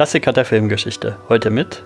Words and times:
Klassiker 0.00 0.32
der 0.32 0.46
Filmgeschichte. 0.46 1.18
Heute 1.28 1.50
mit 1.50 1.82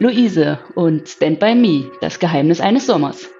Luise 0.00 0.58
und 0.74 1.08
Stand 1.08 1.40
by 1.40 1.54
Me, 1.54 1.90
das 2.02 2.18
Geheimnis 2.18 2.60
eines 2.60 2.84
Sommers. 2.84 3.30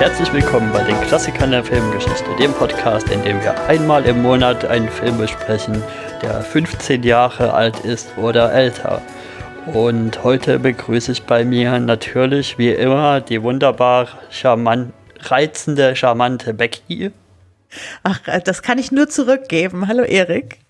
Herzlich 0.00 0.32
willkommen 0.32 0.72
bei 0.72 0.82
den 0.82 0.98
Klassikern 1.02 1.50
der 1.50 1.62
Filmgeschichte, 1.62 2.34
dem 2.38 2.54
Podcast, 2.54 3.10
in 3.10 3.22
dem 3.22 3.38
wir 3.42 3.60
einmal 3.66 4.06
im 4.06 4.22
Monat 4.22 4.64
einen 4.64 4.88
Film 4.88 5.18
besprechen, 5.18 5.82
der 6.22 6.40
15 6.40 7.02
Jahre 7.02 7.52
alt 7.52 7.80
ist 7.80 8.16
oder 8.16 8.50
älter. 8.50 9.02
Und 9.74 10.24
heute 10.24 10.58
begrüße 10.58 11.12
ich 11.12 11.24
bei 11.24 11.44
mir 11.44 11.78
natürlich 11.78 12.56
wie 12.56 12.70
immer 12.70 13.20
die 13.20 13.42
wunderbar 13.42 14.08
charmant, 14.30 14.94
reizende, 15.18 15.94
charmante 15.94 16.54
Becky. 16.54 17.10
Ach, 18.02 18.20
das 18.42 18.62
kann 18.62 18.78
ich 18.78 18.90
nur 18.90 19.10
zurückgeben. 19.10 19.86
Hallo 19.86 20.04
Erik. 20.04 20.60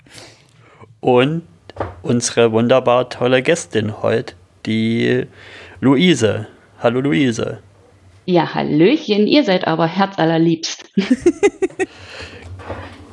Und 0.99 1.43
unsere 2.03 2.51
wunderbar 2.51 3.09
tolle 3.11 3.43
Gästin 3.43 4.03
heute, 4.03 4.35
die 4.67 5.29
Luise. 5.81 6.49
Hallo 6.81 7.01
Luise. 7.01 7.61
Ja, 8.31 8.55
Hallöchen, 8.55 9.27
ihr 9.27 9.43
seid 9.43 9.67
aber 9.67 9.89
herzallerliebst. 9.89 10.85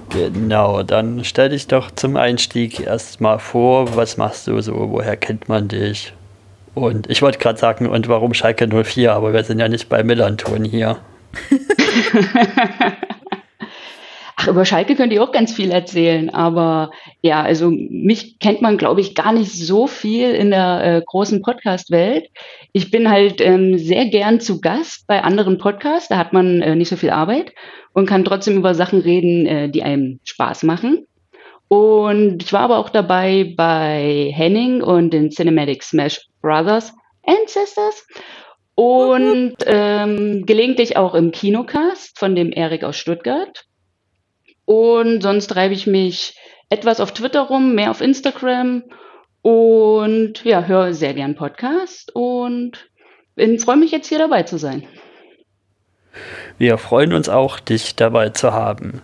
genau, 0.10 0.84
dann 0.84 1.24
stell 1.24 1.50
dich 1.50 1.66
doch 1.66 1.90
zum 1.90 2.18
Einstieg 2.18 2.82
erstmal 2.82 3.40
vor, 3.40 3.96
was 3.96 4.18
machst 4.18 4.46
du 4.46 4.62
so, 4.62 4.92
woher 4.92 5.18
kennt 5.18 5.50
man 5.50 5.70
dich? 5.70 6.14
Und 6.76 7.10
ich 7.10 7.24
wollte 7.24 7.40
gerade 7.40 7.58
sagen, 7.58 7.88
und 7.88 8.08
warum 8.08 8.36
Schalke 8.36 8.68
04, 8.68 9.12
aber 9.12 9.34
wir 9.34 9.44
sind 9.44 9.58
ja 9.58 9.68
nicht 9.68 9.90
bei 9.90 10.04
Millanton 10.04 10.64
hier. 10.64 11.00
Ach, 14.40 14.48
über 14.50 14.66
Schalke 14.66 14.96
könnt 14.96 15.12
ihr 15.12 15.24
auch 15.24 15.32
ganz 15.32 15.52
viel 15.52 15.72
erzählen, 15.72 16.30
aber 16.30 16.92
ja, 17.22 17.42
also 17.42 17.72
mich 17.72 18.38
kennt 18.38 18.62
man, 18.62 18.78
glaube 18.78 19.02
ich, 19.02 19.16
gar 19.16 19.34
nicht 19.34 19.52
so 19.52 19.88
viel 19.88 20.30
in 20.30 20.52
der 20.52 20.84
äh, 20.84 21.02
großen 21.04 21.42
Podcast-Welt. 21.42 22.30
Ich 22.72 22.92
bin 22.92 23.10
halt 23.10 23.42
ähm, 23.42 23.80
sehr 23.80 24.06
gern 24.06 24.40
zu 24.40 24.62
Gast 24.62 25.08
bei 25.08 25.24
anderen 25.24 25.58
Podcasts, 25.58 26.08
da 26.10 26.18
hat 26.20 26.34
man 26.34 26.62
äh, 26.62 26.76
nicht 26.76 26.90
so 26.90 26.98
viel 26.98 27.10
Arbeit 27.10 27.52
und 27.94 28.06
kann 28.06 28.26
trotzdem 28.26 28.58
über 28.58 28.76
Sachen 28.76 29.02
reden, 29.02 29.48
äh, 29.48 29.70
die 29.70 29.82
einem 29.82 30.20
Spaß 30.24 30.62
machen. 30.64 31.08
Und 31.68 32.44
ich 32.44 32.54
war 32.54 32.62
aber 32.62 32.78
auch 32.78 32.90
dabei 32.90 33.56
bei 33.58 34.32
Henning 34.36 34.84
und 34.84 35.12
den 35.14 35.32
Cinematic 35.32 35.82
Smash 35.82 36.28
Brothers 36.44 36.94
Ancestors 37.26 38.08
und 38.76 39.56
ähm, 39.66 40.46
gelegentlich 40.46 40.96
auch 40.96 41.16
im 41.16 41.32
Kinocast 41.32 42.20
von 42.20 42.36
dem 42.36 42.52
Erik 42.52 42.84
aus 42.84 42.98
Stuttgart. 42.98 43.67
Und 44.68 45.22
sonst 45.22 45.48
treibe 45.48 45.74
ich 45.74 45.88
mich 45.88 46.36
etwas 46.70 47.00
auf 47.00 47.14
Twitter 47.14 47.44
rum, 47.44 47.74
mehr 47.74 47.90
auf 47.90 48.02
Instagram 48.02 48.84
und 49.42 50.44
ja, 50.44 50.66
höre 50.66 50.94
sehr 50.94 51.14
gern 51.14 51.36
Podcast 51.36 52.14
und 52.14 52.74
freue 53.60 53.78
mich 53.78 53.92
jetzt 53.92 54.10
hier 54.10 54.18
dabei 54.18 54.44
zu 54.44 54.58
sein. 54.58 54.84
Wir 56.58 56.78
freuen 56.78 57.14
uns 57.14 57.30
auch, 57.30 57.62
dich 57.62 57.96
dabei 57.96 58.32
zu 58.32 58.52
haben. 58.52 59.02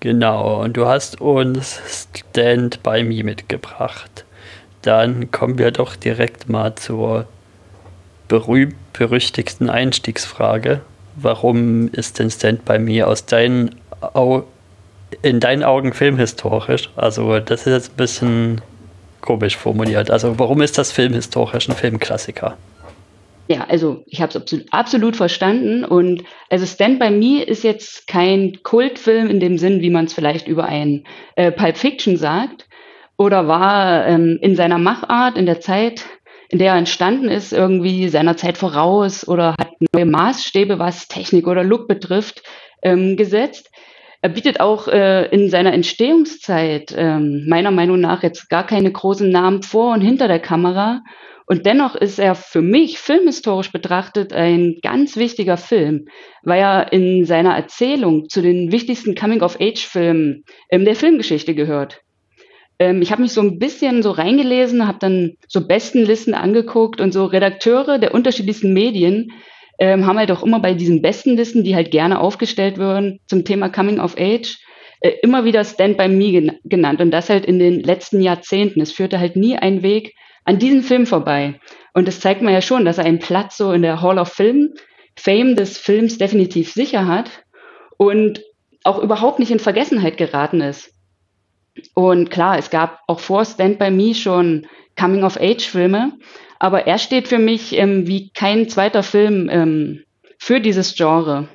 Genau, 0.00 0.62
und 0.62 0.78
du 0.78 0.86
hast 0.86 1.20
uns 1.20 2.08
Stand 2.16 2.82
by 2.82 3.04
Me 3.04 3.22
mitgebracht. 3.24 4.24
Dann 4.80 5.30
kommen 5.30 5.58
wir 5.58 5.70
doch 5.70 5.96
direkt 5.96 6.48
mal 6.48 6.76
zur 6.76 7.26
berühmt-berüchtigsten 8.28 9.68
Einstiegsfrage. 9.68 10.80
Warum 11.16 11.88
ist 11.88 12.18
denn 12.18 12.30
Stand 12.30 12.64
by 12.64 12.78
Me 12.78 13.06
aus 13.06 13.26
deinen 13.26 13.74
Augen 14.00 14.44
in 15.22 15.40
deinen 15.40 15.62
Augen 15.62 15.92
filmhistorisch? 15.92 16.90
Also, 16.96 17.38
das 17.40 17.66
ist 17.66 17.72
jetzt 17.72 17.92
ein 17.92 17.96
bisschen 17.96 18.60
komisch 19.20 19.56
formuliert. 19.56 20.10
Also, 20.10 20.38
warum 20.38 20.60
ist 20.62 20.78
das 20.78 20.92
filmhistorisch 20.92 21.68
ein 21.68 21.74
Filmklassiker? 21.74 22.56
Ja, 23.46 23.66
also 23.68 24.02
ich 24.06 24.22
habe 24.22 24.38
es 24.38 24.66
absolut, 24.70 25.16
verstanden. 25.16 25.84
Und 25.84 26.24
also 26.48 26.64
Stand 26.64 26.98
by 26.98 27.10
Me 27.10 27.42
ist 27.42 27.62
jetzt 27.62 28.06
kein 28.06 28.62
Kultfilm 28.62 29.28
in 29.28 29.38
dem 29.38 29.58
Sinn, 29.58 29.82
wie 29.82 29.90
man 29.90 30.06
es 30.06 30.14
vielleicht 30.14 30.48
über 30.48 30.64
ein 30.64 31.04
äh, 31.36 31.52
Pulp 31.52 31.76
Fiction 31.76 32.16
sagt, 32.16 32.66
oder 33.18 33.46
war 33.46 34.06
ähm, 34.06 34.38
in 34.40 34.56
seiner 34.56 34.78
Machart, 34.78 35.36
in 35.36 35.46
der 35.46 35.60
Zeit, 35.60 36.04
in 36.48 36.58
der 36.58 36.72
er 36.72 36.78
entstanden 36.78 37.28
ist, 37.28 37.52
irgendwie 37.52 38.08
seiner 38.08 38.36
Zeit 38.36 38.56
voraus 38.56 39.28
oder 39.28 39.50
hat 39.60 39.72
neue 39.92 40.06
Maßstäbe, 40.06 40.78
was 40.78 41.08
Technik 41.08 41.46
oder 41.46 41.62
Look 41.62 41.86
betrifft, 41.86 42.42
ähm, 42.82 43.16
gesetzt. 43.16 43.70
Er 44.24 44.30
bietet 44.30 44.58
auch 44.58 44.88
äh, 44.88 45.26
in 45.26 45.50
seiner 45.50 45.74
Entstehungszeit 45.74 46.94
ähm, 46.96 47.44
meiner 47.46 47.70
Meinung 47.70 48.00
nach 48.00 48.22
jetzt 48.22 48.48
gar 48.48 48.64
keine 48.64 48.90
großen 48.90 49.28
Namen 49.28 49.62
vor 49.62 49.92
und 49.92 50.00
hinter 50.00 50.28
der 50.28 50.38
Kamera. 50.38 51.02
Und 51.44 51.66
dennoch 51.66 51.94
ist 51.94 52.18
er 52.18 52.34
für 52.34 52.62
mich 52.62 52.98
filmhistorisch 52.98 53.70
betrachtet 53.70 54.32
ein 54.32 54.78
ganz 54.82 55.18
wichtiger 55.18 55.58
Film, 55.58 56.06
weil 56.42 56.62
er 56.62 56.90
in 56.90 57.26
seiner 57.26 57.54
Erzählung 57.54 58.30
zu 58.30 58.40
den 58.40 58.72
wichtigsten 58.72 59.14
Coming-of-Age-Filmen 59.14 60.44
ähm, 60.70 60.84
der 60.86 60.96
Filmgeschichte 60.96 61.54
gehört. 61.54 62.00
Ähm, 62.78 63.02
ich 63.02 63.12
habe 63.12 63.20
mich 63.20 63.32
so 63.32 63.42
ein 63.42 63.58
bisschen 63.58 64.02
so 64.02 64.10
reingelesen, 64.10 64.88
habe 64.88 65.00
dann 65.00 65.36
so 65.48 65.66
Bestenlisten 65.66 66.32
angeguckt 66.32 67.02
und 67.02 67.12
so 67.12 67.26
Redakteure 67.26 67.98
der 67.98 68.14
unterschiedlichsten 68.14 68.72
Medien 68.72 69.32
ähm, 69.78 70.06
haben 70.06 70.18
halt 70.18 70.30
auch 70.30 70.42
immer 70.42 70.60
bei 70.60 70.74
diesen 70.74 71.02
besten 71.02 71.36
Listen, 71.36 71.64
die 71.64 71.74
halt 71.74 71.90
gerne 71.90 72.20
aufgestellt 72.20 72.78
würden 72.78 73.20
zum 73.26 73.44
Thema 73.44 73.68
Coming 73.68 74.00
of 74.00 74.16
Age, 74.18 74.58
äh, 75.00 75.12
immer 75.22 75.44
wieder 75.44 75.64
Stand 75.64 75.96
by 75.96 76.08
Me 76.08 76.30
gen 76.32 76.52
genannt 76.64 77.00
und 77.00 77.10
das 77.10 77.30
halt 77.30 77.44
in 77.44 77.58
den 77.58 77.80
letzten 77.80 78.20
Jahrzehnten. 78.20 78.80
Es 78.80 78.92
führte 78.92 79.18
halt 79.18 79.36
nie 79.36 79.56
ein 79.56 79.82
Weg 79.82 80.14
an 80.44 80.58
diesem 80.58 80.82
Film 80.82 81.06
vorbei. 81.06 81.60
Und 81.94 82.08
das 82.08 82.20
zeigt 82.20 82.42
mir 82.42 82.52
ja 82.52 82.60
schon, 82.60 82.84
dass 82.84 82.98
er 82.98 83.04
einen 83.04 83.18
Platz 83.18 83.56
so 83.56 83.72
in 83.72 83.82
der 83.82 84.02
Hall 84.02 84.18
of 84.18 84.28
Film, 84.28 84.74
Fame 85.16 85.56
des 85.56 85.78
Films 85.78 86.18
definitiv 86.18 86.72
sicher 86.72 87.06
hat 87.06 87.30
und 87.96 88.42
auch 88.82 88.98
überhaupt 88.98 89.38
nicht 89.38 89.50
in 89.50 89.60
Vergessenheit 89.60 90.16
geraten 90.16 90.60
ist. 90.60 90.92
Und 91.94 92.30
klar, 92.30 92.58
es 92.58 92.70
gab 92.70 93.00
auch 93.06 93.20
vor 93.20 93.44
Stand 93.44 93.78
by 93.78 93.90
Me 93.90 94.14
schon 94.14 94.66
Coming-of-Age-Filme, 94.96 96.12
aber 96.64 96.86
er 96.86 96.96
steht 96.96 97.28
für 97.28 97.38
mich 97.38 97.76
ähm, 97.76 98.06
wie 98.06 98.30
kein 98.30 98.70
zweiter 98.70 99.02
Film 99.02 99.50
ähm, 99.52 100.02
für 100.38 100.62
dieses 100.62 100.94
Genre. 100.94 101.46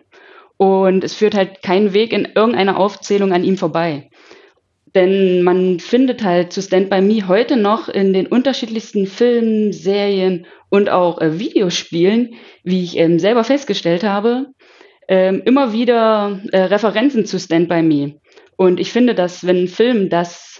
Und 0.57 1.03
es 1.03 1.15
führt 1.15 1.33
halt 1.33 1.63
keinen 1.63 1.93
Weg 1.93 2.13
in 2.13 2.27
irgendeiner 2.35 2.77
Aufzählung 2.77 3.33
an 3.33 3.43
ihm 3.43 3.57
vorbei. 3.57 4.11
Denn 4.93 5.41
man 5.41 5.79
findet 5.79 6.23
halt 6.23 6.53
zu 6.53 6.61
Stand 6.61 6.91
By 6.91 7.01
Me 7.01 7.27
heute 7.27 7.57
noch 7.57 7.89
in 7.89 8.13
den 8.13 8.27
unterschiedlichsten 8.27 9.07
Filmen, 9.07 9.73
Serien 9.73 10.45
und 10.69 10.91
auch 10.91 11.19
äh, 11.19 11.39
Videospielen, 11.39 12.35
wie 12.63 12.83
ich 12.83 12.95
ähm, 12.97 13.17
selber 13.17 13.43
festgestellt 13.43 14.03
habe, 14.03 14.45
ähm, 15.07 15.41
immer 15.43 15.73
wieder 15.73 16.39
äh, 16.51 16.59
Referenzen 16.59 17.25
zu 17.25 17.39
Stand 17.39 17.67
By 17.67 17.81
Me. 17.81 18.19
Und 18.57 18.79
ich 18.79 18.91
finde, 18.91 19.15
dass 19.15 19.47
wenn 19.47 19.63
ein 19.63 19.67
Film 19.69 20.11
das 20.11 20.58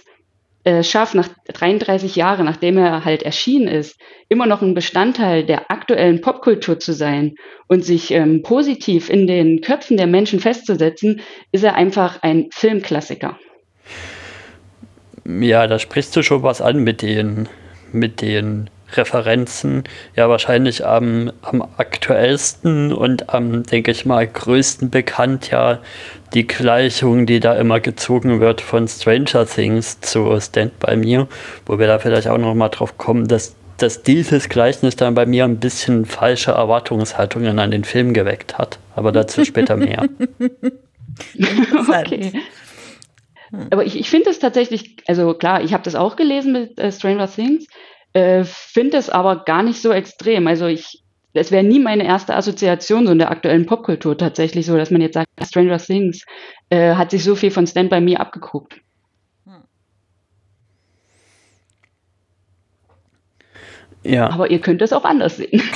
äh, 0.64 0.82
schafft, 0.82 1.14
nach 1.14 1.28
33 1.52 2.16
Jahren, 2.16 2.44
nachdem 2.44 2.76
er 2.76 3.04
halt 3.04 3.22
erschienen 3.22 3.68
ist, 3.68 3.98
immer 4.28 4.46
noch 4.46 4.60
ein 4.60 4.74
Bestandteil 4.74 5.44
der 5.44 5.70
aktuellen 5.70 6.20
Popkultur 6.20 6.78
zu 6.78 6.92
sein 6.92 7.36
und 7.66 7.84
sich 7.84 8.10
ähm, 8.10 8.42
positiv 8.42 9.08
in 9.08 9.26
den 9.26 9.62
Köpfen 9.62 9.96
der 9.96 10.06
Menschen 10.06 10.38
festzusetzen, 10.38 11.20
ist 11.50 11.64
er 11.64 11.76
einfach 11.76 12.22
ein 12.22 12.48
Filmklassiker. 12.50 13.38
Ja, 15.24 15.66
da 15.66 15.78
sprichst 15.78 16.14
du 16.16 16.22
schon 16.22 16.42
was 16.42 16.60
an 16.60 16.84
mit 16.84 17.02
den, 17.02 17.48
mit 17.92 18.20
den 18.20 18.68
Referenzen. 18.96 19.84
Ja, 20.16 20.28
wahrscheinlich 20.28 20.86
am, 20.86 21.32
am 21.42 21.62
aktuellsten 21.76 22.92
und 22.92 23.32
am, 23.32 23.62
denke 23.62 23.90
ich 23.90 24.06
mal, 24.06 24.26
größten 24.26 24.90
bekannt 24.90 25.50
ja 25.50 25.80
die 26.34 26.46
Gleichung, 26.46 27.26
die 27.26 27.40
da 27.40 27.54
immer 27.54 27.80
gezogen 27.80 28.40
wird 28.40 28.60
von 28.60 28.86
Stranger 28.86 29.46
Things 29.46 30.00
zu 30.00 30.38
Stand 30.40 30.78
By 30.78 30.96
Me, 30.96 31.26
wo 31.66 31.78
wir 31.78 31.86
da 31.86 31.98
vielleicht 31.98 32.28
auch 32.28 32.38
noch 32.38 32.54
mal 32.54 32.68
drauf 32.68 32.98
kommen, 32.98 33.26
dass, 33.26 33.56
dass 33.78 34.02
dieses 34.02 34.48
Gleichnis 34.48 34.96
dann 34.96 35.14
bei 35.14 35.26
mir 35.26 35.44
ein 35.44 35.58
bisschen 35.58 36.06
falsche 36.06 36.52
Erwartungshaltungen 36.52 37.58
an 37.58 37.70
den 37.70 37.84
Film 37.84 38.14
geweckt 38.14 38.58
hat. 38.58 38.78
Aber 38.94 39.12
dazu 39.12 39.44
später 39.44 39.76
mehr. 39.76 40.08
okay. 41.88 42.32
Aber 43.70 43.84
ich, 43.84 43.98
ich 43.98 44.08
finde 44.08 44.30
es 44.30 44.38
tatsächlich, 44.38 44.96
also 45.08 45.34
klar, 45.34 45.62
ich 45.62 45.72
habe 45.72 45.82
das 45.82 45.94
auch 45.94 46.16
gelesen 46.16 46.52
mit 46.52 46.78
äh, 46.78 46.92
Stranger 46.92 47.28
Things, 47.28 47.66
äh, 48.12 48.44
finde 48.44 48.96
es 48.96 49.10
aber 49.10 49.44
gar 49.44 49.62
nicht 49.62 49.80
so 49.80 49.92
extrem. 49.92 50.46
Also 50.46 50.66
ich 50.66 51.02
das 51.32 51.52
wäre 51.52 51.62
nie 51.62 51.78
meine 51.78 52.04
erste 52.04 52.34
Assoziation 52.34 53.06
so 53.06 53.12
in 53.12 53.18
der 53.18 53.30
aktuellen 53.30 53.66
Popkultur 53.66 54.18
tatsächlich 54.18 54.66
so, 54.66 54.76
dass 54.76 54.90
man 54.90 55.00
jetzt 55.00 55.14
sagt, 55.14 55.28
Stranger 55.40 55.78
Things 55.78 56.24
äh, 56.70 56.94
hat 56.94 57.12
sich 57.12 57.22
so 57.22 57.36
viel 57.36 57.52
von 57.52 57.66
Stand 57.66 57.88
By 57.90 58.00
Me 58.00 58.18
abgeguckt. 58.18 58.80
Ja. 64.02 64.30
Aber 64.30 64.50
ihr 64.50 64.60
könnt 64.60 64.82
es 64.82 64.92
auch 64.92 65.04
anders 65.04 65.36
sehen. 65.36 65.62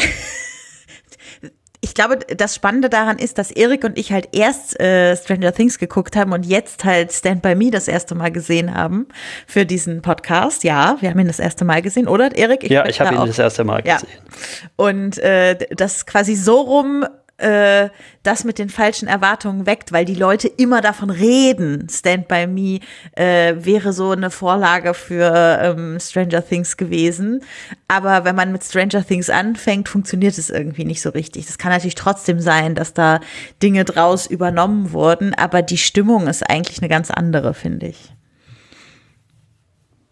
ich 1.84 1.92
glaube, 1.92 2.16
das 2.16 2.54
Spannende 2.54 2.88
daran 2.88 3.18
ist, 3.18 3.36
dass 3.36 3.50
Erik 3.50 3.84
und 3.84 3.98
ich 3.98 4.10
halt 4.10 4.30
erst 4.32 4.80
äh, 4.80 5.14
Stranger 5.18 5.52
Things 5.52 5.78
geguckt 5.78 6.16
haben 6.16 6.32
und 6.32 6.46
jetzt 6.46 6.82
halt 6.86 7.12
Stand 7.12 7.42
By 7.42 7.54
Me 7.54 7.70
das 7.70 7.88
erste 7.88 8.14
Mal 8.14 8.32
gesehen 8.32 8.74
haben 8.74 9.06
für 9.46 9.66
diesen 9.66 10.00
Podcast. 10.00 10.64
Ja, 10.64 10.96
wir 11.00 11.10
haben 11.10 11.18
ihn 11.18 11.26
das 11.26 11.40
erste 11.40 11.66
Mal 11.66 11.82
gesehen, 11.82 12.08
oder 12.08 12.34
Erik? 12.34 12.70
Ja, 12.70 12.86
ich 12.86 13.02
habe 13.02 13.14
ihn 13.14 13.26
das 13.26 13.38
erste 13.38 13.64
Mal 13.64 13.82
gesehen. 13.82 14.08
Ja. 14.10 14.68
Und 14.76 15.18
äh, 15.18 15.58
das 15.76 16.06
quasi 16.06 16.36
so 16.36 16.62
rum 16.62 17.04
äh, 17.36 17.88
das 18.22 18.44
mit 18.44 18.58
den 18.58 18.68
falschen 18.68 19.08
Erwartungen 19.08 19.66
weckt, 19.66 19.92
weil 19.92 20.04
die 20.04 20.14
Leute 20.14 20.48
immer 20.48 20.80
davon 20.80 21.10
reden. 21.10 21.88
Stand 21.90 22.28
by 22.28 22.46
Me 22.46 22.80
äh, 23.12 23.54
wäre 23.56 23.92
so 23.92 24.10
eine 24.10 24.30
Vorlage 24.30 24.94
für 24.94 25.58
ähm, 25.60 25.98
Stranger 26.00 26.46
Things 26.46 26.76
gewesen. 26.76 27.42
Aber 27.88 28.24
wenn 28.24 28.36
man 28.36 28.52
mit 28.52 28.62
Stranger 28.62 29.04
Things 29.04 29.30
anfängt, 29.30 29.88
funktioniert 29.88 30.38
es 30.38 30.48
irgendwie 30.48 30.84
nicht 30.84 31.02
so 31.02 31.10
richtig. 31.10 31.46
Das 31.46 31.58
kann 31.58 31.72
natürlich 31.72 31.96
trotzdem 31.96 32.38
sein, 32.38 32.74
dass 32.74 32.94
da 32.94 33.20
Dinge 33.62 33.84
draus 33.84 34.26
übernommen 34.26 34.92
wurden, 34.92 35.34
aber 35.34 35.62
die 35.62 35.78
Stimmung 35.78 36.28
ist 36.28 36.48
eigentlich 36.48 36.78
eine 36.78 36.88
ganz 36.88 37.10
andere, 37.10 37.52
finde 37.52 37.88
ich. 37.88 38.12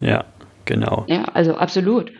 Ja, 0.00 0.24
genau. 0.64 1.04
Ja, 1.08 1.24
also 1.26 1.54
absolut. 1.54 2.12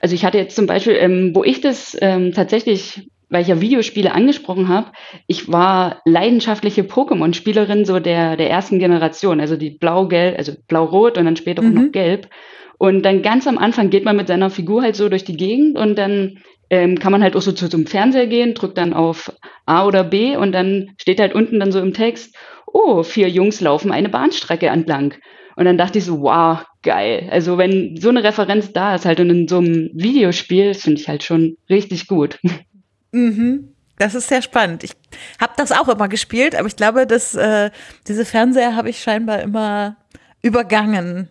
Also 0.00 0.14
ich 0.14 0.24
hatte 0.24 0.38
jetzt 0.38 0.56
zum 0.56 0.66
Beispiel, 0.66 0.96
ähm, 0.96 1.30
wo 1.34 1.44
ich 1.44 1.60
das 1.60 1.96
ähm, 2.00 2.32
tatsächlich 2.32 3.08
weil 3.34 3.42
ich 3.42 3.48
ja 3.48 3.60
Videospiele 3.60 4.14
angesprochen 4.14 4.68
habe, 4.68 4.92
ich 5.26 5.50
war 5.50 6.00
leidenschaftliche 6.04 6.82
Pokémon-Spielerin 6.82 7.84
so 7.84 7.98
der, 7.98 8.36
der 8.36 8.48
ersten 8.48 8.78
Generation, 8.78 9.40
also 9.40 9.56
die 9.56 9.70
blau-gelb, 9.70 10.38
also 10.38 10.52
blau-rot 10.68 11.18
und 11.18 11.24
dann 11.24 11.34
später 11.34 11.60
mhm. 11.60 11.68
auch 11.68 11.74
noch 11.74 11.82
mhm. 11.82 11.92
gelb. 11.92 12.28
Und 12.78 13.02
dann 13.02 13.22
ganz 13.22 13.48
am 13.48 13.58
Anfang 13.58 13.90
geht 13.90 14.04
man 14.04 14.16
mit 14.16 14.28
seiner 14.28 14.50
Figur 14.50 14.82
halt 14.82 14.94
so 14.94 15.08
durch 15.08 15.24
die 15.24 15.36
Gegend 15.36 15.76
und 15.76 15.98
dann 15.98 16.38
ähm, 16.70 16.96
kann 17.00 17.10
man 17.10 17.24
halt 17.24 17.34
auch 17.34 17.42
so 17.42 17.50
zu, 17.50 17.68
zum 17.68 17.86
Fernseher 17.86 18.28
gehen, 18.28 18.54
drückt 18.54 18.78
dann 18.78 18.94
auf 18.94 19.32
A 19.66 19.84
oder 19.84 20.04
B 20.04 20.36
und 20.36 20.52
dann 20.52 20.92
steht 20.96 21.18
halt 21.18 21.34
unten 21.34 21.58
dann 21.58 21.72
so 21.72 21.80
im 21.80 21.92
Text, 21.92 22.36
oh, 22.72 23.02
vier 23.02 23.28
Jungs 23.28 23.60
laufen 23.60 23.90
eine 23.90 24.10
Bahnstrecke 24.10 24.68
entlang. 24.68 25.14
Und 25.56 25.64
dann 25.64 25.76
dachte 25.76 25.98
ich 25.98 26.04
so, 26.04 26.20
wow, 26.20 26.64
geil. 26.82 27.28
Also 27.32 27.58
wenn 27.58 27.96
so 27.96 28.10
eine 28.10 28.22
Referenz 28.22 28.72
da 28.72 28.94
ist 28.94 29.06
halt 29.06 29.18
und 29.18 29.30
in 29.30 29.48
so 29.48 29.58
einem 29.58 29.90
Videospiel, 29.92 30.74
finde 30.74 31.00
ich 31.00 31.08
halt 31.08 31.24
schon 31.24 31.56
richtig 31.68 32.06
gut. 32.06 32.38
Mhm. 33.14 33.74
Das 33.98 34.14
ist 34.14 34.28
sehr 34.28 34.42
spannend. 34.42 34.82
Ich 34.82 34.92
habe 35.40 35.52
das 35.56 35.70
auch 35.70 35.88
immer 35.88 36.08
gespielt, 36.08 36.56
aber 36.56 36.66
ich 36.66 36.76
glaube, 36.76 37.06
dass 37.06 37.34
äh, 37.34 37.70
diese 38.08 38.24
Fernseher 38.24 38.74
habe 38.74 38.90
ich 38.90 39.00
scheinbar 39.00 39.40
immer 39.40 39.96
übergangen. 40.42 41.30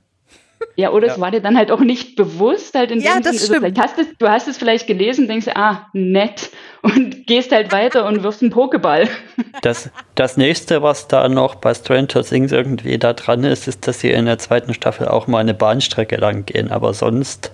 Ja, 0.76 0.92
oder 0.92 1.08
ja. 1.08 1.14
es 1.14 1.20
war 1.20 1.30
dir 1.30 1.42
dann 1.42 1.58
halt 1.58 1.72
auch 1.72 1.82
nicht 1.82 2.16
bewusst, 2.16 2.74
halt 2.74 2.90
in 2.90 3.00
ja, 3.02 3.16
dem 3.16 3.24
das 3.24 3.46
Sinn, 3.46 3.64
also 3.64 3.82
hast 3.82 3.98
es, 4.00 4.08
du 4.18 4.28
hast 4.30 4.48
es 4.48 4.58
vielleicht 4.58 4.88
gelesen, 4.88 5.28
denkst, 5.28 5.48
ah, 5.54 5.88
nett, 5.94 6.50
und 6.82 7.28
gehst 7.28 7.52
halt 7.52 7.72
weiter 7.72 8.08
und 8.08 8.24
wirfst 8.24 8.42
einen 8.42 8.54
Pokéball. 8.54 9.08
Das, 9.62 9.92
das 10.16 10.36
nächste, 10.36 10.82
was 10.82 11.08
da 11.08 11.30
noch 11.30 11.56
bei 11.56 11.74
Stranger 11.74 12.24
Things 12.24 12.52
irgendwie 12.52 12.98
da 12.98 13.14
dran 13.14 13.44
ist, 13.44 13.68
ist, 13.68 13.88
dass 13.88 14.00
sie 14.00 14.10
in 14.12 14.26
der 14.26 14.38
zweiten 14.38 14.74
Staffel 14.74 15.08
auch 15.08 15.28
mal 15.28 15.40
eine 15.40 15.54
Bahnstrecke 15.54 16.18
lang 16.18 16.46
gehen, 16.46 16.70
aber 16.70 16.94
sonst 16.94 17.52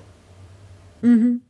mhm. 1.01 1.41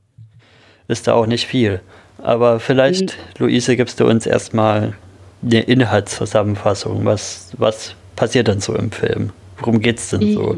ist 0.87 1.07
da 1.07 1.13
auch 1.13 1.27
nicht 1.27 1.45
viel. 1.45 1.81
Aber 2.21 2.59
vielleicht, 2.59 3.17
mhm. 3.17 3.45
Luise, 3.45 3.75
gibst 3.75 3.99
du 3.99 4.05
uns 4.05 4.25
erstmal 4.25 4.93
eine 5.43 5.61
Inhaltszusammenfassung. 5.61 7.05
Was, 7.05 7.53
was 7.57 7.95
passiert 8.15 8.47
denn 8.47 8.59
so 8.59 8.75
im 8.75 8.91
Film? 8.91 9.31
Worum 9.59 9.79
geht 9.79 9.97
es 9.99 10.09
denn 10.09 10.33
so? 10.33 10.55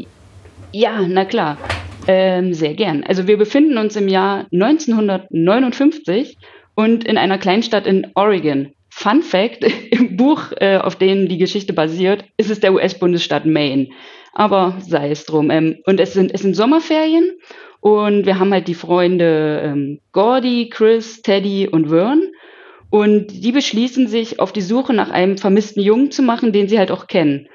Ja, 0.72 1.00
na 1.06 1.24
klar. 1.24 1.58
Ähm, 2.06 2.52
sehr 2.54 2.74
gern. 2.74 3.04
Also 3.04 3.26
wir 3.26 3.36
befinden 3.36 3.78
uns 3.78 3.94
im 3.96 4.08
Jahr 4.08 4.46
1959 4.52 6.36
und 6.74 7.04
in 7.04 7.16
einer 7.16 7.38
Kleinstadt 7.38 7.86
in 7.86 8.08
Oregon. 8.14 8.72
Fun 8.90 9.22
Fact, 9.22 9.64
im 9.90 10.16
Buch, 10.16 10.52
äh, 10.58 10.78
auf 10.78 10.96
dem 10.96 11.28
die 11.28 11.38
Geschichte 11.38 11.72
basiert, 11.72 12.24
ist 12.36 12.50
es 12.50 12.60
der 12.60 12.72
US-Bundesstaat 12.72 13.46
Maine. 13.46 13.88
Aber 14.34 14.76
sei 14.80 15.10
es 15.10 15.26
drum. 15.26 15.50
Ähm, 15.50 15.78
und 15.86 16.00
es 16.00 16.14
sind, 16.14 16.32
es 16.34 16.42
sind 16.42 16.54
Sommerferien 16.54 17.30
und 17.82 18.26
wir 18.26 18.38
haben 18.38 18.52
halt 18.52 18.68
die 18.68 18.76
Freunde 18.76 19.60
ähm, 19.64 19.98
Gordy, 20.12 20.70
Chris, 20.70 21.20
Teddy 21.20 21.66
und 21.66 21.88
Vern. 21.88 22.30
Und 22.90 23.26
die 23.44 23.50
beschließen 23.50 24.06
sich, 24.06 24.38
auf 24.38 24.52
die 24.52 24.60
Suche 24.60 24.94
nach 24.94 25.10
einem 25.10 25.36
vermissten 25.36 25.82
Jungen 25.82 26.12
zu 26.12 26.22
machen, 26.22 26.52
den 26.52 26.68
sie 26.68 26.78
halt 26.78 26.92
auch 26.92 27.08
kennen. 27.08 27.48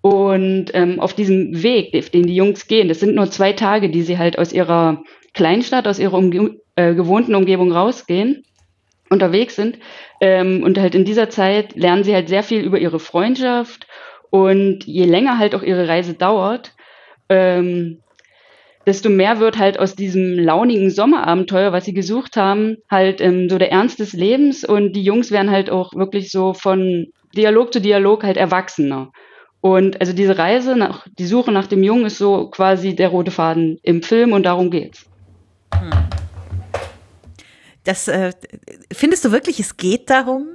Und 0.00 0.70
ähm, 0.72 1.00
auf 1.00 1.12
diesem 1.12 1.62
Weg, 1.62 1.92
den 2.12 2.26
die 2.26 2.34
Jungs 2.34 2.66
gehen, 2.66 2.88
das 2.88 3.00
sind 3.00 3.14
nur 3.14 3.30
zwei 3.30 3.52
Tage, 3.52 3.90
die 3.90 4.00
sie 4.00 4.16
halt 4.16 4.38
aus 4.38 4.54
ihrer 4.54 5.02
Kleinstadt, 5.34 5.86
aus 5.86 5.98
ihrer 5.98 6.16
Umge 6.16 6.56
äh, 6.76 6.94
gewohnten 6.94 7.34
Umgebung 7.34 7.70
rausgehen, 7.70 8.42
unterwegs 9.10 9.54
sind. 9.54 9.78
Ähm, 10.18 10.62
und 10.62 10.78
halt 10.78 10.94
in 10.94 11.04
dieser 11.04 11.28
Zeit 11.28 11.76
lernen 11.76 12.04
sie 12.04 12.14
halt 12.14 12.30
sehr 12.30 12.42
viel 12.42 12.62
über 12.62 12.78
ihre 12.78 13.00
Freundschaft. 13.00 13.86
Und 14.30 14.84
je 14.84 15.04
länger 15.04 15.38
halt 15.38 15.54
auch 15.54 15.62
ihre 15.62 15.88
Reise 15.88 16.14
dauert, 16.14 16.72
ähm, 17.28 18.00
desto 18.86 19.08
mehr 19.08 19.40
wird 19.40 19.58
halt 19.58 19.78
aus 19.78 19.94
diesem 19.94 20.38
launigen 20.38 20.90
Sommerabenteuer, 20.90 21.72
was 21.72 21.84
sie 21.84 21.94
gesucht 21.94 22.36
haben, 22.36 22.76
halt 22.90 23.20
ähm, 23.20 23.48
so 23.48 23.58
der 23.58 23.72
Ernst 23.72 24.00
des 24.00 24.12
Lebens 24.12 24.64
und 24.64 24.92
die 24.92 25.02
Jungs 25.02 25.30
werden 25.30 25.50
halt 25.50 25.70
auch 25.70 25.94
wirklich 25.94 26.30
so 26.30 26.54
von 26.54 27.06
Dialog 27.36 27.72
zu 27.72 27.80
Dialog 27.80 28.24
halt 28.24 28.36
erwachsener. 28.36 29.10
Und 29.60 30.00
also 30.00 30.12
diese 30.12 30.36
Reise 30.36 30.76
nach, 30.76 31.06
die 31.18 31.26
Suche 31.26 31.50
nach 31.50 31.66
dem 31.66 31.82
Jungen 31.82 32.04
ist 32.04 32.18
so 32.18 32.48
quasi 32.50 32.94
der 32.94 33.08
rote 33.08 33.30
Faden 33.30 33.78
im 33.82 34.02
Film 34.02 34.32
und 34.32 34.42
darum 34.44 34.70
geht's. 34.70 35.06
Hm. 35.72 35.90
Das 37.84 38.08
äh, 38.08 38.32
findest 38.92 39.24
du 39.24 39.32
wirklich, 39.32 39.60
es 39.60 39.76
geht 39.76 40.10
darum? 40.10 40.48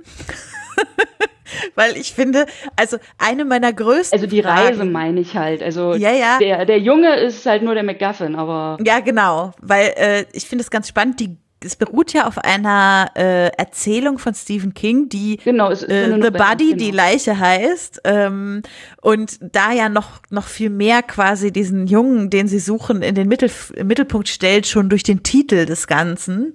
Weil 1.76 1.98
ich 1.98 2.14
finde, 2.14 2.46
also 2.76 2.98
eine 3.18 3.46
meiner 3.46 3.74
größten. 3.74 4.18
Also 4.18 4.30
die 4.30 4.40
Reise 4.40 4.80
Fragen, 4.80 4.92
meine 4.92 5.20
ich 5.20 5.36
halt. 5.36 5.62
Also 5.64 5.94
ja, 5.94 6.12
ja. 6.12 6.38
Der, 6.40 6.66
der 6.66 6.80
Junge 6.80 7.16
ist 7.16 7.46
halt 7.46 7.64
nur 7.64 7.74
der 7.74 7.84
McGuffin, 7.84 8.36
aber. 8.36 8.78
Ja, 8.84 9.00
genau. 9.00 9.52
Weil 9.62 9.94
äh, 9.96 10.26
ich 10.34 10.46
finde 10.46 10.64
es 10.64 10.70
ganz 10.70 10.88
spannend, 10.88 11.20
die 11.20 11.38
es 11.64 11.76
beruht 11.76 12.14
ja 12.14 12.26
auf 12.26 12.38
einer 12.38 13.12
äh, 13.16 13.48
Erzählung 13.58 14.18
von 14.18 14.34
Stephen 14.34 14.74
King, 14.74 15.10
die 15.10 15.38
genau, 15.38 15.70
es 15.70 15.84
äh, 15.84 16.10
The 16.22 16.32
Body, 16.32 16.70
genau. 16.70 16.78
die 16.78 16.92
Leiche 16.92 17.38
heißt. 17.38 18.02
Ähm, 18.06 18.62
und 19.02 19.38
da 19.42 19.74
ja 19.74 19.90
noch, 19.90 20.22
noch 20.30 20.48
viel 20.48 20.70
mehr 20.70 21.04
quasi 21.04 21.52
diesen 21.52 21.88
Jungen, 21.88 22.30
den 22.30 22.48
sie 22.48 22.60
suchen, 22.60 23.02
in 23.02 23.14
den 23.16 23.28
Mittel, 23.28 23.52
Mittelpunkt 23.84 24.30
stellt, 24.30 24.68
schon 24.68 24.90
durch 24.90 25.04
den 25.04 25.24
Titel 25.24 25.66
des 25.66 25.88
Ganzen. 25.88 26.54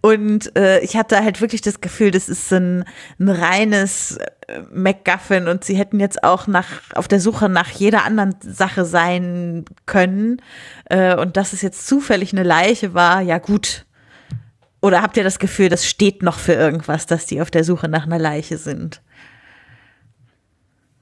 Und 0.00 0.56
äh, 0.56 0.80
ich 0.80 0.96
hatte 0.96 1.22
halt 1.24 1.40
wirklich 1.40 1.60
das 1.60 1.80
Gefühl, 1.80 2.12
das 2.12 2.28
ist 2.28 2.52
ein, 2.52 2.84
ein 3.18 3.28
reines 3.30 4.18
äh, 4.46 4.60
MacGuffin 4.72 5.48
und 5.48 5.64
sie 5.64 5.74
hätten 5.74 5.98
jetzt 5.98 6.22
auch 6.22 6.46
nach, 6.46 6.68
auf 6.94 7.08
der 7.08 7.18
Suche 7.18 7.48
nach 7.48 7.70
jeder 7.70 8.04
anderen 8.04 8.36
Sache 8.40 8.84
sein 8.84 9.64
können. 9.86 10.40
Äh, 10.84 11.16
und 11.16 11.36
dass 11.36 11.52
es 11.52 11.62
jetzt 11.62 11.88
zufällig 11.88 12.32
eine 12.32 12.44
Leiche 12.44 12.94
war, 12.94 13.20
ja 13.20 13.38
gut 13.38 13.84
oder 14.84 15.00
habt 15.00 15.16
ihr 15.16 15.24
das 15.24 15.38
Gefühl, 15.38 15.70
das 15.70 15.86
steht 15.88 16.22
noch 16.22 16.38
für 16.38 16.52
irgendwas, 16.52 17.06
dass 17.06 17.24
die 17.24 17.40
auf 17.40 17.50
der 17.50 17.64
Suche 17.64 17.88
nach 17.88 18.04
einer 18.04 18.18
Leiche 18.18 18.58
sind? 18.58 19.00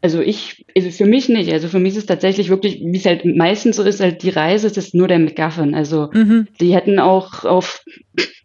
Also 0.03 0.21
ich, 0.21 0.67
also 0.77 0.91
für 0.91 1.07
mich 1.07 1.29
nicht. 1.29 1.53
Also 1.53 1.69
für 1.69 1.79
mich 1.79 1.93
ist 1.93 1.99
es 1.99 2.07
tatsächlich 2.07 2.49
wirklich, 2.49 2.81
wie 2.81 2.97
es 2.97 3.07
halt 3.07 3.25
meistens 3.25 3.77
so 3.77 3.85
ist, 3.85 4.01
halt 4.01 4.25
die 4.25 4.31
Reise, 4.31 4.67
es 4.67 4.77
ist 4.77 4.95
nur 4.95 5.07
der 5.07 5.21
McGuffin. 5.21 5.77
Also 5.77 6.11
mhm. 6.13 6.49
die 6.61 6.75
hätten 6.75 6.99
auch 6.99 7.45
auf 7.45 7.85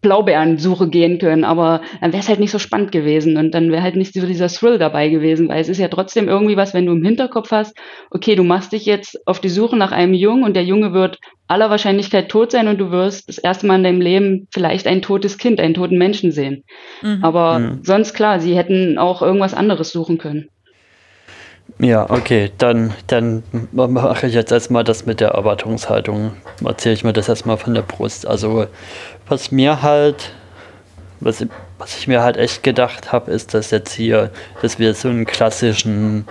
Blaubeerensuche 0.01 0.87
gehen 0.87 1.17
können, 1.17 1.43
aber 1.43 1.81
dann 1.99 2.13
wäre 2.13 2.21
es 2.21 2.29
halt 2.29 2.39
nicht 2.39 2.51
so 2.51 2.59
spannend 2.59 2.91
gewesen 2.91 3.37
und 3.37 3.51
dann 3.55 3.71
wäre 3.71 3.81
halt 3.81 3.95
nicht 3.95 4.13
so 4.13 4.25
dieser 4.25 4.47
Thrill 4.47 4.77
dabei 4.77 5.09
gewesen, 5.09 5.49
weil 5.49 5.59
es 5.59 5.69
ist 5.69 5.79
ja 5.79 5.87
trotzdem 5.87 6.27
irgendwie 6.27 6.55
was, 6.57 6.75
wenn 6.75 6.85
du 6.85 6.93
im 6.93 7.03
Hinterkopf 7.03 7.51
hast, 7.51 7.75
okay, 8.11 8.35
du 8.35 8.43
machst 8.43 8.71
dich 8.71 8.85
jetzt 8.85 9.27
auf 9.27 9.41
die 9.41 9.49
Suche 9.49 9.75
nach 9.75 9.91
einem 9.91 10.13
Jungen 10.13 10.43
und 10.43 10.55
der 10.55 10.63
Junge 10.63 10.93
wird 10.93 11.17
aller 11.47 11.71
Wahrscheinlichkeit 11.71 12.29
tot 12.29 12.51
sein 12.51 12.67
und 12.67 12.77
du 12.77 12.91
wirst 12.91 13.27
das 13.29 13.39
erste 13.39 13.65
Mal 13.65 13.77
in 13.77 13.83
deinem 13.83 14.01
Leben 14.01 14.47
vielleicht 14.51 14.85
ein 14.85 15.01
totes 15.01 15.39
Kind, 15.39 15.59
einen 15.59 15.73
toten 15.73 15.97
Menschen 15.97 16.31
sehen. 16.31 16.63
Mhm. 17.01 17.19
Aber 17.23 17.59
mhm. 17.59 17.79
sonst 17.83 18.13
klar, 18.13 18.39
sie 18.39 18.55
hätten 18.55 18.99
auch 18.99 19.23
irgendwas 19.23 19.55
anderes 19.55 19.91
suchen 19.91 20.19
können. 20.19 20.49
Ja, 21.79 22.09
okay, 22.09 22.51
dann, 22.57 22.93
dann 23.07 23.43
mache 23.73 24.27
ich 24.27 24.33
jetzt 24.33 24.51
erstmal 24.51 24.83
das 24.83 25.05
mit 25.05 25.19
der 25.19 25.29
Erwartungshaltung. 25.29 26.33
Erzähle 26.65 26.95
ich 26.95 27.03
mir 27.03 27.13
das 27.13 27.29
erstmal 27.29 27.57
von 27.57 27.73
der 27.75 27.83
Brust. 27.83 28.25
Also, 28.25 28.67
was 29.27 29.51
mir 29.51 29.81
halt, 29.83 30.31
was, 31.19 31.45
was 31.77 31.97
ich 31.97 32.07
mir 32.07 32.23
halt 32.23 32.37
echt 32.37 32.63
gedacht 32.63 33.11
habe, 33.11 33.31
ist, 33.31 33.53
dass 33.53 33.71
jetzt 33.71 33.93
hier, 33.93 34.31
dass 34.61 34.79
wir 34.79 34.93
so 34.95 35.09
einen 35.09 35.25
klassischen, 35.25 36.27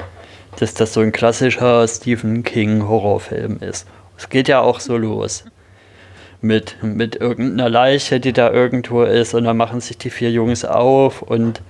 dass 0.58 0.74
das 0.74 0.94
so 0.94 1.00
ein 1.00 1.12
klassischer 1.12 1.86
Stephen 1.86 2.42
King 2.42 2.88
Horrorfilm 2.88 3.58
ist. 3.60 3.86
Es 4.16 4.28
geht 4.28 4.48
ja 4.48 4.60
auch 4.60 4.80
so 4.80 4.96
los. 4.96 5.44
mit, 6.40 6.82
mit 6.82 7.16
irgendeiner 7.16 7.68
Leiche, 7.68 8.20
die 8.20 8.32
da 8.32 8.50
irgendwo 8.50 9.02
ist 9.02 9.34
und 9.34 9.44
dann 9.44 9.56
machen 9.56 9.80
sich 9.80 9.98
die 9.98 10.10
vier 10.10 10.30
Jungs 10.30 10.64
auf 10.64 11.22
und 11.22 11.62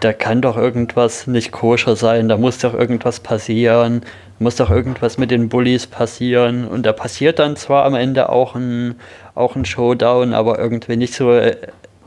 da 0.00 0.12
kann 0.12 0.42
doch 0.42 0.56
irgendwas 0.56 1.26
nicht 1.26 1.52
koscher 1.52 1.96
sein, 1.96 2.28
da 2.28 2.36
muss 2.36 2.58
doch 2.58 2.74
irgendwas 2.74 3.20
passieren, 3.20 4.02
muss 4.38 4.56
doch 4.56 4.70
irgendwas 4.70 5.18
mit 5.18 5.30
den 5.30 5.48
Bullies 5.48 5.86
passieren 5.86 6.66
und 6.66 6.84
da 6.84 6.92
passiert 6.92 7.38
dann 7.38 7.56
zwar 7.56 7.84
am 7.84 7.94
Ende 7.94 8.28
auch 8.28 8.54
ein, 8.54 8.96
auch 9.34 9.56
ein 9.56 9.64
Showdown, 9.64 10.34
aber 10.34 10.58
irgendwie 10.58 10.96
nicht 10.96 11.14
so, 11.14 11.40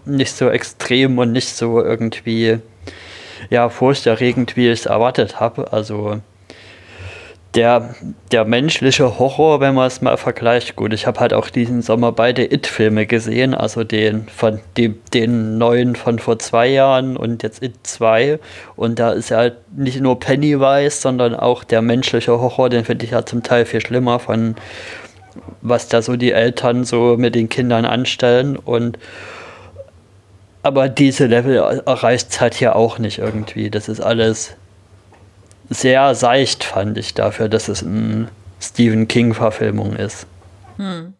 nicht 0.05 0.33
so 0.33 0.49
extrem 0.49 1.17
und 1.17 1.31
nicht 1.31 1.49
so 1.49 1.81
irgendwie 1.83 2.59
ja, 3.49 3.69
furchterregend, 3.69 4.55
wie 4.55 4.67
ich 4.67 4.81
es 4.81 4.85
erwartet 4.85 5.39
habe. 5.39 5.71
Also 5.71 6.21
der, 7.57 7.95
der 8.31 8.45
menschliche 8.45 9.17
Horror, 9.17 9.59
wenn 9.59 9.73
man 9.73 9.87
es 9.87 10.01
mal 10.03 10.15
vergleicht, 10.17 10.75
gut, 10.75 10.93
ich 10.93 11.07
habe 11.07 11.19
halt 11.19 11.33
auch 11.33 11.49
diesen 11.49 11.81
Sommer 11.81 12.11
beide 12.11 12.53
It-Filme 12.53 13.07
gesehen, 13.07 13.55
also 13.55 13.83
den 13.83 14.27
von 14.27 14.59
dem, 14.77 14.99
den 15.11 15.57
neuen 15.57 15.95
von 15.95 16.19
vor 16.19 16.37
zwei 16.37 16.67
Jahren 16.67 17.17
und 17.17 17.41
jetzt 17.41 17.63
It 17.63 17.73
2. 17.81 18.37
Und 18.75 18.99
da 18.99 19.11
ist 19.11 19.29
ja 19.29 19.37
halt 19.37 19.55
nicht 19.75 19.99
nur 19.99 20.19
Pennywise, 20.19 21.01
sondern 21.01 21.35
auch 21.35 21.63
der 21.63 21.81
menschliche 21.81 22.39
Horror, 22.39 22.69
den 22.69 22.85
finde 22.85 23.05
ich 23.05 23.11
ja 23.11 23.25
zum 23.25 23.41
Teil 23.41 23.65
viel 23.65 23.81
schlimmer 23.81 24.19
von 24.19 24.55
was 25.61 25.87
da 25.87 26.01
so 26.01 26.15
die 26.15 26.31
Eltern 26.31 26.83
so 26.83 27.15
mit 27.17 27.33
den 27.35 27.49
Kindern 27.49 27.85
anstellen 27.85 28.55
und 28.55 28.97
aber 30.63 30.89
diese 30.89 31.25
Level 31.25 31.55
erreicht 31.85 32.27
es 32.31 32.41
halt 32.41 32.53
hier 32.55 32.75
auch 32.75 32.99
nicht 32.99 33.19
irgendwie. 33.19 33.69
Das 33.69 33.87
ist 33.87 34.01
alles 34.01 34.57
sehr 35.69 36.15
seicht, 36.15 36.63
fand 36.63 36.97
ich, 36.97 37.13
dafür, 37.13 37.49
dass 37.49 37.67
es 37.67 37.83
eine 37.83 38.29
Stephen 38.59 39.07
King-Verfilmung 39.07 39.95
ist. 39.95 40.27
Hm. 40.77 41.13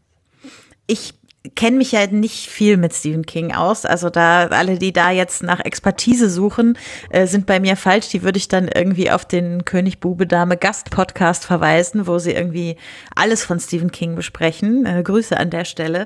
Ich 0.88 1.14
kenne 1.56 1.78
mich 1.78 1.92
ja 1.92 2.08
nicht 2.08 2.50
viel 2.50 2.78
mit 2.78 2.94
Stephen 2.94 3.26
King 3.26 3.54
aus. 3.54 3.86
Also 3.86 4.10
da 4.10 4.48
alle, 4.48 4.78
die 4.78 4.94
da 4.94 5.12
jetzt 5.12 5.44
nach 5.44 5.60
Expertise 5.60 6.30
suchen, 6.30 6.78
äh, 7.10 7.28
sind 7.28 7.46
bei 7.46 7.60
mir 7.60 7.76
falsch. 7.76 8.10
Die 8.10 8.24
würde 8.24 8.38
ich 8.38 8.48
dann 8.48 8.68
irgendwie 8.68 9.12
auf 9.12 9.26
den 9.26 9.66
König 9.66 10.00
Bube 10.00 10.28
Dame 10.28 10.58
Gast 10.58 10.90
Podcast 10.90 11.46
verweisen, 11.46 12.08
wo 12.08 12.20
sie 12.20 12.32
irgendwie 12.32 12.78
alles 13.16 13.44
von 13.44 13.60
Stephen 13.60 13.92
King 13.92 14.16
besprechen. 14.16 14.86
Äh, 14.86 15.04
Grüße 15.04 15.38
an 15.38 15.50
der 15.50 15.66
Stelle. 15.66 16.06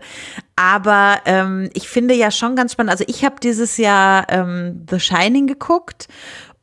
Aber 0.56 1.20
ähm, 1.26 1.70
ich 1.74 1.90
finde 1.90 2.14
ja 2.14 2.32
schon 2.32 2.56
ganz 2.56 2.74
spannend. 2.74 2.92
Also 2.92 3.06
ich 3.08 3.26
habe 3.26 3.36
dieses 3.42 3.78
Jahr 3.78 4.28
ähm, 4.30 4.86
The 4.90 5.00
Shining 5.00 5.48
geguckt 5.48 6.08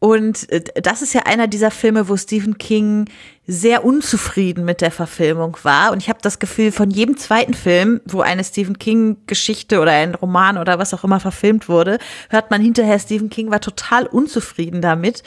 und 0.00 0.50
äh, 0.50 0.62
das 0.80 1.02
ist 1.02 1.12
ja 1.12 1.22
einer 1.22 1.48
dieser 1.48 1.70
Filme, 1.70 2.08
wo 2.08 2.16
Stephen 2.16 2.58
King 2.58 3.06
sehr 3.46 3.84
unzufrieden 3.84 4.64
mit 4.64 4.80
der 4.80 4.90
Verfilmung 4.90 5.56
war. 5.62 5.90
Und 5.90 6.02
ich 6.02 6.08
habe 6.08 6.20
das 6.22 6.38
Gefühl, 6.38 6.70
von 6.70 6.90
jedem 6.90 7.16
zweiten 7.16 7.54
Film, 7.54 8.00
wo 8.04 8.20
eine 8.20 8.44
Stephen 8.44 8.78
King-Geschichte 8.78 9.80
oder 9.80 9.92
ein 9.92 10.14
Roman 10.14 10.58
oder 10.58 10.78
was 10.78 10.92
auch 10.94 11.02
immer 11.02 11.18
verfilmt 11.18 11.68
wurde, 11.68 11.98
hört 12.28 12.50
man 12.50 12.60
hinterher, 12.60 12.98
Stephen 12.98 13.30
King 13.30 13.50
war 13.50 13.60
total 13.60 14.06
unzufrieden 14.06 14.82
damit. 14.82 15.22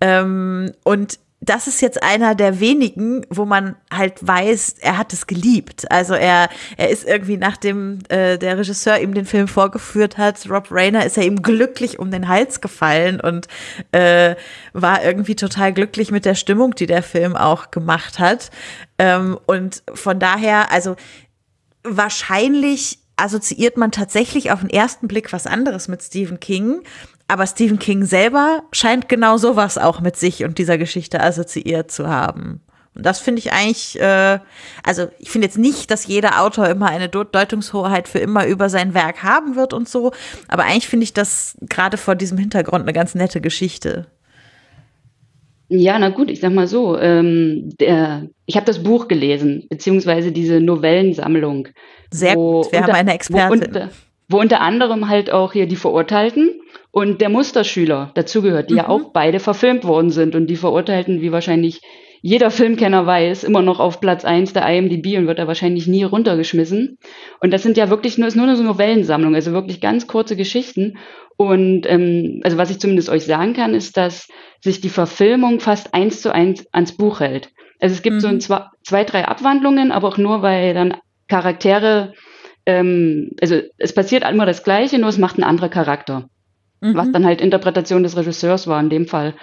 Ähm, 0.00 0.72
und 0.84 1.18
das 1.40 1.66
ist 1.66 1.82
jetzt 1.82 2.02
einer 2.02 2.34
der 2.34 2.60
wenigen, 2.60 3.26
wo 3.28 3.44
man 3.44 3.76
halt 3.92 4.26
weiß, 4.26 4.76
er 4.80 4.96
hat 4.96 5.12
es 5.12 5.26
geliebt. 5.26 5.90
Also 5.90 6.14
er, 6.14 6.48
er 6.76 6.88
ist 6.88 7.06
irgendwie, 7.06 7.36
nachdem 7.36 7.98
äh, 8.08 8.38
der 8.38 8.58
Regisseur 8.58 8.98
ihm 8.98 9.12
den 9.12 9.26
Film 9.26 9.46
vorgeführt 9.46 10.16
hat, 10.16 10.48
Rob 10.48 10.68
Rayner, 10.70 11.04
ist 11.04 11.18
er 11.18 11.24
ihm 11.24 11.42
glücklich 11.42 11.98
um 11.98 12.10
den 12.10 12.28
Hals 12.28 12.60
gefallen 12.60 13.20
und 13.20 13.48
äh, 13.92 14.34
war 14.72 15.04
irgendwie 15.04 15.36
total 15.36 15.72
glücklich 15.74 16.10
mit 16.10 16.24
der 16.24 16.34
Stimmung, 16.34 16.74
die 16.74 16.86
der 16.86 17.02
Film 17.02 17.36
auch 17.36 17.70
gemacht 17.70 18.18
hat. 18.18 18.50
Ähm, 18.98 19.38
und 19.46 19.82
von 19.92 20.18
daher, 20.18 20.72
also 20.72 20.96
wahrscheinlich 21.84 22.98
assoziiert 23.16 23.76
man 23.76 23.92
tatsächlich 23.92 24.50
auf 24.50 24.60
den 24.60 24.70
ersten 24.70 25.08
Blick 25.08 25.32
was 25.32 25.46
anderes 25.46 25.88
mit 25.88 26.02
Stephen 26.02 26.40
King. 26.40 26.82
Aber 27.28 27.46
Stephen 27.46 27.78
King 27.78 28.04
selber 28.04 28.62
scheint 28.72 29.08
genau 29.08 29.36
sowas 29.36 29.78
auch 29.78 30.00
mit 30.00 30.16
sich 30.16 30.44
und 30.44 30.58
dieser 30.58 30.78
Geschichte 30.78 31.20
assoziiert 31.20 31.90
zu 31.90 32.08
haben. 32.08 32.60
Und 32.94 33.04
das 33.04 33.20
finde 33.20 33.40
ich 33.40 33.52
eigentlich, 33.52 34.00
äh, 34.00 34.38
also 34.82 35.08
ich 35.18 35.30
finde 35.30 35.46
jetzt 35.46 35.58
nicht, 35.58 35.90
dass 35.90 36.06
jeder 36.06 36.40
Autor 36.40 36.68
immer 36.68 36.86
eine 36.86 37.08
Deutungshoheit 37.08 38.08
für 38.08 38.20
immer 38.20 38.46
über 38.46 38.70
sein 38.70 38.94
Werk 38.94 39.22
haben 39.22 39.54
wird 39.54 39.74
und 39.74 39.88
so, 39.88 40.12
aber 40.48 40.64
eigentlich 40.64 40.88
finde 40.88 41.04
ich 41.04 41.12
das 41.12 41.58
gerade 41.68 41.98
vor 41.98 42.14
diesem 42.14 42.38
Hintergrund 42.38 42.82
eine 42.82 42.94
ganz 42.94 43.14
nette 43.14 43.42
Geschichte. 43.42 44.06
Ja, 45.68 45.98
na 45.98 46.10
gut, 46.10 46.30
ich 46.30 46.40
sag 46.40 46.52
mal 46.52 46.68
so, 46.68 46.96
ähm, 46.96 47.70
der, 47.80 48.28
ich 48.46 48.56
habe 48.56 48.66
das 48.66 48.82
Buch 48.82 49.08
gelesen, 49.08 49.66
beziehungsweise 49.68 50.30
diese 50.32 50.60
Novellensammlung. 50.60 51.68
Sehr 52.10 52.34
gut, 52.34 52.72
wir 52.72 52.78
unter, 52.78 52.92
haben 52.92 52.98
eine 53.00 53.14
Expertin. 53.14 53.62
Unter, 53.62 53.90
wo 54.28 54.40
unter 54.40 54.60
anderem 54.60 55.08
halt 55.08 55.30
auch 55.30 55.52
hier 55.52 55.66
die 55.66 55.76
Verurteilten 55.76 56.60
und 56.90 57.20
der 57.20 57.28
Musterschüler 57.28 58.10
dazugehört, 58.14 58.70
die 58.70 58.74
mhm. 58.74 58.78
ja 58.78 58.88
auch 58.88 59.12
beide 59.12 59.40
verfilmt 59.40 59.84
worden 59.84 60.10
sind 60.10 60.34
und 60.34 60.48
die 60.48 60.56
Verurteilten, 60.56 61.20
wie 61.20 61.32
wahrscheinlich 61.32 61.80
jeder 62.22 62.50
Filmkenner 62.50 63.06
weiß, 63.06 63.44
immer 63.44 63.62
noch 63.62 63.78
auf 63.78 64.00
Platz 64.00 64.24
eins 64.24 64.52
der 64.52 64.66
IMDb 64.68 65.16
und 65.16 65.26
wird 65.26 65.38
da 65.38 65.46
wahrscheinlich 65.46 65.86
nie 65.86 66.02
runtergeschmissen. 66.02 66.98
Und 67.40 67.52
das 67.52 67.62
sind 67.62 67.76
ja 67.76 67.88
wirklich 67.88 68.18
nur, 68.18 68.26
ist 68.26 68.34
nur 68.34 68.48
eine 68.48 68.60
Novellensammlung, 68.60 69.34
also 69.34 69.52
wirklich 69.52 69.80
ganz 69.80 70.08
kurze 70.08 70.34
Geschichten. 70.34 70.98
Und 71.36 71.82
ähm, 71.86 72.40
also 72.42 72.56
was 72.56 72.70
ich 72.70 72.80
zumindest 72.80 73.10
euch 73.10 73.26
sagen 73.26 73.52
kann, 73.52 73.74
ist, 73.74 73.96
dass 73.96 74.28
sich 74.60 74.80
die 74.80 74.88
Verfilmung 74.88 75.60
fast 75.60 75.94
eins 75.94 76.22
zu 76.22 76.34
eins 76.34 76.66
ans 76.72 76.96
Buch 76.96 77.20
hält. 77.20 77.50
Also 77.78 77.94
es 77.94 78.02
gibt 78.02 78.16
mhm. 78.16 78.20
so 78.20 78.28
ein, 78.28 78.40
zwei, 78.40 78.64
zwei, 78.82 79.04
drei 79.04 79.28
Abwandlungen, 79.28 79.92
aber 79.92 80.08
auch 80.08 80.18
nur, 80.18 80.42
weil 80.42 80.74
dann 80.74 80.94
Charaktere, 81.28 82.14
ähm, 82.66 83.30
also 83.40 83.60
es 83.78 83.94
passiert 83.94 84.28
immer 84.28 84.46
das 84.46 84.62
Gleiche, 84.64 84.98
nur 84.98 85.08
es 85.08 85.18
macht 85.18 85.38
ein 85.38 85.44
anderer 85.44 85.68
Charakter 85.68 86.28
mhm. 86.80 86.96
was 86.96 87.10
dann 87.12 87.24
halt 87.24 87.40
Interpretation 87.40 88.02
des 88.02 88.16
Regisseurs 88.16 88.66
war 88.66 88.80
in 88.80 88.90
dem 88.90 89.06
Fall. 89.06 89.34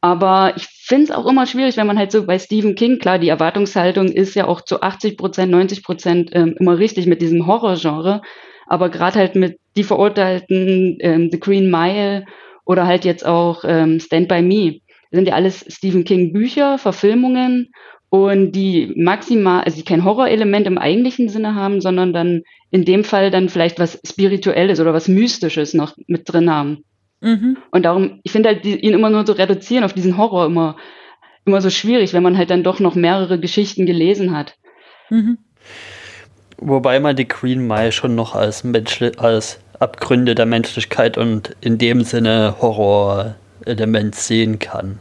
Aber 0.00 0.54
ich 0.56 0.66
finde 0.66 1.04
es 1.04 1.10
auch 1.12 1.26
immer 1.26 1.46
schwierig, 1.46 1.76
wenn 1.76 1.86
man 1.86 1.98
halt 1.98 2.10
so 2.10 2.26
bei 2.26 2.38
Stephen 2.38 2.74
King, 2.74 2.98
klar, 2.98 3.18
die 3.18 3.28
Erwartungshaltung 3.28 4.08
ist 4.08 4.34
ja 4.34 4.48
auch 4.48 4.60
zu 4.62 4.80
80 4.82 5.16
Prozent, 5.16 5.52
90 5.52 5.84
Prozent 5.84 6.30
ähm, 6.32 6.56
immer 6.58 6.78
richtig 6.78 7.06
mit 7.06 7.22
diesem 7.22 7.46
Horrorgenre. 7.46 8.20
Aber 8.66 8.88
gerade 8.88 9.18
halt 9.18 9.36
mit 9.36 9.58
Die 9.76 9.84
Verurteilten, 9.84 10.98
ähm, 11.00 11.30
The 11.30 11.38
Green 11.38 11.70
Mile 11.70 12.26
oder 12.64 12.86
halt 12.86 13.04
jetzt 13.04 13.24
auch 13.24 13.64
ähm, 13.64 14.00
Stand 14.00 14.28
By 14.28 14.42
Me, 14.42 14.80
sind 15.10 15.28
ja 15.28 15.34
alles 15.34 15.64
Stephen 15.68 16.04
King 16.04 16.32
Bücher, 16.32 16.78
Verfilmungen 16.78 17.70
und 18.12 18.52
die 18.52 18.92
maximal, 18.94 19.64
also 19.64 19.78
die 19.78 19.84
kein 19.84 20.04
Horrorelement 20.04 20.66
im 20.66 20.76
eigentlichen 20.76 21.30
Sinne 21.30 21.54
haben, 21.54 21.80
sondern 21.80 22.12
dann 22.12 22.42
in 22.70 22.84
dem 22.84 23.04
Fall 23.04 23.30
dann 23.30 23.48
vielleicht 23.48 23.78
was 23.78 23.98
Spirituelles 24.06 24.80
oder 24.80 24.92
was 24.92 25.08
Mystisches 25.08 25.72
noch 25.72 25.96
mit 26.08 26.30
drin 26.30 26.50
haben. 26.50 26.84
Mhm. 27.22 27.56
Und 27.70 27.86
darum, 27.86 28.20
ich 28.22 28.30
finde 28.30 28.50
halt, 28.50 28.66
die, 28.66 28.78
ihn 28.78 28.92
immer 28.92 29.08
nur 29.08 29.24
so 29.24 29.32
reduzieren 29.32 29.82
auf 29.82 29.94
diesen 29.94 30.18
Horror 30.18 30.44
immer, 30.44 30.76
immer 31.46 31.62
so 31.62 31.70
schwierig, 31.70 32.12
wenn 32.12 32.22
man 32.22 32.36
halt 32.36 32.50
dann 32.50 32.62
doch 32.62 32.80
noch 32.80 32.94
mehrere 32.94 33.40
Geschichten 33.40 33.86
gelesen 33.86 34.36
hat. 34.36 34.56
Mhm. 35.08 35.38
Wobei 36.58 37.00
man 37.00 37.16
die 37.16 37.26
Green 37.26 37.66
Mile 37.66 37.92
schon 37.92 38.14
noch 38.14 38.34
als, 38.34 38.62
Menschli 38.62 39.12
als 39.16 39.58
Abgründe 39.78 40.34
der 40.34 40.44
Menschlichkeit 40.44 41.16
und 41.16 41.56
in 41.62 41.78
dem 41.78 42.02
Sinne 42.02 42.56
Horrorelement 42.60 44.14
sehen 44.14 44.58
kann. 44.58 44.98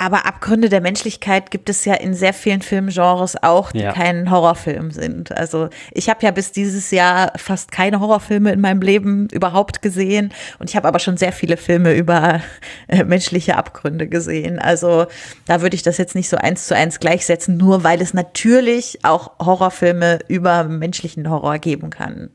Aber 0.00 0.26
Abgründe 0.26 0.68
der 0.68 0.80
Menschlichkeit 0.80 1.50
gibt 1.50 1.68
es 1.68 1.84
ja 1.84 1.94
in 1.94 2.14
sehr 2.14 2.32
vielen 2.32 2.62
Filmgenres 2.62 3.42
auch, 3.42 3.72
die 3.72 3.80
ja. 3.80 3.92
kein 3.92 4.30
Horrorfilm 4.30 4.92
sind. 4.92 5.36
Also 5.36 5.70
ich 5.90 6.08
habe 6.08 6.24
ja 6.24 6.30
bis 6.30 6.52
dieses 6.52 6.92
Jahr 6.92 7.32
fast 7.34 7.72
keine 7.72 7.98
Horrorfilme 7.98 8.52
in 8.52 8.60
meinem 8.60 8.80
Leben 8.80 9.26
überhaupt 9.32 9.82
gesehen. 9.82 10.32
Und 10.60 10.70
ich 10.70 10.76
habe 10.76 10.86
aber 10.86 11.00
schon 11.00 11.16
sehr 11.16 11.32
viele 11.32 11.56
Filme 11.56 11.94
über 11.94 12.40
äh, 12.86 13.02
menschliche 13.02 13.56
Abgründe 13.56 14.06
gesehen. 14.06 14.60
Also 14.60 15.06
da 15.46 15.62
würde 15.62 15.74
ich 15.74 15.82
das 15.82 15.98
jetzt 15.98 16.14
nicht 16.14 16.28
so 16.28 16.36
eins 16.36 16.68
zu 16.68 16.76
eins 16.76 17.00
gleichsetzen, 17.00 17.56
nur 17.56 17.82
weil 17.82 18.00
es 18.00 18.14
natürlich 18.14 19.00
auch 19.02 19.32
Horrorfilme 19.40 20.20
über 20.28 20.62
menschlichen 20.62 21.28
Horror 21.28 21.58
geben 21.58 21.90
kann. 21.90 22.30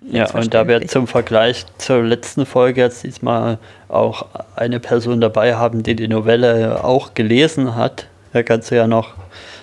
Ja, 0.00 0.30
und 0.32 0.54
da 0.54 0.68
wir 0.68 0.86
zum 0.86 1.06
Vergleich 1.06 1.66
zur 1.78 2.02
letzten 2.02 2.46
Folge 2.46 2.80
jetzt 2.82 3.02
diesmal 3.02 3.58
auch 3.88 4.26
eine 4.54 4.80
Person 4.80 5.20
dabei 5.20 5.56
haben, 5.56 5.82
die 5.82 5.96
die 5.96 6.08
Novelle 6.08 6.84
auch 6.84 7.14
gelesen 7.14 7.74
hat, 7.74 8.06
da 8.32 8.42
kannst 8.42 8.70
du 8.70 8.76
ja 8.76 8.86
noch 8.86 9.14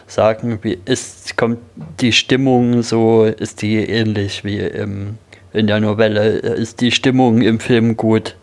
sagen, 0.08 0.60
wie 0.62 0.78
ist, 0.86 1.38
kommt 1.38 1.60
die 2.02 2.12
Stimmung 2.12 2.84
so, 2.84 3.26
ist 3.26 3.62
die 3.62 3.78
ähnlich 3.78 4.44
wie 4.44 4.60
im, 4.60 5.18
in 5.54 5.68
der 5.68 5.80
Novelle? 5.80 6.28
Ist 6.28 6.82
die 6.82 6.92
Stimmung 6.92 7.42
im 7.42 7.60
Film 7.60 7.96
gut, 7.96 8.36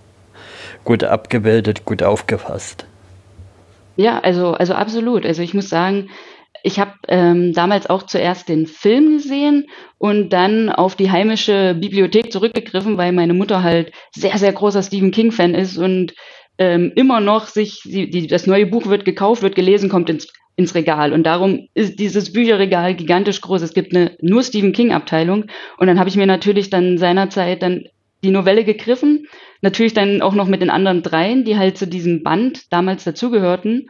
gut 0.84 1.04
abgebildet, 1.04 1.84
gut 1.84 2.02
aufgefasst? 2.02 2.86
Ja, 3.96 4.20
also, 4.20 4.54
also 4.54 4.74
absolut. 4.74 5.26
Also 5.26 5.42
ich 5.42 5.54
muss 5.54 5.68
sagen, 5.68 6.08
ich 6.62 6.78
habe 6.78 6.92
ähm, 7.08 7.52
damals 7.52 7.88
auch 7.88 8.04
zuerst 8.04 8.48
den 8.48 8.66
Film 8.66 9.18
gesehen 9.18 9.66
und 9.98 10.30
dann 10.30 10.68
auf 10.68 10.94
die 10.96 11.10
heimische 11.10 11.76
Bibliothek 11.78 12.32
zurückgegriffen, 12.32 12.96
weil 12.96 13.12
meine 13.12 13.34
Mutter 13.34 13.62
halt 13.62 13.92
sehr, 14.14 14.36
sehr 14.38 14.52
großer 14.52 14.82
Stephen 14.82 15.10
King-Fan 15.10 15.54
ist 15.54 15.78
und 15.78 16.14
ähm, 16.58 16.92
immer 16.94 17.20
noch 17.20 17.46
sich, 17.46 17.80
die, 17.84 18.10
die, 18.10 18.26
das 18.26 18.46
neue 18.46 18.66
Buch 18.66 18.86
wird 18.86 19.04
gekauft, 19.04 19.42
wird 19.42 19.56
gelesen, 19.56 19.88
kommt 19.88 20.10
ins 20.10 20.28
ins 20.56 20.74
Regal. 20.74 21.12
Und 21.12 21.24
darum 21.24 21.68
ist 21.74 21.98
dieses 21.98 22.32
Bücherregal 22.32 22.94
gigantisch 22.94 23.40
groß. 23.40 23.62
Es 23.62 23.74
gibt 23.74 23.94
eine 23.94 24.16
nur 24.20 24.42
Stephen 24.42 24.72
King-Abteilung. 24.72 25.46
Und 25.78 25.86
dann 25.86 25.98
habe 25.98 26.08
ich 26.08 26.16
mir 26.16 26.26
natürlich 26.26 26.70
dann 26.70 26.98
seinerzeit 26.98 27.62
dann 27.62 27.86
die 28.22 28.30
Novelle 28.30 28.64
gegriffen. 28.64 29.26
Natürlich 29.62 29.94
dann 29.94 30.22
auch 30.22 30.34
noch 30.34 30.48
mit 30.48 30.60
den 30.60 30.70
anderen 30.70 31.02
dreien, 31.02 31.44
die 31.44 31.56
halt 31.56 31.78
zu 31.78 31.86
diesem 31.86 32.22
Band 32.22 32.72
damals 32.72 33.04
dazugehörten, 33.04 33.88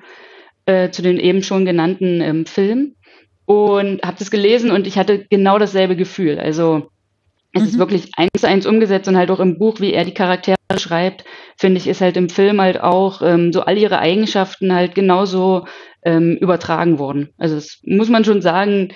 äh, 0.66 0.90
zu 0.90 1.02
den 1.02 1.18
eben 1.18 1.42
schon 1.42 1.64
genannten 1.64 2.20
ähm, 2.20 2.46
Filmen. 2.46 2.96
Und 3.44 4.02
habe 4.02 4.16
das 4.18 4.30
gelesen 4.30 4.70
und 4.70 4.86
ich 4.86 4.96
hatte 4.96 5.26
genau 5.28 5.58
dasselbe 5.58 5.96
Gefühl. 5.96 6.38
Also 6.38 6.88
es 7.52 7.62
mhm. 7.62 7.68
ist 7.68 7.78
wirklich 7.78 8.10
eins 8.16 8.30
zu 8.38 8.48
eins 8.48 8.66
umgesetzt 8.66 9.08
und 9.08 9.16
halt 9.16 9.30
auch 9.30 9.40
im 9.40 9.58
Buch, 9.58 9.80
wie 9.80 9.92
er 9.92 10.04
die 10.04 10.14
Charaktere 10.14 10.56
schreibt, 10.78 11.24
finde 11.56 11.78
ich, 11.78 11.86
ist 11.86 12.00
halt 12.00 12.16
im 12.16 12.28
Film 12.28 12.60
halt 12.60 12.80
auch 12.80 13.20
ähm, 13.22 13.52
so 13.52 13.62
all 13.62 13.76
ihre 13.76 13.98
Eigenschaften 13.98 14.72
halt 14.72 14.94
genauso 14.94 15.66
ähm, 16.04 16.36
übertragen 16.40 16.98
worden. 16.98 17.30
Also 17.36 17.56
das 17.56 17.80
muss 17.84 18.08
man 18.08 18.24
schon 18.24 18.42
sagen, 18.42 18.92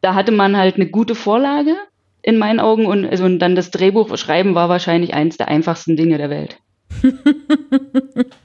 da 0.00 0.14
hatte 0.14 0.32
man 0.32 0.56
halt 0.56 0.76
eine 0.76 0.86
gute 0.86 1.14
Vorlage 1.14 1.76
in 2.22 2.38
meinen 2.38 2.60
Augen 2.60 2.86
und, 2.86 3.06
also, 3.06 3.24
und 3.24 3.38
dann 3.38 3.54
das 3.54 3.70
Drehbuch 3.70 4.16
schreiben 4.16 4.54
war 4.54 4.68
wahrscheinlich 4.68 5.14
eins 5.14 5.36
der 5.36 5.48
einfachsten 5.48 5.96
Dinge 5.96 6.18
der 6.18 6.30
Welt. 6.30 6.58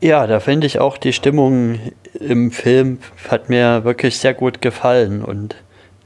ja, 0.00 0.26
da 0.26 0.40
finde 0.40 0.66
ich 0.66 0.78
auch 0.78 0.96
die 0.96 1.12
Stimmung 1.12 1.80
im 2.20 2.50
Film 2.50 2.98
hat 3.28 3.48
mir 3.48 3.84
wirklich 3.84 4.18
sehr 4.18 4.34
gut 4.34 4.60
gefallen 4.60 5.24
und 5.24 5.56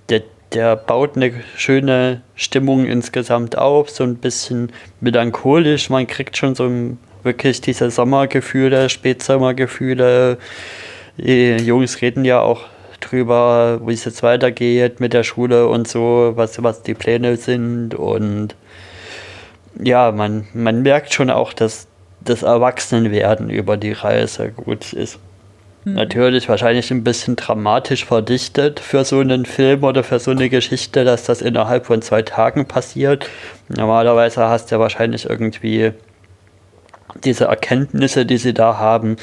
der, 0.08 0.22
der 0.52 0.76
baut 0.76 1.16
eine 1.16 1.32
schöne 1.56 2.22
Stimmung 2.34 2.86
insgesamt 2.86 3.56
auf, 3.56 3.90
so 3.90 4.04
ein 4.04 4.16
bisschen 4.16 4.72
melancholisch. 5.00 5.90
Man 5.90 6.06
kriegt 6.06 6.36
schon 6.36 6.54
so 6.54 6.64
ein, 6.64 6.98
wirklich 7.22 7.60
diese 7.60 7.90
Sommergefühle, 7.90 8.88
Spätsommergefühle. 8.88 10.38
Die 11.18 11.56
Jungs 11.56 12.00
reden 12.00 12.24
ja 12.24 12.40
auch 12.40 12.66
drüber, 13.00 13.80
wie 13.86 13.92
es 13.92 14.04
jetzt 14.04 14.22
weitergeht 14.22 15.00
mit 15.00 15.12
der 15.12 15.22
Schule 15.22 15.68
und 15.68 15.86
so, 15.88 16.32
was, 16.34 16.62
was 16.62 16.82
die 16.82 16.94
Pläne 16.94 17.36
sind. 17.36 17.94
Und 17.94 18.54
ja, 19.80 20.12
man, 20.12 20.48
man 20.54 20.82
merkt 20.82 21.12
schon 21.12 21.30
auch, 21.30 21.52
dass 21.52 21.88
das 22.24 22.42
Erwachsenenwerden 22.42 23.50
über 23.50 23.76
die 23.76 23.92
Reise 23.92 24.50
gut 24.50 24.92
ist. 24.92 25.18
Mhm. 25.84 25.94
Natürlich 25.94 26.48
wahrscheinlich 26.48 26.90
ein 26.90 27.04
bisschen 27.04 27.36
dramatisch 27.36 28.04
verdichtet 28.04 28.80
für 28.80 29.04
so 29.04 29.18
einen 29.18 29.44
Film 29.46 29.82
oder 29.84 30.04
für 30.04 30.18
so 30.18 30.30
eine 30.30 30.48
Geschichte, 30.48 31.04
dass 31.04 31.24
das 31.24 31.42
innerhalb 31.42 31.86
von 31.86 32.02
zwei 32.02 32.22
Tagen 32.22 32.66
passiert. 32.66 33.28
Normalerweise 33.68 34.48
hast 34.48 34.70
du 34.70 34.76
ja 34.76 34.80
wahrscheinlich 34.80 35.28
irgendwie 35.28 35.92
diese 37.24 37.44
Erkenntnisse, 37.44 38.24
die 38.24 38.38
sie 38.38 38.54
da 38.54 38.78
haben, 38.78 39.16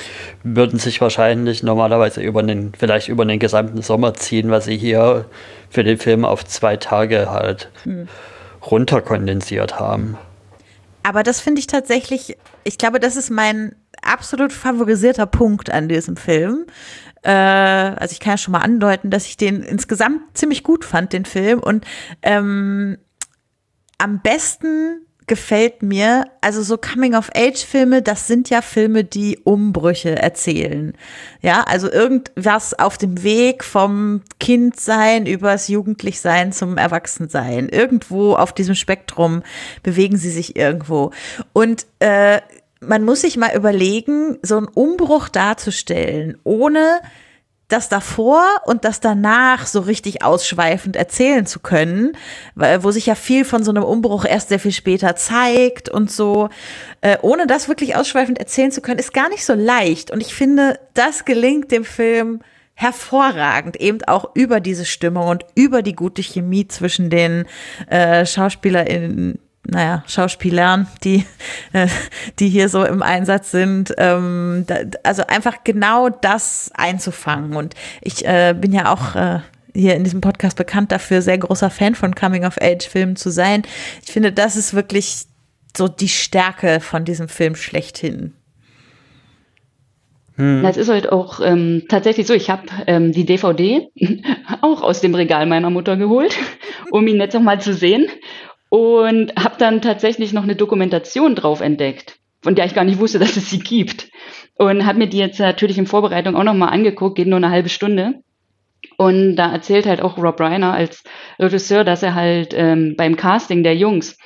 würden 0.43 0.79
sich 0.79 1.01
wahrscheinlich 1.01 1.63
normalerweise 1.63 2.21
über 2.21 2.43
den, 2.43 2.73
vielleicht 2.77 3.07
über 3.07 3.25
den 3.25 3.39
gesamten 3.39 3.81
Sommer 3.81 4.13
ziehen, 4.13 4.51
was 4.51 4.65
sie 4.65 4.77
hier 4.77 5.25
für 5.69 5.83
den 5.83 5.97
Film 5.97 6.23
auf 6.25 6.45
zwei 6.45 6.77
Tage 6.77 7.31
halt 7.31 7.69
hm. 7.83 8.07
runterkondensiert 8.69 9.79
haben. 9.79 10.17
Aber 11.09 11.23
das 11.23 11.39
finde 11.39 11.57
ich 11.57 11.65
tatsächlich, 11.65 12.37
ich 12.63 12.77
glaube, 12.77 12.99
das 12.99 13.15
ist 13.15 13.31
mein 13.31 13.75
absolut 14.03 14.53
favorisierter 14.53 15.25
Punkt 15.25 15.71
an 15.71 15.89
diesem 15.89 16.15
Film. 16.17 16.67
Äh, 17.23 17.31
also 17.31 18.11
ich 18.11 18.19
kann 18.19 18.33
ja 18.33 18.37
schon 18.37 18.51
mal 18.51 18.59
andeuten, 18.59 19.09
dass 19.09 19.25
ich 19.25 19.35
den 19.35 19.63
insgesamt 19.63 20.37
ziemlich 20.37 20.61
gut 20.61 20.85
fand, 20.85 21.11
den 21.11 21.25
Film. 21.25 21.61
Und 21.61 21.83
ähm, 22.21 22.99
am 23.97 24.21
besten 24.21 25.01
gefällt 25.29 25.81
mir, 25.81 26.25
also 26.41 26.61
so 26.61 26.77
Coming-of-Age-Filme, 26.77 28.01
das 28.01 28.27
sind 28.27 28.49
ja 28.49 28.61
Filme, 28.61 29.05
die 29.05 29.39
Umbrüche 29.45 30.17
erzählen. 30.17 30.93
Ja, 31.41 31.61
also 31.61 31.89
irgendwas 31.89 32.77
auf 32.77 32.97
dem 32.97 33.23
Weg 33.23 33.63
vom 33.63 34.23
Kindsein 34.41 35.25
übers 35.25 35.69
Jugendlichsein 35.69 36.51
zum 36.51 36.77
Erwachsensein. 36.77 37.69
Irgendwo 37.69 38.33
auf 38.33 38.51
diesem 38.51 38.75
Spektrum 38.75 39.43
bewegen 39.83 40.17
sie 40.17 40.31
sich 40.31 40.57
irgendwo. 40.57 41.11
Und 41.53 41.85
äh, 41.99 42.41
man 42.81 43.03
muss 43.03 43.21
sich 43.21 43.37
mal 43.37 43.55
überlegen, 43.55 44.39
so 44.41 44.57
einen 44.57 44.67
Umbruch 44.67 45.29
darzustellen, 45.29 46.37
ohne 46.43 47.01
das 47.69 47.87
davor 47.87 48.43
und 48.65 48.83
das 48.83 48.99
danach 48.99 49.67
so 49.67 49.79
richtig 49.81 50.23
ausschweifend 50.23 50.95
erzählen 50.95 51.45
zu 51.45 51.59
können, 51.59 52.13
wo 52.55 52.91
sich 52.91 53.05
ja 53.05 53.15
viel 53.15 53.45
von 53.45 53.63
so 53.63 53.71
einem 53.71 53.83
Umbruch 53.83 54.25
erst 54.25 54.49
sehr 54.49 54.59
viel 54.59 54.71
später 54.71 55.15
zeigt 55.15 55.87
und 55.87 56.11
so, 56.11 56.49
äh, 57.01 57.17
ohne 57.21 57.47
das 57.47 57.69
wirklich 57.69 57.95
ausschweifend 57.95 58.39
erzählen 58.39 58.71
zu 58.71 58.81
können, 58.81 58.99
ist 58.99 59.13
gar 59.13 59.29
nicht 59.29 59.45
so 59.45 59.53
leicht. 59.53 60.11
Und 60.11 60.21
ich 60.21 60.33
finde, 60.33 60.79
das 60.95 61.25
gelingt 61.25 61.71
dem 61.71 61.85
Film 61.85 62.41
hervorragend, 62.73 63.75
eben 63.75 64.03
auch 64.05 64.35
über 64.35 64.59
diese 64.59 64.85
Stimmung 64.85 65.27
und 65.27 65.45
über 65.53 65.81
die 65.81 65.95
gute 65.95 66.23
Chemie 66.23 66.67
zwischen 66.67 67.09
den 67.09 67.45
äh, 67.89 68.25
SchauspielerInnen 68.25 69.37
naja, 69.67 70.03
Schauspielern, 70.07 70.87
die, 71.03 71.25
äh, 71.73 71.87
die 72.39 72.49
hier 72.49 72.69
so 72.69 72.83
im 72.83 73.01
Einsatz 73.01 73.51
sind. 73.51 73.93
Ähm, 73.97 74.63
da, 74.67 74.77
also 75.03 75.23
einfach 75.27 75.63
genau 75.63 76.09
das 76.09 76.71
einzufangen. 76.73 77.55
Und 77.55 77.75
ich 78.01 78.25
äh, 78.25 78.55
bin 78.57 78.71
ja 78.71 78.91
auch 78.91 79.15
äh, 79.15 79.39
hier 79.73 79.95
in 79.95 80.03
diesem 80.03 80.21
Podcast 80.21 80.57
bekannt 80.57 80.91
dafür, 80.91 81.21
sehr 81.21 81.37
großer 81.37 81.69
Fan 81.69 81.95
von 81.95 82.15
Coming-of-Age-Filmen 82.15 83.15
zu 83.15 83.29
sein. 83.29 83.63
Ich 84.05 84.11
finde, 84.11 84.31
das 84.31 84.55
ist 84.55 84.73
wirklich 84.73 85.25
so 85.75 85.87
die 85.87 86.09
Stärke 86.09 86.79
von 86.79 87.05
diesem 87.05 87.29
Film 87.29 87.55
schlechthin. 87.55 88.33
Hm. 90.35 90.63
Das 90.63 90.77
ist 90.77 90.89
halt 90.89 91.11
auch 91.11 91.41
ähm, 91.41 91.83
tatsächlich 91.89 92.25
so. 92.25 92.33
Ich 92.33 92.49
habe 92.49 92.63
ähm, 92.87 93.11
die 93.11 93.25
DVD 93.25 93.87
auch 94.61 94.81
aus 94.81 95.01
dem 95.01 95.13
Regal 95.13 95.45
meiner 95.45 95.69
Mutter 95.69 95.97
geholt, 95.97 96.35
um 96.91 97.07
ihn 97.07 97.19
jetzt 97.19 97.33
noch 97.33 97.41
mal 97.41 97.61
zu 97.61 97.73
sehen 97.73 98.07
und 98.69 99.33
habe 99.35 99.55
dann 99.57 99.81
tatsächlich 99.81 100.33
noch 100.33 100.43
eine 100.43 100.55
Dokumentation 100.55 101.35
drauf 101.35 101.61
entdeckt, 101.61 102.17
von 102.41 102.55
der 102.55 102.65
ich 102.65 102.75
gar 102.75 102.83
nicht 102.83 102.99
wusste, 102.99 103.19
dass 103.19 103.37
es 103.37 103.49
sie 103.49 103.59
gibt. 103.59 104.09
Und 104.55 104.85
habe 104.85 104.99
mir 104.99 105.07
die 105.07 105.17
jetzt 105.17 105.39
natürlich 105.39 105.77
in 105.77 105.87
Vorbereitung 105.87 106.35
auch 106.35 106.43
nochmal 106.43 106.69
angeguckt, 106.69 107.15
geht 107.15 107.27
nur 107.27 107.37
eine 107.37 107.49
halbe 107.49 107.69
Stunde. 107.69 108.15
Und 108.97 109.35
da 109.35 109.51
erzählt 109.51 109.85
halt 109.85 110.01
auch 110.01 110.17
Rob 110.17 110.39
Reiner 110.39 110.73
als 110.73 111.03
Regisseur, 111.39 111.83
dass 111.83 112.03
er 112.03 112.15
halt 112.15 112.53
ähm, 112.53 112.95
beim 112.97 113.15
Casting 113.15 113.63
der 113.63 113.75
Jungs 113.75 114.17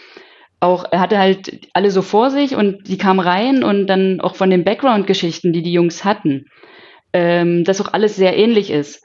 auch, 0.64 0.86
er 0.90 1.02
hatte 1.02 1.20
halt 1.20 1.68
alle 1.74 1.92
so 1.92 2.02
vor 2.02 2.32
sich 2.32 2.56
und 2.56 2.88
die 2.88 2.98
kamen 2.98 3.20
rein 3.20 3.64
und 3.64 3.86
dann 3.88 4.22
auch 4.22 4.36
von 4.36 4.50
den 4.50 4.64
Background-Geschichten, 4.64 5.52
die 5.52 5.62
die 5.62 5.74
Jungs 5.74 6.06
hatten, 6.06 6.46
ähm, 7.12 7.66
dass 7.66 7.82
auch 7.82 7.94
alles 7.94 8.16
sehr 8.16 8.38
ähnlich 8.38 8.72
ist. 8.72 9.04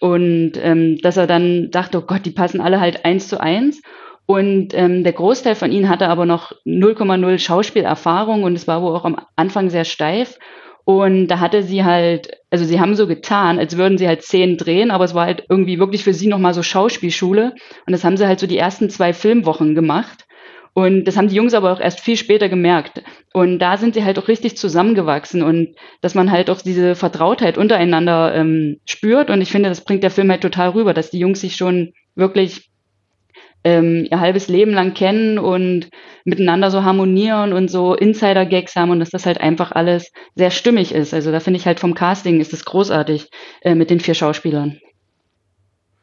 Und 0.00 0.52
ähm, 0.62 0.98
dass 1.02 1.16
er 1.18 1.26
dann 1.26 1.70
dachte, 1.70 1.98
oh 1.98 2.06
Gott, 2.06 2.24
die 2.24 2.30
passen 2.30 2.60
alle 2.60 2.80
halt 2.80 3.04
eins 3.04 3.28
zu 3.28 3.40
eins. 3.40 3.82
Und 4.30 4.74
ähm, 4.74 5.02
der 5.02 5.12
Großteil 5.12 5.56
von 5.56 5.72
ihnen 5.72 5.88
hatte 5.88 6.06
aber 6.06 6.24
noch 6.24 6.52
0,0 6.64 7.38
Schauspielerfahrung 7.40 8.44
und 8.44 8.54
es 8.54 8.68
war 8.68 8.80
wohl 8.80 8.94
auch 8.94 9.04
am 9.04 9.16
Anfang 9.34 9.70
sehr 9.70 9.84
steif. 9.84 10.38
Und 10.84 11.26
da 11.26 11.40
hatte 11.40 11.64
sie 11.64 11.84
halt, 11.84 12.30
also 12.48 12.64
sie 12.64 12.78
haben 12.78 12.94
so 12.94 13.08
getan, 13.08 13.58
als 13.58 13.76
würden 13.76 13.98
sie 13.98 14.06
halt 14.06 14.22
Szenen 14.22 14.56
drehen, 14.56 14.92
aber 14.92 15.04
es 15.04 15.14
war 15.14 15.26
halt 15.26 15.46
irgendwie 15.48 15.80
wirklich 15.80 16.04
für 16.04 16.14
sie 16.14 16.28
nochmal 16.28 16.54
so 16.54 16.62
Schauspielschule. 16.62 17.56
Und 17.86 17.92
das 17.92 18.04
haben 18.04 18.16
sie 18.16 18.24
halt 18.24 18.38
so 18.38 18.46
die 18.46 18.56
ersten 18.56 18.88
zwei 18.88 19.12
Filmwochen 19.12 19.74
gemacht. 19.74 20.28
Und 20.74 21.06
das 21.06 21.16
haben 21.16 21.26
die 21.26 21.34
Jungs 21.34 21.52
aber 21.52 21.72
auch 21.72 21.80
erst 21.80 21.98
viel 21.98 22.16
später 22.16 22.48
gemerkt. 22.48 23.02
Und 23.32 23.58
da 23.58 23.78
sind 23.78 23.94
sie 23.94 24.04
halt 24.04 24.16
auch 24.16 24.28
richtig 24.28 24.56
zusammengewachsen 24.56 25.42
und 25.42 25.74
dass 26.02 26.14
man 26.14 26.30
halt 26.30 26.50
auch 26.50 26.62
diese 26.62 26.94
Vertrautheit 26.94 27.58
untereinander 27.58 28.32
ähm, 28.32 28.78
spürt. 28.84 29.28
Und 29.28 29.40
ich 29.40 29.50
finde, 29.50 29.70
das 29.70 29.82
bringt 29.82 30.04
der 30.04 30.12
Film 30.12 30.30
halt 30.30 30.42
total 30.42 30.68
rüber, 30.68 30.94
dass 30.94 31.10
die 31.10 31.18
Jungs 31.18 31.40
sich 31.40 31.56
schon 31.56 31.94
wirklich 32.14 32.70
ähm, 33.64 34.06
ihr 34.10 34.20
halbes 34.20 34.48
Leben 34.48 34.72
lang 34.72 34.94
kennen 34.94 35.38
und 35.38 35.90
miteinander 36.24 36.70
so 36.70 36.84
harmonieren 36.84 37.52
und 37.52 37.70
so 37.70 37.94
Insider-Gags 37.94 38.76
haben 38.76 38.90
und 38.90 39.00
dass 39.00 39.10
das 39.10 39.26
halt 39.26 39.40
einfach 39.40 39.72
alles 39.72 40.10
sehr 40.34 40.50
stimmig 40.50 40.92
ist. 40.92 41.12
Also 41.12 41.32
da 41.32 41.40
finde 41.40 41.58
ich 41.58 41.66
halt 41.66 41.80
vom 41.80 41.94
Casting 41.94 42.40
ist 42.40 42.52
es 42.52 42.64
großartig 42.64 43.28
äh, 43.62 43.74
mit 43.74 43.90
den 43.90 44.00
vier 44.00 44.14
Schauspielern. 44.14 44.78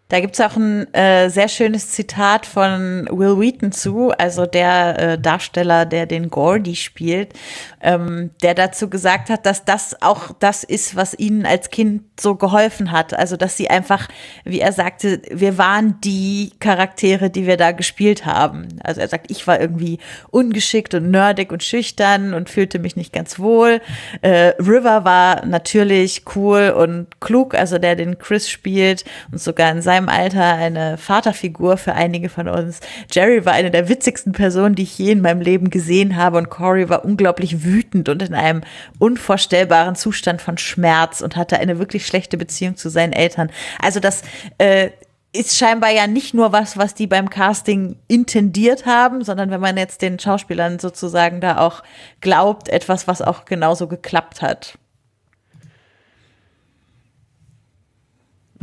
Da 0.10 0.22
gibt's 0.22 0.40
auch 0.40 0.56
ein 0.56 0.94
äh, 0.94 1.30
sehr 1.30 1.50
schönes 1.50 1.92
Zitat 1.92 2.46
von 2.46 3.10
Will 3.12 3.40
Wheaton 3.42 3.74
zu, 3.74 4.12
also 4.12 4.46
der 4.46 5.00
äh, 5.00 5.20
Darsteller, 5.20 5.86
der 5.86 6.06
den 6.06 6.30
Gordy 6.30 6.76
spielt, 6.76 7.34
ähm, 7.82 8.32
der 8.42 8.54
dazu 8.54 8.90
gesagt 8.90 9.30
hat, 9.30 9.46
dass 9.46 9.66
das 9.66 10.02
auch 10.02 10.32
das 10.40 10.64
ist, 10.64 10.96
was 10.96 11.18
ihnen 11.18 11.46
als 11.46 11.70
Kind 11.70 12.04
so 12.20 12.36
geholfen 12.36 12.92
hat. 12.92 13.14
Also, 13.14 13.38
dass 13.38 13.58
sie 13.58 13.70
einfach, 13.70 14.08
wie 14.44 14.60
er 14.60 14.72
sagte, 14.72 15.22
wir 15.32 15.58
waren 15.58 16.00
die 16.02 16.52
Charaktere, 16.60 17.30
die 17.30 17.46
wir 17.46 17.58
da 17.58 17.72
gespielt 17.72 18.26
haben. 18.26 18.68
Also 18.84 19.02
er 19.02 19.08
sagt, 19.08 19.30
ich 19.30 19.46
war 19.48 19.60
irgendwie 19.60 20.00
ungeschickt 20.30 20.94
und 20.94 21.12
nerdig 21.12 21.52
und 21.52 21.64
schüchtern 21.64 22.34
und 22.34 22.50
fühlte 22.50 22.80
mich 22.80 22.96
nicht 22.96 23.14
ganz 23.14 23.40
wohl. 23.40 23.82
Äh, 24.22 24.54
River 24.60 25.06
war 25.06 25.46
natürlich 25.46 26.24
cool 26.36 26.74
und 26.76 27.20
klug, 27.22 27.54
also 27.54 27.78
der 27.78 27.96
den 27.96 28.18
Chris 28.18 28.50
spielt 28.50 29.06
und 29.32 29.40
sogar 29.40 29.72
in 29.72 29.82
seinem 29.82 30.10
Alter 30.10 30.56
eine 30.56 30.98
Vaterfigur 30.98 31.78
für 31.78 31.94
einige 31.94 32.30
von 32.30 32.48
uns. 32.48 32.80
Jerry 33.12 33.46
war 33.46 33.54
eine 33.54 33.72
der 33.72 33.90
witzigsten 33.90 34.32
Personen, 34.32 34.76
die 34.76 34.84
ich 34.84 34.98
je 34.98 35.12
in 35.12 35.22
meinem 35.22 35.42
Leben 35.42 35.70
gesehen 35.70 36.16
habe 36.16 36.38
und 36.38 36.50
Corey 36.50 36.90
war 36.90 37.06
unglaublich 37.06 37.64
wütend 37.64 37.77
und 38.10 38.22
in 38.22 38.34
einem 38.34 38.62
unvorstellbaren 39.00 39.96
Zustand 39.96 40.42
von 40.42 40.58
Schmerz 40.58 41.22
und 41.22 41.36
hatte 41.36 41.60
eine 41.60 41.80
wirklich 41.80 42.06
schlechte 42.06 42.38
Beziehung 42.38 42.78
zu 42.78 42.90
seinen 42.90 43.14
Eltern. 43.14 43.52
Also 43.80 44.00
das 44.00 44.24
äh, 44.58 44.90
ist 45.34 45.58
scheinbar 45.58 45.92
ja 45.92 46.08
nicht 46.08 46.34
nur 46.34 46.52
was, 46.52 46.78
was 46.78 46.94
die 46.94 47.08
beim 47.08 47.30
Casting 47.30 47.98
intendiert 48.08 48.86
haben, 48.86 49.24
sondern 49.24 49.52
wenn 49.52 49.62
man 49.62 49.78
jetzt 49.78 50.02
den 50.02 50.20
Schauspielern 50.20 50.80
sozusagen 50.80 51.42
da 51.42 51.60
auch 51.60 51.84
glaubt, 52.22 52.70
etwas, 52.70 53.08
was 53.08 53.22
auch 53.22 53.46
genauso 53.46 53.88
geklappt 53.88 54.42
hat. 54.42 54.78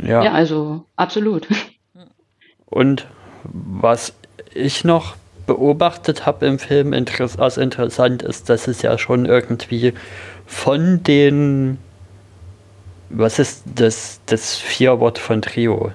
Ja, 0.01 0.23
ja 0.23 0.31
also 0.33 0.85
absolut. 0.95 1.47
Und 2.65 3.07
was 3.43 4.13
ich 4.53 4.83
noch 4.83 5.15
beobachtet 5.45 6.25
habe 6.25 6.45
im 6.45 6.59
Film, 6.59 6.93
als 6.93 7.57
interessant 7.57 8.23
ist, 8.23 8.49
dass 8.49 8.67
es 8.67 8.81
ja 8.81 8.97
schon 8.97 9.25
irgendwie 9.25 9.93
von 10.45 11.03
den, 11.03 11.77
was 13.09 13.39
ist 13.39 13.63
das, 13.75 14.19
das 14.25 14.55
Vierwort 14.55 15.17
von 15.17 15.41
Trio? 15.41 15.91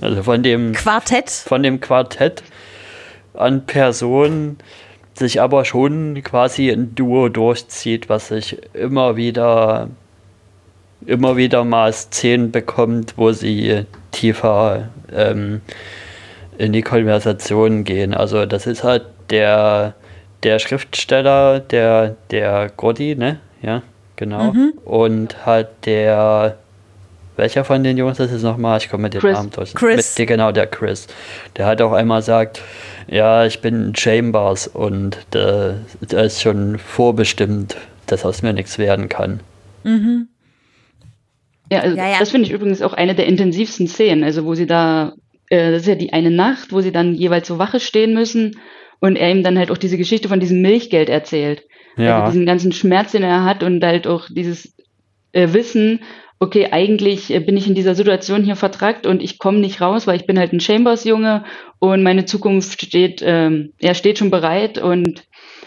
Also 0.00 0.22
von 0.22 0.42
dem 0.42 0.72
Quartett. 0.72 1.30
Von 1.30 1.62
dem 1.62 1.80
Quartett 1.80 2.42
an 3.34 3.66
Personen 3.66 4.58
sich 5.14 5.40
aber 5.40 5.64
schon 5.64 6.22
quasi 6.22 6.70
ein 6.70 6.94
Duo 6.94 7.28
durchzieht, 7.28 8.08
was 8.08 8.28
sich 8.28 8.58
immer 8.74 9.16
wieder 9.16 9.88
immer 11.04 11.36
wieder 11.36 11.64
mal 11.64 11.92
Szenen 11.92 12.50
bekommt, 12.52 13.14
wo 13.16 13.32
sie 13.32 13.84
tiefer 14.12 14.88
ähm, 15.12 15.60
in 16.58 16.72
die 16.72 16.82
Konversation 16.82 17.84
gehen. 17.84 18.14
Also 18.14 18.46
das 18.46 18.66
ist 18.66 18.84
halt 18.84 19.04
der, 19.30 19.94
der 20.42 20.58
Schriftsteller, 20.58 21.60
der, 21.60 22.16
der 22.30 22.70
Gordy, 22.76 23.16
ne? 23.16 23.40
Ja, 23.62 23.82
genau. 24.16 24.52
Mhm. 24.52 24.72
Und 24.84 25.46
halt 25.46 25.68
der 25.84 26.56
welcher 27.36 27.64
von 27.64 27.84
den 27.84 27.98
Jungs 27.98 28.18
ist 28.18 28.32
es 28.32 28.42
nochmal? 28.42 28.78
Ich 28.78 28.88
komme 28.88 29.04
mit 29.04 29.14
dem 29.14 29.30
Namen 29.30 29.50
durch. 29.50 29.74
Chris. 29.74 30.18
Mit, 30.18 30.26
genau, 30.26 30.52
der 30.52 30.66
Chris. 30.66 31.06
Der 31.56 31.66
hat 31.66 31.82
auch 31.82 31.92
einmal 31.92 32.22
sagt, 32.22 32.62
ja, 33.08 33.44
ich 33.44 33.60
bin 33.60 33.94
Chambers 33.94 34.66
und 34.66 35.18
da 35.30 35.74
ist 36.10 36.40
schon 36.40 36.78
vorbestimmt, 36.78 37.76
dass 38.06 38.24
aus 38.24 38.42
mir 38.42 38.54
nichts 38.54 38.78
werden 38.78 39.08
kann. 39.08 39.40
Mhm. 39.84 40.28
Ja, 41.70 41.80
also 41.80 41.96
ja, 41.96 42.08
ja. 42.08 42.18
das 42.18 42.30
finde 42.30 42.46
ich 42.46 42.52
übrigens 42.52 42.80
auch 42.80 42.94
eine 42.94 43.14
der 43.14 43.26
intensivsten 43.26 43.86
Szenen, 43.86 44.24
also 44.24 44.44
wo 44.44 44.54
sie 44.54 44.66
da, 44.66 45.12
äh, 45.48 45.70
das 45.72 45.82
ist 45.82 45.88
ja 45.88 45.94
die 45.94 46.12
eine 46.12 46.30
Nacht, 46.30 46.72
wo 46.72 46.80
sie 46.80 46.92
dann 46.92 47.14
jeweils 47.14 47.46
zur 47.46 47.58
Wache 47.58 47.80
stehen 47.80 48.14
müssen 48.14 48.58
und 49.00 49.16
er 49.16 49.30
ihm 49.30 49.42
dann 49.42 49.58
halt 49.58 49.70
auch 49.70 49.78
diese 49.78 49.98
Geschichte 49.98 50.28
von 50.28 50.40
diesem 50.40 50.62
Milchgeld 50.62 51.08
erzählt. 51.08 51.64
Ja. 51.96 52.20
Also 52.20 52.32
diesen 52.32 52.46
ganzen 52.46 52.72
Schmerz, 52.72 53.12
den 53.12 53.22
er 53.22 53.44
hat 53.44 53.62
und 53.62 53.82
halt 53.82 54.06
auch 54.06 54.26
dieses 54.30 54.74
äh, 55.32 55.52
Wissen, 55.52 56.00
okay, 56.38 56.68
eigentlich 56.70 57.32
äh, 57.32 57.40
bin 57.40 57.56
ich 57.56 57.66
in 57.66 57.74
dieser 57.74 57.94
Situation 57.94 58.44
hier 58.44 58.56
vertrackt 58.56 59.06
und 59.06 59.22
ich 59.22 59.38
komme 59.38 59.58
nicht 59.58 59.80
raus, 59.80 60.06
weil 60.06 60.16
ich 60.16 60.26
bin 60.26 60.38
halt 60.38 60.52
ein 60.52 60.60
Chambers-Junge 60.60 61.44
und 61.78 62.02
meine 62.02 62.24
Zukunft 62.26 62.80
steht, 62.82 63.22
ähm, 63.24 63.72
er 63.78 63.94
steht 63.94 64.18
schon 64.18 64.30
bereit 64.30 64.78
und 64.78 65.24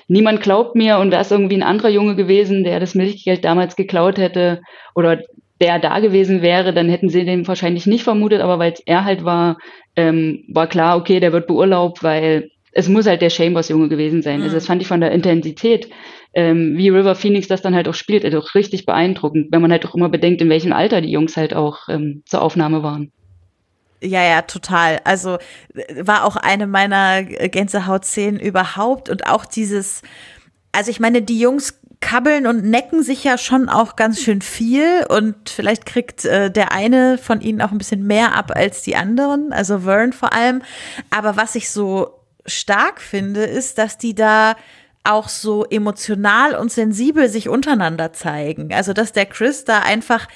niemand 0.07 0.41
glaubt 0.41 0.75
mir 0.75 0.99
und 0.99 1.11
wäre 1.11 1.21
es 1.21 1.31
irgendwie 1.31 1.55
ein 1.55 1.63
anderer 1.63 1.89
Junge 1.89 2.15
gewesen, 2.15 2.63
der 2.63 2.79
das 2.79 2.95
Milchgeld 2.95 3.43
damals 3.45 3.75
geklaut 3.75 4.17
hätte 4.17 4.61
oder 4.95 5.21
der 5.61 5.79
da 5.79 5.99
gewesen 5.99 6.41
wäre, 6.41 6.73
dann 6.73 6.89
hätten 6.89 7.09
sie 7.09 7.25
den 7.25 7.47
wahrscheinlich 7.47 7.85
nicht 7.85 8.03
vermutet, 8.03 8.41
aber 8.41 8.59
weil 8.59 8.73
er 8.85 9.03
halt 9.05 9.25
war, 9.25 9.57
ähm, 9.95 10.43
war 10.47 10.67
klar, 10.67 10.97
okay, 10.97 11.19
der 11.19 11.33
wird 11.33 11.47
beurlaubt, 11.47 12.03
weil 12.03 12.49
es 12.71 12.87
muss 12.87 13.07
halt 13.07 13.21
der 13.21 13.29
Chambers-Junge 13.29 13.89
gewesen 13.89 14.21
sein. 14.21 14.37
Mhm. 14.37 14.43
Also 14.43 14.55
das 14.55 14.67
fand 14.67 14.81
ich 14.81 14.87
von 14.87 15.01
der 15.01 15.11
Intensität 15.11 15.89
ähm, 16.33 16.77
wie 16.77 16.89
River 16.89 17.15
Phoenix 17.15 17.47
das 17.47 17.61
dann 17.61 17.75
halt 17.75 17.87
auch 17.87 17.93
spielt, 17.93 18.23
also 18.23 18.39
auch 18.39 18.55
richtig 18.55 18.85
beeindruckend, 18.85 19.47
wenn 19.51 19.61
man 19.61 19.71
halt 19.71 19.85
auch 19.85 19.95
immer 19.95 20.09
bedenkt, 20.09 20.41
in 20.41 20.49
welchem 20.49 20.73
Alter 20.73 21.01
die 21.01 21.11
Jungs 21.11 21.35
halt 21.37 21.53
auch 21.53 21.89
ähm, 21.89 22.23
zur 22.25 22.41
Aufnahme 22.41 22.83
waren. 22.83 23.11
Ja, 24.01 24.23
ja, 24.23 24.41
total. 24.43 24.99
Also 25.03 25.37
war 26.01 26.23
auch 26.23 26.37
eine 26.37 26.67
meiner 26.67 27.23
Gänsehautszenen 27.23 28.39
überhaupt 28.39 29.09
und 29.09 29.27
auch 29.27 29.43
dieses, 29.43 30.03
also 30.71 30.91
ich 30.91 30.99
meine, 30.99 31.21
die 31.21 31.39
Jungs 31.39 31.78
kabbeln 32.01 32.47
und 32.47 32.63
necken 32.63 33.03
sich 33.03 33.23
ja 33.23 33.37
schon 33.37 33.67
auch 33.69 33.95
ganz 33.95 34.21
schön 34.21 34.41
viel 34.41 35.05
und 35.09 35.49
vielleicht 35.49 35.85
kriegt 35.85 36.25
äh, 36.25 36.49
der 36.49 36.71
eine 36.71 37.17
von 37.17 37.41
ihnen 37.41 37.61
auch 37.61 37.71
ein 37.71 37.77
bisschen 37.77 38.07
mehr 38.07 38.35
ab 38.35 38.51
als 38.55 38.83
die 38.83 38.95
anderen, 38.95 39.51
also 39.51 39.79
Vern 39.79 40.13
vor 40.13 40.33
allem. 40.33 40.61
Aber 41.09 41.35
was 41.35 41.55
ich 41.55 41.69
so 41.69 42.19
stark 42.45 43.01
finde, 43.01 43.43
ist, 43.43 43.77
dass 43.77 43.97
die 43.97 44.15
da 44.15 44.55
auch 45.03 45.29
so 45.29 45.65
emotional 45.65 46.55
und 46.55 46.71
sensibel 46.71 47.29
sich 47.29 47.49
untereinander 47.49 48.13
zeigen. 48.13 48.73
Also, 48.73 48.93
dass 48.93 49.11
der 49.11 49.25
Chris 49.25 49.65
da 49.65 49.79
einfach 49.79 50.27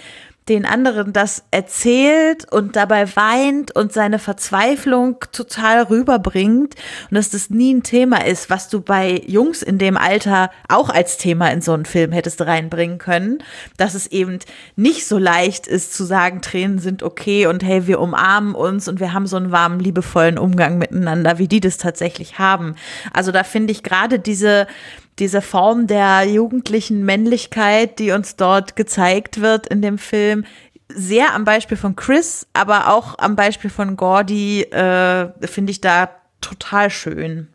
den 0.49 0.65
anderen 0.65 1.13
das 1.13 1.43
erzählt 1.51 2.51
und 2.51 2.75
dabei 2.75 3.15
weint 3.15 3.75
und 3.75 3.93
seine 3.93 4.19
Verzweiflung 4.19 5.17
total 5.31 5.83
rüberbringt 5.83 6.75
und 7.09 7.15
dass 7.15 7.29
das 7.29 7.49
nie 7.49 7.73
ein 7.73 7.83
Thema 7.83 8.25
ist, 8.25 8.49
was 8.49 8.67
du 8.67 8.81
bei 8.81 9.21
Jungs 9.25 9.61
in 9.61 9.77
dem 9.77 9.95
Alter 9.95 10.51
auch 10.67 10.89
als 10.89 11.17
Thema 11.17 11.51
in 11.51 11.61
so 11.61 11.73
einen 11.73 11.85
Film 11.85 12.11
hättest 12.11 12.41
reinbringen 12.41 12.97
können, 12.97 13.39
dass 13.77 13.93
es 13.93 14.07
eben 14.07 14.39
nicht 14.75 15.07
so 15.07 15.17
leicht 15.17 15.67
ist 15.67 15.93
zu 15.93 16.03
sagen, 16.03 16.41
Tränen 16.41 16.79
sind 16.79 17.03
okay 17.03 17.47
und 17.47 17.63
hey, 17.63 17.87
wir 17.87 17.99
umarmen 17.99 18.55
uns 18.55 18.87
und 18.87 18.99
wir 18.99 19.13
haben 19.13 19.27
so 19.27 19.37
einen 19.37 19.51
warmen, 19.51 19.79
liebevollen 19.79 20.37
Umgang 20.37 20.77
miteinander, 20.77 21.37
wie 21.37 21.47
die 21.47 21.61
das 21.61 21.77
tatsächlich 21.77 22.37
haben. 22.37 22.75
Also 23.13 23.31
da 23.31 23.43
finde 23.43 23.71
ich 23.71 23.83
gerade 23.83 24.19
diese 24.19 24.67
diese 25.19 25.41
Form 25.41 25.87
der 25.87 26.23
jugendlichen 26.23 27.05
Männlichkeit, 27.05 27.99
die 27.99 28.11
uns 28.11 28.35
dort 28.35 28.75
gezeigt 28.75 29.41
wird 29.41 29.67
in 29.67 29.81
dem 29.81 29.97
Film, 29.97 30.45
sehr 30.89 31.33
am 31.33 31.45
Beispiel 31.45 31.77
von 31.77 31.95
Chris, 31.95 32.47
aber 32.53 32.93
auch 32.93 33.17
am 33.17 33.35
Beispiel 33.35 33.69
von 33.69 33.95
Gordy, 33.95 34.63
äh, 34.63 35.29
finde 35.41 35.71
ich 35.71 35.81
da 35.81 36.09
total 36.41 36.89
schön. 36.89 37.47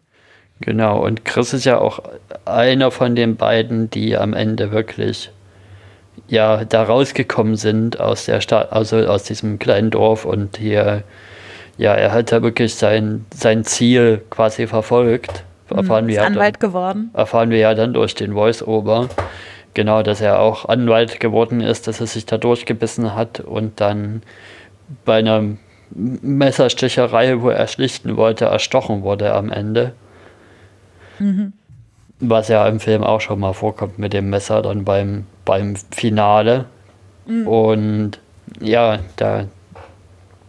Genau, 0.60 1.04
und 1.04 1.24
Chris 1.24 1.52
ist 1.52 1.64
ja 1.64 1.78
auch 1.78 2.00
einer 2.44 2.90
von 2.90 3.14
den 3.14 3.36
beiden, 3.36 3.90
die 3.90 4.16
am 4.16 4.34
Ende 4.34 4.72
wirklich 4.72 5.30
ja 6.26 6.64
da 6.64 6.82
rausgekommen 6.82 7.54
sind 7.54 8.00
aus 8.00 8.24
der 8.24 8.40
Stadt, 8.40 8.72
also 8.72 8.96
aus 9.06 9.22
diesem 9.22 9.60
kleinen 9.60 9.90
Dorf 9.90 10.24
und 10.24 10.56
hier, 10.56 11.04
ja, 11.76 11.94
er 11.94 12.10
hat 12.10 12.32
da 12.32 12.42
wirklich 12.42 12.74
sein, 12.74 13.24
sein 13.32 13.64
Ziel 13.64 14.22
quasi 14.30 14.66
verfolgt 14.66 15.44
erfahren 15.70 16.04
mhm, 16.04 16.08
wir 16.08 16.24
Anwalt 16.24 16.56
dann, 16.56 16.70
geworden. 16.70 17.10
Erfahren 17.14 17.50
wir 17.50 17.58
ja 17.58 17.74
dann 17.74 17.92
durch 17.92 18.14
den 18.14 18.32
Voice-Over, 18.32 19.08
genau, 19.74 20.02
dass 20.02 20.20
er 20.20 20.40
auch 20.40 20.64
Anwalt 20.66 21.20
geworden 21.20 21.60
ist, 21.60 21.86
dass 21.86 22.00
er 22.00 22.06
sich 22.06 22.26
da 22.26 22.38
durchgebissen 22.38 23.14
hat 23.14 23.40
und 23.40 23.80
dann 23.80 24.22
bei 25.04 25.18
einer 25.18 25.42
Messersticherei, 25.90 27.40
wo 27.40 27.50
er 27.50 27.66
schlichten 27.66 28.16
wollte, 28.16 28.46
erstochen 28.46 29.02
wurde 29.02 29.34
am 29.34 29.50
Ende. 29.50 29.92
Mhm. 31.18 31.52
Was 32.20 32.48
ja 32.48 32.66
im 32.66 32.80
Film 32.80 33.04
auch 33.04 33.20
schon 33.20 33.40
mal 33.40 33.52
vorkommt 33.52 33.98
mit 33.98 34.12
dem 34.12 34.30
Messer 34.30 34.62
dann 34.62 34.84
beim, 34.84 35.26
beim 35.44 35.76
Finale. 35.90 36.66
Mhm. 37.26 37.46
Und 37.46 38.20
ja, 38.60 38.98
da 39.16 39.44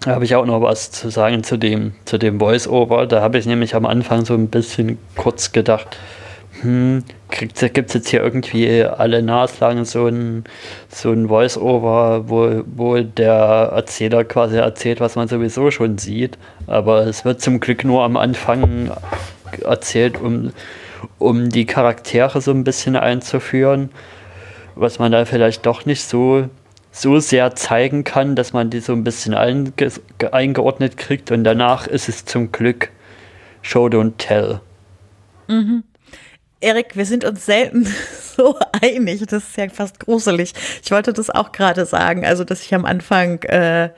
habe 0.05 0.25
ich 0.25 0.35
auch 0.35 0.45
noch 0.45 0.61
was 0.61 0.91
zu 0.91 1.09
sagen 1.09 1.43
zu 1.43 1.57
dem, 1.57 1.93
zu 2.05 2.17
dem 2.17 2.39
Voice-Over. 2.39 3.07
Da 3.07 3.21
habe 3.21 3.37
ich 3.37 3.45
nämlich 3.45 3.75
am 3.75 3.85
Anfang 3.85 4.25
so 4.25 4.33
ein 4.33 4.47
bisschen 4.47 4.97
kurz 5.15 5.51
gedacht, 5.51 5.97
hm, 6.61 7.03
gibt 7.29 7.61
es 7.61 7.93
jetzt 7.93 8.09
hier 8.09 8.21
irgendwie 8.21 8.83
alle 8.83 9.21
naslang 9.21 9.85
so 9.85 10.07
ein, 10.07 10.43
so 10.89 11.11
ein 11.11 11.27
Voice-Over, 11.27 12.29
wo, 12.29 12.63
wo 12.65 12.99
der 12.99 13.71
Erzähler 13.73 14.23
quasi 14.23 14.57
erzählt, 14.57 14.99
was 14.99 15.15
man 15.15 15.27
sowieso 15.27 15.71
schon 15.71 15.97
sieht. 15.97 16.37
Aber 16.67 17.05
es 17.05 17.25
wird 17.25 17.41
zum 17.41 17.59
Glück 17.59 17.83
nur 17.83 18.03
am 18.03 18.17
Anfang 18.17 18.91
erzählt, 19.63 20.19
um, 20.19 20.51
um 21.17 21.49
die 21.49 21.65
Charaktere 21.65 22.41
so 22.41 22.51
ein 22.51 22.63
bisschen 22.63 22.95
einzuführen, 22.95 23.89
was 24.75 24.99
man 24.99 25.11
da 25.11 25.25
vielleicht 25.25 25.65
doch 25.65 25.85
nicht 25.85 26.03
so 26.03 26.49
so 26.91 27.19
sehr 27.19 27.55
zeigen 27.55 28.03
kann, 28.03 28.35
dass 28.35 28.53
man 28.53 28.69
die 28.69 28.79
so 28.79 28.93
ein 28.93 29.03
bisschen 29.03 29.33
eingeordnet 29.35 30.97
kriegt 30.97 31.31
und 31.31 31.43
danach 31.43 31.87
ist 31.87 32.09
es 32.09 32.25
zum 32.25 32.51
Glück 32.51 32.89
Show 33.61 33.87
Don't 33.87 34.13
Tell. 34.17 34.61
Mhm. 35.47 35.83
Erik, 36.61 36.97
wir 36.97 37.05
sind 37.05 37.23
uns 37.23 37.45
selten 37.45 37.87
so 38.35 38.57
einig. 38.81 39.25
Das 39.27 39.43
ist 39.43 39.57
ja 39.57 39.69
fast 39.69 39.99
gruselig. 39.99 40.53
Ich 40.83 40.91
wollte 40.91 41.13
das 41.13 41.29
auch 41.29 41.51
gerade 41.51 41.85
sagen. 41.85 42.25
Also, 42.25 42.43
dass 42.43 42.63
ich 42.63 42.73
am 42.73 42.85
Anfang 42.85 43.41
äh, 43.43 43.89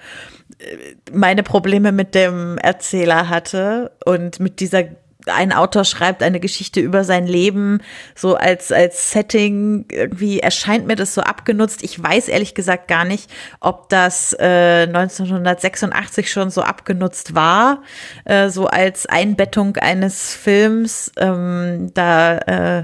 meine 1.12 1.44
Probleme 1.44 1.92
mit 1.92 2.14
dem 2.14 2.58
Erzähler 2.58 3.30
hatte 3.30 3.92
und 4.06 4.40
mit 4.40 4.60
dieser 4.60 4.84
ein 5.28 5.54
Autor 5.54 5.84
schreibt 5.84 6.24
eine 6.24 6.40
Geschichte 6.40 6.80
über 6.80 7.04
sein 7.04 7.28
Leben, 7.28 7.82
so 8.16 8.36
als, 8.36 8.72
als 8.72 9.12
Setting, 9.12 9.86
irgendwie 9.90 10.40
erscheint 10.40 10.88
mir 10.88 10.96
das 10.96 11.14
so 11.14 11.22
abgenutzt. 11.22 11.84
Ich 11.84 12.02
weiß 12.02 12.28
ehrlich 12.28 12.56
gesagt 12.56 12.88
gar 12.88 13.06
nicht, 13.06 13.30
ob 13.60 13.90
das 13.90 14.34
äh, 14.40 14.88
1986 14.88 16.32
schon 16.32 16.50
so 16.50 16.62
abgenutzt 16.62 17.36
war, 17.36 17.84
äh, 18.26 18.50
so 18.50 18.68
als 18.68 19.06
Einbettung 19.06 19.78
eines 19.78 20.34
Films. 20.34 21.12
Ähm, 21.18 21.92
da 21.94 22.38
äh, 22.38 22.84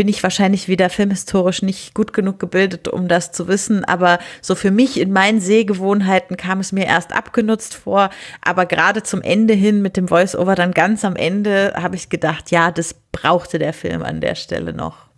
bin 0.00 0.08
ich 0.08 0.22
wahrscheinlich 0.22 0.66
wieder 0.66 0.88
filmhistorisch 0.88 1.60
nicht 1.60 1.92
gut 1.92 2.14
genug 2.14 2.38
gebildet, 2.38 2.88
um 2.88 3.06
das 3.06 3.32
zu 3.32 3.48
wissen. 3.48 3.84
Aber 3.84 4.18
so 4.40 4.54
für 4.54 4.70
mich 4.70 4.98
in 4.98 5.12
meinen 5.12 5.42
Sehgewohnheiten 5.42 6.38
kam 6.38 6.58
es 6.58 6.72
mir 6.72 6.86
erst 6.86 7.12
abgenutzt 7.12 7.74
vor. 7.74 8.08
Aber 8.40 8.64
gerade 8.64 9.02
zum 9.02 9.20
Ende 9.20 9.52
hin 9.52 9.82
mit 9.82 9.98
dem 9.98 10.08
Voice-Over 10.08 10.54
dann 10.54 10.70
ganz 10.72 11.04
am 11.04 11.16
Ende 11.16 11.74
habe 11.76 11.96
ich 11.96 12.08
gedacht, 12.08 12.50
ja, 12.50 12.70
das 12.70 12.94
brauchte 13.12 13.58
der 13.58 13.74
Film 13.74 14.02
an 14.02 14.22
der 14.22 14.36
Stelle 14.36 14.72
noch. 14.72 15.08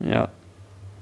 Ja, 0.00 0.30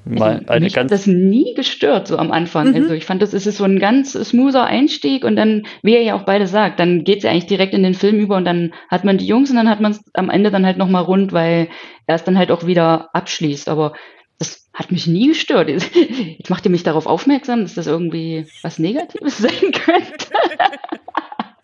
Mal 0.09 0.45
eine 0.47 0.67
mich 0.67 0.77
hat 0.77 0.93
das 0.93 1.09
nie 1.09 1.55
gestört, 1.55 2.07
so 2.07 2.17
am 2.17 2.31
Anfang. 2.31 2.69
Mhm. 2.69 2.77
Also 2.77 2.95
ich 2.95 3.05
fand, 3.05 3.23
das 3.23 3.35
ist 3.35 3.45
so 3.45 3.65
ein 3.65 3.81
ganz 3.81 4.13
smoother 4.13 4.65
Einstieg 4.65 5.25
und 5.25 5.35
dann, 5.35 5.67
wie 5.83 5.95
er 5.97 6.03
ja 6.03 6.15
auch 6.15 6.23
beide 6.23 6.47
sagt, 6.47 6.79
dann 6.79 7.03
geht 7.03 7.19
es 7.19 7.25
ja 7.25 7.31
eigentlich 7.31 7.47
direkt 7.47 7.75
in 7.75 7.83
den 7.83 7.95
Film 7.95 8.21
über 8.21 8.37
und 8.37 8.45
dann 8.45 8.73
hat 8.89 9.05
man 9.05 9.19
die 9.19 9.27
Jungs 9.27 9.51
und 9.51 9.57
dann 9.57 9.69
hat 9.69 9.81
man 9.81 9.93
es 9.93 10.05
am 10.15 10.31
Ende 10.31 10.53
dann 10.53 10.65
halt 10.65 10.79
nochmal 10.79 11.03
rund, 11.03 11.33
weil 11.33 11.69
er 12.07 12.15
es 12.15 12.23
dann 12.23 12.39
halt 12.39 12.53
auch 12.53 12.67
wieder 12.67 13.11
abschließt. 13.15 13.69
Aber 13.69 13.95
das 14.39 14.69
hat 14.73 14.93
mich 14.93 15.09
nie 15.09 15.27
gestört. 15.27 15.69
Jetzt 15.71 16.51
macht 16.51 16.65
ihr 16.65 16.71
mich 16.71 16.85
darauf 16.85 17.07
aufmerksam, 17.07 17.63
dass 17.63 17.75
das 17.75 17.89
irgendwie 17.89 18.47
was 18.63 18.79
Negatives 18.79 19.39
sein 19.39 19.73
könnte. 19.73 20.29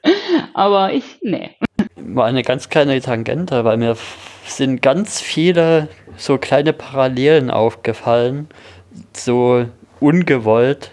Aber 0.55 0.93
ich, 0.93 1.05
nee. 1.23 1.51
Mal 1.95 2.25
eine 2.25 2.43
ganz 2.43 2.69
kleine 2.69 3.01
Tangente, 3.01 3.65
weil 3.65 3.77
mir 3.77 3.97
sind 4.47 4.83
ganz 4.83 5.21
viele 5.21 5.89
so 6.17 6.39
kleine 6.39 6.73
Parallelen 6.73 7.51
aufgefallen, 7.51 8.49
so 9.13 9.67
ungewollt, 10.01 10.91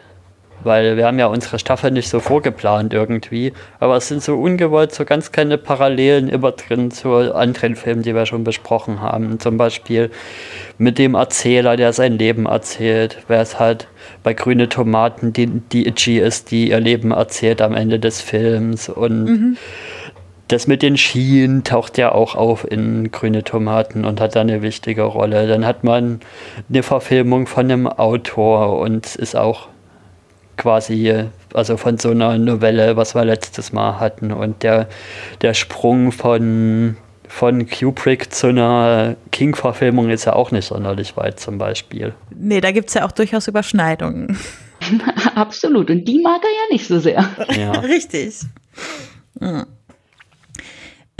weil 0.63 0.97
wir 0.97 1.05
haben 1.05 1.19
ja 1.19 1.27
unsere 1.27 1.57
Staffel 1.57 1.91
nicht 1.91 2.09
so 2.09 2.19
vorgeplant 2.19 2.93
irgendwie, 2.93 3.53
aber 3.79 3.97
es 3.97 4.07
sind 4.07 4.21
so 4.21 4.35
ungewollt 4.37 4.93
so 4.93 5.05
ganz 5.05 5.31
kleine 5.31 5.57
Parallelen 5.57 6.27
immer 6.29 6.51
drin 6.51 6.91
zu 6.91 7.33
anderen 7.33 7.75
Filmen, 7.75 8.03
die 8.03 8.13
wir 8.13 8.25
schon 8.25 8.43
besprochen 8.43 9.01
haben. 9.01 9.39
Zum 9.39 9.57
Beispiel 9.57 10.11
mit 10.77 10.97
dem 10.97 11.15
Erzähler, 11.15 11.77
der 11.77 11.93
sein 11.93 12.17
Leben 12.17 12.45
erzählt, 12.45 13.19
wer 13.27 13.41
es 13.41 13.59
halt 13.59 13.87
bei 14.23 14.33
Grüne 14.33 14.69
Tomaten 14.69 15.33
die, 15.33 15.47
die 15.47 15.87
Itchy 15.87 16.19
ist, 16.19 16.51
die 16.51 16.69
ihr 16.69 16.79
Leben 16.79 17.11
erzählt 17.11 17.61
am 17.61 17.73
Ende 17.73 17.99
des 17.99 18.21
Films 18.21 18.89
und 18.89 19.23
mhm 19.23 19.57
das 20.49 20.65
mit 20.65 20.81
den 20.81 20.97
Skien 20.97 21.63
taucht 21.63 21.97
ja 21.97 22.11
auch 22.11 22.35
auf 22.35 22.69
in 22.69 23.11
Grüne 23.11 23.43
Tomaten 23.43 24.03
und 24.03 24.19
hat 24.19 24.35
da 24.35 24.41
eine 24.41 24.61
wichtige 24.61 25.03
Rolle. 25.03 25.47
Dann 25.47 25.65
hat 25.65 25.83
man 25.83 26.21
eine 26.69 26.83
Verfilmung 26.83 27.45
von 27.45 27.71
einem 27.71 27.87
Autor 27.87 28.79
und 28.79 29.15
ist 29.15 29.35
auch 29.35 29.67
quasi, 30.57 31.23
also 31.53 31.77
von 31.77 31.99
so 31.99 32.09
einer 32.09 32.37
Novelle, 32.39 32.97
was 32.97 33.13
wir 33.13 33.25
letztes 33.25 33.71
Mal 33.73 33.99
hatten. 33.99 34.31
Und 34.31 34.63
der, 34.63 34.89
der 35.41 35.53
Sprung 35.53 36.11
von, 36.11 36.97
von 37.27 37.69
Kubrick 37.69 38.33
zu 38.33 38.47
einer 38.47 39.15
King-Verfilmung 39.31 40.09
ist 40.09 40.25
ja 40.25 40.33
auch 40.33 40.49
nicht 40.49 40.65
sonderlich 40.65 41.15
weit 41.15 41.39
zum 41.39 41.59
Beispiel. 41.59 42.15
Nee, 42.35 42.59
da 42.59 42.71
gibt 42.71 42.89
es 42.89 42.95
ja 42.95 43.05
auch 43.05 43.11
durchaus 43.11 43.47
Überschneidungen. 43.47 44.35
Absolut. 45.35 45.91
Und 45.91 46.05
die 46.05 46.19
mag 46.19 46.41
er 46.41 46.49
ja 46.49 46.73
nicht 46.73 46.87
so 46.87 46.99
sehr. 46.99 47.23
Ja. 47.55 47.71
Richtig. 47.81 48.33
Mhm. 49.39 49.65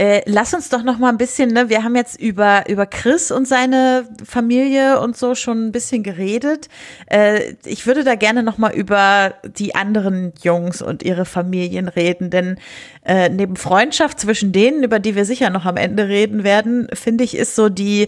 Äh, 0.00 0.22
lass 0.24 0.54
uns 0.54 0.70
doch 0.70 0.82
noch 0.82 0.96
mal 0.96 1.10
ein 1.10 1.18
bisschen, 1.18 1.50
ne, 1.50 1.68
wir 1.68 1.84
haben 1.84 1.94
jetzt 1.94 2.18
über, 2.18 2.64
über 2.70 2.86
Chris 2.86 3.30
und 3.30 3.46
seine 3.46 4.08
Familie 4.24 4.98
und 4.98 5.14
so 5.14 5.34
schon 5.34 5.66
ein 5.66 5.72
bisschen 5.72 6.02
geredet. 6.02 6.68
Äh, 7.10 7.56
ich 7.66 7.86
würde 7.86 8.02
da 8.02 8.14
gerne 8.14 8.42
noch 8.42 8.56
mal 8.56 8.72
über 8.72 9.34
die 9.44 9.74
anderen 9.74 10.32
Jungs 10.40 10.80
und 10.80 11.02
ihre 11.02 11.26
Familien 11.26 11.86
reden, 11.86 12.30
denn 12.30 12.56
äh, 13.04 13.28
neben 13.28 13.56
Freundschaft 13.56 14.18
zwischen 14.20 14.52
denen, 14.52 14.82
über 14.84 15.00
die 15.00 15.16
wir 15.16 15.26
sicher 15.26 15.50
noch 15.50 15.66
am 15.66 15.76
Ende 15.76 16.08
reden 16.08 16.44
werden, 16.44 16.88
finde 16.94 17.22
ich, 17.22 17.36
ist 17.36 17.54
so 17.54 17.68
die 17.68 18.06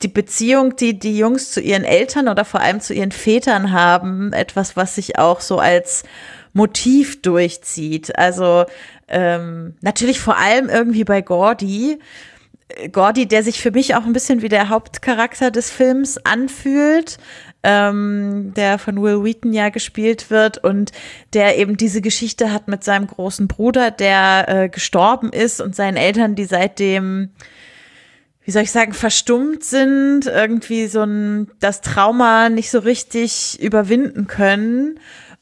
die 0.00 0.08
Beziehung, 0.08 0.76
die 0.76 0.98
die 0.98 1.18
Jungs 1.18 1.50
zu 1.50 1.60
ihren 1.60 1.84
Eltern 1.84 2.28
oder 2.28 2.46
vor 2.46 2.60
allem 2.60 2.80
zu 2.80 2.94
ihren 2.94 3.12
Vätern 3.12 3.72
haben, 3.72 4.32
etwas, 4.32 4.74
was 4.74 4.94
sich 4.94 5.18
auch 5.18 5.42
so 5.42 5.58
als 5.58 6.04
Motiv 6.54 7.22
durchzieht. 7.22 8.16
Also 8.18 8.64
ähm, 9.10 9.74
natürlich 9.80 10.20
vor 10.20 10.36
allem 10.36 10.68
irgendwie 10.68 11.04
bei 11.04 11.20
Gordy. 11.20 11.98
Gordy, 12.92 13.26
der 13.26 13.42
sich 13.42 13.60
für 13.60 13.72
mich 13.72 13.96
auch 13.96 14.04
ein 14.04 14.12
bisschen 14.12 14.42
wie 14.42 14.48
der 14.48 14.68
Hauptcharakter 14.68 15.50
des 15.50 15.70
Films 15.70 16.18
anfühlt, 16.24 17.18
ähm, 17.62 18.52
der 18.54 18.78
von 18.78 19.02
Will 19.02 19.24
Wheaton 19.24 19.52
ja 19.52 19.70
gespielt 19.70 20.30
wird 20.30 20.58
und 20.58 20.92
der 21.34 21.58
eben 21.58 21.76
diese 21.76 22.00
Geschichte 22.00 22.52
hat 22.52 22.68
mit 22.68 22.84
seinem 22.84 23.08
großen 23.08 23.48
Bruder, 23.48 23.90
der 23.90 24.48
äh, 24.48 24.68
gestorben 24.68 25.32
ist 25.32 25.60
und 25.60 25.74
seinen 25.74 25.96
Eltern, 25.96 26.34
die 26.36 26.44
seitdem 26.44 27.30
wie 28.42 28.52
soll 28.52 28.62
ich 28.62 28.72
sagen, 28.72 28.94
verstummt 28.94 29.62
sind, 29.62 30.26
irgendwie 30.26 30.86
so 30.86 31.02
ein, 31.02 31.50
das 31.60 31.82
Trauma 31.82 32.48
nicht 32.48 32.70
so 32.70 32.80
richtig 32.80 33.60
überwinden 33.60 34.26
können 34.26 34.98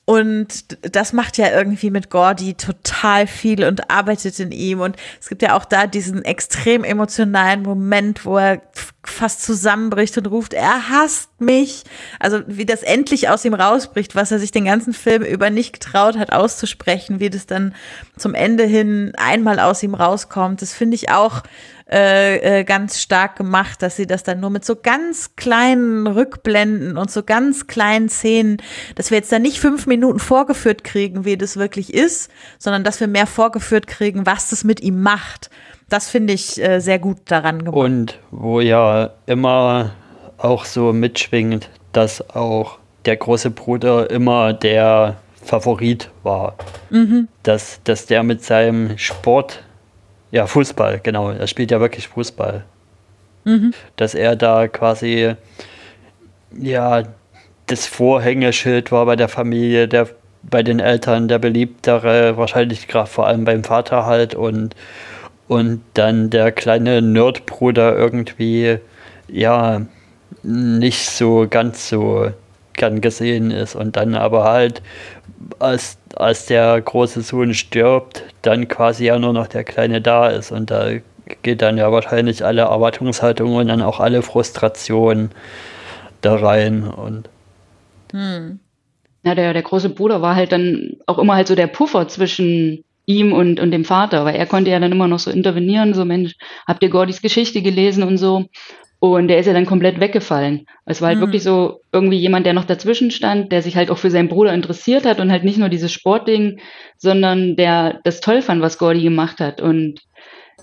und 0.08 0.78
das 0.80 1.12
macht 1.12 1.36
ja 1.36 1.50
irgendwie 1.50 1.90
mit 1.90 2.08
Gordy 2.08 2.54
total 2.54 3.26
viel 3.26 3.62
und 3.62 3.90
arbeitet 3.90 4.40
in 4.40 4.52
ihm. 4.52 4.80
Und 4.80 4.96
es 5.20 5.28
gibt 5.28 5.42
ja 5.42 5.54
auch 5.54 5.66
da 5.66 5.86
diesen 5.86 6.24
extrem 6.24 6.82
emotionalen 6.82 7.62
Moment, 7.62 8.24
wo 8.24 8.38
er 8.38 8.62
fast 9.04 9.42
zusammenbricht 9.42 10.16
und 10.16 10.24
ruft, 10.28 10.54
er 10.54 10.88
hasst 10.88 11.28
mich. 11.42 11.84
Also 12.18 12.40
wie 12.46 12.64
das 12.64 12.82
endlich 12.82 13.28
aus 13.28 13.44
ihm 13.44 13.52
rausbricht, 13.52 14.14
was 14.14 14.32
er 14.32 14.38
sich 14.38 14.50
den 14.50 14.64
ganzen 14.64 14.94
Film 14.94 15.22
über 15.22 15.50
nicht 15.50 15.74
getraut 15.74 16.16
hat 16.16 16.32
auszusprechen, 16.32 17.20
wie 17.20 17.28
das 17.28 17.44
dann 17.44 17.74
zum 18.16 18.34
Ende 18.34 18.64
hin 18.64 19.12
einmal 19.18 19.60
aus 19.60 19.82
ihm 19.82 19.94
rauskommt. 19.94 20.62
Das 20.62 20.72
finde 20.72 20.94
ich 20.94 21.10
auch 21.10 21.42
äh, 21.90 22.60
äh, 22.60 22.64
ganz 22.64 23.00
stark 23.00 23.36
gemacht, 23.36 23.80
dass 23.80 23.96
sie 23.96 24.06
das 24.06 24.22
dann 24.22 24.40
nur 24.40 24.50
mit 24.50 24.64
so 24.64 24.76
ganz 24.76 25.36
kleinen 25.36 26.06
Rückblenden 26.06 26.98
und 26.98 27.10
so 27.10 27.22
ganz 27.22 27.66
kleinen 27.66 28.10
Szenen, 28.10 28.58
dass 28.94 29.10
wir 29.10 29.16
jetzt 29.16 29.32
da 29.32 29.38
nicht 29.38 29.58
fünf 29.58 29.86
Minuten 29.86 30.18
vorgeführt 30.18 30.84
kriegen, 30.84 31.24
wie 31.24 31.38
das 31.38 31.56
wirklich 31.56 31.94
ist, 31.94 32.30
sondern 32.58 32.84
dass 32.84 33.00
wir 33.00 33.08
mehr 33.08 33.26
vorgeführt 33.26 33.86
kriegen, 33.86 34.26
was 34.26 34.50
das 34.50 34.64
mit 34.64 34.80
ihm 34.82 35.00
macht. 35.00 35.48
Das 35.88 36.10
finde 36.10 36.34
ich 36.34 36.62
äh, 36.62 36.80
sehr 36.80 36.98
gut 36.98 37.18
daran 37.24 37.60
gemacht. 37.60 37.76
Und 37.76 38.18
wo 38.30 38.60
ja 38.60 39.10
immer 39.24 39.92
auch 40.36 40.66
so 40.66 40.92
mitschwingt, 40.92 41.70
dass 41.92 42.28
auch 42.30 42.78
der 43.06 43.16
große 43.16 43.50
Bruder 43.50 44.10
immer 44.10 44.52
der 44.52 45.16
Favorit 45.42 46.10
war. 46.22 46.54
Mhm. 46.90 47.28
Dass, 47.42 47.80
dass 47.84 48.04
der 48.04 48.22
mit 48.22 48.44
seinem 48.44 48.98
Sport 48.98 49.62
ja, 50.30 50.46
Fußball, 50.46 51.00
genau. 51.02 51.30
Er 51.30 51.46
spielt 51.46 51.70
ja 51.70 51.80
wirklich 51.80 52.08
Fußball. 52.08 52.64
Mhm. 53.44 53.72
Dass 53.96 54.14
er 54.14 54.36
da 54.36 54.68
quasi, 54.68 55.34
ja, 56.56 57.02
das 57.66 57.86
Vorhängeschild 57.86 58.92
war 58.92 59.06
bei 59.06 59.16
der 59.16 59.28
Familie, 59.28 59.88
der, 59.88 60.08
bei 60.42 60.62
den 60.62 60.80
Eltern 60.80 61.28
der 61.28 61.38
beliebtere, 61.38 62.36
wahrscheinlich 62.36 62.88
gerade 62.88 63.08
vor 63.08 63.26
allem 63.26 63.44
beim 63.44 63.64
Vater 63.64 64.06
halt 64.06 64.34
und, 64.34 64.74
und 65.48 65.82
dann 65.94 66.30
der 66.30 66.52
kleine 66.52 67.02
Nerdbruder 67.02 67.96
irgendwie, 67.96 68.78
ja, 69.28 69.82
nicht 70.42 71.10
so 71.10 71.46
ganz 71.48 71.88
so 71.88 72.30
gern 72.78 73.00
gesehen 73.00 73.50
ist 73.50 73.74
und 73.74 73.96
dann 73.96 74.14
aber 74.14 74.44
halt 74.44 74.82
als, 75.58 75.98
als 76.16 76.46
der 76.46 76.80
große 76.80 77.20
Sohn 77.22 77.54
stirbt, 77.54 78.24
dann 78.42 78.68
quasi 78.68 79.06
ja 79.06 79.18
nur 79.18 79.32
noch 79.32 79.46
der 79.46 79.64
Kleine 79.64 80.00
da 80.00 80.28
ist. 80.28 80.50
Und 80.50 80.70
da 80.70 80.88
geht 81.42 81.62
dann 81.62 81.76
ja 81.76 81.92
wahrscheinlich 81.92 82.44
alle 82.44 82.62
Erwartungshaltungen 82.62 83.56
und 83.56 83.68
dann 83.68 83.82
auch 83.82 84.00
alle 84.00 84.22
Frustrationen 84.22 85.30
da 86.20 86.36
rein. 86.36 86.88
Und 86.88 87.28
hm. 88.12 88.60
Ja, 89.24 89.34
der, 89.34 89.52
der 89.52 89.62
große 89.62 89.90
Bruder 89.90 90.22
war 90.22 90.36
halt 90.36 90.52
dann 90.52 90.96
auch 91.06 91.18
immer 91.18 91.34
halt 91.34 91.48
so 91.48 91.54
der 91.54 91.66
Puffer 91.66 92.08
zwischen 92.08 92.84
ihm 93.06 93.32
und, 93.32 93.58
und 93.58 93.70
dem 93.70 93.84
Vater, 93.84 94.24
weil 94.24 94.36
er 94.36 94.46
konnte 94.46 94.70
ja 94.70 94.78
dann 94.78 94.92
immer 94.92 95.08
noch 95.08 95.18
so 95.18 95.30
intervenieren, 95.30 95.94
so 95.94 96.04
Mensch, 96.04 96.34
habt 96.66 96.82
ihr 96.82 96.90
Gordys 96.90 97.22
Geschichte 97.22 97.62
gelesen 97.62 98.02
und 98.02 98.18
so. 98.18 98.46
Und 99.00 99.28
der 99.28 99.38
ist 99.38 99.46
ja 99.46 99.52
dann 99.52 99.66
komplett 99.66 100.00
weggefallen. 100.00 100.66
Es 100.84 101.00
war 101.00 101.08
halt 101.08 101.18
mhm. 101.18 101.22
wirklich 101.22 101.44
so 101.44 101.82
irgendwie 101.92 102.18
jemand, 102.18 102.46
der 102.46 102.52
noch 102.52 102.64
dazwischen 102.64 103.12
stand, 103.12 103.52
der 103.52 103.62
sich 103.62 103.76
halt 103.76 103.90
auch 103.90 103.98
für 103.98 104.10
seinen 104.10 104.28
Bruder 104.28 104.52
interessiert 104.52 105.06
hat 105.06 105.20
und 105.20 105.30
halt 105.30 105.44
nicht 105.44 105.58
nur 105.58 105.68
dieses 105.68 105.92
Sportding, 105.92 106.58
sondern 106.96 107.54
der 107.54 108.00
das 108.02 108.20
toll 108.20 108.42
fand, 108.42 108.60
was 108.60 108.78
Gordy 108.78 109.02
gemacht 109.02 109.38
hat. 109.38 109.60
Und 109.60 110.00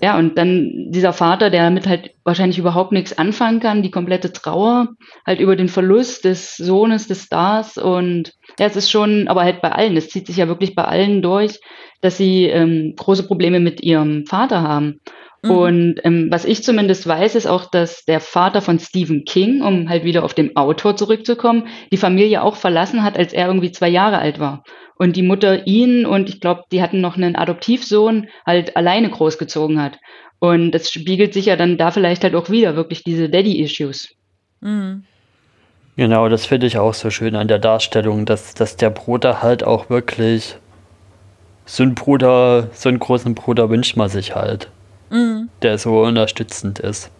ja, 0.02 0.18
und 0.18 0.36
dann 0.36 0.90
dieser 0.90 1.14
Vater, 1.14 1.48
der 1.48 1.62
damit 1.62 1.86
halt 1.86 2.10
wahrscheinlich 2.22 2.58
überhaupt 2.58 2.92
nichts 2.92 3.16
anfangen 3.16 3.60
kann, 3.60 3.82
die 3.82 3.90
komplette 3.90 4.30
Trauer 4.30 4.88
halt 5.26 5.40
über 5.40 5.56
den 5.56 5.68
Verlust 5.68 6.26
des 6.26 6.56
Sohnes, 6.56 7.08
des 7.08 7.24
Stars. 7.24 7.78
Und 7.78 8.34
ja, 8.58 8.66
es 8.66 8.76
ist 8.76 8.90
schon, 8.90 9.28
aber 9.28 9.44
halt 9.44 9.62
bei 9.62 9.72
allen, 9.72 9.96
es 9.96 10.10
zieht 10.10 10.26
sich 10.26 10.36
ja 10.36 10.48
wirklich 10.48 10.74
bei 10.74 10.84
allen 10.84 11.22
durch, 11.22 11.58
dass 12.02 12.18
sie 12.18 12.44
ähm, 12.44 12.92
große 12.96 13.26
Probleme 13.26 13.60
mit 13.60 13.80
ihrem 13.80 14.26
Vater 14.26 14.60
haben. 14.60 15.00
Mhm. 15.46 15.50
Und 15.50 16.00
ähm, 16.04 16.28
was 16.30 16.44
ich 16.44 16.62
zumindest 16.62 17.06
weiß, 17.06 17.34
ist 17.34 17.46
auch, 17.46 17.70
dass 17.70 18.04
der 18.04 18.20
Vater 18.20 18.60
von 18.60 18.78
Stephen 18.78 19.24
King, 19.24 19.62
um 19.62 19.88
halt 19.88 20.04
wieder 20.04 20.24
auf 20.24 20.34
den 20.34 20.56
Autor 20.56 20.96
zurückzukommen, 20.96 21.68
die 21.92 21.96
Familie 21.96 22.42
auch 22.42 22.56
verlassen 22.56 23.02
hat, 23.02 23.18
als 23.18 23.32
er 23.32 23.46
irgendwie 23.46 23.72
zwei 23.72 23.88
Jahre 23.88 24.18
alt 24.18 24.38
war. 24.38 24.64
Und 24.98 25.16
die 25.16 25.22
Mutter 25.22 25.66
ihn 25.66 26.06
und 26.06 26.28
ich 26.28 26.40
glaube, 26.40 26.62
die 26.72 26.82
hatten 26.82 27.00
noch 27.00 27.16
einen 27.16 27.36
Adoptivsohn 27.36 28.28
halt 28.46 28.76
alleine 28.76 29.10
großgezogen 29.10 29.80
hat. 29.80 29.98
Und 30.38 30.72
das 30.72 30.90
spiegelt 30.90 31.34
sich 31.34 31.46
ja 31.46 31.56
dann 31.56 31.76
da 31.76 31.90
vielleicht 31.90 32.24
halt 32.24 32.34
auch 32.34 32.50
wieder, 32.50 32.76
wirklich 32.76 33.04
diese 33.04 33.28
Daddy-Issues. 33.28 34.14
Mhm. 34.60 35.04
Genau, 35.96 36.28
das 36.28 36.44
finde 36.44 36.66
ich 36.66 36.76
auch 36.78 36.92
so 36.92 37.08
schön 37.08 37.36
an 37.36 37.48
der 37.48 37.58
Darstellung, 37.58 38.26
dass, 38.26 38.54
dass 38.54 38.76
der 38.76 38.90
Bruder 38.90 39.42
halt 39.42 39.64
auch 39.64 39.88
wirklich 39.88 40.56
so 41.64 41.82
ein 41.82 41.94
Bruder, 41.94 42.68
so 42.72 42.90
einen 42.90 42.98
großen 42.98 43.34
Bruder 43.34 43.70
wünscht 43.70 43.96
man 43.96 44.08
sich 44.08 44.34
halt 44.34 44.68
mhm. 45.10 45.48
der 45.62 45.78
so 45.78 46.02
unterstützend 46.02 46.78
ist. 46.78 47.10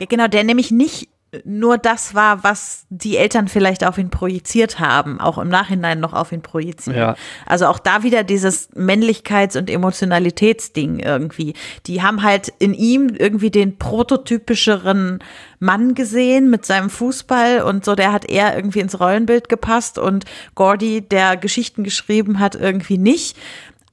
Ja, 0.00 0.06
genau, 0.06 0.28
der 0.28 0.44
nämlich 0.44 0.70
nicht 0.70 1.08
nur 1.44 1.78
das 1.78 2.14
war, 2.14 2.44
was 2.44 2.84
die 2.90 3.16
Eltern 3.16 3.48
vielleicht 3.48 3.86
auf 3.86 3.96
ihn 3.96 4.10
projiziert 4.10 4.80
haben, 4.80 5.18
auch 5.18 5.38
im 5.38 5.48
Nachhinein 5.48 5.98
noch 5.98 6.12
auf 6.12 6.30
ihn 6.30 6.42
projizieren. 6.42 6.98
Ja. 6.98 7.16
Also 7.46 7.66
auch 7.66 7.78
da 7.78 8.02
wieder 8.02 8.22
dieses 8.22 8.70
Männlichkeits- 8.72 9.56
und 9.56 9.70
Emotionalitätsding 9.70 10.98
irgendwie. 10.98 11.54
Die 11.86 12.02
haben 12.02 12.22
halt 12.22 12.52
in 12.58 12.74
ihm 12.74 13.14
irgendwie 13.18 13.50
den 13.50 13.78
prototypischeren 13.78 15.20
Mann 15.58 15.94
gesehen 15.94 16.50
mit 16.50 16.66
seinem 16.66 16.90
Fußball 16.90 17.62
und 17.62 17.84
so, 17.84 17.94
der 17.94 18.12
hat 18.12 18.26
eher 18.26 18.54
irgendwie 18.54 18.80
ins 18.80 19.00
Rollenbild 19.00 19.48
gepasst 19.48 19.98
und 19.98 20.26
Gordy, 20.54 21.00
der 21.00 21.38
Geschichten 21.38 21.82
geschrieben 21.82 22.40
hat, 22.40 22.56
irgendwie 22.56 22.98
nicht. 22.98 23.38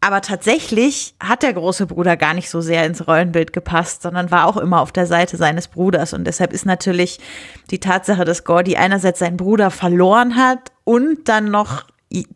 Aber 0.01 0.21
tatsächlich 0.21 1.13
hat 1.19 1.43
der 1.43 1.53
große 1.53 1.85
Bruder 1.85 2.15
gar 2.15 2.33
nicht 2.33 2.49
so 2.49 2.61
sehr 2.61 2.85
ins 2.85 3.05
Rollenbild 3.05 3.51
gepasst, 3.51 4.01
sondern 4.01 4.31
war 4.31 4.47
auch 4.47 4.55
immer 4.55 4.79
auf 4.79 4.93
der 4.93 5.05
Seite 5.05 5.35
seines 5.35 5.67
Bruders. 5.67 6.13
Und 6.13 6.25
deshalb 6.25 6.53
ist 6.53 6.65
natürlich 6.65 7.19
die 7.69 7.79
Tatsache, 7.79 8.23
dass 8.23 8.45
Gordy 8.45 8.77
einerseits 8.77 9.19
seinen 9.19 9.35
Bruder 9.35 9.71
verloren 9.71 10.37
hat 10.37 10.71
und 10.85 11.27
dann 11.27 11.51
noch 11.51 11.85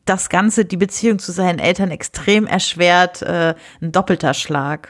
das 0.06 0.30
Ganze, 0.30 0.66
die 0.66 0.78
Beziehung 0.78 1.20
zu 1.20 1.32
seinen 1.32 1.60
Eltern 1.60 1.90
extrem 1.90 2.46
erschwert, 2.46 3.22
äh, 3.22 3.56
ein 3.82 3.92
doppelter 3.92 4.34
Schlag. 4.34 4.90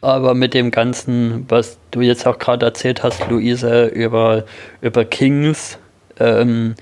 Aber 0.00 0.34
mit 0.34 0.54
dem 0.54 0.70
Ganzen, 0.70 1.44
was 1.48 1.78
du 1.90 2.00
jetzt 2.00 2.26
auch 2.26 2.38
gerade 2.38 2.64
erzählt 2.66 3.02
hast, 3.02 3.28
Luise, 3.28 3.86
über, 3.86 4.44
über 4.80 5.04
Kings, 5.04 5.78
ähm, 6.18 6.74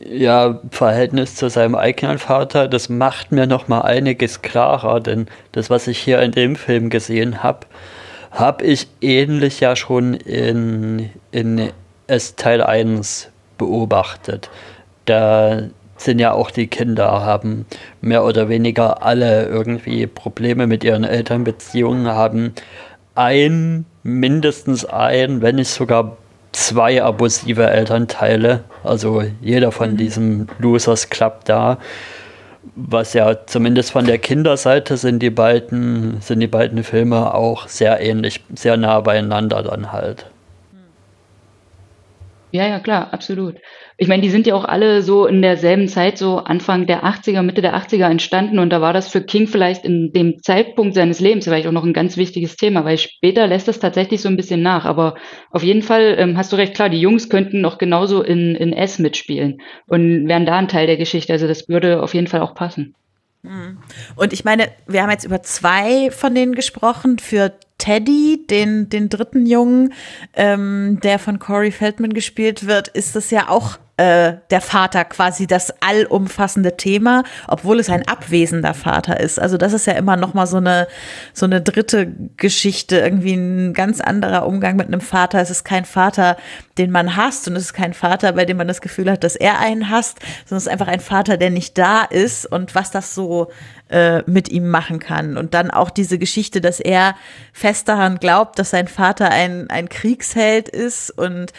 ja, 0.00 0.60
Verhältnis 0.70 1.34
zu 1.36 1.50
seinem 1.50 1.74
eigenen 1.74 2.18
Vater, 2.18 2.68
das 2.68 2.88
macht 2.88 3.32
mir 3.32 3.46
noch 3.46 3.68
mal 3.68 3.82
einiges 3.82 4.42
klarer, 4.42 5.00
denn 5.00 5.26
das, 5.52 5.70
was 5.70 5.86
ich 5.86 5.98
hier 5.98 6.20
in 6.22 6.32
dem 6.32 6.56
Film 6.56 6.90
gesehen 6.90 7.42
habe, 7.42 7.66
habe 8.30 8.64
ich 8.64 8.88
ähnlich 9.00 9.60
ja 9.60 9.76
schon 9.76 10.14
in, 10.14 11.10
in 11.32 11.70
S 12.06 12.36
Teil 12.36 12.62
1 12.62 13.28
beobachtet. 13.58 14.50
Da 15.04 15.62
sind 15.96 16.18
ja 16.18 16.32
auch 16.32 16.50
die 16.50 16.66
Kinder, 16.66 17.24
haben 17.24 17.66
mehr 18.00 18.24
oder 18.24 18.48
weniger 18.48 19.02
alle 19.02 19.46
irgendwie 19.46 20.06
Probleme 20.06 20.66
mit 20.66 20.82
ihren 20.82 21.04
Elternbeziehungen, 21.04 22.06
haben 22.06 22.54
ein, 23.14 23.84
mindestens 24.02 24.86
ein, 24.86 25.42
wenn 25.42 25.56
nicht 25.56 25.70
sogar 25.70 26.16
zwei 26.52 27.02
abusive 27.02 27.68
Elternteile, 27.68 28.64
also 28.84 29.22
jeder 29.40 29.72
von 29.72 29.92
mhm. 29.92 29.96
diesem 29.96 30.46
Losers 30.58 31.10
Club 31.10 31.44
da. 31.44 31.78
Was 32.76 33.14
ja 33.14 33.46
zumindest 33.46 33.90
von 33.90 34.04
der 34.04 34.18
Kinderseite 34.18 34.96
sind 34.96 35.20
die 35.20 35.30
beiden, 35.30 36.20
sind 36.20 36.40
die 36.40 36.46
beiden 36.46 36.84
Filme 36.84 37.34
auch 37.34 37.68
sehr 37.68 38.00
ähnlich, 38.00 38.44
sehr 38.54 38.76
nah 38.76 39.00
beieinander 39.00 39.62
dann 39.62 39.92
halt. 39.92 40.26
Ja, 42.52 42.66
ja, 42.66 42.80
klar, 42.80 43.12
absolut. 43.12 43.56
Ich 44.02 44.08
meine, 44.08 44.22
die 44.22 44.30
sind 44.30 44.46
ja 44.46 44.54
auch 44.54 44.64
alle 44.64 45.02
so 45.02 45.26
in 45.26 45.42
derselben 45.42 45.86
Zeit, 45.86 46.16
so 46.16 46.38
Anfang 46.38 46.86
der 46.86 47.04
80er, 47.04 47.42
Mitte 47.42 47.60
der 47.60 47.76
80er 47.76 48.08
entstanden 48.08 48.58
und 48.58 48.70
da 48.70 48.80
war 48.80 48.94
das 48.94 49.08
für 49.08 49.20
King 49.20 49.46
vielleicht 49.46 49.84
in 49.84 50.10
dem 50.14 50.42
Zeitpunkt 50.42 50.94
seines 50.94 51.20
Lebens 51.20 51.44
vielleicht 51.44 51.66
auch 51.66 51.72
noch 51.72 51.84
ein 51.84 51.92
ganz 51.92 52.16
wichtiges 52.16 52.56
Thema, 52.56 52.86
weil 52.86 52.96
später 52.96 53.46
lässt 53.46 53.68
das 53.68 53.78
tatsächlich 53.78 54.22
so 54.22 54.30
ein 54.30 54.38
bisschen 54.38 54.62
nach. 54.62 54.86
Aber 54.86 55.16
auf 55.50 55.62
jeden 55.62 55.82
Fall 55.82 56.16
ähm, 56.18 56.38
hast 56.38 56.50
du 56.50 56.56
recht, 56.56 56.72
klar, 56.72 56.88
die 56.88 56.98
Jungs 56.98 57.28
könnten 57.28 57.60
noch 57.60 57.76
genauso 57.76 58.22
in, 58.22 58.54
in 58.54 58.72
S 58.72 58.98
mitspielen 58.98 59.60
und 59.86 60.26
wären 60.26 60.46
da 60.46 60.56
ein 60.56 60.68
Teil 60.68 60.86
der 60.86 60.96
Geschichte. 60.96 61.34
Also 61.34 61.46
das 61.46 61.68
würde 61.68 62.02
auf 62.02 62.14
jeden 62.14 62.26
Fall 62.26 62.40
auch 62.40 62.54
passen. 62.54 62.94
Mhm. 63.42 63.80
Und 64.16 64.32
ich 64.32 64.44
meine, 64.44 64.68
wir 64.86 65.02
haben 65.02 65.10
jetzt 65.10 65.26
über 65.26 65.42
zwei 65.42 66.10
von 66.10 66.34
denen 66.34 66.54
gesprochen. 66.54 67.18
Für 67.18 67.52
Teddy, 67.76 68.46
den, 68.48 68.88
den 68.88 69.10
dritten 69.10 69.44
Jungen, 69.44 69.92
ähm, 70.34 71.00
der 71.02 71.18
von 71.18 71.38
Corey 71.38 71.70
Feldman 71.70 72.14
gespielt 72.14 72.66
wird, 72.66 72.88
ist 72.88 73.14
das 73.16 73.30
ja 73.30 73.50
auch 73.50 73.78
äh, 74.00 74.38
der 74.48 74.62
Vater 74.62 75.04
quasi 75.04 75.46
das 75.46 75.74
allumfassende 75.82 76.78
Thema, 76.78 77.22
obwohl 77.46 77.78
es 77.78 77.90
ein 77.90 78.08
abwesender 78.08 78.72
Vater 78.72 79.20
ist. 79.20 79.38
Also 79.38 79.58
das 79.58 79.74
ist 79.74 79.86
ja 79.86 79.92
immer 79.92 80.16
noch 80.16 80.32
mal 80.32 80.46
so 80.46 80.56
eine 80.56 80.88
so 81.34 81.44
eine 81.44 81.60
dritte 81.60 82.10
Geschichte, 82.38 82.96
irgendwie 82.98 83.34
ein 83.34 83.74
ganz 83.74 84.00
anderer 84.00 84.46
Umgang 84.46 84.76
mit 84.76 84.86
einem 84.86 85.02
Vater. 85.02 85.38
Es 85.42 85.50
ist 85.50 85.64
kein 85.64 85.84
Vater, 85.84 86.38
den 86.78 86.90
man 86.90 87.14
hasst 87.14 87.46
und 87.46 87.56
es 87.56 87.64
ist 87.64 87.74
kein 87.74 87.92
Vater, 87.92 88.32
bei 88.32 88.46
dem 88.46 88.56
man 88.56 88.68
das 88.68 88.80
Gefühl 88.80 89.10
hat, 89.10 89.22
dass 89.22 89.36
er 89.36 89.58
einen 89.58 89.90
hasst, 89.90 90.18
sondern 90.46 90.56
es 90.56 90.66
ist 90.66 90.72
einfach 90.72 90.88
ein 90.88 91.00
Vater, 91.00 91.36
der 91.36 91.50
nicht 91.50 91.76
da 91.76 92.02
ist 92.04 92.46
und 92.46 92.74
was 92.74 92.90
das 92.90 93.14
so 93.14 93.50
äh, 93.90 94.22
mit 94.24 94.48
ihm 94.48 94.70
machen 94.70 94.98
kann. 94.98 95.36
Und 95.36 95.52
dann 95.52 95.70
auch 95.70 95.90
diese 95.90 96.18
Geschichte, 96.18 96.62
dass 96.62 96.80
er 96.80 97.16
fest 97.52 97.86
daran 97.86 98.16
glaubt, 98.16 98.58
dass 98.58 98.70
sein 98.70 98.88
Vater 98.88 99.30
ein, 99.30 99.68
ein 99.68 99.90
Kriegsheld 99.90 100.70
ist 100.70 101.10
und 101.10 101.52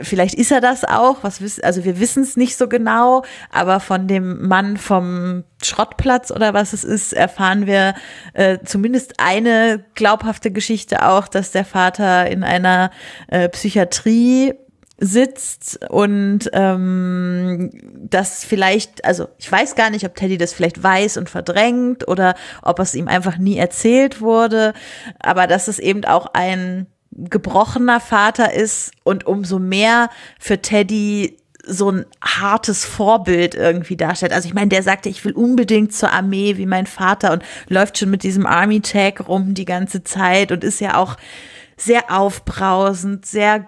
Vielleicht 0.00 0.34
ist 0.34 0.52
er 0.52 0.60
das 0.60 0.84
auch, 0.84 1.22
was 1.22 1.40
wissen, 1.40 1.64
also 1.64 1.84
wir 1.84 1.98
wissen 1.98 2.22
es 2.22 2.36
nicht 2.36 2.56
so 2.56 2.68
genau, 2.68 3.24
aber 3.50 3.80
von 3.80 4.06
dem 4.06 4.46
Mann 4.46 4.76
vom 4.76 5.44
Schrottplatz 5.62 6.30
oder 6.30 6.52
was 6.52 6.72
es 6.72 6.84
ist, 6.84 7.12
erfahren 7.12 7.66
wir 7.66 7.94
äh, 8.34 8.58
zumindest 8.64 9.14
eine 9.18 9.84
glaubhafte 9.94 10.50
Geschichte 10.50 11.06
auch, 11.06 11.28
dass 11.28 11.50
der 11.50 11.64
Vater 11.64 12.26
in 12.30 12.44
einer 12.44 12.90
äh, 13.28 13.48
Psychiatrie 13.48 14.54
sitzt 14.98 15.78
und 15.90 16.48
ähm, 16.52 17.70
das 18.08 18.44
vielleicht, 18.44 19.04
also 19.04 19.28
ich 19.36 19.50
weiß 19.50 19.74
gar 19.74 19.90
nicht, 19.90 20.06
ob 20.06 20.14
Teddy 20.14 20.38
das 20.38 20.54
vielleicht 20.54 20.82
weiß 20.82 21.18
und 21.18 21.28
verdrängt 21.28 22.08
oder 22.08 22.34
ob 22.62 22.78
es 22.78 22.94
ihm 22.94 23.08
einfach 23.08 23.36
nie 23.36 23.58
erzählt 23.58 24.20
wurde, 24.20 24.72
aber 25.18 25.46
dass 25.46 25.68
es 25.68 25.78
eben 25.78 26.04
auch 26.04 26.28
ein 26.32 26.86
gebrochener 27.16 28.00
Vater 28.00 28.52
ist 28.52 28.92
und 29.04 29.26
umso 29.26 29.58
mehr 29.58 30.10
für 30.38 30.60
Teddy 30.60 31.36
so 31.66 31.90
ein 31.90 32.06
hartes 32.22 32.84
Vorbild 32.84 33.54
irgendwie 33.54 33.96
darstellt. 33.96 34.32
Also 34.32 34.48
ich 34.48 34.54
meine, 34.54 34.68
der 34.68 34.82
sagte, 34.82 35.08
ich 35.08 35.24
will 35.24 35.32
unbedingt 35.32 35.92
zur 35.92 36.12
Armee 36.12 36.56
wie 36.56 36.66
mein 36.66 36.86
Vater 36.86 37.32
und 37.32 37.42
läuft 37.68 37.98
schon 37.98 38.10
mit 38.10 38.22
diesem 38.22 38.46
Army 38.46 38.80
Tag 38.80 39.28
rum 39.28 39.54
die 39.54 39.64
ganze 39.64 40.04
Zeit 40.04 40.52
und 40.52 40.62
ist 40.62 40.80
ja 40.80 40.96
auch 40.96 41.16
sehr 41.76 42.16
aufbrausend, 42.16 43.26
sehr 43.26 43.66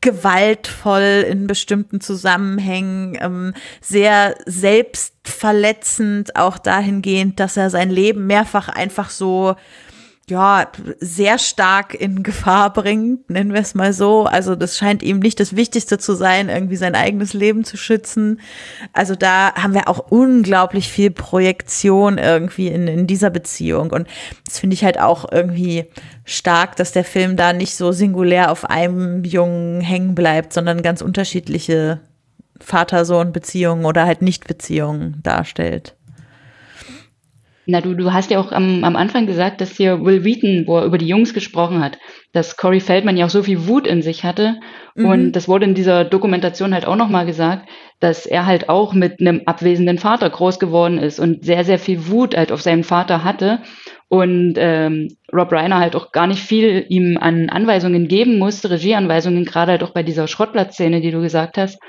gewaltvoll 0.00 1.24
in 1.28 1.46
bestimmten 1.46 2.00
Zusammenhängen, 2.00 3.16
ähm, 3.20 3.54
sehr 3.80 4.36
selbstverletzend 4.46 6.36
auch 6.36 6.58
dahingehend, 6.58 7.40
dass 7.40 7.56
er 7.56 7.70
sein 7.70 7.90
Leben 7.90 8.26
mehrfach 8.26 8.68
einfach 8.68 9.10
so 9.10 9.56
ja, 10.28 10.66
sehr 10.98 11.38
stark 11.38 11.94
in 11.94 12.24
Gefahr 12.24 12.72
bringt, 12.72 13.30
nennen 13.30 13.52
wir 13.52 13.60
es 13.60 13.76
mal 13.76 13.92
so. 13.92 14.24
Also 14.24 14.56
das 14.56 14.76
scheint 14.76 15.04
ihm 15.04 15.20
nicht 15.20 15.38
das 15.38 15.54
Wichtigste 15.54 15.98
zu 15.98 16.14
sein, 16.14 16.48
irgendwie 16.48 16.74
sein 16.74 16.96
eigenes 16.96 17.32
Leben 17.32 17.62
zu 17.62 17.76
schützen. 17.76 18.40
Also 18.92 19.14
da 19.14 19.54
haben 19.54 19.72
wir 19.72 19.88
auch 19.88 20.10
unglaublich 20.10 20.88
viel 20.88 21.12
Projektion 21.12 22.18
irgendwie 22.18 22.66
in, 22.66 22.88
in 22.88 23.06
dieser 23.06 23.30
Beziehung. 23.30 23.90
Und 23.92 24.08
das 24.44 24.58
finde 24.58 24.74
ich 24.74 24.84
halt 24.84 24.98
auch 24.98 25.30
irgendwie 25.30 25.84
stark, 26.24 26.74
dass 26.74 26.90
der 26.90 27.04
Film 27.04 27.36
da 27.36 27.52
nicht 27.52 27.76
so 27.76 27.92
singulär 27.92 28.50
auf 28.50 28.64
einem 28.68 29.22
Jungen 29.22 29.80
hängen 29.80 30.16
bleibt, 30.16 30.52
sondern 30.52 30.82
ganz 30.82 31.02
unterschiedliche 31.02 32.00
Vater-Sohn-Beziehungen 32.60 33.84
oder 33.84 34.06
halt 34.06 34.22
Nicht-Beziehungen 34.22 35.20
darstellt. 35.22 35.95
Na, 37.66 37.80
du, 37.80 37.94
du 37.94 38.12
hast 38.12 38.30
ja 38.30 38.38
auch 38.38 38.52
am, 38.52 38.84
am 38.84 38.94
Anfang 38.94 39.26
gesagt, 39.26 39.60
dass 39.60 39.76
hier 39.76 40.04
Will 40.04 40.24
Wheaton, 40.24 40.66
wo 40.66 40.78
er 40.78 40.84
über 40.84 40.98
die 40.98 41.08
Jungs 41.08 41.34
gesprochen 41.34 41.82
hat, 41.82 41.98
dass 42.32 42.56
Corey 42.56 42.78
Feldman 42.80 43.16
ja 43.16 43.26
auch 43.26 43.30
so 43.30 43.42
viel 43.42 43.66
Wut 43.66 43.88
in 43.88 44.02
sich 44.02 44.24
hatte. 44.24 44.60
Mhm. 44.94 45.06
Und 45.06 45.32
das 45.32 45.48
wurde 45.48 45.64
in 45.64 45.74
dieser 45.74 46.04
Dokumentation 46.04 46.72
halt 46.72 46.86
auch 46.86 46.94
nochmal 46.94 47.26
gesagt, 47.26 47.68
dass 47.98 48.24
er 48.24 48.46
halt 48.46 48.68
auch 48.68 48.92
mit 48.92 49.20
einem 49.20 49.42
abwesenden 49.46 49.98
Vater 49.98 50.30
groß 50.30 50.58
geworden 50.60 50.98
ist 50.98 51.18
und 51.18 51.44
sehr, 51.44 51.64
sehr 51.64 51.78
viel 51.78 52.08
Wut 52.08 52.36
halt 52.36 52.52
auf 52.52 52.62
seinen 52.62 52.84
Vater 52.84 53.24
hatte. 53.24 53.60
Und 54.08 54.54
ähm, 54.56 55.16
Rob 55.32 55.50
Reiner 55.50 55.80
halt 55.80 55.96
auch 55.96 56.12
gar 56.12 56.28
nicht 56.28 56.40
viel 56.40 56.86
ihm 56.88 57.18
an 57.20 57.50
Anweisungen 57.50 58.06
geben 58.06 58.38
musste, 58.38 58.70
Regieanweisungen, 58.70 59.44
gerade 59.44 59.72
halt 59.72 59.82
auch 59.82 59.90
bei 59.90 60.04
dieser 60.04 60.28
Schrottplatzszene, 60.28 61.00
die 61.00 61.10
du 61.10 61.20
gesagt 61.20 61.58
hast, 61.58 61.80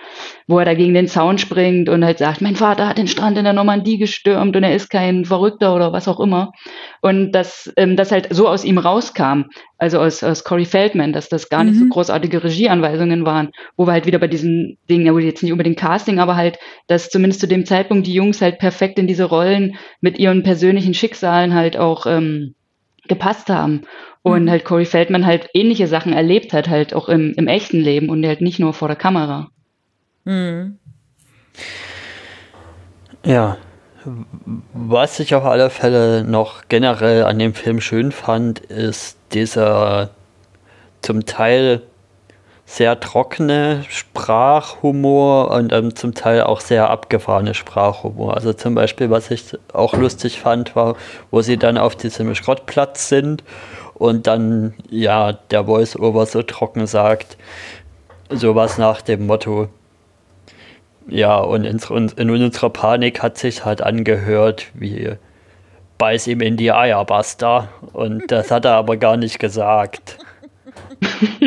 wo 0.48 0.58
er 0.58 0.66
da 0.66 0.74
gegen 0.74 0.96
den 0.96 1.08
Zaun 1.08 1.38
springt 1.38 1.90
und 1.90 2.04
halt 2.04 2.18
sagt, 2.18 2.42
mein 2.42 2.56
Vater 2.56 2.88
hat 2.88 2.98
den 2.98 3.08
Strand 3.08 3.38
in 3.38 3.44
der 3.44 3.54
Normandie 3.54 4.00
gestürmt 4.00 4.56
und 4.56 4.64
er 4.64 4.74
ist 4.74 4.90
kein 4.90 5.26
Verrückter 5.26 5.76
oder 5.76 5.94
was 5.94 6.08
auch 6.08 6.20
immer. 6.20 6.54
Und 7.02 7.34
dass 7.34 7.72
ähm, 7.78 7.96
das 7.96 8.12
halt 8.12 8.34
so 8.34 8.48
aus 8.48 8.66
ihm 8.66 8.80
rauskam, 8.80 9.44
also 9.78 10.00
aus, 10.00 10.24
aus 10.24 10.44
Corey 10.44 10.66
Feldman, 10.66 11.14
dass 11.14 11.30
das 11.30 11.50
gar 11.50 11.64
mhm. 11.64 11.70
nicht 11.70 11.80
so 11.80 11.86
mhm. 11.86 11.90
großartige 11.90 12.44
Regieanweisungen 12.44 13.26
waren, 13.26 13.52
wo 13.76 13.86
wir 13.86 13.94
halt 13.94 14.06
wieder 14.06 14.20
bei 14.20 14.28
diesen 14.28 14.78
Dingen, 14.90 15.06
ja, 15.06 15.18
jetzt 15.20 15.44
nicht 15.44 15.52
unbedingt 15.52 15.78
Casting, 15.78 16.20
aber 16.20 16.36
halt, 16.36 16.58
dass 16.88 17.10
zumindest 17.10 17.42
zu 17.42 17.48
dem 17.48 17.66
Zeitpunkt 17.66 18.08
die 18.08 18.14
Jungs 18.14 18.42
halt 18.42 18.60
perfekt 18.60 18.98
in 18.98 19.08
diese 19.08 19.26
Rollen 19.26 19.76
mit 20.02 20.18
ihren 20.18 20.44
persönlichen 20.44 20.94
Schicksalen 20.94 21.54
halt 21.54 21.78
auch 21.78 22.06
ähm, 22.06 22.56
gepasst 23.08 23.50
haben. 23.50 23.82
Und 24.24 24.46
mhm. 24.46 24.50
halt 24.50 24.66
Corey 24.66 24.86
Feldman 24.86 25.26
halt 25.26 25.50
ähnliche 25.54 25.88
Sachen 25.88 26.12
erlebt 26.12 26.52
hat, 26.54 26.68
halt 26.68 26.94
auch 26.94 27.08
im, 27.08 27.34
im 27.38 27.48
echten 27.48 27.80
Leben 27.80 28.10
und 28.10 28.26
halt 28.26 28.42
nicht 28.42 28.60
nur 28.60 28.74
vor 28.74 28.88
der 28.88 28.98
Kamera. 28.98 29.50
Mhm. 30.26 30.80
Ja. 33.26 33.58
Was 34.74 35.20
ich 35.20 35.36
auf 35.36 35.44
alle 35.44 35.70
Fälle 35.70 36.24
noch 36.24 36.64
generell 36.70 37.24
an 37.24 37.40
dem 37.40 37.54
Film 37.54 37.82
schön 37.82 38.12
fand, 38.12 38.60
ist 38.60 39.17
dieser 39.34 40.10
zum 41.02 41.26
Teil 41.26 41.82
sehr 42.66 43.00
trockene 43.00 43.86
Sprachhumor 43.88 45.52
und 45.52 45.72
ähm, 45.72 45.96
zum 45.96 46.14
Teil 46.14 46.42
auch 46.42 46.60
sehr 46.60 46.90
abgefahrene 46.90 47.54
Sprachhumor. 47.54 48.34
Also 48.36 48.52
zum 48.52 48.76
Beispiel, 48.76 49.10
was 49.10 49.32
ich 49.32 49.58
auch 49.72 49.94
lustig 49.94 50.42
fand, 50.42 50.76
war, 50.76 50.98
wo 51.32 51.42
sie 51.42 51.56
dann 51.56 51.78
auf 51.78 51.96
diesem 51.96 52.36
Schrottplatz 52.36 53.08
sind 53.08 53.42
und 53.94 54.28
dann, 54.28 54.74
ja, 54.90 55.32
der 55.32 55.64
Voice-Over 55.64 56.26
so 56.26 56.44
trocken 56.44 56.88
sagt, 56.88 57.38
sowas 58.30 58.78
nach 58.78 59.02
dem 59.02 59.26
Motto, 59.28 59.70
ja, 61.08 61.38
und 61.38 61.64
in, 61.64 61.80
in 62.18 62.30
unserer 62.30 62.70
Panik 62.70 63.24
hat 63.24 63.38
sich 63.38 63.64
halt 63.64 63.82
angehört, 63.82 64.68
wie 64.74 65.16
beiß 65.98 66.28
ihm 66.28 66.42
in 66.42 66.58
die 66.58 66.72
Eier, 66.72 67.04
Basta. 67.06 67.70
Und 67.94 68.32
das 68.32 68.52
hat 68.52 68.66
er 68.66 68.74
aber 68.74 68.98
gar 68.98 69.18
nicht 69.18 69.40
gesagt. 69.40 70.20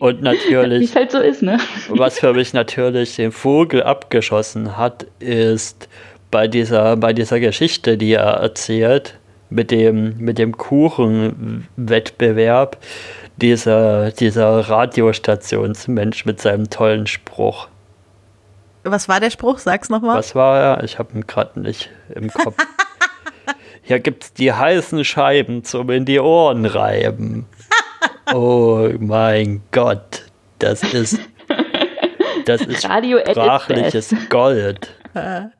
Und 0.00 0.22
natürlich. 0.22 0.80
Wie 0.80 0.84
es 0.84 0.94
halt 0.94 1.10
so 1.10 1.18
ist, 1.18 1.42
ne? 1.42 1.58
Was 1.88 2.20
für 2.20 2.32
mich 2.32 2.52
natürlich 2.52 3.16
den 3.16 3.32
Vogel 3.32 3.82
abgeschossen 3.82 4.76
hat, 4.76 5.06
ist 5.18 5.88
bei 6.30 6.46
dieser, 6.46 6.96
bei 6.96 7.12
dieser 7.12 7.40
Geschichte, 7.40 7.98
die 7.98 8.12
er 8.12 8.34
erzählt, 8.34 9.18
mit 9.50 9.72
dem, 9.72 10.16
mit 10.18 10.38
dem 10.38 10.56
Kuchenwettbewerb, 10.56 12.76
dieser, 13.36 14.12
dieser 14.12 14.68
Radiostationsmensch 14.68 16.24
mit 16.26 16.40
seinem 16.40 16.70
tollen 16.70 17.06
Spruch. 17.06 17.68
Was 18.84 19.08
war 19.08 19.18
der 19.20 19.30
Spruch? 19.30 19.58
Sag's 19.58 19.88
nochmal. 19.88 20.18
Was 20.18 20.34
war 20.34 20.60
er? 20.60 20.84
Ich 20.84 20.98
habe 20.98 21.14
ihn 21.14 21.26
gerade 21.26 21.58
nicht 21.60 21.88
im 22.14 22.30
Kopf. 22.32 22.56
Hier 23.88 24.00
gibt's 24.00 24.34
die 24.34 24.52
heißen 24.52 25.02
Scheiben 25.02 25.64
zum 25.64 25.88
in 25.88 26.04
die 26.04 26.20
Ohren 26.20 26.66
reiben. 26.66 27.46
Oh 28.34 28.90
mein 28.98 29.62
Gott, 29.70 30.26
das 30.58 30.82
ist 30.82 31.18
das 32.44 32.60
ist 32.60 32.82
sprachliches 32.82 34.14
Gold. 34.28 34.94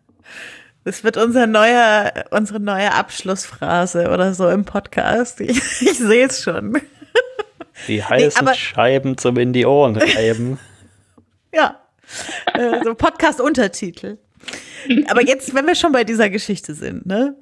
Das 0.85 1.05
wird 1.05 1.17
unser 1.17 1.47
neuer, 1.47 2.13
unsere 2.31 2.61
neue 2.61 2.93
Abschlussphrase 2.93 4.11
oder 4.11 4.35
so 4.35 4.51
im 4.51 4.67
Podcast. 4.67 5.41
Ich, 5.41 5.81
ich 5.81 5.99
sehe 5.99 6.27
es 6.27 6.43
schon. 6.43 6.79
Die 7.89 8.05
heißen 8.05 8.45
nee, 8.45 8.55
Scheiben 8.55 9.17
zum 9.17 9.39
in 9.39 9.55
die 9.55 9.65
Ohren 9.65 9.97
reiben. 9.97 10.59
ja, 11.53 11.81
äh, 12.53 12.85
so 12.85 12.95
Podcast-Untertitel. 12.95 14.19
Aber 15.09 15.23
jetzt, 15.23 15.55
wenn 15.55 15.67
wir 15.67 15.75
schon 15.75 15.93
bei 15.93 16.05
dieser 16.05 16.29
Geschichte 16.29 16.75
sind, 16.75 17.07
ne? 17.07 17.35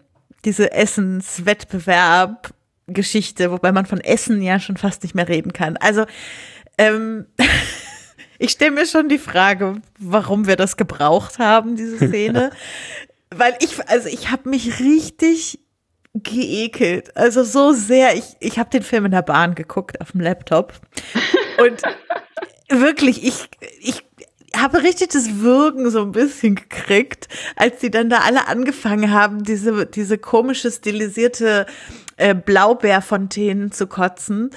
Diese 0.45 0.73
Essenswettbewerb 0.73 2.53
Geschichte, 2.87 3.51
wobei 3.51 3.73
man 3.73 3.87
von 3.87 4.01
Essen 4.01 4.41
ja 4.43 4.61
schon 4.61 4.77
fast 4.77 5.03
nicht 5.03 5.15
mehr 5.15 5.29
reden 5.29 5.53
kann. 5.53 5.77
Also 5.77 6.07
ähm, 6.79 7.27
ich 8.39 8.51
stelle 8.51 8.71
mir 8.73 8.87
schon 8.87 9.09
die 9.09 9.19
Frage, 9.19 9.81
warum 9.99 10.47
wir 10.47 10.57
das 10.57 10.77
gebraucht 10.77 11.39
haben, 11.39 11.77
diese 11.77 11.97
Szene. 11.97 12.51
Weil 13.35 13.57
ich, 13.61 13.89
also 13.89 14.09
ich 14.09 14.31
habe 14.31 14.49
mich 14.49 14.79
richtig 14.79 15.59
geekelt. 16.15 17.17
Also 17.17 17.43
so 17.43 17.73
sehr, 17.73 18.15
ich, 18.15 18.37
ich 18.41 18.59
habe 18.59 18.71
den 18.71 18.83
Film 18.83 19.07
in 19.07 19.11
der 19.11 19.23
Bahn 19.23 19.55
geguckt 19.55 20.01
auf 20.01 20.13
dem 20.13 20.21
Laptop. 20.21 20.75
Und 21.59 21.83
wirklich, 22.69 23.25
ich, 23.25 23.49
ich 23.81 24.05
habe 24.61 24.83
richtig 24.83 25.11
das 25.11 25.41
Würgen 25.41 25.91
so 25.91 26.03
ein 26.03 26.13
bisschen 26.13 26.55
gekriegt, 26.55 27.29
als 27.57 27.79
die 27.79 27.91
dann 27.91 28.11
da 28.11 28.19
alle 28.19 28.49
angefangen 28.49 29.13
haben, 29.13 29.43
diese, 29.43 29.87
diese 29.87 30.19
komische 30.19 30.71
stilisierte 30.71 31.67
äh, 32.17 32.35
Blaubeerfontänen 32.35 33.73
zu 33.73 33.87
kotzen. 33.87 34.51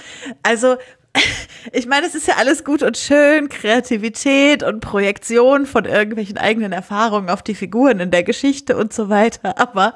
Also 0.43 0.77
ich 1.73 1.87
meine, 1.87 2.05
es 2.05 2.15
ist 2.15 2.27
ja 2.27 2.35
alles 2.37 2.63
gut 2.63 2.83
und 2.83 2.97
schön, 2.97 3.49
Kreativität 3.49 4.63
und 4.63 4.79
Projektion 4.79 5.65
von 5.65 5.85
irgendwelchen 5.85 6.37
eigenen 6.37 6.71
Erfahrungen 6.71 7.29
auf 7.29 7.41
die 7.41 7.55
Figuren 7.55 7.99
in 7.99 8.11
der 8.11 8.23
Geschichte 8.23 8.77
und 8.77 8.93
so 8.93 9.09
weiter. 9.09 9.57
Aber, 9.57 9.95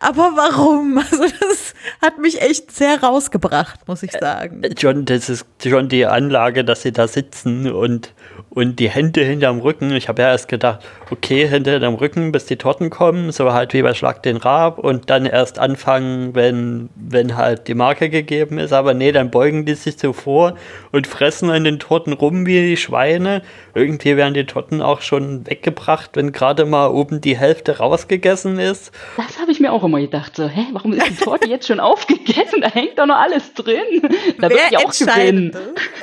aber 0.00 0.32
warum? 0.36 1.02
Also 1.14 1.24
das 1.40 1.74
hat 2.02 2.18
mich 2.18 2.40
echt 2.40 2.72
sehr 2.72 3.02
rausgebracht, 3.02 3.86
muss 3.86 4.02
ich 4.02 4.12
sagen. 4.12 4.62
John, 4.76 5.04
das 5.04 5.28
ist 5.28 5.46
schon 5.62 5.88
die 5.88 6.06
Anlage, 6.06 6.64
dass 6.64 6.82
sie 6.82 6.92
da 6.92 7.06
sitzen 7.06 7.70
und 7.70 8.14
und 8.54 8.78
die 8.78 8.88
Hände 8.88 9.22
hinterm 9.22 9.58
Rücken. 9.58 9.90
Ich 9.90 10.08
habe 10.08 10.22
ja 10.22 10.28
erst 10.28 10.48
gedacht, 10.48 10.84
okay, 11.10 11.48
Hände 11.48 11.72
hinterm 11.72 11.94
Rücken, 11.94 12.30
bis 12.32 12.46
die 12.46 12.56
Torten 12.56 12.88
kommen, 12.88 13.32
so 13.32 13.52
halt 13.52 13.74
wie 13.74 13.82
bei 13.82 13.94
Schlag 13.94 14.22
den 14.22 14.36
Rab 14.36 14.78
und 14.78 15.10
dann 15.10 15.26
erst 15.26 15.58
anfangen, 15.58 16.34
wenn, 16.34 16.88
wenn 16.94 17.36
halt 17.36 17.66
die 17.66 17.74
Marke 17.74 18.08
gegeben 18.08 18.58
ist. 18.58 18.72
Aber 18.72 18.94
nee, 18.94 19.12
dann 19.12 19.30
beugen 19.30 19.64
die 19.64 19.74
sich 19.74 19.98
so 19.98 20.12
vor 20.44 20.58
und 20.92 21.06
fressen 21.06 21.50
an 21.50 21.64
den 21.64 21.78
Torten 21.78 22.12
rum 22.12 22.46
wie 22.46 22.60
die 22.60 22.76
Schweine. 22.76 23.42
Irgendwie 23.74 24.16
werden 24.16 24.34
die 24.34 24.46
Torten 24.46 24.82
auch 24.82 25.00
schon 25.00 25.46
weggebracht, 25.46 26.10
wenn 26.14 26.32
gerade 26.32 26.64
mal 26.64 26.88
oben 26.88 27.20
die 27.20 27.36
Hälfte 27.36 27.78
rausgegessen 27.78 28.58
ist. 28.58 28.92
Das 29.16 29.40
habe 29.40 29.52
ich 29.52 29.60
mir 29.60 29.72
auch 29.72 29.84
immer 29.84 30.00
gedacht. 30.00 30.36
So, 30.36 30.48
hä, 30.48 30.66
warum 30.72 30.92
ist 30.92 31.08
die 31.08 31.24
Torte 31.24 31.48
jetzt 31.48 31.66
schon 31.66 31.80
aufgegessen? 31.80 32.60
Da 32.60 32.70
hängt 32.70 32.98
doch 32.98 33.06
noch 33.06 33.16
alles 33.16 33.54
drin. 33.54 34.02
Da 34.40 34.50
würde 34.50 34.62
ich 34.70 34.78
auch 34.78 34.92
gewinnen. 34.92 35.56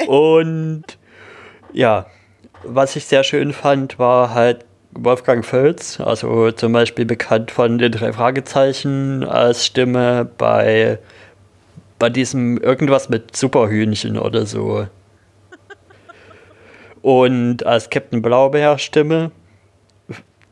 Und 0.08 0.84
ja, 1.74 2.08
was 2.64 2.96
ich 2.96 3.06
sehr 3.06 3.24
schön 3.24 3.54
fand, 3.54 3.98
war 3.98 4.34
halt 4.34 4.66
Wolfgang 4.94 5.46
Völz, 5.46 6.02
also 6.02 6.52
zum 6.52 6.74
Beispiel 6.74 7.06
bekannt 7.06 7.52
von 7.52 7.78
den 7.78 7.94
drei 7.94 8.12
Fragezeichen 8.12 9.24
als 9.24 9.66
Stimme 9.66 10.30
bei, 10.38 11.00
bei 12.02 12.10
diesem 12.10 12.58
irgendwas 12.58 13.10
mit 13.10 13.38
Superhühnchen 13.38 14.18
oder 14.18 14.48
so. 14.48 14.88
Und 17.04 17.64
als 17.64 17.92
Captain 17.92 18.24
Blaubeer 18.24 18.80
Stimme, 18.80 19.30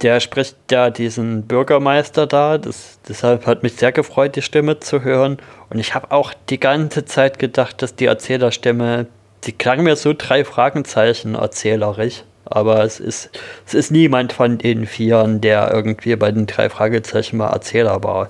der 0.01 0.19
spricht 0.19 0.55
ja 0.71 0.91
diesen 0.91 1.47
Bürgermeister 1.47 2.27
da. 2.27 2.59
Das, 2.59 2.99
deshalb 3.07 3.47
hat 3.47 3.63
mich 3.63 3.73
sehr 3.73 3.91
gefreut, 3.91 4.35
die 4.35 4.43
Stimme 4.43 4.79
zu 4.79 5.03
hören. 5.03 5.37
Und 5.71 5.79
ich 5.79 5.95
habe 5.95 6.11
auch 6.11 6.35
die 6.49 6.59
ganze 6.59 7.05
Zeit 7.05 7.39
gedacht, 7.39 7.81
dass 7.81 7.95
die 7.95 8.05
Erzählerstimme 8.05 9.07
die 9.45 9.53
klang 9.53 9.83
mir 9.83 9.95
so 9.95 10.13
drei 10.15 10.43
Fragezeichen 10.43 11.35
erzählerisch, 11.35 12.23
aber 12.45 12.83
es 12.83 12.99
ist, 12.99 13.29
es 13.65 13.73
ist 13.73 13.91
niemand 13.91 14.33
von 14.33 14.57
den 14.57 14.85
Vieren, 14.85 15.39
der 15.41 15.71
irgendwie 15.73 16.15
bei 16.15 16.31
den 16.31 16.45
drei 16.45 16.69
Fragezeichen 16.69 17.37
mal 17.37 17.49
Erzähler 17.49 18.03
war. 18.03 18.29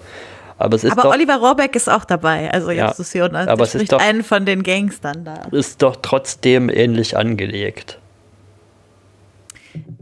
Aber, 0.60 0.76
es 0.76 0.84
ist 0.84 0.92
aber 0.92 1.04
doch, 1.04 1.14
Oliver 1.14 1.38
Rohrbeck 1.38 1.74
ist 1.76 1.90
auch 1.90 2.04
dabei, 2.04 2.52
also 2.52 2.70
ja, 2.70 2.88
jetzt 2.88 3.00
ist 3.00 3.14
hier 3.14 3.34
aber 3.34 3.64
es 3.64 3.76
ist 3.76 3.94
doch, 3.94 4.02
einen 4.02 4.26
von 4.26 4.46
den 4.46 4.62
Gangstern 4.62 5.24
da. 5.24 5.48
Ist 5.52 5.82
doch 5.82 5.96
trotzdem 6.02 6.70
ähnlich 6.70 7.16
angelegt. 7.16 7.98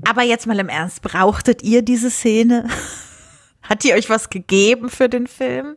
Aber 0.03 0.23
jetzt 0.23 0.47
mal 0.47 0.57
im 0.57 0.67
Ernst, 0.67 1.03
brauchtet 1.03 1.61
ihr 1.61 1.83
diese 1.83 2.09
Szene? 2.09 2.67
Hat 3.61 3.83
die 3.83 3.93
euch 3.93 4.09
was 4.09 4.31
gegeben 4.31 4.89
für 4.89 5.09
den 5.09 5.27
Film? 5.27 5.75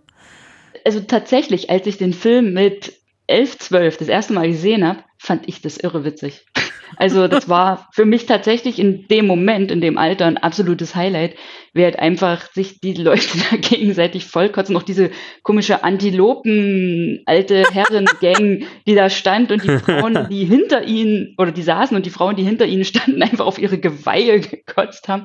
Also 0.86 1.00
tatsächlich, 1.00 1.68
als 1.68 1.86
ich 1.86 1.98
den 1.98 2.14
Film 2.14 2.54
mit 2.54 2.94
11, 3.26 3.58
12 3.58 3.96
das 3.98 4.08
erste 4.08 4.32
Mal 4.32 4.48
gesehen 4.48 4.86
habe, 4.86 5.00
fand 5.18 5.46
ich 5.46 5.60
das 5.60 5.76
irre 5.76 6.04
witzig. 6.04 6.46
Also 6.96 7.28
das 7.28 7.48
war 7.48 7.88
für 7.92 8.04
mich 8.04 8.26
tatsächlich 8.26 8.80
in 8.80 9.06
dem 9.06 9.24
Moment, 9.24 9.70
in 9.70 9.80
dem 9.80 9.96
Alter 9.96 10.26
ein 10.26 10.38
absolutes 10.38 10.96
Highlight, 10.96 11.36
wie 11.72 11.84
halt 11.84 11.98
einfach 11.98 12.50
sich 12.52 12.80
die 12.80 12.94
Leute 12.94 13.38
da 13.50 13.56
gegenseitig 13.56 14.26
vollkotzen. 14.26 14.76
Auch 14.76 14.82
diese 14.82 15.10
komische 15.42 15.84
Antilopen, 15.84 17.22
alte 17.26 17.64
Herren-Gang, 17.70 18.64
die 18.86 18.94
da 18.94 19.10
stand 19.10 19.52
und 19.52 19.64
die 19.64 19.78
Frauen, 19.78 20.28
die 20.30 20.44
hinter 20.44 20.84
ihnen, 20.84 21.34
oder 21.38 21.52
die 21.52 21.62
saßen 21.62 21.96
und 21.96 22.06
die 22.06 22.10
Frauen, 22.10 22.36
die 22.36 22.44
hinter 22.44 22.66
ihnen 22.66 22.84
standen, 22.84 23.22
einfach 23.22 23.46
auf 23.46 23.58
ihre 23.58 23.78
Geweihe 23.78 24.40
gekotzt 24.40 25.08
haben. 25.08 25.24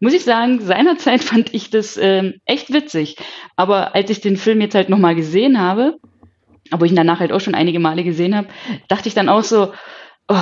muss 0.00 0.14
ich 0.14 0.24
sagen, 0.24 0.60
seinerzeit 0.60 1.22
fand 1.22 1.54
ich 1.54 1.70
das 1.70 1.96
ähm, 1.96 2.34
echt 2.44 2.72
witzig. 2.72 3.16
Aber 3.56 3.94
als 3.94 4.10
ich 4.10 4.20
den 4.20 4.36
Film 4.36 4.60
jetzt 4.60 4.74
halt 4.74 4.88
nochmal 4.88 5.14
gesehen 5.14 5.60
habe, 5.60 5.96
aber 6.70 6.86
ich 6.86 6.92
ihn 6.92 6.96
danach 6.96 7.20
halt 7.20 7.32
auch 7.32 7.40
schon 7.40 7.54
einige 7.54 7.80
Male 7.80 8.04
gesehen 8.04 8.36
habe, 8.36 8.48
dachte 8.88 9.08
ich 9.08 9.14
dann 9.14 9.28
auch 9.28 9.44
so, 9.44 9.72
oh, 10.28 10.36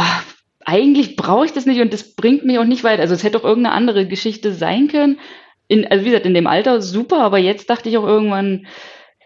eigentlich 0.64 1.16
brauche 1.16 1.46
ich 1.46 1.52
das 1.52 1.66
nicht 1.66 1.80
und 1.80 1.92
das 1.92 2.14
bringt 2.14 2.44
mich 2.44 2.58
auch 2.58 2.64
nicht 2.64 2.84
weit. 2.84 3.00
Also 3.00 3.14
es 3.14 3.24
hätte 3.24 3.38
auch 3.38 3.44
irgendeine 3.44 3.74
andere 3.74 4.06
Geschichte 4.06 4.52
sein 4.52 4.88
können. 4.88 5.18
In, 5.68 5.86
also 5.86 6.04
wie 6.04 6.08
gesagt, 6.10 6.26
in 6.26 6.34
dem 6.34 6.46
Alter 6.46 6.82
super, 6.82 7.18
aber 7.22 7.38
jetzt 7.38 7.70
dachte 7.70 7.88
ich 7.88 7.96
auch 7.96 8.06
irgendwann, 8.06 8.66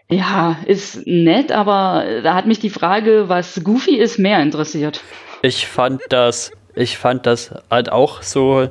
ja, 0.09 0.57
ist 0.65 1.07
nett, 1.07 1.51
aber 1.51 2.21
da 2.23 2.35
hat 2.35 2.45
mich 2.45 2.59
die 2.59 2.69
Frage, 2.69 3.27
was 3.27 3.63
Goofy 3.63 3.95
ist, 3.97 4.19
mehr 4.19 4.41
interessiert. 4.41 5.01
Ich 5.41 5.67
fand 5.67 6.01
das, 6.09 6.51
ich 6.75 6.97
fand 6.97 7.25
das 7.25 7.53
halt 7.71 7.91
auch 7.91 8.21
so 8.21 8.69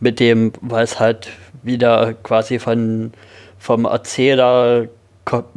mit 0.00 0.20
dem, 0.20 0.52
weil 0.60 0.84
es 0.84 1.00
halt 1.00 1.30
wieder 1.62 2.14
quasi 2.14 2.60
von, 2.60 3.12
vom 3.58 3.84
Erzähler 3.84 4.88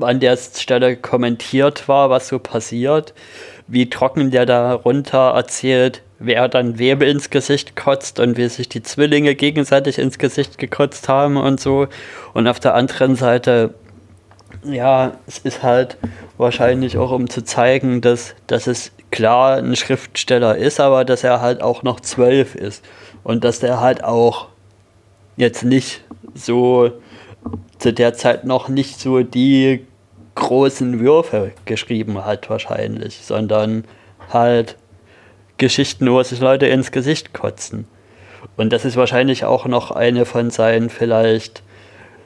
an 0.02 0.20
der 0.20 0.38
Stelle 0.38 0.98
kommentiert 0.98 1.88
war, 1.88 2.10
was 2.10 2.28
so 2.28 2.40
passiert, 2.40 3.14
wie 3.72 3.90
trocken 3.90 4.32
der 4.32 4.46
da 4.46 4.74
runter 4.74 5.32
erzählt, 5.34 6.02
wer 6.20 6.50
dann 6.50 6.78
wem 6.78 7.02
ins 7.02 7.30
Gesicht 7.30 7.78
kotzt 7.78 8.20
und 8.20 8.38
wie 8.38 8.50
sich 8.50 8.68
die 8.68 8.84
Zwillinge 8.84 9.34
gegenseitig 9.34 9.98
ins 9.98 10.18
Gesicht 10.18 10.58
gekotzt 10.58 11.08
haben 11.08 11.38
und 11.38 11.60
so. 11.60 11.88
Und 12.34 12.48
auf 12.48 12.60
der 12.60 12.76
anderen 12.76 13.16
Seite, 13.16 13.74
ja, 14.64 15.14
es 15.26 15.40
ist 15.40 15.64
halt 15.64 15.98
wahrscheinlich 16.38 16.98
auch 16.98 17.12
um 17.12 17.30
zu 17.30 17.44
zeigen, 17.44 18.02
dass, 18.02 18.36
dass 18.48 18.68
es 18.68 18.92
klar 19.10 19.58
ein 19.58 19.76
Schriftsteller 19.78 20.58
ist, 20.58 20.82
aber 20.82 21.06
dass 21.06 21.24
er 21.24 21.40
halt 21.40 21.62
auch 21.62 21.82
noch 21.82 22.02
zwölf 22.02 22.56
ist. 22.56 22.84
Und 23.24 23.46
dass 23.46 23.60
der 23.60 23.80
halt 23.80 24.04
auch 24.04 24.48
jetzt 25.38 25.64
nicht 25.64 26.04
so 26.34 26.92
zu 27.80 27.94
der 27.94 28.14
Zeit 28.16 28.44
noch 28.44 28.68
nicht 28.68 29.00
so 29.00 29.24
die 29.24 29.86
großen 30.42 31.00
Würfe 31.00 31.52
geschrieben 31.66 32.26
hat 32.26 32.50
wahrscheinlich, 32.50 33.20
sondern 33.24 33.86
halt 34.34 34.76
Geschichten, 35.58 36.12
wo 36.12 36.22
sich 36.24 36.40
Leute 36.40 36.66
ins 36.66 36.92
Gesicht 36.92 37.32
kotzen. 37.32 37.88
Und 38.58 38.74
das 38.74 38.84
ist 38.84 38.98
wahrscheinlich 38.98 39.46
auch 39.46 39.68
noch 39.68 39.92
eine 39.92 40.26
von 40.26 40.50
seinen 40.50 40.90
vielleicht 40.90 41.62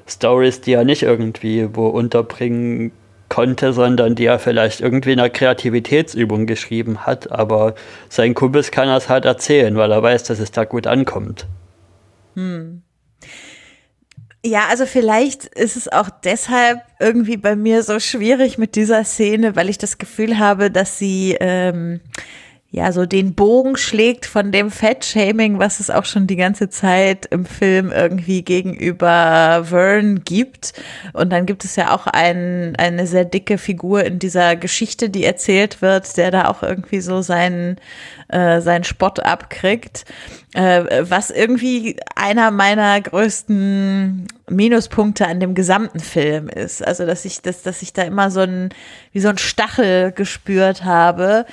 Stories, 0.07 0.61
die 0.61 0.71
er 0.71 0.85
nicht 0.85 1.03
irgendwie 1.03 1.75
wo 1.75 1.87
unterbringen 1.87 2.93
konnte, 3.27 3.73
sondern 3.73 4.15
die 4.15 4.27
er 4.27 4.39
vielleicht 4.39 4.79
irgendwie 4.79 5.11
in 5.11 5.19
einer 5.19 5.29
Kreativitätsübung 5.29 6.45
geschrieben 6.45 7.05
hat. 7.05 7.33
Aber 7.33 7.75
sein 8.07 8.33
Kumpels 8.33 8.71
kann 8.71 8.87
er 8.87 8.95
es 8.95 9.09
halt 9.09 9.25
erzählen, 9.25 9.75
weil 9.75 9.91
er 9.91 10.01
weiß, 10.01 10.23
dass 10.23 10.39
es 10.39 10.51
da 10.51 10.63
gut 10.63 10.87
ankommt. 10.87 11.47
Hm. 12.35 12.84
Ja, 14.45 14.67
also 14.69 14.85
vielleicht 14.85 15.45
ist 15.45 15.75
es 15.75 15.91
auch 15.91 16.07
deshalb 16.23 16.79
irgendwie 16.99 17.35
bei 17.35 17.55
mir 17.55 17.81
so 17.81 17.99
schwierig 17.99 18.59
mit 18.59 18.75
dieser 18.75 19.03
Szene, 19.03 19.55
weil 19.55 19.69
ich 19.69 19.79
das 19.79 19.97
Gefühl 19.97 20.37
habe, 20.37 20.69
dass 20.69 20.99
sie 20.99 21.35
ähm, 21.39 21.99
ja 22.75 22.91
so 22.91 23.05
den 23.05 23.35
Bogen 23.35 23.77
schlägt 23.77 24.25
von 24.25 24.51
dem 24.51 24.69
Fettshaming, 24.69 25.59
was 25.59 25.79
es 25.79 25.89
auch 25.89 26.03
schon 26.03 26.27
die 26.27 26.35
ganze 26.35 26.69
Zeit 26.69 27.25
im 27.27 27.45
Film 27.45 27.89
irgendwie 27.89 28.41
gegenüber 28.41 29.63
Vern 29.69 30.25
gibt. 30.25 30.73
Und 31.13 31.31
dann 31.31 31.45
gibt 31.45 31.63
es 31.63 31.77
ja 31.77 31.95
auch 31.95 32.05
ein, 32.05 32.75
eine 32.75 33.07
sehr 33.07 33.23
dicke 33.23 33.57
Figur 33.57 34.03
in 34.03 34.19
dieser 34.19 34.57
Geschichte, 34.57 35.09
die 35.09 35.23
erzählt 35.23 35.81
wird, 35.81 36.17
der 36.17 36.31
da 36.31 36.49
auch 36.49 36.63
irgendwie 36.63 36.99
so 36.99 37.21
seinen, 37.21 37.77
äh, 38.27 38.59
seinen 38.59 38.83
Spott 38.83 39.21
abkriegt. 39.21 40.03
Äh, 40.53 41.09
was 41.09 41.31
irgendwie 41.31 41.97
einer 42.15 42.49
meiner 42.51 42.99
größten 42.99 44.27
Minuspunkte 44.49 45.27
an 45.27 45.39
dem 45.39 45.53
gesamten 45.53 45.99
Film 45.99 46.47
ist. 46.47 46.85
Also, 46.85 47.05
dass 47.05 47.25
ich, 47.25 47.41
dass, 47.41 47.61
dass 47.61 47.81
ich 47.81 47.91
da 47.91 48.03
immer 48.03 48.31
so 48.31 48.41
ein, 48.41 48.69
wie 49.11 49.19
so 49.19 49.27
ein 49.27 49.37
Stachel 49.37 50.11
gespürt 50.13 50.85
habe, 50.85 51.45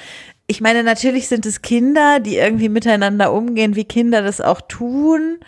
ich 0.52 0.60
meine, 0.60 0.82
natürlich 0.82 1.28
sind 1.28 1.46
es 1.46 1.62
Kinder, 1.62 2.20
die 2.20 2.36
irgendwie 2.36 2.68
miteinander 2.68 3.32
umgehen, 3.32 3.74
wie 3.74 3.86
Kinder 3.86 4.20
das 4.20 4.42
auch 4.42 4.60
tun. 4.60 5.38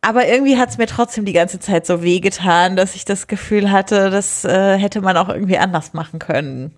Aber 0.00 0.28
irgendwie 0.28 0.56
hat 0.56 0.68
es 0.68 0.78
mir 0.78 0.86
trotzdem 0.86 1.24
die 1.24 1.32
ganze 1.32 1.58
Zeit 1.58 1.84
so 1.84 2.04
wehgetan, 2.04 2.76
dass 2.76 2.94
ich 2.94 3.04
das 3.04 3.26
Gefühl 3.26 3.72
hatte, 3.72 4.10
das 4.10 4.44
äh, 4.44 4.78
hätte 4.78 5.00
man 5.00 5.16
auch 5.16 5.28
irgendwie 5.28 5.58
anders 5.58 5.92
machen 5.92 6.20
können. 6.20 6.76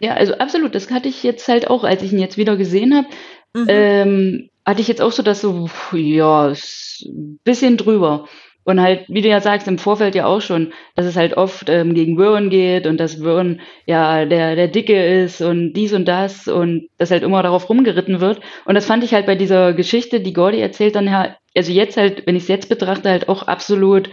Ja, 0.00 0.12
also 0.16 0.34
absolut. 0.34 0.74
Das 0.74 0.90
hatte 0.90 1.08
ich 1.08 1.22
jetzt 1.22 1.48
halt 1.48 1.70
auch, 1.70 1.82
als 1.82 2.02
ich 2.02 2.12
ihn 2.12 2.18
jetzt 2.18 2.36
wieder 2.36 2.58
gesehen 2.58 2.94
habe, 2.94 3.06
mhm. 3.54 3.66
ähm, 3.68 4.50
hatte 4.66 4.82
ich 4.82 4.88
jetzt 4.88 5.00
auch 5.00 5.12
so 5.12 5.22
das 5.22 5.40
so, 5.40 5.70
ja, 5.92 6.48
ein 6.48 7.38
bisschen 7.42 7.78
drüber. 7.78 8.28
Und 8.64 8.80
halt, 8.80 9.04
wie 9.08 9.22
du 9.22 9.28
ja 9.28 9.40
sagst, 9.40 9.66
im 9.68 9.78
Vorfeld 9.78 10.14
ja 10.14 10.26
auch 10.26 10.40
schon, 10.40 10.72
dass 10.94 11.06
es 11.06 11.16
halt 11.16 11.36
oft 11.36 11.68
ähm, 11.70 11.94
gegen 11.94 12.18
Würren 12.18 12.50
geht 12.50 12.86
und 12.86 12.98
dass 12.98 13.20
Würren 13.20 13.60
ja 13.86 14.26
der, 14.26 14.54
der 14.54 14.68
Dicke 14.68 15.22
ist 15.22 15.40
und 15.40 15.72
dies 15.72 15.94
und 15.94 16.06
das 16.06 16.46
und 16.46 16.88
dass 16.98 17.10
halt 17.10 17.22
immer 17.22 17.42
darauf 17.42 17.68
rumgeritten 17.68 18.20
wird. 18.20 18.40
Und 18.66 18.74
das 18.74 18.86
fand 18.86 19.02
ich 19.02 19.14
halt 19.14 19.26
bei 19.26 19.34
dieser 19.34 19.72
Geschichte, 19.72 20.20
die 20.20 20.34
Gordy 20.34 20.60
erzählt, 20.60 20.94
dann 20.94 21.06
ja, 21.06 21.36
also 21.56 21.72
jetzt 21.72 21.96
halt, 21.96 22.26
wenn 22.26 22.36
ich 22.36 22.44
es 22.44 22.48
jetzt 22.48 22.68
betrachte, 22.68 23.08
halt 23.08 23.28
auch 23.28 23.44
absolut, 23.44 24.10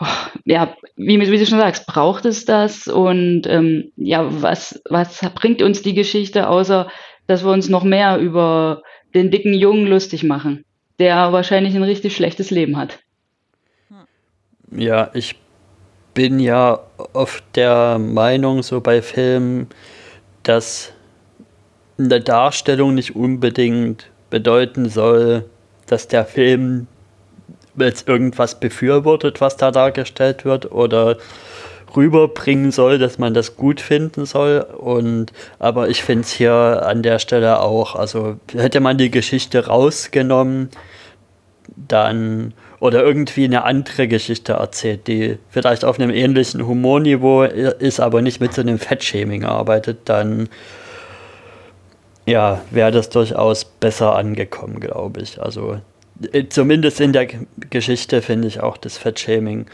oh, 0.00 0.06
ja, 0.44 0.74
wie, 0.96 1.20
wie 1.20 1.38
du 1.38 1.46
schon 1.46 1.58
sagst, 1.60 1.86
braucht 1.86 2.24
es 2.24 2.44
das? 2.44 2.88
Und 2.88 3.46
ähm, 3.46 3.92
ja, 3.96 4.26
was, 4.42 4.82
was 4.90 5.20
bringt 5.34 5.62
uns 5.62 5.82
die 5.82 5.94
Geschichte, 5.94 6.48
außer 6.48 6.88
dass 7.26 7.44
wir 7.44 7.52
uns 7.52 7.68
noch 7.68 7.84
mehr 7.84 8.18
über 8.18 8.82
den 9.14 9.30
dicken 9.30 9.54
Jungen 9.54 9.86
lustig 9.86 10.24
machen, 10.24 10.64
der 10.98 11.32
wahrscheinlich 11.32 11.74
ein 11.74 11.84
richtig 11.84 12.16
schlechtes 12.16 12.50
Leben 12.50 12.76
hat. 12.76 12.98
Ja, 14.76 15.10
ich 15.14 15.36
bin 16.14 16.40
ja 16.40 16.80
oft 17.12 17.44
der 17.54 17.98
Meinung, 17.98 18.62
so 18.62 18.80
bei 18.80 19.02
Filmen, 19.02 19.68
dass 20.42 20.92
eine 21.98 22.20
Darstellung 22.20 22.94
nicht 22.94 23.14
unbedingt 23.14 24.10
bedeuten 24.30 24.88
soll, 24.88 25.44
dass 25.86 26.08
der 26.08 26.24
Film 26.24 26.88
jetzt 27.76 28.08
irgendwas 28.08 28.58
befürwortet, 28.58 29.40
was 29.40 29.56
da 29.56 29.70
dargestellt 29.70 30.44
wird, 30.44 30.72
oder 30.72 31.18
rüberbringen 31.94 32.72
soll, 32.72 32.98
dass 32.98 33.18
man 33.18 33.34
das 33.34 33.56
gut 33.56 33.80
finden 33.80 34.26
soll. 34.26 34.60
Und 34.60 35.32
aber 35.60 35.88
ich 35.88 36.02
finde 36.02 36.22
es 36.22 36.32
hier 36.32 36.82
an 36.84 37.02
der 37.02 37.20
Stelle 37.20 37.60
auch, 37.60 37.94
also 37.94 38.36
hätte 38.52 38.80
man 38.80 38.98
die 38.98 39.10
Geschichte 39.10 39.66
rausgenommen, 39.66 40.70
dann 41.76 42.54
oder 42.80 43.02
irgendwie 43.02 43.44
eine 43.44 43.64
andere 43.64 44.08
Geschichte 44.08 44.54
erzählt, 44.54 45.06
die 45.06 45.38
vielleicht 45.50 45.84
auf 45.84 45.98
einem 45.98 46.10
ähnlichen 46.10 46.66
Humorniveau 46.66 47.44
ist, 47.44 48.00
aber 48.00 48.22
nicht 48.22 48.40
mit 48.40 48.52
so 48.54 48.60
einem 48.60 48.78
Fettshaming 48.78 49.44
arbeitet, 49.44 50.00
dann 50.04 50.48
ja, 52.26 52.62
wäre 52.70 52.90
das 52.90 53.10
durchaus 53.10 53.64
besser 53.64 54.16
angekommen, 54.16 54.80
glaube 54.80 55.20
ich. 55.20 55.40
Also 55.40 55.80
äh, 56.32 56.44
zumindest 56.48 57.00
in 57.00 57.12
der 57.12 57.26
Geschichte 57.70 58.22
finde 58.22 58.48
ich 58.48 58.60
auch 58.60 58.76
das 58.76 58.98
Fettshaming 58.98 59.66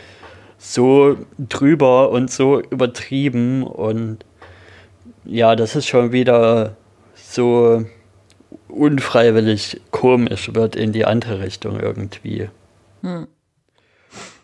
so 0.59 1.17
drüber 1.39 2.11
und 2.11 2.31
so 2.31 2.61
übertrieben 2.61 3.63
und 3.63 4.25
ja, 5.25 5.57
das 5.57 5.77
ist 5.77 5.87
schon 5.87 6.13
wieder 6.13 6.77
so 7.15 7.85
unfreiwillig 8.69 9.81
komisch 9.91 10.55
wird 10.55 10.77
in 10.77 10.93
die 10.93 11.05
andere 11.05 11.41
Richtung 11.41 11.79
irgendwie. 11.81 12.49
Hm. 13.03 13.27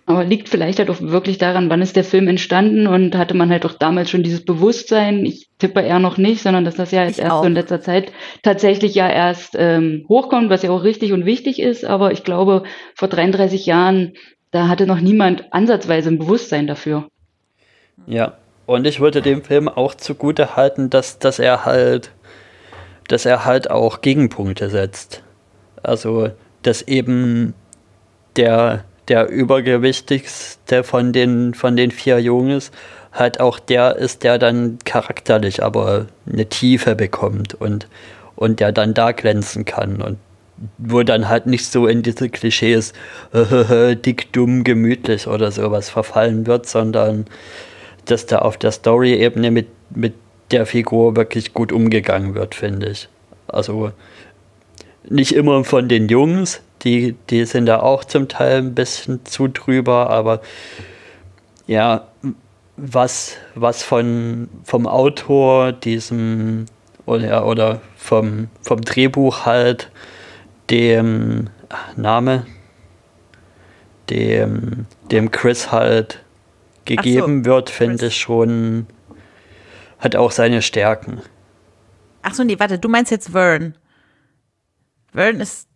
Aber 0.09 0.23
liegt 0.23 0.49
vielleicht 0.49 0.79
halt 0.79 0.89
auch 0.89 1.01
wirklich 1.01 1.37
daran, 1.37 1.69
wann 1.69 1.83
ist 1.83 1.97
der 1.97 2.05
Film 2.05 2.29
entstanden 2.29 2.87
und 2.87 3.17
hatte 3.17 3.35
man 3.35 3.51
halt 3.51 3.67
auch 3.67 3.73
damals 3.73 4.09
schon 4.09 4.23
dieses 4.23 4.45
Bewusstsein, 4.45 5.27
ich 5.27 5.49
tippe 5.59 5.81
eher 5.81 5.99
noch 5.99 6.17
nicht, 6.17 6.43
sondern 6.43 6.65
dass 6.65 6.77
das 6.77 6.93
ja 6.93 7.05
jetzt 7.05 7.19
ich 7.19 7.25
erst 7.25 7.33
auch. 7.33 7.41
so 7.43 7.49
in 7.49 7.55
letzter 7.55 7.81
Zeit 7.81 8.13
tatsächlich 8.43 8.95
ja 8.95 9.11
erst 9.11 9.57
ähm, 9.59 10.07
hochkommt, 10.09 10.49
was 10.49 10.63
ja 10.63 10.71
auch 10.71 10.85
richtig 10.85 11.13
und 11.13 11.27
wichtig 11.27 11.61
ist. 11.61 11.85
Aber 11.85 12.13
ich 12.13 12.23
glaube, 12.23 12.63
vor 12.95 13.09
33 13.09 13.67
Jahren, 13.67 14.13
da 14.53 14.69
hatte 14.69 14.87
noch 14.87 15.01
niemand 15.01 15.53
ansatzweise 15.53 16.09
ein 16.09 16.21
Bewusstsein 16.21 16.69
dafür. 16.69 17.09
Ja, 18.07 18.35
und 18.67 18.87
ich 18.87 19.01
würde 19.01 19.23
dem 19.23 19.43
Film 19.43 19.69
auch 19.69 19.95
zugute 19.95 20.55
halten, 20.55 20.89
dass, 20.89 21.19
dass 21.19 21.41
er 21.41 21.65
halt, 21.65 22.13
dass 23.09 23.27
er 23.27 23.45
halt 23.45 23.71
auch 23.71 24.01
Gegenpunkte 24.01 24.71
setzt. 24.71 25.23
Also, 25.83 26.31
dass 26.63 26.83
eben 26.83 27.55
der, 28.37 28.85
der 29.09 29.29
übergewichtigste 29.29 30.83
von 30.85 31.13
den, 31.13 31.55
von 31.55 31.77
den 31.77 31.91
vier 31.91 32.21
Jungs 32.21 32.71
halt 33.13 33.41
auch 33.41 33.59
der 33.59 33.97
ist, 33.97 34.25
der 34.25 34.39
dann 34.39 34.79
charakterlich 34.85 35.63
aber 35.63 36.07
eine 36.31 36.47
Tiefe 36.47 36.95
bekommt 36.95 37.55
und, 37.55 37.89
und 38.35 38.61
der 38.61 38.73
dann 38.73 38.95
da 38.95 39.13
glänzen 39.13 39.65
kann 39.65 40.03
und 40.03 40.19
wo 40.79 41.03
dann 41.03 41.29
halt 41.29 41.47
nicht 41.47 41.67
so 41.67 41.87
in 41.87 42.03
diese 42.03 42.29
Klischees 42.29 42.93
dick, 43.33 44.33
dumm, 44.33 44.65
gemütlich 44.65 45.27
oder 45.27 45.51
sowas 45.51 45.91
verfallen 45.91 46.47
wird, 46.47 46.67
sondern 46.67 47.27
dass 48.07 48.27
da 48.27 48.39
auf 48.39 48.57
der 48.57 48.73
Story-Ebene 48.73 49.51
mit, 49.51 49.69
mit 49.91 50.15
der 50.51 50.67
Figur 50.67 51.17
wirklich 51.17 51.55
gut 51.55 51.73
umgegangen 51.73 52.35
wird, 52.35 52.55
finde 52.55 52.91
ich. 52.91 53.09
Also 53.49 53.93
nicht 55.09 55.33
immer 55.33 55.65
von 55.65 55.89
den 55.89 56.09
Jungs, 56.09 56.61
die, 56.83 57.15
die 57.31 57.45
sind 57.45 57.67
da 57.67 57.81
auch 57.81 58.05
zum 58.05 58.29
Teil 58.29 58.59
ein 58.59 58.75
bisschen 58.75 59.25
zu 59.25 59.49
drüber, 59.49 60.11
aber 60.11 60.41
ja, 61.67 62.07
was, 62.77 63.37
was 63.55 63.83
von, 63.83 64.49
vom 64.65 64.87
Autor, 64.87 65.73
diesem 65.73 66.67
oder, 67.07 67.47
oder 67.47 67.81
vom, 67.97 68.49
vom 68.61 68.81
Drehbuch 68.83 69.47
halt, 69.47 69.91
dem 70.71 71.49
Name, 71.97 72.47
dem, 74.11 74.87
dem 75.11 75.31
Chris 75.31 75.73
halt 75.73 76.23
gegeben 76.85 77.45
so, 77.45 77.51
wird, 77.51 77.71
finde 77.71 78.07
ich 78.07 78.17
schon, 78.17 78.87
hat 79.99 80.17
auch 80.17 80.31
seine 80.31 80.63
Stärken. 80.63 81.21
Ach 82.23 82.35
so, 82.35 82.45
nee, 82.45 82.59
warte, 82.59 82.79
du 82.79 82.89
meinst 82.89 83.11
jetzt 83.11 83.31
Vern. 83.31 83.77
Vern 85.13 85.41
ist, 85.41 85.69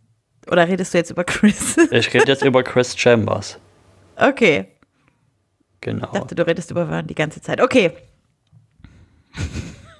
oder 0.47 0.67
redest 0.67 0.93
du 0.93 0.97
jetzt 0.97 1.11
über 1.11 1.23
Chris? 1.25 1.77
ich 1.77 2.13
rede 2.13 2.27
jetzt 2.27 2.43
über 2.43 2.63
Chris 2.63 2.97
Chambers. 2.97 3.57
Okay. 4.15 4.67
Genau. 5.79 6.05
Ich 6.05 6.19
dachte, 6.19 6.35
du 6.35 6.45
redest 6.45 6.69
über 6.71 6.87
Vern 6.87 7.07
die 7.07 7.15
ganze 7.15 7.41
Zeit. 7.41 7.61
Okay. 7.61 7.91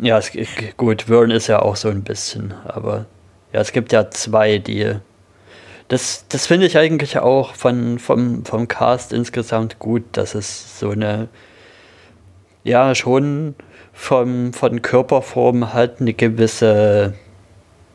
Ja, 0.03 0.17
es, 0.17 0.31
gut, 0.77 1.03
Vern 1.03 1.29
ist 1.29 1.45
ja 1.45 1.61
auch 1.61 1.75
so 1.75 1.87
ein 1.89 2.01
bisschen, 2.01 2.55
aber 2.65 3.05
ja, 3.53 3.61
es 3.61 3.71
gibt 3.71 3.91
ja 3.91 4.09
zwei, 4.09 4.57
die. 4.57 4.95
Das, 5.89 6.25
das 6.27 6.47
finde 6.47 6.65
ich 6.65 6.75
eigentlich 6.75 7.19
auch 7.19 7.53
von, 7.53 7.99
vom, 7.99 8.43
vom 8.43 8.67
Cast 8.67 9.13
insgesamt 9.13 9.77
gut, 9.77 10.03
dass 10.13 10.33
es 10.33 10.79
so 10.79 10.89
eine, 10.89 11.29
ja, 12.63 12.95
schon 12.95 13.53
vom, 13.93 14.53
von 14.53 14.81
Körperform 14.81 15.73
halt 15.73 16.01
eine 16.01 16.13
gewisse, 16.13 17.13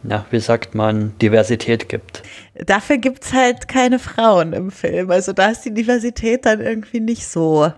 na, 0.02 0.24
wie 0.30 0.40
sagt 0.40 0.74
man, 0.74 1.16
Diversität 1.18 1.88
gibt. 1.88 2.22
Dafür 2.54 2.98
gibt 2.98 3.24
es 3.24 3.32
halt 3.32 3.68
keine 3.68 3.98
Frauen 3.98 4.52
im 4.52 4.70
Film. 4.70 5.10
Also 5.10 5.32
da 5.32 5.48
ist 5.48 5.62
die 5.62 5.74
Diversität 5.74 6.46
dann 6.46 6.60
irgendwie 6.60 7.00
nicht 7.00 7.26
so 7.26 7.72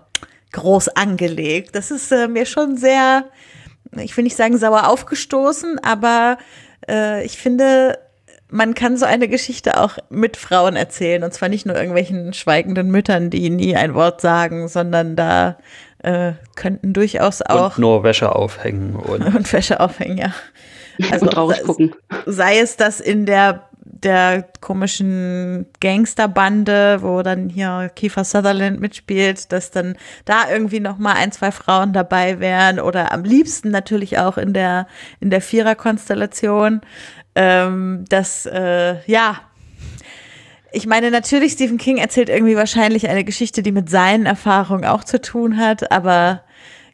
groß 0.51 0.89
angelegt. 0.89 1.75
Das 1.75 1.91
ist 1.91 2.11
äh, 2.11 2.27
mir 2.27 2.45
schon 2.45 2.77
sehr, 2.77 3.25
ich 3.97 4.15
will 4.17 4.23
nicht 4.23 4.35
sagen 4.35 4.57
sauer 4.57 4.87
aufgestoßen, 4.87 5.79
aber 5.79 6.37
äh, 6.87 7.23
ich 7.23 7.37
finde, 7.37 7.99
man 8.49 8.73
kann 8.73 8.97
so 8.97 9.05
eine 9.05 9.27
Geschichte 9.27 9.79
auch 9.79 9.97
mit 10.09 10.35
Frauen 10.37 10.75
erzählen 10.75 11.23
und 11.23 11.33
zwar 11.33 11.49
nicht 11.49 11.65
nur 11.65 11.75
irgendwelchen 11.75 12.33
schweigenden 12.33 12.89
Müttern, 12.89 13.29
die 13.29 13.49
nie 13.49 13.75
ein 13.75 13.93
Wort 13.93 14.21
sagen, 14.21 14.67
sondern 14.67 15.15
da 15.15 15.57
äh, 15.99 16.33
könnten 16.55 16.93
durchaus 16.93 17.41
auch. 17.41 17.77
Und 17.77 17.79
nur 17.79 18.03
Wäsche 18.03 18.35
aufhängen. 18.35 18.95
Und, 18.95 19.21
und 19.35 19.51
Wäsche 19.53 19.79
aufhängen, 19.79 20.17
ja. 20.17 20.33
Also 21.11 21.27
und 21.27 21.37
rausgucken. 21.37 21.95
Sei 22.25 22.59
es 22.59 22.75
das 22.75 22.99
in 22.99 23.25
der 23.25 23.69
der 24.03 24.45
komischen 24.61 25.65
Gangsterbande, 25.81 27.01
wo 27.01 27.21
dann 27.21 27.49
hier 27.49 27.91
Kiefer 27.95 28.23
Sutherland 28.23 28.79
mitspielt, 28.79 29.51
dass 29.51 29.71
dann 29.71 29.97
da 30.25 30.49
irgendwie 30.49 30.79
noch 30.79 30.97
mal 30.97 31.13
ein, 31.13 31.31
zwei 31.31 31.51
Frauen 31.51 31.91
dabei 31.91 32.39
wären 32.39 32.79
oder 32.79 33.11
am 33.11 33.23
liebsten 33.23 33.71
natürlich 33.71 34.17
auch 34.17 34.37
in 34.37 34.53
der 34.53 34.87
in 35.19 35.29
der 35.29 35.41
Vierer-Konstellation. 35.41 36.81
Ähm, 37.35 38.05
das 38.09 38.45
äh, 38.45 38.97
ja, 39.05 39.41
ich 40.71 40.85
meine, 40.85 41.11
natürlich, 41.11 41.53
Stephen 41.53 41.77
King 41.77 41.97
erzählt 41.97 42.29
irgendwie 42.29 42.55
wahrscheinlich 42.55 43.09
eine 43.09 43.23
Geschichte, 43.23 43.63
die 43.63 43.71
mit 43.71 43.89
seinen 43.89 44.25
Erfahrungen 44.25 44.85
auch 44.85 45.03
zu 45.03 45.21
tun 45.21 45.57
hat, 45.57 45.91
aber 45.91 46.41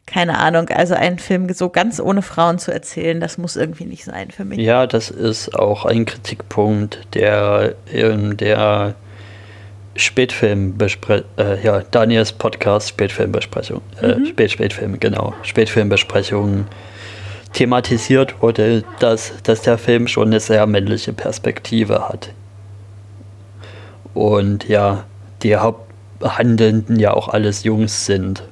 keine 0.06 0.38
Ahnung, 0.38 0.68
also 0.68 0.94
einen 0.94 1.18
Film 1.18 1.52
so 1.52 1.68
ganz 1.68 2.00
ohne 2.00 2.22
Frauen 2.22 2.58
zu 2.58 2.72
erzählen, 2.72 3.20
das 3.20 3.38
muss 3.38 3.56
irgendwie 3.56 3.86
nicht 3.86 4.04
sein 4.04 4.30
für 4.30 4.44
mich. 4.44 4.58
Ja, 4.58 4.86
das 4.86 5.10
ist 5.10 5.54
auch 5.54 5.84
ein 5.84 6.04
Kritikpunkt, 6.04 7.00
der 7.14 7.74
in 7.92 8.36
der 8.36 8.94
Spätfilmbesprechung, 9.96 11.26
äh, 11.38 11.60
ja, 11.62 11.82
Daniels 11.90 12.32
Podcast 12.32 12.90
Spätfilmbesprechung, 12.90 13.80
äh, 14.00 14.14
mhm. 14.14 14.26
Spät 14.26 14.52
Spätfilm, 14.52 15.00
genau, 15.00 15.34
Spätfilmbesprechung 15.42 16.66
thematisiert 17.52 18.40
wurde, 18.42 18.84
dass, 19.00 19.32
dass 19.42 19.62
der 19.62 19.78
Film 19.78 20.06
schon 20.06 20.28
eine 20.28 20.40
sehr 20.40 20.66
männliche 20.66 21.12
Perspektive 21.14 22.08
hat. 22.08 22.30
Und 24.16 24.66
ja, 24.66 25.04
die 25.42 25.56
Haupthandelnden 25.56 26.98
ja 26.98 27.12
auch 27.12 27.28
alles 27.28 27.64
Jungs 27.64 28.06
sind. 28.06 28.44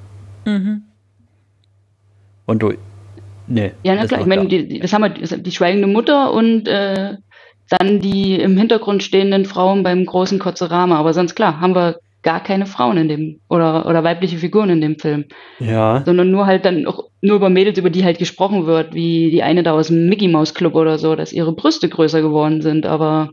Mhm. 0.44 0.82
Und 2.44 2.62
du. 2.62 2.74
Nee. 3.46 3.72
Ja, 3.82 3.94
na 3.94 4.06
klar. 4.06 4.20
Ich 4.20 4.26
meine, 4.26 4.46
die, 4.46 4.78
das 4.78 4.92
haben 4.92 5.02
wir, 5.02 5.38
die 5.38 5.50
schweigende 5.52 5.88
Mutter 5.88 6.34
und 6.34 6.68
äh, 6.68 7.14
dann 7.70 8.00
die 8.00 8.38
im 8.38 8.58
Hintergrund 8.58 9.02
stehenden 9.02 9.46
Frauen 9.46 9.82
beim 9.82 10.04
großen 10.04 10.38
Kotzerama. 10.38 10.98
Aber 10.98 11.14
sonst 11.14 11.34
klar, 11.34 11.60
haben 11.60 11.74
wir 11.74 11.96
gar 12.22 12.42
keine 12.42 12.66
Frauen 12.66 12.98
in 12.98 13.08
dem 13.08 13.40
oder 13.48 13.86
oder 13.86 14.04
weibliche 14.04 14.36
Figuren 14.36 14.68
in 14.68 14.82
dem 14.82 14.98
Film. 14.98 15.24
Ja. 15.60 16.02
Sondern 16.04 16.30
nur 16.30 16.44
halt 16.44 16.66
dann 16.66 16.86
auch 16.86 17.04
nur 17.22 17.36
über 17.36 17.48
Mädels, 17.48 17.78
über 17.78 17.88
die 17.88 18.04
halt 18.04 18.18
gesprochen 18.18 18.66
wird, 18.66 18.92
wie 18.92 19.30
die 19.30 19.42
eine 19.42 19.62
da 19.62 19.72
aus 19.72 19.88
dem 19.88 20.10
Mickey 20.10 20.28
Mouse 20.28 20.52
Club 20.52 20.74
oder 20.74 20.98
so, 20.98 21.16
dass 21.16 21.32
ihre 21.32 21.54
Brüste 21.54 21.88
größer 21.88 22.20
geworden 22.20 22.60
sind, 22.60 22.84
aber 22.84 23.30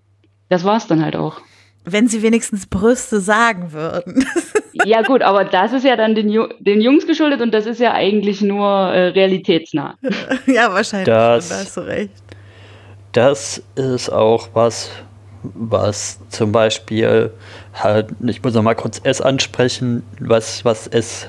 das 0.48 0.64
war's 0.64 0.88
dann 0.88 1.04
halt 1.04 1.18
auch. 1.18 1.42
Wenn 1.84 2.08
sie 2.08 2.22
wenigstens 2.22 2.68
Brüste 2.68 3.20
sagen 3.20 3.72
würden. 3.72 4.26
Ja 4.86 5.02
gut, 5.02 5.22
aber 5.22 5.44
das 5.44 5.74
ist 5.74 5.84
ja 5.84 5.96
dann 5.96 6.16
den, 6.16 6.32
den 6.60 6.82
Jungs 6.82 7.06
geschuldet 7.06 7.42
und 7.42 7.54
das 7.54 7.66
ist 7.66 7.80
ja 7.80 7.94
eigentlich 7.94 8.42
nur 8.42 8.66
äh, 8.66 9.10
realitätsnah. 9.10 9.98
ja, 10.48 10.74
wahrscheinlich. 10.74 11.06
Das, 11.06 11.50
da 11.50 11.56
hast 11.56 11.78
du 11.78 11.82
recht. 11.82 12.24
Das 13.12 13.62
ist 13.76 14.10
auch 14.10 14.50
was, 14.54 14.90
was 15.44 16.20
zum 16.30 16.52
Beispiel 16.52 17.32
halt, 17.74 18.08
ich 18.26 18.42
muss 18.42 18.54
noch 18.54 18.64
mal 18.64 18.76
kurz 18.76 19.02
S 19.04 19.22
ansprechen, 19.22 20.04
was, 20.20 20.64
was 20.64 20.88
es 20.88 21.28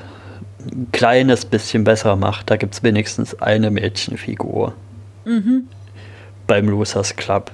ein 0.60 0.88
kleines 0.92 1.44
bisschen 1.44 1.84
besser 1.84 2.16
macht. 2.16 2.50
Da 2.50 2.56
gibt 2.56 2.74
es 2.74 2.82
wenigstens 2.82 3.40
eine 3.40 3.70
Mädchenfigur. 3.70 4.72
Mhm. 5.24 5.68
Beim 6.46 6.68
Losers 6.68 7.16
Club. 7.16 7.50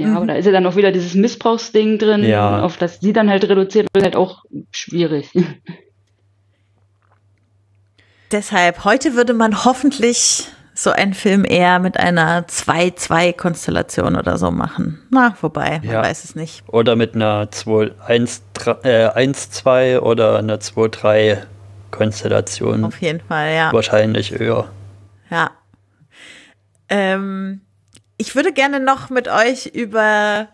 Ja, 0.00 0.08
mhm. 0.08 0.16
aber 0.16 0.26
da 0.26 0.34
ist 0.34 0.46
ja 0.46 0.52
dann 0.52 0.64
auch 0.64 0.76
wieder 0.76 0.92
dieses 0.92 1.14
Missbrauchsding 1.14 1.98
drin, 1.98 2.24
ja. 2.24 2.62
auf 2.62 2.78
das 2.78 3.00
sie 3.00 3.12
dann 3.12 3.28
halt 3.28 3.46
reduziert 3.46 3.86
wird, 3.92 4.02
halt 4.02 4.16
auch 4.16 4.44
schwierig. 4.70 5.30
Deshalb, 8.32 8.84
heute 8.84 9.14
würde 9.14 9.34
man 9.34 9.66
hoffentlich 9.66 10.46
so 10.72 10.90
einen 10.90 11.12
Film 11.12 11.44
eher 11.44 11.80
mit 11.80 11.98
einer 11.98 12.46
2-2-Konstellation 12.46 14.16
oder 14.16 14.38
so 14.38 14.50
machen. 14.50 15.02
Na, 15.10 15.36
wobei, 15.42 15.80
man 15.80 15.90
ja. 15.90 16.00
weiß 16.00 16.24
es 16.24 16.34
nicht. 16.34 16.62
Oder 16.68 16.96
mit 16.96 17.14
einer 17.14 17.50
1-2 17.50 17.90
äh, 18.84 19.98
oder 19.98 20.38
einer 20.38 20.56
2-3-Konstellation. 20.56 22.86
Auf 22.86 23.02
jeden 23.02 23.20
Fall, 23.20 23.54
ja. 23.54 23.70
Wahrscheinlich 23.74 24.30
höher. 24.30 24.70
Ja. 25.30 25.50
Ähm, 26.88 27.60
ich 28.20 28.36
würde 28.36 28.52
gerne 28.52 28.80
noch 28.80 29.08
mit 29.08 29.28
euch 29.28 29.64
über 29.64 30.48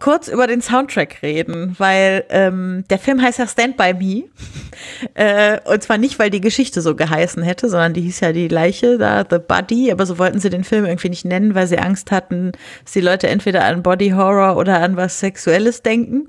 kurz 0.00 0.28
über 0.28 0.46
den 0.46 0.62
Soundtrack 0.62 1.22
reden, 1.22 1.74
weil 1.78 2.24
ähm, 2.30 2.84
der 2.88 2.98
Film 2.98 3.20
heißt 3.20 3.40
ja 3.40 3.46
Stand 3.46 3.76
By 3.76 3.92
Me. 3.94 4.24
äh, 5.14 5.58
und 5.68 5.82
zwar 5.82 5.98
nicht, 5.98 6.18
weil 6.18 6.30
die 6.30 6.40
Geschichte 6.40 6.80
so 6.80 6.94
geheißen 6.94 7.42
hätte, 7.42 7.68
sondern 7.68 7.94
die 7.94 8.02
hieß 8.02 8.20
ja 8.20 8.32
die 8.32 8.48
Leiche, 8.48 8.96
da 8.96 9.26
The 9.28 9.38
Body, 9.38 9.90
aber 9.90 10.06
so 10.06 10.18
wollten 10.18 10.38
sie 10.38 10.50
den 10.50 10.62
Film 10.64 10.86
irgendwie 10.86 11.08
nicht 11.08 11.24
nennen, 11.24 11.54
weil 11.54 11.66
sie 11.66 11.78
Angst 11.78 12.12
hatten, 12.12 12.52
dass 12.84 12.92
die 12.92 13.00
Leute 13.00 13.26
entweder 13.26 13.64
an 13.64 13.82
Body 13.82 14.10
Horror 14.10 14.56
oder 14.56 14.80
an 14.80 14.96
was 14.96 15.18
Sexuelles 15.18 15.82
denken. 15.82 16.28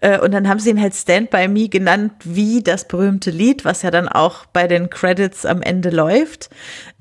Äh, 0.00 0.20
und 0.20 0.32
dann 0.32 0.48
haben 0.48 0.60
sie 0.60 0.70
ihn 0.70 0.80
halt 0.80 0.94
Stand 0.94 1.30
By 1.30 1.48
Me 1.48 1.68
genannt, 1.68 2.12
wie 2.22 2.62
das 2.62 2.86
berühmte 2.86 3.30
Lied, 3.30 3.64
was 3.64 3.82
ja 3.82 3.90
dann 3.90 4.08
auch 4.08 4.46
bei 4.46 4.68
den 4.68 4.90
Credits 4.90 5.44
am 5.44 5.60
Ende 5.60 5.90
läuft. 5.90 6.50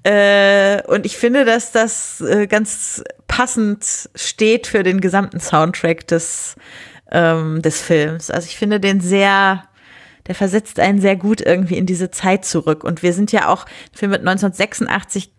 Äh, 0.08 0.84
und 0.88 1.06
ich 1.06 1.18
finde, 1.18 1.44
dass 1.44 1.74
das 1.74 2.22
äh, 2.22 2.48
ganz 2.48 3.04
passend 3.28 4.10
steht 4.16 4.66
für 4.66 4.82
den 4.84 5.02
gesamten 5.02 5.42
Soundtrack 5.42 6.08
des, 6.08 6.56
ähm, 7.12 7.62
des 7.62 7.82
Films. 7.82 8.32
Also 8.32 8.48
ich 8.48 8.56
finde 8.56 8.80
den 8.80 9.02
sehr, 9.02 9.66
der 10.28 10.36
versetzt 10.36 10.80
einen 10.80 11.02
sehr 11.02 11.18
gut 11.18 11.42
irgendwie 11.42 11.76
in 11.76 11.86
diese 11.86 12.10
Zeit 12.10 12.46
zurück. 12.46 12.86
Und 12.86 13.04
wir 13.04 13.12
sind 13.12 13.34
ja 13.34 13.50
auch, 13.50 13.66
der 13.66 14.00
Film 14.00 14.12
wird 14.12 14.22
1986 14.22 15.32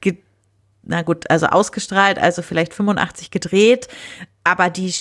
na 0.82 1.00
gut, 1.00 1.30
also 1.30 1.46
ausgestrahlt, 1.46 2.18
also 2.18 2.42
vielleicht 2.42 2.74
85 2.74 3.30
gedreht, 3.30 3.88
aber 4.44 4.68
die 4.68 4.92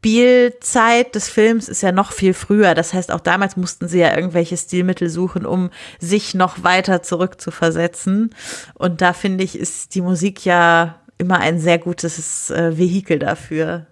Spielzeit 0.00 1.14
des 1.14 1.28
Films 1.28 1.68
ist 1.68 1.82
ja 1.82 1.92
noch 1.92 2.12
viel 2.12 2.32
früher. 2.32 2.74
Das 2.74 2.94
heißt, 2.94 3.12
auch 3.12 3.20
damals 3.20 3.58
mussten 3.58 3.86
sie 3.86 3.98
ja 3.98 4.16
irgendwelche 4.16 4.56
Stilmittel 4.56 5.10
suchen, 5.10 5.44
um 5.44 5.68
sich 5.98 6.34
noch 6.34 6.64
weiter 6.64 7.02
zurückzuversetzen. 7.02 8.30
Und 8.72 9.02
da 9.02 9.12
finde 9.12 9.44
ich, 9.44 9.58
ist 9.58 9.94
die 9.94 10.00
Musik 10.00 10.46
ja 10.46 11.00
immer 11.18 11.40
ein 11.40 11.58
sehr 11.58 11.76
gutes 11.76 12.50
äh, 12.50 12.78
Vehikel 12.78 13.18
dafür. 13.18 13.88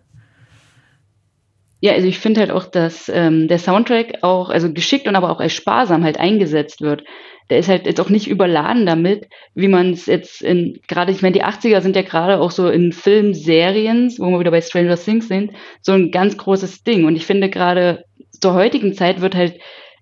Ja, 1.81 1.93
also 1.93 2.09
ich 2.09 2.19
finde 2.19 2.41
halt 2.41 2.53
auch, 2.53 2.65
dass 2.65 3.11
ähm, 3.11 3.47
der 3.47 3.59
Soundtrack 3.59 4.23
auch, 4.23 4.49
also 4.49 4.73
geschickt 4.73 5.07
und 5.09 5.15
aber 5.15 5.31
auch 5.31 5.41
als 5.41 5.53
sparsam 5.53 6.05
halt 6.05 6.19
eingesetzt 6.19 6.81
wird. 6.81 7.05
Der 7.51 7.59
ist 7.59 7.69
halt 7.69 7.87
jetzt 7.87 8.01
auch 8.01 8.11
nicht 8.11 8.29
überladen 8.29 8.85
damit, 8.85 9.29
wie 9.55 9.69
man 9.69 9.93
es 9.93 10.07
jetzt 10.07 10.43
in, 10.43 10.81
gerade, 10.87 11.13
ich 11.13 11.23
meine, 11.23 11.33
die 11.33 11.45
80er 11.45 11.81
sind 11.81 11.97
ja 11.97 12.03
gerade 12.03 12.41
auch 12.41 12.51
so 12.51 12.69
in 12.69 12.93
Filmserien, 12.93 14.13
wo 14.19 14.31
wir 14.31 14.41
wieder 14.41 14.51
bei 14.51 14.61
Stranger 14.61 14.97
Things 14.97 15.29
sind, 15.29 15.53
so 15.81 15.93
ein 15.93 16.11
ganz 16.11 16.37
großes 16.37 16.83
Ding. 16.83 17.05
Und 17.07 17.17
ich 17.17 17.27
finde 17.27 17.49
gerade 17.49 18.05
zur 18.41 18.55
heutigen 18.55 18.95
Zeit 18.95 19.21
wird 19.21 19.35
halt 19.35 19.59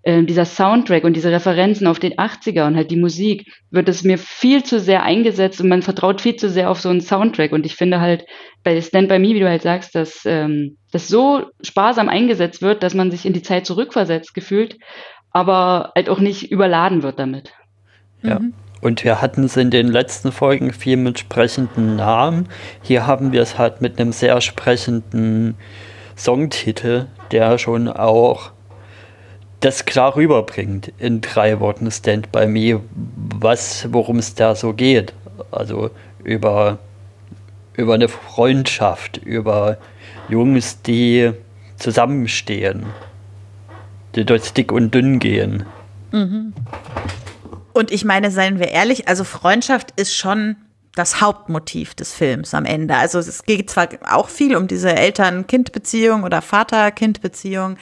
äh, 0.06 0.22
dieser 0.22 0.44
Soundtrack 0.44 1.02
und 1.02 1.14
diese 1.14 1.32
Referenzen 1.32 1.88
auf 1.88 1.98
den 1.98 2.14
80er 2.14 2.66
und 2.66 2.76
halt 2.76 2.92
die 2.92 2.96
Musik, 2.96 3.48
wird 3.70 3.88
es 3.88 4.04
mir 4.04 4.18
viel 4.18 4.62
zu 4.62 4.78
sehr 4.78 5.02
eingesetzt 5.02 5.60
und 5.60 5.68
man 5.68 5.82
vertraut 5.82 6.20
viel 6.20 6.36
zu 6.36 6.48
sehr 6.48 6.70
auf 6.70 6.80
so 6.80 6.88
einen 6.88 7.00
Soundtrack. 7.00 7.50
Und 7.50 7.66
ich 7.66 7.74
finde 7.74 8.00
halt 8.00 8.24
bei 8.62 8.80
Stand 8.80 9.08
By 9.08 9.18
Me, 9.18 9.34
wie 9.34 9.40
du 9.40 9.48
halt 9.48 9.62
sagst, 9.62 9.96
dass 9.96 10.22
ähm, 10.24 10.76
das 10.92 11.08
so 11.08 11.46
sparsam 11.60 12.08
eingesetzt 12.08 12.62
wird, 12.62 12.84
dass 12.84 12.94
man 12.94 13.10
sich 13.10 13.26
in 13.26 13.32
die 13.32 13.42
Zeit 13.42 13.66
zurückversetzt 13.66 14.32
gefühlt, 14.32 14.78
aber 15.36 15.92
halt 15.94 16.08
auch 16.08 16.18
nicht 16.18 16.50
überladen 16.50 17.02
wird 17.02 17.18
damit. 17.18 17.52
Ja. 18.22 18.38
Mhm. 18.38 18.54
Und 18.80 19.04
wir 19.04 19.20
hatten 19.20 19.44
es 19.44 19.58
in 19.58 19.70
den 19.70 19.88
letzten 19.88 20.32
Folgen 20.32 20.72
viel 20.72 20.96
mit 20.96 21.18
sprechenden 21.18 21.96
Namen. 21.96 22.48
Hier 22.80 23.06
haben 23.06 23.32
wir 23.32 23.42
es 23.42 23.58
halt 23.58 23.82
mit 23.82 24.00
einem 24.00 24.12
sehr 24.12 24.40
sprechenden 24.40 25.54
Songtitel, 26.16 27.08
der 27.32 27.58
schon 27.58 27.88
auch 27.88 28.52
das 29.60 29.84
klar 29.84 30.16
rüberbringt 30.16 30.90
in 30.98 31.20
drei 31.20 31.60
Worten 31.60 31.90
Stand 31.90 32.32
by 32.32 32.46
Me, 32.46 32.80
was, 33.38 33.88
worum 33.92 34.18
es 34.18 34.34
da 34.34 34.54
so 34.54 34.72
geht. 34.72 35.12
Also 35.50 35.90
über, 36.24 36.78
über 37.74 37.92
eine 37.92 38.08
Freundschaft, 38.08 39.18
über 39.18 39.76
Jungs, 40.30 40.80
die 40.80 41.32
zusammenstehen, 41.76 42.86
die 44.16 44.24
durch 44.24 44.52
dick 44.52 44.72
und 44.72 44.94
dünn 44.94 45.18
gehen. 45.18 45.64
Mhm. 46.12 46.54
Und 47.72 47.90
ich 47.90 48.04
meine, 48.04 48.30
seien 48.30 48.58
wir 48.58 48.68
ehrlich, 48.68 49.06
also 49.08 49.22
Freundschaft 49.22 49.92
ist 49.96 50.16
schon 50.16 50.56
das 50.94 51.20
Hauptmotiv 51.20 51.94
des 51.94 52.14
Films 52.14 52.54
am 52.54 52.64
Ende. 52.64 52.96
Also 52.96 53.18
es 53.18 53.44
geht 53.44 53.68
zwar 53.68 53.88
auch 54.10 54.30
viel 54.30 54.56
um 54.56 54.66
diese 54.66 54.96
Eltern-Kind-Beziehung 54.96 56.24
oder 56.24 56.40
Vater-Kind-Beziehung, 56.40 57.76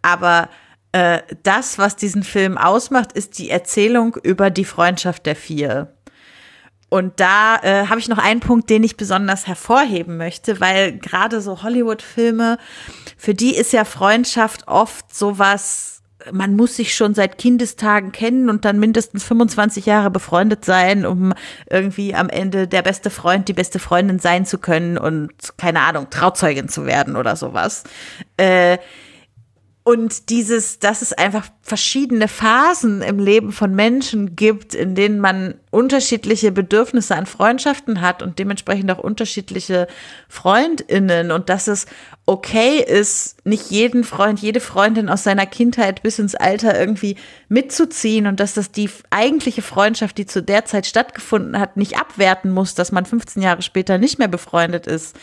aber 0.00 0.48
äh, 0.92 1.22
das, 1.42 1.78
was 1.78 1.96
diesen 1.96 2.22
Film 2.22 2.56
ausmacht, 2.56 3.12
ist 3.12 3.38
die 3.38 3.50
Erzählung 3.50 4.16
über 4.22 4.50
die 4.50 4.64
Freundschaft 4.64 5.26
der 5.26 5.34
vier. 5.34 5.92
Und 6.92 7.20
da 7.20 7.56
äh, 7.62 7.86
habe 7.86 8.00
ich 8.00 8.08
noch 8.08 8.18
einen 8.18 8.40
Punkt, 8.40 8.68
den 8.68 8.84
ich 8.84 8.98
besonders 8.98 9.46
hervorheben 9.46 10.18
möchte, 10.18 10.60
weil 10.60 10.92
gerade 10.98 11.40
so 11.40 11.62
Hollywood-Filme, 11.62 12.58
für 13.16 13.32
die 13.32 13.56
ist 13.56 13.72
ja 13.72 13.86
Freundschaft 13.86 14.68
oft 14.68 15.14
sowas, 15.14 16.02
man 16.30 16.54
muss 16.54 16.76
sich 16.76 16.94
schon 16.94 17.14
seit 17.14 17.38
Kindestagen 17.38 18.12
kennen 18.12 18.50
und 18.50 18.66
dann 18.66 18.78
mindestens 18.78 19.24
25 19.24 19.86
Jahre 19.86 20.10
befreundet 20.10 20.66
sein, 20.66 21.06
um 21.06 21.32
irgendwie 21.70 22.14
am 22.14 22.28
Ende 22.28 22.68
der 22.68 22.82
beste 22.82 23.08
Freund, 23.08 23.48
die 23.48 23.54
beste 23.54 23.78
Freundin 23.78 24.18
sein 24.18 24.44
zu 24.44 24.58
können 24.58 24.98
und 24.98 25.32
keine 25.56 25.80
Ahnung, 25.80 26.10
Trauzeugin 26.10 26.68
zu 26.68 26.84
werden 26.84 27.16
oder 27.16 27.36
sowas. 27.36 27.84
Äh, 28.36 28.76
und 29.84 30.28
dieses, 30.28 30.78
dass 30.78 31.02
es 31.02 31.12
einfach 31.12 31.46
verschiedene 31.60 32.28
Phasen 32.28 33.02
im 33.02 33.18
Leben 33.18 33.50
von 33.50 33.74
Menschen 33.74 34.36
gibt, 34.36 34.74
in 34.74 34.94
denen 34.94 35.18
man 35.18 35.54
unterschiedliche 35.72 36.52
Bedürfnisse 36.52 37.16
an 37.16 37.26
Freundschaften 37.26 38.00
hat 38.00 38.22
und 38.22 38.38
dementsprechend 38.38 38.92
auch 38.92 38.98
unterschiedliche 38.98 39.88
Freundinnen 40.28 41.32
und 41.32 41.48
dass 41.48 41.66
es 41.66 41.86
okay 42.26 42.80
ist, 42.80 43.44
nicht 43.44 43.72
jeden 43.72 44.04
Freund, 44.04 44.38
jede 44.38 44.60
Freundin 44.60 45.08
aus 45.08 45.24
seiner 45.24 45.46
Kindheit 45.46 46.04
bis 46.04 46.20
ins 46.20 46.36
Alter 46.36 46.78
irgendwie 46.78 47.16
mitzuziehen 47.48 48.28
und 48.28 48.38
dass 48.38 48.54
das 48.54 48.70
die 48.70 48.88
eigentliche 49.10 49.62
Freundschaft, 49.62 50.16
die 50.16 50.26
zu 50.26 50.44
der 50.44 50.64
Zeit 50.64 50.86
stattgefunden 50.86 51.58
hat, 51.58 51.76
nicht 51.76 51.98
abwerten 51.98 52.52
muss, 52.52 52.76
dass 52.76 52.92
man 52.92 53.04
15 53.04 53.42
Jahre 53.42 53.62
später 53.62 53.98
nicht 53.98 54.20
mehr 54.20 54.28
befreundet 54.28 54.86
ist. 54.86 55.16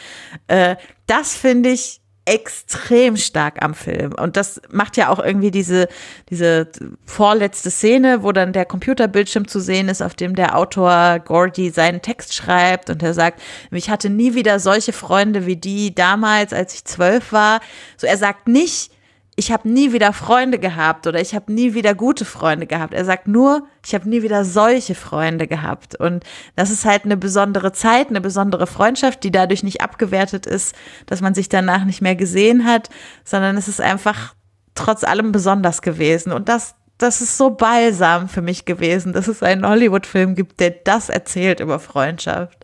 Äh, 0.47 0.75
das 1.07 1.33
finde 1.33 1.69
ich 1.69 2.01
extrem 2.25 3.17
stark 3.17 3.63
am 3.63 3.73
Film. 3.73 4.13
Und 4.13 4.37
das 4.37 4.61
macht 4.69 4.97
ja 4.97 5.09
auch 5.09 5.19
irgendwie 5.19 5.51
diese, 5.51 5.87
diese 6.29 6.67
vorletzte 7.05 7.71
Szene, 7.71 8.21
wo 8.21 8.31
dann 8.31 8.53
der 8.53 8.65
Computerbildschirm 8.65 9.47
zu 9.47 9.59
sehen 9.59 9.89
ist, 9.89 10.01
auf 10.01 10.13
dem 10.13 10.35
der 10.35 10.55
Autor 10.57 11.19
Gordy 11.19 11.71
seinen 11.71 12.01
Text 12.01 12.35
schreibt 12.35 12.89
und 12.89 13.01
er 13.01 13.13
sagt, 13.13 13.41
ich 13.71 13.89
hatte 13.89 14.09
nie 14.09 14.35
wieder 14.35 14.59
solche 14.59 14.93
Freunde 14.93 15.45
wie 15.45 15.55
die 15.55 15.95
damals, 15.95 16.53
als 16.53 16.75
ich 16.75 16.85
zwölf 16.85 17.31
war. 17.31 17.61
So, 17.97 18.05
er 18.05 18.17
sagt 18.17 18.47
nicht, 18.47 18.91
ich 19.39 19.53
habe 19.53 19.69
nie 19.69 19.93
wieder 19.93 20.11
Freunde 20.11 20.59
gehabt 20.59 21.07
oder 21.07 21.21
ich 21.21 21.33
habe 21.33 21.53
nie 21.53 21.73
wieder 21.73 21.95
gute 21.95 22.25
Freunde 22.25 22.67
gehabt. 22.67 22.93
Er 22.93 23.05
sagt 23.05 23.29
nur, 23.29 23.65
ich 23.85 23.95
habe 23.95 24.09
nie 24.09 24.21
wieder 24.21 24.43
solche 24.43 24.95
Freunde 24.95 25.47
gehabt. 25.47 25.95
Und 25.95 26.25
das 26.57 26.69
ist 26.71 26.83
halt 26.83 27.05
eine 27.05 27.15
besondere 27.15 27.71
Zeit, 27.71 28.09
eine 28.09 28.19
besondere 28.19 28.67
Freundschaft, 28.67 29.23
die 29.23 29.31
dadurch 29.31 29.63
nicht 29.63 29.79
abgewertet 29.79 30.45
ist, 30.45 30.75
dass 31.05 31.21
man 31.21 31.33
sich 31.35 31.47
danach 31.47 31.85
nicht 31.85 32.01
mehr 32.01 32.17
gesehen 32.17 32.65
hat, 32.65 32.89
sondern 33.23 33.55
es 33.55 33.69
ist 33.69 33.79
einfach 33.79 34.35
trotz 34.75 35.05
allem 35.05 35.31
besonders 35.31 35.81
gewesen. 35.81 36.33
Und 36.33 36.49
das, 36.49 36.75
das 36.97 37.21
ist 37.21 37.37
so 37.37 37.51
balsam 37.51 38.27
für 38.27 38.41
mich 38.41 38.65
gewesen, 38.65 39.13
dass 39.13 39.29
es 39.29 39.41
einen 39.41 39.65
Hollywood-Film 39.65 40.35
gibt, 40.35 40.59
der 40.59 40.71
das 40.71 41.07
erzählt 41.07 41.61
über 41.61 41.79
Freundschaft. 41.79 42.58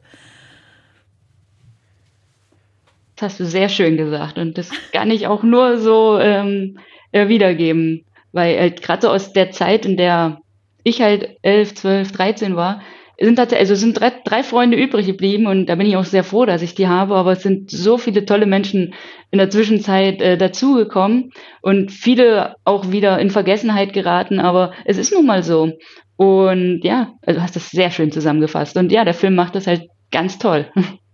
Das 3.16 3.32
hast 3.32 3.39
du 3.39 3.45
sehr 3.45 3.70
schön 3.70 3.97
gesagt 3.97 4.38
und 4.38 4.57
das 4.57 4.70
kann 4.91 5.11
ich 5.11 5.28
auch 5.28 5.43
nur 5.43 5.78
so 5.78 6.20
ähm, 6.20 6.80
äh, 7.11 7.28
wiedergeben, 7.28 8.05
weil 8.34 8.59
halt 8.59 8.82
gerade 8.82 9.03
so 9.03 9.09
aus 9.09 9.32
der 9.32 9.51
Zeit, 9.51 9.86
in 9.86 9.95
der 9.97 10.39
ich 10.84 11.01
halt 11.01 11.38
11, 11.41 11.76
12, 11.76 12.11
13 12.11 12.55
war, 12.55 12.82
sind 13.20 13.38
tatsächlich, 13.38 13.70
also 13.70 13.76
sind 13.76 13.99
drei, 13.99 14.11
drei 14.26 14.43
Freunde 14.43 14.78
übrig 14.78 15.05
geblieben 15.05 15.47
und 15.47 15.68
da 15.68 15.76
bin 15.76 15.88
ich 15.88 15.95
auch 15.95 16.03
sehr 16.03 16.24
froh, 16.24 16.45
dass 16.45 16.61
ich 16.61 16.76
die 16.76 16.88
habe, 16.88 17.16
aber 17.16 17.32
es 17.32 17.43
sind 17.43 17.72
so 17.72 17.97
viele 17.97 18.26
tolle 18.26 18.45
Menschen 18.45 18.93
in 19.32 19.39
der 19.39 19.49
Zwischenzeit 19.49 20.22
äh, 20.22 20.38
dazugekommen 20.38 21.32
und 21.61 21.91
viele 21.91 22.55
auch 22.66 22.91
wieder 22.91 23.20
in 23.20 23.30
Vergessenheit 23.30 23.93
geraten, 23.93 24.39
aber 24.39 24.74
es 24.84 24.97
ist 24.97 25.13
nun 25.13 25.26
mal 25.26 25.43
so. 25.43 25.72
Und 26.18 26.82
ja, 26.84 27.13
also 27.26 27.41
hast 27.41 27.55
das 27.55 27.70
sehr 27.70 27.91
schön 27.91 28.11
zusammengefasst. 28.11 28.78
Und 28.78 28.91
ja, 28.91 29.03
der 29.03 29.13
Film 29.13 29.36
macht 29.36 29.55
das 29.55 29.68
halt 29.68 29.84
ganz 30.11 30.38
toll. 30.38 30.70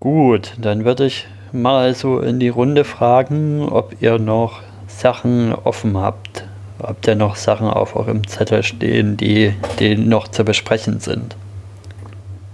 Gut, 0.00 0.52
dann 0.58 0.86
würde 0.86 1.04
ich 1.04 1.26
mal 1.52 1.94
so 1.94 2.20
in 2.20 2.40
die 2.40 2.48
Runde 2.48 2.84
fragen, 2.84 3.68
ob 3.68 3.94
ihr 4.00 4.18
noch 4.18 4.60
Sachen 4.86 5.52
offen 5.52 5.98
habt. 5.98 6.46
Habt 6.82 7.06
ihr 7.06 7.16
noch 7.16 7.36
Sachen 7.36 7.68
auf 7.68 7.94
eurem 7.96 8.26
Zettel 8.26 8.62
stehen, 8.62 9.18
die, 9.18 9.52
die 9.78 9.96
noch 9.96 10.28
zu 10.28 10.42
besprechen 10.42 11.00
sind? 11.00 11.36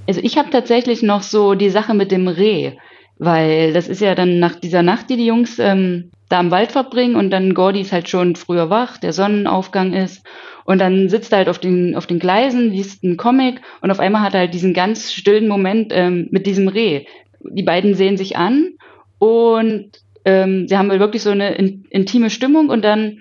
Also 0.09 0.21
ich 0.25 0.39
habe 0.39 0.51
tatsächlich 0.51 1.03
noch 1.03 1.23
so 1.23 1.55
die 1.55 1.71
Sache 1.71 1.95
mit 1.95 2.11
dem 2.11 2.27
Reh, 2.27 2.73
weil 3.19 3.73
das 3.73 3.87
ist 3.87 4.01
ja 4.01 4.17
dann 4.17 4.41
nach 4.41 4.57
dieser 4.57 4.83
Nacht, 4.83 5.09
die 5.09 5.17
die 5.17 5.27
Jungs 5.27 5.61
ähm, 5.61 6.11
da 6.29 6.41
im 6.41 6.51
Wald 6.51 6.73
verbringen 6.73 7.15
und 7.15 7.31
dann 7.31 7.55
Gordy 7.55 7.81
ist 7.81 7.93
halt 7.93 8.09
schon 8.09 8.35
früher 8.35 8.71
wach, 8.71 8.99
der 8.99 9.13
Sonnenaufgang 9.13 9.93
ist 9.93 10.25
und 10.65 10.81
dann 10.81 11.09
sitzt 11.09 11.33
er 11.33 11.39
halt 11.39 11.49
auf 11.49 11.59
den, 11.59 11.95
auf 11.95 12.07
den 12.07 12.19
Gleisen, 12.19 12.73
liest 12.73 13.05
einen 13.05 13.17
Comic 13.17 13.61
und 13.81 13.93
auf 13.93 14.01
einmal 14.01 14.23
hat 14.23 14.35
er 14.35 14.41
halt 14.41 14.55
diesen 14.55 14.75
ganz 14.75 15.13
stillen 15.13 15.47
Moment 15.47 15.93
ähm, 15.95 16.27
mit 16.31 16.47
diesem 16.47 16.67
Reh, 16.67 17.07
die 17.51 17.63
beiden 17.63 17.95
sehen 17.95 18.17
sich 18.17 18.37
an 18.37 18.75
und 19.19 19.91
ähm, 20.25 20.69
sie 20.69 20.77
haben 20.77 20.91
wirklich 20.91 21.23
so 21.23 21.31
eine 21.31 21.55
in, 21.55 21.85
intime 21.91 22.31
Stimmung 22.31 22.69
und 22.69 22.85
dann 22.85 23.21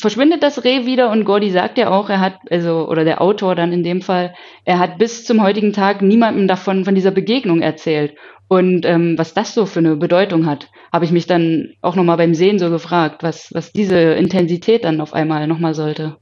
verschwindet 0.00 0.42
das 0.42 0.64
Reh 0.64 0.86
wieder 0.86 1.10
und 1.10 1.24
Gordy 1.24 1.50
sagt 1.50 1.78
ja 1.78 1.90
auch, 1.90 2.08
er 2.08 2.20
hat, 2.20 2.38
also, 2.50 2.88
oder 2.88 3.04
der 3.04 3.20
Autor 3.20 3.54
dann 3.54 3.72
in 3.72 3.84
dem 3.84 4.00
Fall, 4.00 4.34
er 4.64 4.78
hat 4.78 4.98
bis 4.98 5.24
zum 5.24 5.42
heutigen 5.42 5.72
Tag 5.72 6.02
niemandem 6.02 6.48
davon, 6.48 6.84
von 6.84 6.94
dieser 6.94 7.10
Begegnung 7.10 7.60
erzählt. 7.60 8.14
Und 8.48 8.84
ähm, 8.84 9.16
was 9.16 9.34
das 9.34 9.54
so 9.54 9.66
für 9.66 9.78
eine 9.78 9.96
Bedeutung 9.96 10.46
hat, 10.46 10.68
habe 10.92 11.04
ich 11.04 11.12
mich 11.12 11.26
dann 11.26 11.74
auch 11.82 11.94
nochmal 11.94 12.16
beim 12.16 12.34
Sehen 12.34 12.58
so 12.58 12.70
gefragt, 12.70 13.22
was, 13.22 13.50
was 13.52 13.72
diese 13.72 13.96
Intensität 13.96 14.84
dann 14.84 15.00
auf 15.00 15.12
einmal 15.14 15.46
nochmal 15.46 15.74
sollte. 15.74 16.16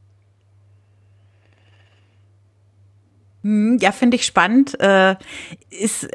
Hm, 3.38 3.38
ja, 3.81 3.93
finde 3.93 4.17
ich 4.17 4.27
spannend. 4.27 4.79
Äh, 4.81 5.17
ist 5.71 6.09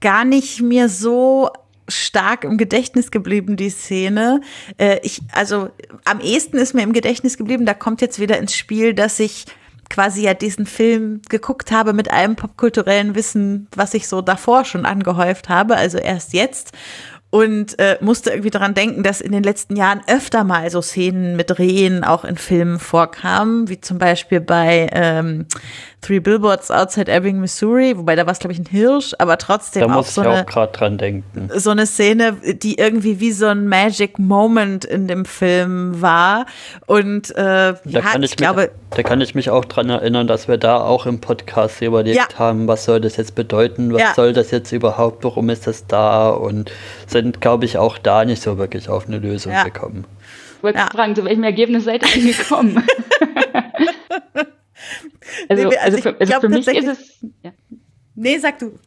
gar 0.00 0.24
nicht 0.24 0.62
mir 0.62 0.88
so 0.88 1.50
stark 1.88 2.44
im 2.44 2.58
Gedächtnis 2.58 3.10
geblieben, 3.10 3.56
die 3.56 3.70
Szene. 3.70 4.40
Äh, 4.78 4.98
ich, 5.02 5.20
also 5.32 5.70
am 6.04 6.20
ehesten 6.20 6.58
ist 6.58 6.74
mir 6.74 6.82
im 6.82 6.92
Gedächtnis 6.92 7.36
geblieben, 7.36 7.66
da 7.66 7.74
kommt 7.74 8.00
jetzt 8.00 8.18
wieder 8.18 8.38
ins 8.38 8.54
Spiel, 8.54 8.94
dass 8.94 9.18
ich 9.20 9.46
quasi 9.88 10.22
ja 10.22 10.34
diesen 10.34 10.66
Film 10.66 11.22
geguckt 11.28 11.70
habe 11.70 11.92
mit 11.92 12.10
allem 12.10 12.34
popkulturellen 12.34 13.14
Wissen, 13.14 13.68
was 13.74 13.94
ich 13.94 14.08
so 14.08 14.20
davor 14.20 14.64
schon 14.64 14.84
angehäuft 14.84 15.48
habe, 15.48 15.76
also 15.76 15.98
erst 15.98 16.32
jetzt. 16.32 16.72
und 17.30 17.78
äh, 17.78 17.98
musste 18.00 18.30
irgendwie 18.30 18.50
daran 18.50 18.74
denken, 18.74 19.02
dass 19.02 19.20
in 19.20 19.32
den 19.32 19.42
letzten 19.42 19.76
Jahren 19.76 20.00
öfter 20.06 20.44
mal 20.44 20.70
so 20.70 20.80
Szenen 20.80 21.36
mit 21.36 21.58
Rehen 21.58 22.04
auch 22.04 22.24
in 22.24 22.36
Filmen 22.36 22.78
vorkamen, 22.78 23.68
wie 23.68 23.80
zum 23.80 23.98
Beispiel 23.98 24.40
bei 24.40 24.88
ähm, 24.92 25.46
Three 26.02 26.20
Billboards 26.20 26.70
Outside 26.70 27.10
Ebbing, 27.10 27.40
Missouri, 27.40 27.96
wobei 27.96 28.14
da 28.14 28.26
war 28.26 28.32
es, 28.32 28.38
glaube 28.38 28.52
ich, 28.52 28.60
ein 28.60 28.66
Hirsch, 28.66 29.12
aber 29.18 29.38
trotzdem 29.38 29.80
da 29.80 29.86
auch 29.88 29.96
muss 29.96 30.14
so 30.14 30.22
ich 30.22 30.28
eine, 30.28 30.42
auch 30.42 30.46
gerade 30.46 30.70
dran 30.72 30.98
denken. 30.98 31.48
so 31.52 31.70
eine 31.70 31.84
Szene, 31.86 32.34
die 32.34 32.78
irgendwie 32.78 33.18
wie 33.18 33.32
so 33.32 33.46
ein 33.46 33.66
Magic 33.66 34.18
Moment 34.18 34.84
in 34.84 35.08
dem 35.08 35.24
Film 35.24 36.00
war. 36.00 36.46
Und 36.86 37.30
äh, 37.30 37.34
Da, 37.34 37.78
ja, 37.86 38.00
kann 38.02 38.22
ich 38.22 38.32
ich 38.32 38.36
glaube, 38.36 38.60
mich, 38.60 38.70
da 38.90 39.02
kann 39.02 39.20
ich 39.20 39.34
mich 39.34 39.50
auch 39.50 39.64
dran 39.64 39.90
erinnern, 39.90 40.28
dass 40.28 40.46
wir 40.46 40.58
da 40.58 40.76
auch 40.80 41.06
im 41.06 41.20
Podcast 41.20 41.82
überlegt 41.82 42.16
Ja. 42.18 42.38
haben, 42.38 42.68
was 42.68 42.84
soll 42.84 43.00
das 43.00 43.16
jetzt 43.16 43.34
bedeuten, 43.34 43.92
was 43.92 44.00
Ja. 44.02 44.12
soll 44.14 44.32
das 44.32 44.52
jetzt 44.52 44.70
überhaupt, 44.70 45.24
warum 45.24 45.48
ist 45.48 45.66
das 45.66 45.86
da 45.88 46.28
und 46.28 46.70
sind, 47.08 47.40
glaube 47.40 47.64
ich, 47.64 47.78
auch 47.78 47.98
da 47.98 48.24
nicht 48.24 48.42
so 48.42 48.58
wirklich 48.58 48.88
auf 48.88 49.08
eine 49.08 49.18
Lösung 49.18 49.52
Ja. 49.52 49.64
gekommen. 49.64 50.04
Ich 50.58 50.62
wollte 50.62 50.78
Ja. 50.78 50.88
fragen, 50.92 51.16
zu 51.16 51.24
welchem 51.24 51.42
Ergebnis 51.42 51.84
seid 51.84 52.04
ihr 52.16 52.32
gekommen? 52.32 52.84
also, 55.48 55.68
Nee, 55.68 55.76
also 55.76 55.96
also, 55.96 56.02
für, 56.02 56.20
also 56.20 56.40
für 56.40 56.48
mich 56.48 56.66
ist 56.66 56.86
es. 56.86 57.24
Ja. 57.42 57.52
nee, 58.14 58.38
sag 58.38 58.58
du. 58.58 58.78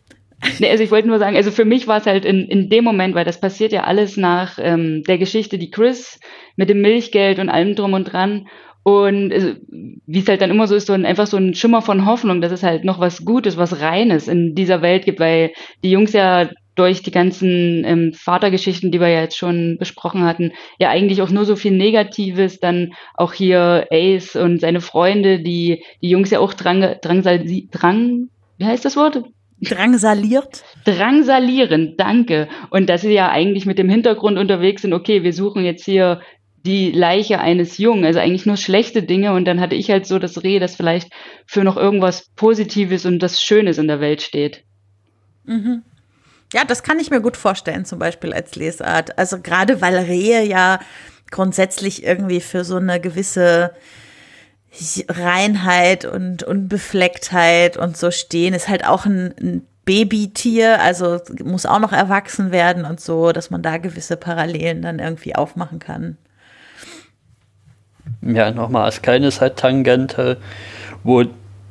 Nee, 0.59 0.69
also 0.69 0.83
ich 0.83 0.91
wollte 0.91 1.07
nur 1.07 1.19
sagen, 1.19 1.35
also 1.35 1.51
für 1.51 1.65
mich 1.65 1.87
war 1.87 1.97
es 1.97 2.05
halt 2.05 2.23
in, 2.23 2.47
in 2.47 2.69
dem 2.69 2.83
Moment, 2.85 3.13
weil 3.13 3.25
das 3.25 3.41
passiert 3.41 3.71
ja 3.71 3.83
alles 3.83 4.15
nach 4.15 4.57
ähm, 4.61 5.03
der 5.03 5.17
Geschichte, 5.17 5.57
die 5.57 5.69
Chris 5.69 6.19
mit 6.55 6.69
dem 6.69 6.81
Milchgeld 6.81 7.39
und 7.39 7.49
allem 7.49 7.75
drum 7.75 7.93
und 7.93 8.05
dran. 8.05 8.47
Und 8.83 9.33
also, 9.33 9.53
wie 9.67 10.19
es 10.19 10.27
halt 10.27 10.41
dann 10.41 10.49
immer 10.49 10.67
so 10.67 10.75
ist, 10.75 10.87
so 10.87 10.93
ein, 10.93 11.05
einfach 11.05 11.27
so 11.27 11.37
ein 11.37 11.53
Schimmer 11.53 11.81
von 11.81 12.05
Hoffnung, 12.05 12.41
dass 12.41 12.51
es 12.51 12.63
halt 12.63 12.85
noch 12.85 12.99
was 12.99 13.25
Gutes, 13.25 13.57
was 13.57 13.81
Reines 13.81 14.27
in 14.27 14.55
dieser 14.55 14.81
Welt 14.81 15.05
gibt, 15.05 15.19
weil 15.19 15.51
die 15.83 15.91
Jungs 15.91 16.13
ja 16.13 16.49
durch 16.79 17.03
die 17.03 17.11
ganzen 17.11 17.83
ähm, 17.85 18.13
Vatergeschichten, 18.13 18.91
die 18.91 19.01
wir 19.01 19.09
ja 19.09 19.21
jetzt 19.21 19.37
schon 19.37 19.77
besprochen 19.77 20.23
hatten, 20.23 20.53
ja 20.79 20.89
eigentlich 20.89 21.21
auch 21.21 21.29
nur 21.29 21.43
so 21.43 21.57
viel 21.57 21.73
Negatives, 21.73 22.59
dann 22.59 22.93
auch 23.15 23.33
hier 23.33 23.87
Ace 23.91 24.37
und 24.37 24.61
seine 24.61 24.79
Freunde, 24.79 25.41
die 25.41 25.83
die 26.01 26.09
Jungs 26.09 26.31
ja 26.31 26.39
auch 26.39 26.53
drang, 26.53 26.95
drangsal, 27.01 27.43
drang, 27.69 28.29
wie 28.57 28.65
heißt 28.65 28.85
das 28.85 28.95
Wort? 28.95 29.23
Drangsaliert. 29.61 30.63
drangsalieren, 30.85 31.95
danke. 31.97 32.47
Und 32.69 32.87
dass 32.87 33.01
sie 33.01 33.11
ja 33.11 33.29
eigentlich 33.29 33.65
mit 33.65 33.77
dem 33.77 33.89
Hintergrund 33.89 34.37
unterwegs 34.37 34.83
sind, 34.83 34.93
okay, 34.93 35.23
wir 35.23 35.33
suchen 35.33 35.65
jetzt 35.65 35.83
hier 35.83 36.21
die 36.65 36.91
Leiche 36.91 37.39
eines 37.39 37.77
Jungen, 37.77 38.05
also 38.05 38.19
eigentlich 38.19 38.45
nur 38.45 38.57
schlechte 38.57 39.03
Dinge 39.03 39.33
und 39.33 39.45
dann 39.45 39.59
hatte 39.59 39.75
ich 39.75 39.89
halt 39.91 40.05
so 40.05 40.17
das 40.17 40.43
Reh, 40.43 40.59
das 40.59 40.75
vielleicht 40.75 41.11
für 41.45 41.65
noch 41.65 41.75
irgendwas 41.75 42.29
Positives 42.37 43.05
und 43.05 43.19
das 43.19 43.41
Schönes 43.41 43.77
in 43.77 43.87
der 43.87 43.99
Welt 43.99 44.21
steht. 44.21 44.63
Ja, 46.53 46.65
das 46.65 46.83
kann 46.83 46.99
ich 46.99 47.11
mir 47.11 47.21
gut 47.21 47.37
vorstellen, 47.37 47.85
zum 47.85 47.99
Beispiel 47.99 48.33
als 48.33 48.55
Lesart. 48.55 49.17
Also 49.17 49.39
gerade 49.39 49.81
weil 49.81 49.97
Rehe 49.97 50.43
ja 50.43 50.79
grundsätzlich 51.29 52.03
irgendwie 52.03 52.41
für 52.41 52.63
so 52.63 52.77
eine 52.77 52.99
gewisse 52.99 53.71
Reinheit 55.07 56.05
und 56.05 56.43
Unbeflecktheit 56.43 57.77
und 57.77 57.97
so 57.97 58.11
stehen, 58.11 58.53
ist 58.53 58.67
halt 58.67 58.85
auch 58.87 59.05
ein, 59.05 59.33
ein 59.39 59.67
Babytier, 59.85 60.79
also 60.81 61.19
muss 61.43 61.65
auch 61.65 61.79
noch 61.79 61.93
erwachsen 61.93 62.51
werden 62.51 62.85
und 62.85 62.99
so, 62.99 63.31
dass 63.31 63.49
man 63.49 63.63
da 63.63 63.77
gewisse 63.77 64.17
Parallelen 64.17 64.81
dann 64.81 64.99
irgendwie 64.99 65.35
aufmachen 65.35 65.79
kann. 65.79 66.17
Ja, 68.21 68.51
nochmal 68.51 68.85
als 68.85 69.01
kleine 69.01 69.31
Side-Tangente, 69.31 70.37
wo 71.03 71.23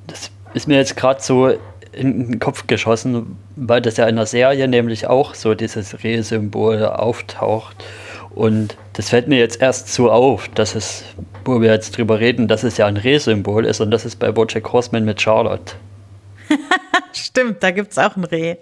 das 0.06 0.30
ist 0.54 0.66
mir 0.66 0.78
jetzt 0.78 0.96
gerade 0.96 1.20
so 1.20 1.52
in 1.98 2.30
den 2.30 2.38
Kopf 2.38 2.66
geschossen, 2.66 3.36
weil 3.56 3.82
das 3.82 3.96
ja 3.96 4.06
in 4.06 4.16
der 4.16 4.26
Serie 4.26 4.68
nämlich 4.68 5.06
auch 5.06 5.34
so 5.34 5.54
dieses 5.54 6.02
Reh-Symbol 6.02 6.84
auftaucht. 6.84 7.76
Und 8.30 8.76
das 8.92 9.08
fällt 9.08 9.28
mir 9.28 9.38
jetzt 9.38 9.60
erst 9.60 9.92
so 9.92 10.10
auf, 10.10 10.48
dass 10.48 10.74
es, 10.74 11.04
wo 11.44 11.60
wir 11.60 11.72
jetzt 11.72 11.96
drüber 11.96 12.20
reden, 12.20 12.46
dass 12.46 12.62
es 12.62 12.76
ja 12.76 12.86
ein 12.86 12.96
Reh-Symbol 12.96 13.64
ist 13.64 13.80
und 13.80 13.90
das 13.90 14.04
ist 14.04 14.16
bei 14.16 14.30
Bojack 14.30 14.72
Horseman 14.72 15.04
mit 15.04 15.20
Charlotte. 15.20 15.74
Stimmt, 17.12 17.62
da 17.62 17.70
gibt's 17.70 17.98
auch 17.98 18.16
ein 18.16 18.24
Reh. 18.24 18.56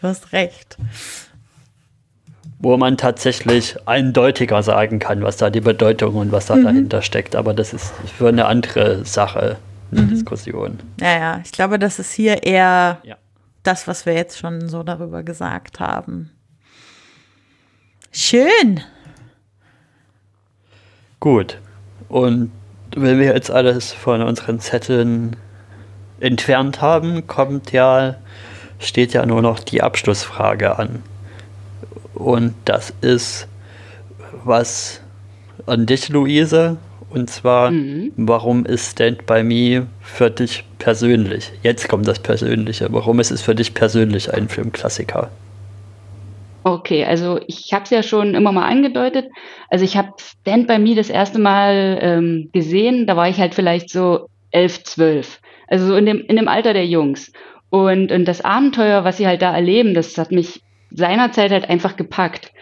Du 0.00 0.08
hast 0.08 0.32
recht. 0.32 0.76
Wo 2.58 2.76
man 2.76 2.96
tatsächlich 2.96 3.76
eindeutiger 3.86 4.62
sagen 4.62 4.98
kann, 4.98 5.22
was 5.22 5.36
da 5.36 5.50
die 5.50 5.60
Bedeutung 5.60 6.14
und 6.14 6.32
was 6.32 6.46
da 6.46 6.56
dahinter 6.56 7.02
steckt. 7.02 7.34
Aber 7.36 7.54
das 7.54 7.72
ist 7.72 7.92
für 8.16 8.28
eine 8.28 8.46
andere 8.46 9.04
Sache, 9.04 9.56
eine 9.92 10.06
Diskussion. 10.06 10.78
Ja, 11.00 11.18
ja, 11.18 11.40
ich 11.44 11.52
glaube, 11.52 11.78
das 11.78 11.98
ist 11.98 12.12
hier 12.12 12.42
eher 12.42 12.98
Ja. 13.02 13.16
das, 13.62 13.86
was 13.86 14.06
wir 14.06 14.14
jetzt 14.14 14.38
schon 14.38 14.68
so 14.68 14.82
darüber 14.82 15.22
gesagt 15.22 15.80
haben. 15.80 16.30
Schön. 18.10 18.80
Gut. 21.20 21.58
Und 22.08 22.50
wenn 22.94 23.18
wir 23.18 23.26
jetzt 23.34 23.50
alles 23.50 23.92
von 23.92 24.22
unseren 24.22 24.60
Zetteln 24.60 25.36
entfernt 26.20 26.80
haben, 26.80 27.26
kommt 27.26 27.72
ja, 27.72 28.16
steht 28.78 29.12
ja 29.12 29.24
nur 29.24 29.40
noch 29.42 29.60
die 29.60 29.82
Abschlussfrage 29.82 30.78
an. 30.78 31.02
Und 32.14 32.54
das 32.64 32.92
ist 33.00 33.48
was 34.44 35.00
an 35.66 35.86
dich, 35.86 36.08
Luise. 36.08 36.76
Und 37.12 37.28
zwar, 37.28 37.70
Mhm. 37.70 38.12
warum 38.16 38.64
ist 38.64 38.92
Stand 38.92 39.26
By 39.26 39.42
Me 39.42 39.86
für 40.00 40.30
dich 40.30 40.64
persönlich? 40.78 41.52
Jetzt 41.62 41.88
kommt 41.88 42.08
das 42.08 42.18
Persönliche. 42.20 42.88
Warum 42.90 43.20
ist 43.20 43.30
es 43.30 43.42
für 43.42 43.54
dich 43.54 43.74
persönlich 43.74 44.32
ein 44.32 44.48
Filmklassiker? 44.48 45.30
Okay, 46.64 47.04
also 47.04 47.40
ich 47.48 47.72
habe 47.72 47.84
es 47.84 47.90
ja 47.90 48.02
schon 48.02 48.34
immer 48.34 48.52
mal 48.52 48.68
angedeutet. 48.68 49.26
Also 49.68 49.84
ich 49.84 49.96
habe 49.96 50.12
Stand 50.20 50.68
By 50.68 50.78
Me 50.78 50.94
das 50.94 51.10
erste 51.10 51.38
Mal 51.38 51.98
ähm, 52.00 52.50
gesehen, 52.52 53.06
da 53.06 53.16
war 53.16 53.28
ich 53.28 53.38
halt 53.38 53.54
vielleicht 53.54 53.90
so 53.90 54.28
elf, 54.52 54.84
zwölf. 54.84 55.40
Also 55.66 55.86
so 55.86 55.96
in 55.96 56.06
dem, 56.06 56.20
in 56.20 56.36
dem 56.36 56.48
Alter 56.48 56.72
der 56.72 56.86
Jungs. 56.86 57.32
Und, 57.68 58.12
und 58.12 58.26
das 58.26 58.42
Abenteuer, 58.42 59.04
was 59.04 59.16
sie 59.16 59.26
halt 59.26 59.42
da 59.42 59.54
erleben, 59.54 59.94
das 59.94 60.16
hat 60.18 60.30
mich 60.30 60.62
seinerzeit 60.90 61.50
halt 61.50 61.68
einfach 61.68 61.96
gepackt. 61.96 62.52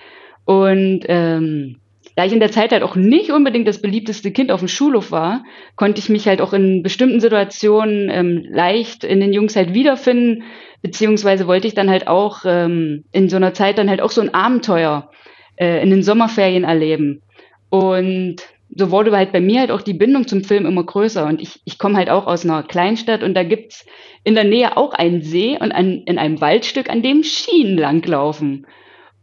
Und 0.45 1.01
ähm, 1.09 1.77
da 2.17 2.25
ich 2.25 2.33
in 2.33 2.41
der 2.41 2.51
Zeit 2.51 2.73
halt 2.73 2.83
auch 2.83 2.97
nicht 2.97 3.31
unbedingt 3.31 3.69
das 3.69 3.81
beliebteste 3.81 4.31
Kind 4.33 4.51
auf 4.51 4.61
dem 4.61 4.69
Schulhof 4.69 5.11
war, 5.11 5.45
konnte 5.77 6.01
ich 6.01 6.09
mich 6.09 6.27
halt 6.27 6.41
auch 6.41 6.53
in 6.53 6.83
bestimmten 6.83 7.21
Situationen 7.21 8.11
ähm, 8.11 8.45
leicht 8.49 9.05
in 9.05 9.21
den 9.21 9.33
Jungs 9.33 9.57
halt 9.57 9.75
wiederfinden, 9.75 10.43
beziehungsweise 10.83 11.47
wollte 11.47 11.67
ich 11.67 11.75
dann 11.75 11.91
halt 11.91 12.09
auch 12.09 12.41
ähm, 12.45 13.05
in 13.13 13.29
so 13.29 13.37
einer 13.37 13.55
Zeit 13.55 13.79
dann 13.79 13.89
halt 13.89 14.01
auch 14.01 14.11
so 14.11 14.21
ein 14.21 14.35
Abenteuer 14.35 15.11
äh, 15.57 15.83
in 15.83 15.91
den 15.91 16.03
Sommerferien 16.03 16.65
erleben. 16.65 17.23
Und 17.69 18.37
so 18.75 18.91
wurde 18.91 19.17
halt 19.17 19.33
bei 19.33 19.41
mir 19.41 19.61
halt 19.61 19.71
auch 19.71 19.83
die 19.83 19.95
Bindung 19.95 20.27
zum 20.27 20.45
Film 20.45 20.67
immer 20.67 20.85
größer. 20.85 21.27
Und 21.27 21.41
ich, 21.41 21.61
ich 21.65 21.79
komme 21.79 21.97
halt 21.97 22.11
auch 22.11 22.27
aus 22.27 22.45
einer 22.45 22.63
Kleinstadt 22.63 23.23
und 23.23 23.35
da 23.35 23.43
gibt's 23.43 23.87
in 24.25 24.35
der 24.35 24.45
Nähe 24.45 24.77
auch 24.77 24.93
einen 24.93 25.23
See 25.23 25.59
und 25.61 25.73
an, 25.73 26.03
in 26.07 26.19
einem 26.19 26.41
Waldstück, 26.41 26.89
an 26.89 27.03
dem 27.03 27.23
Schienen 27.23 27.77
langlaufen. 27.77 28.67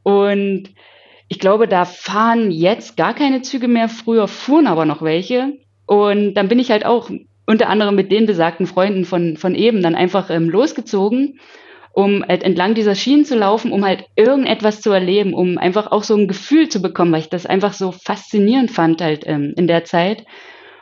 Und 0.03 0.69
ich 1.29 1.39
glaube, 1.39 1.67
da 1.67 1.85
fahren 1.85 2.51
jetzt 2.51 2.97
gar 2.97 3.13
keine 3.13 3.41
Züge 3.41 3.67
mehr. 3.67 3.89
Früher 3.89 4.27
fuhren 4.27 4.67
aber 4.67 4.85
noch 4.85 5.01
welche. 5.01 5.57
Und 5.85 6.33
dann 6.35 6.47
bin 6.47 6.59
ich 6.59 6.71
halt 6.71 6.85
auch 6.85 7.09
unter 7.45 7.69
anderem 7.69 7.95
mit 7.95 8.11
den 8.11 8.25
besagten 8.25 8.67
Freunden 8.67 9.05
von, 9.05 9.37
von 9.37 9.55
eben 9.55 9.81
dann 9.81 9.95
einfach 9.95 10.29
ähm, 10.29 10.49
losgezogen, 10.49 11.39
um 11.93 12.23
halt 12.27 12.43
entlang 12.43 12.75
dieser 12.75 12.93
Schienen 12.93 13.25
zu 13.25 13.35
laufen, 13.35 13.71
um 13.71 13.85
halt 13.85 14.05
irgendetwas 14.15 14.81
zu 14.81 14.91
erleben, 14.91 15.33
um 15.33 15.57
einfach 15.57 15.91
auch 15.91 16.03
so 16.03 16.15
ein 16.15 16.27
Gefühl 16.27 16.69
zu 16.69 16.81
bekommen, 16.81 17.11
weil 17.11 17.21
ich 17.21 17.29
das 17.29 17.45
einfach 17.45 17.73
so 17.73 17.91
faszinierend 17.91 18.69
fand 18.71 19.01
halt 19.01 19.23
ähm, 19.25 19.53
in 19.55 19.67
der 19.67 19.85
Zeit. 19.85 20.25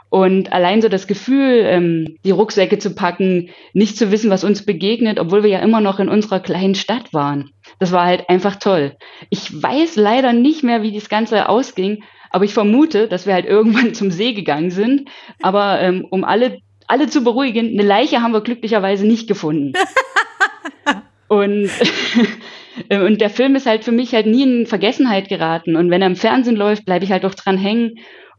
Und 0.10 0.54
allein 0.54 0.82
so 0.82 0.88
das 0.88 1.08
Gefühl, 1.08 1.64
ähm, 1.66 2.18
die 2.24 2.32
Rucksäcke 2.32 2.78
zu 2.78 2.96
packen, 2.96 3.50
nicht 3.74 3.98
zu 3.98 4.12
wissen, 4.12 4.30
was 4.30 4.44
uns 4.44 4.66
begegnet, 4.66 5.20
obwohl 5.20 5.44
wir 5.44 5.50
ja 5.50 5.60
immer 5.60 5.82
noch 5.82 6.00
in 6.00 6.10
unserer 6.10 6.40
kleinen 6.40 6.76
Stadt 6.76 7.14
waren. 7.14 7.52
Das 7.80 7.92
war 7.92 8.06
halt 8.06 8.30
einfach 8.30 8.56
toll. 8.58 8.96
Ich 9.30 9.62
weiß 9.62 9.96
leider 9.96 10.32
nicht 10.32 10.64
mehr, 10.64 10.84
wie 10.84 10.94
das 10.94 11.10
Ganze 11.10 11.50
ausging, 11.50 12.04
aber 12.30 12.46
ich 12.46 12.54
vermute, 12.54 13.08
dass 13.08 13.26
wir 13.26 13.34
halt 13.34 13.46
irgendwann 13.48 13.94
zum 13.94 14.12
See 14.12 14.34
gegangen 14.34 14.72
sind. 14.72 15.10
Aber 15.42 15.82
ähm, 15.82 16.06
um 16.10 16.24
alle, 16.24 16.60
alle 16.88 17.08
zu 17.08 17.24
beruhigen, 17.24 17.68
eine 17.68 17.88
Leiche 17.88 18.22
haben 18.22 18.34
wir 18.34 18.42
glücklicherweise 18.42 19.06
nicht 19.06 19.28
gefunden. 19.28 19.74
und, 21.28 21.70
und 22.90 23.22
der 23.22 23.30
Film 23.30 23.56
ist 23.56 23.66
halt 23.66 23.84
für 23.84 23.92
mich 23.92 24.14
halt 24.14 24.28
nie 24.28 24.44
in 24.44 24.66
Vergessenheit 24.68 25.30
geraten. 25.30 25.76
Und 25.76 25.90
wenn 25.90 26.02
er 26.02 26.08
im 26.08 26.16
Fernsehen 26.16 26.56
läuft, 26.56 26.86
bleibe 26.86 27.06
ich 27.06 27.12
halt 27.12 27.26
auch 27.26 27.36
dran 27.36 27.58
hängen. 27.58 27.96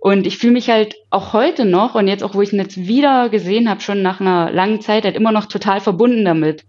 Und 0.06 0.24
ich 0.24 0.38
fühle 0.38 0.52
mich 0.52 0.70
halt 0.70 0.94
auch 1.10 1.32
heute 1.32 1.64
noch 1.64 1.96
und 1.96 2.06
jetzt 2.06 2.22
auch, 2.22 2.36
wo 2.36 2.40
ich 2.40 2.52
ihn 2.52 2.60
jetzt 2.60 2.86
wieder 2.86 3.28
gesehen 3.28 3.68
habe, 3.68 3.80
schon 3.80 4.02
nach 4.02 4.20
einer 4.20 4.52
langen 4.52 4.80
Zeit, 4.80 5.04
halt 5.04 5.16
immer 5.16 5.32
noch 5.32 5.46
total 5.46 5.80
verbunden 5.80 6.24
damit. 6.24 6.64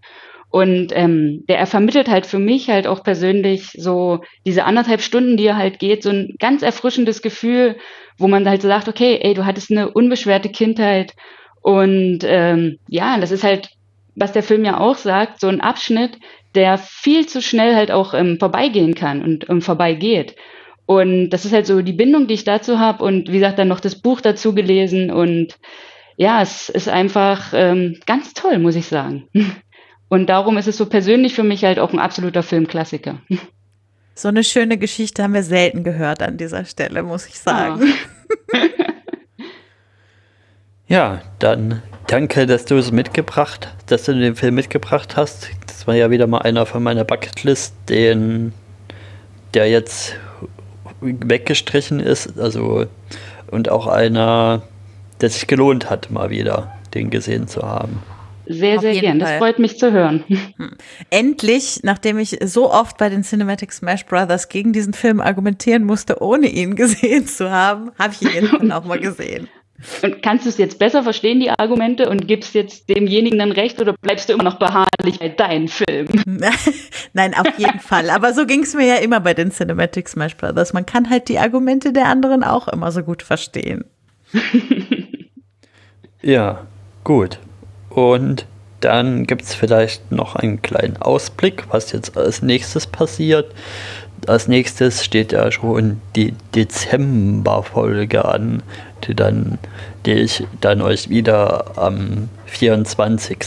Und 0.49 0.87
ähm, 0.91 1.43
der 1.47 1.59
er 1.59 1.67
vermittelt 1.67 2.09
halt 2.09 2.25
für 2.25 2.39
mich 2.39 2.67
halt 2.67 2.87
auch 2.87 3.03
persönlich 3.03 3.73
so 3.77 4.21
diese 4.47 4.65
anderthalb 4.65 5.01
Stunden, 5.01 5.37
die 5.37 5.45
er 5.45 5.55
halt 5.55 5.77
geht, 5.77 6.01
so 6.01 6.09
ein 6.09 6.33
ganz 6.39 6.63
erfrischendes 6.63 7.21
Gefühl, 7.21 7.75
wo 8.17 8.27
man 8.27 8.49
halt 8.49 8.63
so 8.63 8.69
sagt, 8.69 8.87
okay, 8.87 9.19
ey, 9.21 9.35
du 9.35 9.45
hattest 9.45 9.69
eine 9.69 9.91
unbeschwerte 9.91 10.49
Kindheit 10.49 11.13
und 11.61 12.21
ähm, 12.23 12.79
ja, 12.87 13.19
das 13.19 13.29
ist 13.29 13.43
halt 13.43 13.69
was 14.15 14.31
der 14.31 14.41
Film 14.41 14.65
ja 14.65 14.79
auch 14.79 14.95
sagt, 14.95 15.39
so 15.39 15.47
ein 15.47 15.61
Abschnitt, 15.61 16.17
der 16.55 16.79
viel 16.79 17.27
zu 17.27 17.39
schnell 17.43 17.75
halt 17.75 17.91
auch 17.91 18.15
ähm, 18.15 18.39
vorbeigehen 18.39 18.95
kann 18.95 19.21
und 19.21 19.47
ähm, 19.47 19.61
vorbeigeht. 19.61 20.35
Und 20.87 21.31
das 21.31 21.43
ist 21.43 21.51
halt 21.51 21.67
so 21.67 21.81
die 21.81 21.93
Bindung, 21.93 22.27
die 22.27 22.33
ich 22.33 22.45
dazu 22.45 22.79
habe 22.79 23.03
und 23.03 23.29
wie 23.29 23.39
gesagt, 23.39 23.59
dann 23.59 23.67
noch 23.67 23.81
das 23.81 23.95
Buch 23.95 24.21
dazu 24.21 24.55
gelesen 24.55 25.11
und 25.11 25.59
ja, 26.15 26.41
es 26.41 26.69
ist 26.69 26.89
einfach 26.89 27.51
ähm, 27.53 27.99
ganz 28.07 28.33
toll, 28.33 28.57
muss 28.57 28.75
ich 28.75 28.87
sagen. 28.87 29.27
Und 30.09 30.27
darum 30.29 30.57
ist 30.57 30.69
es 30.69 30.77
so 30.77 30.85
persönlich 30.85 31.35
für 31.35 31.43
mich 31.43 31.65
halt 31.65 31.79
auch 31.79 31.91
ein 31.91 31.99
absoluter 31.99 32.41
Filmklassiker. 32.41 33.21
So 34.15 34.29
eine 34.29 34.43
schöne 34.43 34.77
Geschichte 34.77 35.21
haben 35.21 35.33
wir 35.33 35.43
selten 35.43 35.83
gehört 35.83 36.23
an 36.23 36.37
dieser 36.37 36.63
Stelle, 36.63 37.03
muss 37.03 37.27
ich 37.27 37.37
sagen. 37.37 37.93
Ja, 38.51 38.59
ja 40.87 41.21
dann 41.39 41.83
danke, 42.07 42.45
dass 42.45 42.63
du 42.63 42.75
es 42.75 42.91
mitgebracht, 42.91 43.75
dass 43.87 44.05
du 44.05 44.13
den 44.13 44.35
Film 44.35 44.55
mitgebracht 44.55 45.17
hast. 45.17 45.49
Das 45.67 45.85
war 45.85 45.95
ja 45.95 46.09
wieder 46.09 46.25
mal 46.25 46.39
einer 46.39 46.65
von 46.65 46.81
meiner 46.81 47.03
Bucketlist, 47.03 47.75
den 47.89 48.53
der 49.53 49.69
jetzt 49.69 50.15
weggestrichen 51.01 51.99
ist, 51.99 52.39
also 52.39 52.85
und 53.49 53.69
auch 53.69 53.87
einer, 53.87 54.63
der 55.21 55.29
sich 55.29 55.47
gelohnt 55.47 55.89
hat, 55.89 56.11
mal 56.11 56.29
wieder 56.29 56.71
den 56.93 57.09
gesehen 57.09 57.47
zu 57.47 57.61
haben. 57.61 58.01
Sehr, 58.49 58.79
sehr 58.79 58.93
gern. 58.93 59.19
Fall. 59.19 59.29
Das 59.29 59.37
freut 59.39 59.59
mich 59.59 59.77
zu 59.77 59.91
hören. 59.91 60.23
Hm. 60.27 60.71
Endlich, 61.09 61.81
nachdem 61.83 62.17
ich 62.17 62.37
so 62.45 62.71
oft 62.71 62.97
bei 62.97 63.09
den 63.09 63.23
Cinematic 63.23 63.73
Smash 63.73 64.05
Brothers 64.05 64.47
gegen 64.47 64.71
diesen 64.71 64.93
Film 64.93 65.19
argumentieren 65.19 65.83
musste, 65.83 66.21
ohne 66.21 66.47
ihn 66.47 66.75
gesehen 66.75 67.27
zu 67.27 67.51
haben, 67.51 67.91
habe 67.99 68.13
ich 68.13 68.21
ihn 68.21 68.43
jetzt 68.43 68.71
auch 68.71 68.85
mal 68.85 68.99
gesehen. 68.99 69.49
Und 70.01 70.23
kannst 70.23 70.45
du 70.45 70.49
es 70.49 70.57
jetzt 70.57 70.79
besser 70.79 71.03
verstehen, 71.03 71.39
die 71.39 71.51
Argumente, 71.51 72.09
und 72.09 72.27
gibst 72.27 72.55
jetzt 72.55 72.89
demjenigen 72.89 73.37
dann 73.37 73.51
recht 73.51 73.79
oder 73.79 73.93
bleibst 74.01 74.27
du 74.27 74.33
immer 74.33 74.43
noch 74.43 74.57
beharrlich 74.57 75.19
bei 75.19 75.29
deinem 75.29 75.67
Film? 75.67 76.07
Nein, 77.13 77.35
auf 77.35 77.57
jeden 77.57 77.79
Fall. 77.79 78.09
Aber 78.09 78.33
so 78.33 78.45
ging 78.45 78.63
es 78.63 78.73
mir 78.73 78.87
ja 78.87 78.95
immer 78.95 79.19
bei 79.19 79.33
den 79.33 79.51
Cinematic 79.51 80.09
Smash 80.09 80.35
Brothers. 80.35 80.73
Man 80.73 80.85
kann 80.85 81.09
halt 81.09 81.29
die 81.29 81.37
Argumente 81.37 81.93
der 81.93 82.07
anderen 82.07 82.43
auch 82.43 82.67
immer 82.67 82.91
so 82.91 83.03
gut 83.03 83.21
verstehen. 83.21 83.85
ja, 86.21 86.65
gut. 87.03 87.39
Und 87.89 88.45
dann 88.79 89.25
gibt 89.25 89.43
es 89.43 89.53
vielleicht 89.53 90.11
noch 90.11 90.35
einen 90.35 90.61
kleinen 90.61 90.97
Ausblick, 90.97 91.65
was 91.69 91.91
jetzt 91.91 92.17
als 92.17 92.41
nächstes 92.41 92.87
passiert. 92.87 93.53
Als 94.25 94.47
nächstes 94.47 95.05
steht 95.05 95.31
ja 95.31 95.51
schon 95.51 96.01
die 96.15 96.33
Dezember-Folge 96.55 98.25
an, 98.25 98.63
die, 99.03 99.15
dann, 99.15 99.57
die 100.05 100.13
ich 100.13 100.45
dann 100.61 100.81
euch 100.81 101.09
wieder 101.09 101.77
am 101.77 102.29
24. 102.45 103.37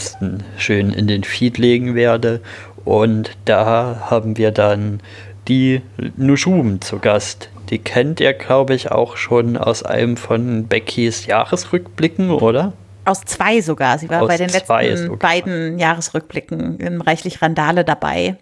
schön 0.57 0.91
in 0.91 1.07
den 1.07 1.23
Feed 1.23 1.57
legen 1.57 1.95
werde. 1.95 2.41
Und 2.85 3.31
da 3.45 4.07
haben 4.09 4.37
wir 4.37 4.51
dann 4.51 5.01
die 5.47 5.81
Nujum 6.17 6.81
zu 6.81 6.99
Gast. 6.99 7.49
Die 7.69 7.79
kennt 7.79 8.19
ihr, 8.19 8.33
glaube 8.33 8.73
ich, 8.73 8.91
auch 8.91 9.15
schon 9.17 9.57
aus 9.57 9.83
einem 9.83 10.17
von 10.17 10.67
Beckys 10.67 11.25
Jahresrückblicken, 11.25 12.29
oder? 12.31 12.73
Aus 13.05 13.21
zwei 13.21 13.61
sogar. 13.61 13.97
Sie 13.97 14.09
war 14.09 14.23
aus 14.23 14.27
bei 14.27 14.37
den 14.37 14.49
letzten 14.49 14.97
sogar. 14.97 15.17
beiden 15.17 15.79
Jahresrückblicken 15.79 16.79
in 16.79 17.01
Reichlich 17.01 17.41
Randale 17.41 17.83
dabei. 17.83 18.37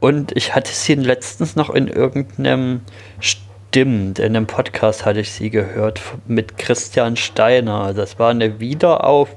Und 0.00 0.36
ich 0.36 0.54
hatte 0.54 0.72
sie 0.72 0.94
letztens 0.94 1.56
noch 1.56 1.70
in 1.70 1.88
irgendeinem 1.88 2.80
Stimmt, 3.74 4.20
in 4.20 4.36
einem 4.36 4.46
Podcast 4.46 5.04
hatte 5.04 5.18
ich 5.18 5.32
sie 5.32 5.50
gehört 5.50 6.00
mit 6.28 6.58
Christian 6.58 7.16
Steiner. 7.16 7.92
Das 7.92 8.20
war 8.20 8.30
eine 8.30 8.60
Wiederauf, 8.60 9.34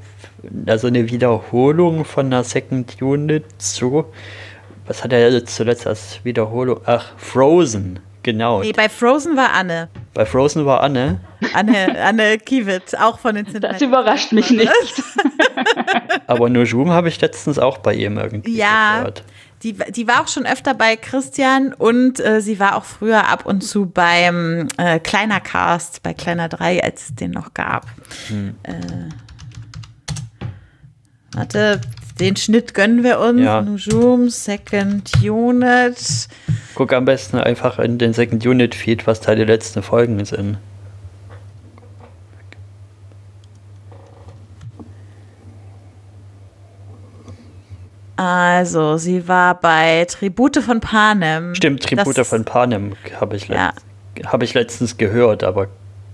also 0.67 0.85
eine 0.85 1.09
Wiederholung 1.09 2.05
von 2.05 2.27
einer 2.27 2.43
Second 2.43 3.01
Unit 3.01 3.45
zu. 3.57 4.05
Was 4.85 5.03
hat 5.03 5.11
er 5.11 5.31
jetzt 5.31 5.55
zuletzt 5.55 5.87
als 5.87 6.19
Wiederholung? 6.23 6.81
Ach, 6.85 7.13
Frozen, 7.17 7.99
genau. 8.21 8.61
Nee, 8.61 8.73
bei 8.73 8.89
Frozen 8.89 9.35
war 9.35 9.53
Anne. 9.53 9.89
Bei 10.13 10.23
Frozen 10.23 10.67
war 10.67 10.81
Anne. 10.81 11.19
Anne, 11.55 11.99
Anne 11.99 12.37
Kiewit, 12.37 12.95
auch 12.99 13.17
von 13.17 13.33
den 13.33 13.47
Cinematic. 13.47 13.79
Das 13.79 13.81
überrascht 13.87 14.33
mich 14.33 14.51
nicht. 14.51 15.03
Aber 16.27 16.47
Nujum 16.47 16.91
habe 16.91 17.07
ich 17.07 17.19
letztens 17.21 17.57
auch 17.57 17.79
bei 17.79 17.95
ihm 17.95 18.19
irgendwie 18.19 18.55
ja, 18.55 18.99
gehört. 18.99 19.23
Die, 19.63 19.73
die 19.73 20.07
war 20.07 20.21
auch 20.21 20.27
schon 20.27 20.45
öfter 20.45 20.75
bei 20.75 20.95
Christian 20.95 21.73
und 21.73 22.19
äh, 22.19 22.41
sie 22.41 22.59
war 22.59 22.75
auch 22.75 22.83
früher 22.83 23.27
ab 23.27 23.45
und 23.45 23.63
zu 23.63 23.87
beim 23.87 24.67
äh, 24.77 24.99
Kleiner 24.99 25.39
Cast, 25.39 26.03
bei 26.03 26.13
Kleiner 26.13 26.47
3, 26.47 26.83
als 26.83 27.09
es 27.09 27.15
den 27.15 27.31
noch 27.31 27.55
gab. 27.55 27.87
Hm. 28.27 28.55
Äh, 28.61 28.73
warte, 31.33 31.81
den 32.19 32.35
Schnitt 32.35 32.73
gönnen 32.73 33.03
wir 33.03 33.19
uns. 33.19 33.41
Ja. 33.41 33.61
Nujum, 33.61 34.29
Second 34.29 35.11
Unit. 35.23 36.27
Guck 36.75 36.93
am 36.93 37.05
besten 37.05 37.37
einfach 37.37 37.79
in 37.79 37.97
den 37.97 38.13
Second 38.13 38.45
Unit 38.45 38.75
Feed, 38.75 39.07
was 39.07 39.21
da 39.21 39.33
die 39.33 39.43
letzten 39.43 39.81
Folgen 39.81 40.23
sind. 40.25 40.57
Also, 48.17 48.97
sie 48.97 49.27
war 49.27 49.59
bei 49.59 50.05
Tribute 50.05 50.57
von 50.57 50.79
Panem. 50.79 51.55
Stimmt, 51.55 51.83
Tribute 51.83 52.17
das, 52.17 52.29
von 52.29 52.45
Panem 52.45 52.95
habe 53.19 53.35
ich, 53.35 53.47
ja. 53.47 53.73
hab 54.25 54.43
ich 54.43 54.53
letztens 54.53 54.97
gehört, 54.97 55.43
aber 55.43 55.67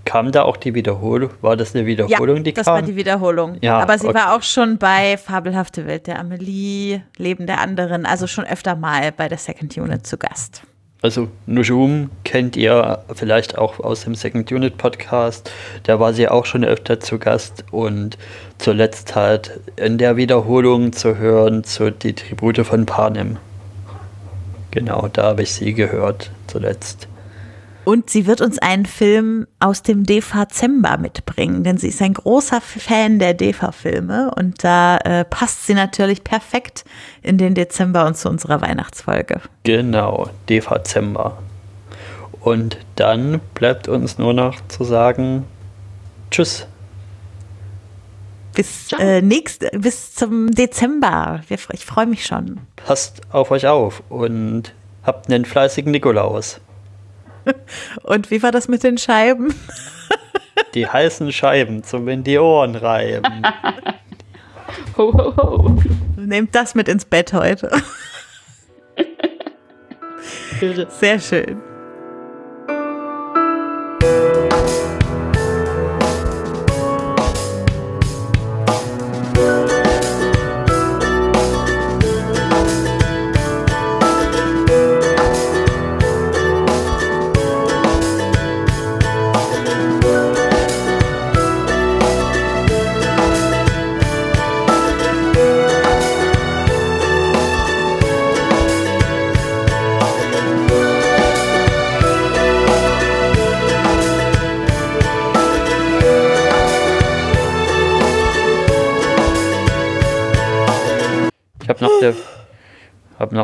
kam 0.04 0.32
da 0.32 0.42
auch 0.42 0.56
die 0.56 0.74
Wiederholung? 0.74 1.30
War 1.40 1.56
das 1.56 1.74
eine 1.74 1.86
Wiederholung, 1.86 2.36
ja, 2.36 2.42
die 2.42 2.52
das 2.52 2.66
kam? 2.66 2.74
Das 2.74 2.82
war 2.82 2.86
die 2.86 2.96
Wiederholung. 2.96 3.56
Ja, 3.62 3.78
aber 3.78 3.98
sie 3.98 4.08
okay. 4.08 4.18
war 4.18 4.36
auch 4.36 4.42
schon 4.42 4.78
bei 4.78 5.16
Fabelhafte 5.16 5.86
Welt 5.86 6.06
der 6.06 6.18
Amelie, 6.18 7.00
Leben 7.16 7.46
der 7.46 7.60
anderen, 7.60 8.06
also 8.06 8.26
schon 8.26 8.44
öfter 8.44 8.76
mal 8.76 9.12
bei 9.12 9.28
der 9.28 9.38
Second 9.38 9.76
Unit 9.76 10.06
zu 10.06 10.18
Gast. 10.18 10.62
Also 11.04 11.28
Nujum 11.44 12.08
kennt 12.24 12.56
ihr 12.56 13.00
vielleicht 13.14 13.58
auch 13.58 13.78
aus 13.78 14.04
dem 14.04 14.14
Second 14.14 14.50
Unit 14.50 14.78
Podcast. 14.78 15.52
Da 15.82 16.00
war 16.00 16.14
sie 16.14 16.28
auch 16.28 16.46
schon 16.46 16.64
öfter 16.64 16.98
zu 16.98 17.18
Gast 17.18 17.62
und 17.70 18.16
zuletzt 18.56 19.14
halt 19.14 19.60
in 19.76 19.98
der 19.98 20.16
Wiederholung 20.16 20.94
zu 20.94 21.18
hören 21.18 21.62
zu 21.62 21.92
die 21.92 22.14
Tribute 22.14 22.64
von 22.64 22.86
Panem. 22.86 23.36
Genau, 24.70 25.08
da 25.12 25.24
habe 25.24 25.42
ich 25.42 25.52
sie 25.52 25.74
gehört 25.74 26.30
zuletzt. 26.46 27.06
Und 27.84 28.08
sie 28.08 28.26
wird 28.26 28.40
uns 28.40 28.58
einen 28.58 28.86
Film 28.86 29.46
aus 29.60 29.82
dem 29.82 30.04
Dezember 30.04 30.96
mitbringen, 30.96 31.64
denn 31.64 31.76
sie 31.76 31.88
ist 31.88 32.00
ein 32.00 32.14
großer 32.14 32.60
Fan 32.60 33.18
der 33.18 33.34
Defa-Filme 33.34 34.32
und 34.34 34.64
da 34.64 34.96
äh, 34.98 35.24
passt 35.24 35.66
sie 35.66 35.74
natürlich 35.74 36.24
perfekt 36.24 36.84
in 37.22 37.36
den 37.36 37.54
Dezember 37.54 38.06
und 38.06 38.16
zu 38.16 38.28
unserer 38.28 38.62
Weihnachtsfolge. 38.62 39.40
Genau, 39.64 40.30
Dezember. 40.48 41.38
Und 42.40 42.78
dann 42.96 43.40
bleibt 43.54 43.88
uns 43.88 44.18
nur 44.18 44.34
noch 44.34 44.56
zu 44.68 44.84
sagen, 44.84 45.44
tschüss. 46.30 46.66
Bis 48.54 48.92
äh, 48.98 49.20
nächst, 49.20 49.64
bis 49.72 50.14
zum 50.14 50.50
Dezember. 50.52 51.40
Ich 51.48 51.84
freue 51.84 52.06
mich 52.06 52.24
schon. 52.24 52.60
Passt 52.76 53.22
auf 53.30 53.50
euch 53.50 53.66
auf 53.66 54.02
und 54.10 54.74
habt 55.02 55.30
einen 55.30 55.44
fleißigen 55.44 55.90
Nikolaus. 55.90 56.60
Und 58.02 58.30
wie 58.30 58.42
war 58.42 58.52
das 58.52 58.68
mit 58.68 58.82
den 58.82 58.98
Scheiben? 58.98 59.54
Die 60.74 60.86
heißen 60.86 61.32
Scheiben 61.32 61.82
zum 61.82 62.08
in 62.08 62.24
die 62.24 62.38
Ohren 62.38 62.74
reiben. 62.74 63.42
Ho, 64.96 65.12
ho, 65.12 65.36
ho. 65.36 65.82
Nehmt 66.16 66.54
das 66.54 66.74
mit 66.76 66.88
ins 66.88 67.04
Bett 67.04 67.32
heute. 67.32 67.70
Sehr 70.88 71.18
schön. 71.18 71.60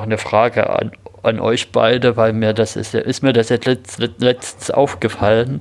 Noch 0.00 0.06
eine 0.06 0.18
Frage 0.18 0.70
an, 0.70 0.92
an 1.22 1.40
euch 1.40 1.72
beide, 1.72 2.16
weil 2.16 2.32
mir 2.32 2.54
das 2.54 2.74
ist, 2.74 2.94
ist 2.94 3.22
mir 3.22 3.34
das 3.34 3.50
jetzt 3.50 3.66
letzt, 3.66 3.98
letztens 4.18 4.70
aufgefallen. 4.70 5.60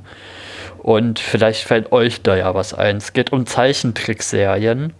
Und 0.77 1.19
vielleicht 1.19 1.63
fällt 1.63 1.91
euch 1.91 2.21
da 2.21 2.37
ja 2.37 2.55
was 2.55 2.73
ein. 2.73 2.97
Es 2.97 3.11
geht 3.11 3.33
um 3.33 3.45
Zeichentrickserien. 3.45 4.93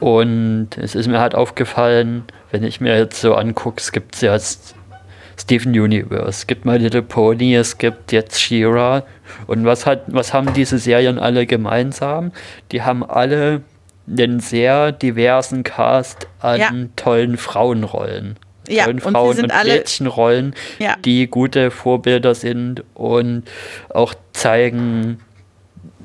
Und 0.00 0.70
es 0.78 0.94
ist 0.94 1.06
mir 1.06 1.20
halt 1.20 1.34
aufgefallen, 1.34 2.24
wenn 2.50 2.64
ich 2.64 2.80
mir 2.80 2.96
jetzt 2.96 3.20
so 3.20 3.34
angucke, 3.34 3.76
es 3.78 3.92
gibt 3.92 4.20
ja 4.22 4.38
Steven 4.38 5.78
Universe, 5.78 6.28
es 6.28 6.46
gibt 6.46 6.64
My 6.64 6.78
Little 6.78 7.02
Pony, 7.02 7.54
es 7.54 7.76
gibt 7.76 8.10
jetzt 8.12 8.40
She-Ra. 8.40 9.02
Und 9.46 9.66
was, 9.66 9.84
hat, 9.84 10.04
was 10.06 10.32
haben 10.32 10.54
diese 10.54 10.78
Serien 10.78 11.18
alle 11.18 11.44
gemeinsam? 11.44 12.32
Die 12.72 12.80
haben 12.80 13.04
alle 13.04 13.60
einen 14.08 14.40
sehr 14.40 14.92
diversen 14.92 15.62
Cast 15.62 16.26
an 16.40 16.60
ja. 16.60 16.70
tollen 16.96 17.36
Frauenrollen. 17.36 18.36
Ja, 18.68 18.84
tollen 18.84 19.00
Frauen- 19.00 19.38
und, 19.38 19.52
und 19.52 19.64
Mädchenrollen, 19.64 20.54
ja. 20.78 20.96
die 21.04 21.26
gute 21.26 21.70
Vorbilder 21.70 22.34
sind 22.34 22.84
und 22.94 23.44
auch 23.88 24.14
zeigen, 24.32 25.20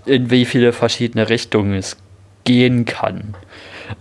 in 0.06 0.32
wie 0.32 0.46
viele 0.46 0.74
verschiedene 0.74 1.30
Richtungen 1.30 1.74
es 1.74 1.98
gehen 2.44 2.86
kann. 2.86 3.36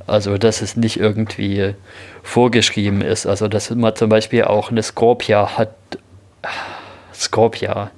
Also, 0.07 0.39
dass 0.39 0.63
es 0.63 0.77
nicht 0.77 0.99
irgendwie 0.99 1.75
vorgeschrieben 2.23 3.01
ist. 3.03 3.27
Also, 3.27 3.49
dass 3.49 3.71
man 3.71 3.97
zum 3.97 4.09
Beispiel 4.09 4.45
auch 4.45 4.71
eine 4.71 4.83
Scorpia 4.83 5.59
hat. 5.59 5.75
Scorpia. 7.13 7.91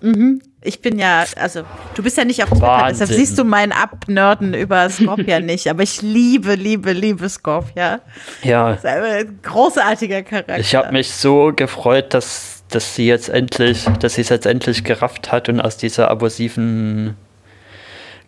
Mhm. 0.00 0.42
Ich 0.66 0.80
bin 0.80 0.98
ja, 0.98 1.24
also 1.36 1.62
du 1.94 2.02
bist 2.02 2.16
ja 2.16 2.24
nicht 2.24 2.42
auf 2.42 2.48
Twitter, 2.48 2.62
Wahnsinn. 2.62 3.00
deshalb 3.00 3.20
siehst 3.20 3.38
du 3.38 3.44
meinen 3.44 3.72
Abnörden 3.72 4.54
über 4.54 4.88
Scorpia 4.88 5.38
nicht. 5.40 5.68
Aber 5.68 5.82
ich 5.82 6.00
liebe, 6.00 6.54
liebe, 6.54 6.92
liebe 6.92 7.28
Scorpia. 7.28 8.00
Ja. 8.42 8.70
Das 8.70 8.78
ist 8.78 8.86
ein 8.86 9.40
großartiger 9.42 10.22
Charakter. 10.22 10.58
Ich 10.58 10.74
habe 10.74 10.90
mich 10.92 11.12
so 11.12 11.52
gefreut, 11.54 12.14
dass, 12.14 12.64
dass 12.70 12.94
sie 12.94 13.06
jetzt 13.06 13.28
endlich, 13.28 13.84
dass 14.00 14.14
sie 14.14 14.22
es 14.22 14.30
jetzt 14.30 14.46
endlich 14.46 14.84
gerafft 14.84 15.30
hat 15.30 15.50
und 15.50 15.60
aus 15.60 15.76
dieser 15.76 16.10
abusiven 16.10 17.14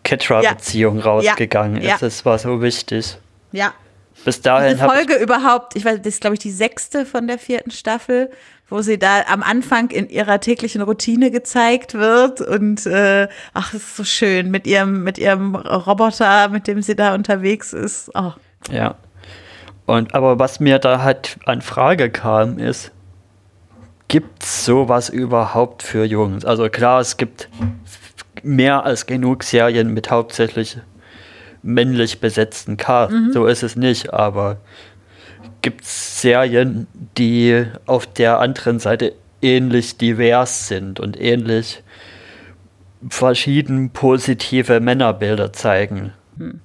Ketra-Beziehung 0.03 0.99
ja. 0.99 1.05
rausgegangen 1.05 1.81
ja. 1.81 1.95
ist. 1.95 2.03
Das 2.03 2.23
war 2.23 2.37
so 2.37 2.61
wichtig. 2.61 3.17
Ja. 3.51 3.73
Bis 4.25 4.41
dahin. 4.41 4.75
Diese 4.75 4.85
Folge 4.85 5.15
überhaupt, 5.15 5.75
ich 5.75 5.85
weiß, 5.85 5.97
das 5.97 6.07
ist, 6.07 6.21
glaube 6.21 6.35
ich, 6.35 6.39
die 6.39 6.51
sechste 6.51 7.05
von 7.05 7.27
der 7.27 7.39
vierten 7.39 7.71
Staffel, 7.71 8.29
wo 8.69 8.81
sie 8.81 8.97
da 8.99 9.21
am 9.27 9.43
Anfang 9.43 9.89
in 9.91 10.09
ihrer 10.09 10.39
täglichen 10.39 10.81
Routine 10.81 11.31
gezeigt 11.31 11.93
wird 11.93 12.41
und 12.41 12.85
äh, 12.85 13.27
ach, 13.53 13.73
es 13.73 13.81
ist 13.81 13.97
so 13.97 14.03
schön 14.03 14.51
mit 14.51 14.67
ihrem, 14.67 15.03
mit 15.03 15.17
ihrem 15.17 15.55
Roboter, 15.55 16.49
mit 16.49 16.67
dem 16.67 16.81
sie 16.81 16.95
da 16.95 17.15
unterwegs 17.15 17.73
ist. 17.73 18.11
Oh. 18.13 18.33
Ja. 18.71 18.95
Und 19.85 20.13
aber 20.15 20.37
was 20.37 20.59
mir 20.59 20.79
da 20.79 21.01
halt 21.01 21.37
an 21.45 21.61
Frage 21.61 22.09
kam, 22.09 22.59
ist, 22.59 22.91
gibt 24.09 24.43
es 24.43 24.65
sowas 24.65 25.07
überhaupt 25.09 25.81
für 25.81 26.03
Jungs? 26.03 26.43
Also 26.43 26.69
klar, 26.69 26.99
es 26.99 27.15
gibt 27.15 27.47
mehr 28.43 28.83
als 28.85 29.05
genug 29.05 29.43
Serien 29.43 29.93
mit 29.93 30.11
hauptsächlich 30.11 30.77
männlich 31.63 32.19
besetzten 32.19 32.75
Cast. 32.75 33.13
Mhm. 33.13 33.31
So 33.31 33.45
ist 33.45 33.63
es 33.63 33.75
nicht, 33.75 34.13
aber 34.13 34.57
gibt 35.67 35.83
es 35.83 36.21
Serien, 36.21 36.87
die 37.17 37.65
auf 37.87 38.07
der 38.07 38.39
anderen 38.39 38.79
Seite 38.79 39.13
ähnlich 39.41 39.97
divers 39.97 40.69
sind 40.69 40.97
und 40.97 41.19
ähnlich 41.19 41.83
verschieden 43.09 43.89
positive 43.89 44.79
Männerbilder 44.79 45.51
zeigen. 45.51 46.13
Hm. 46.37 46.61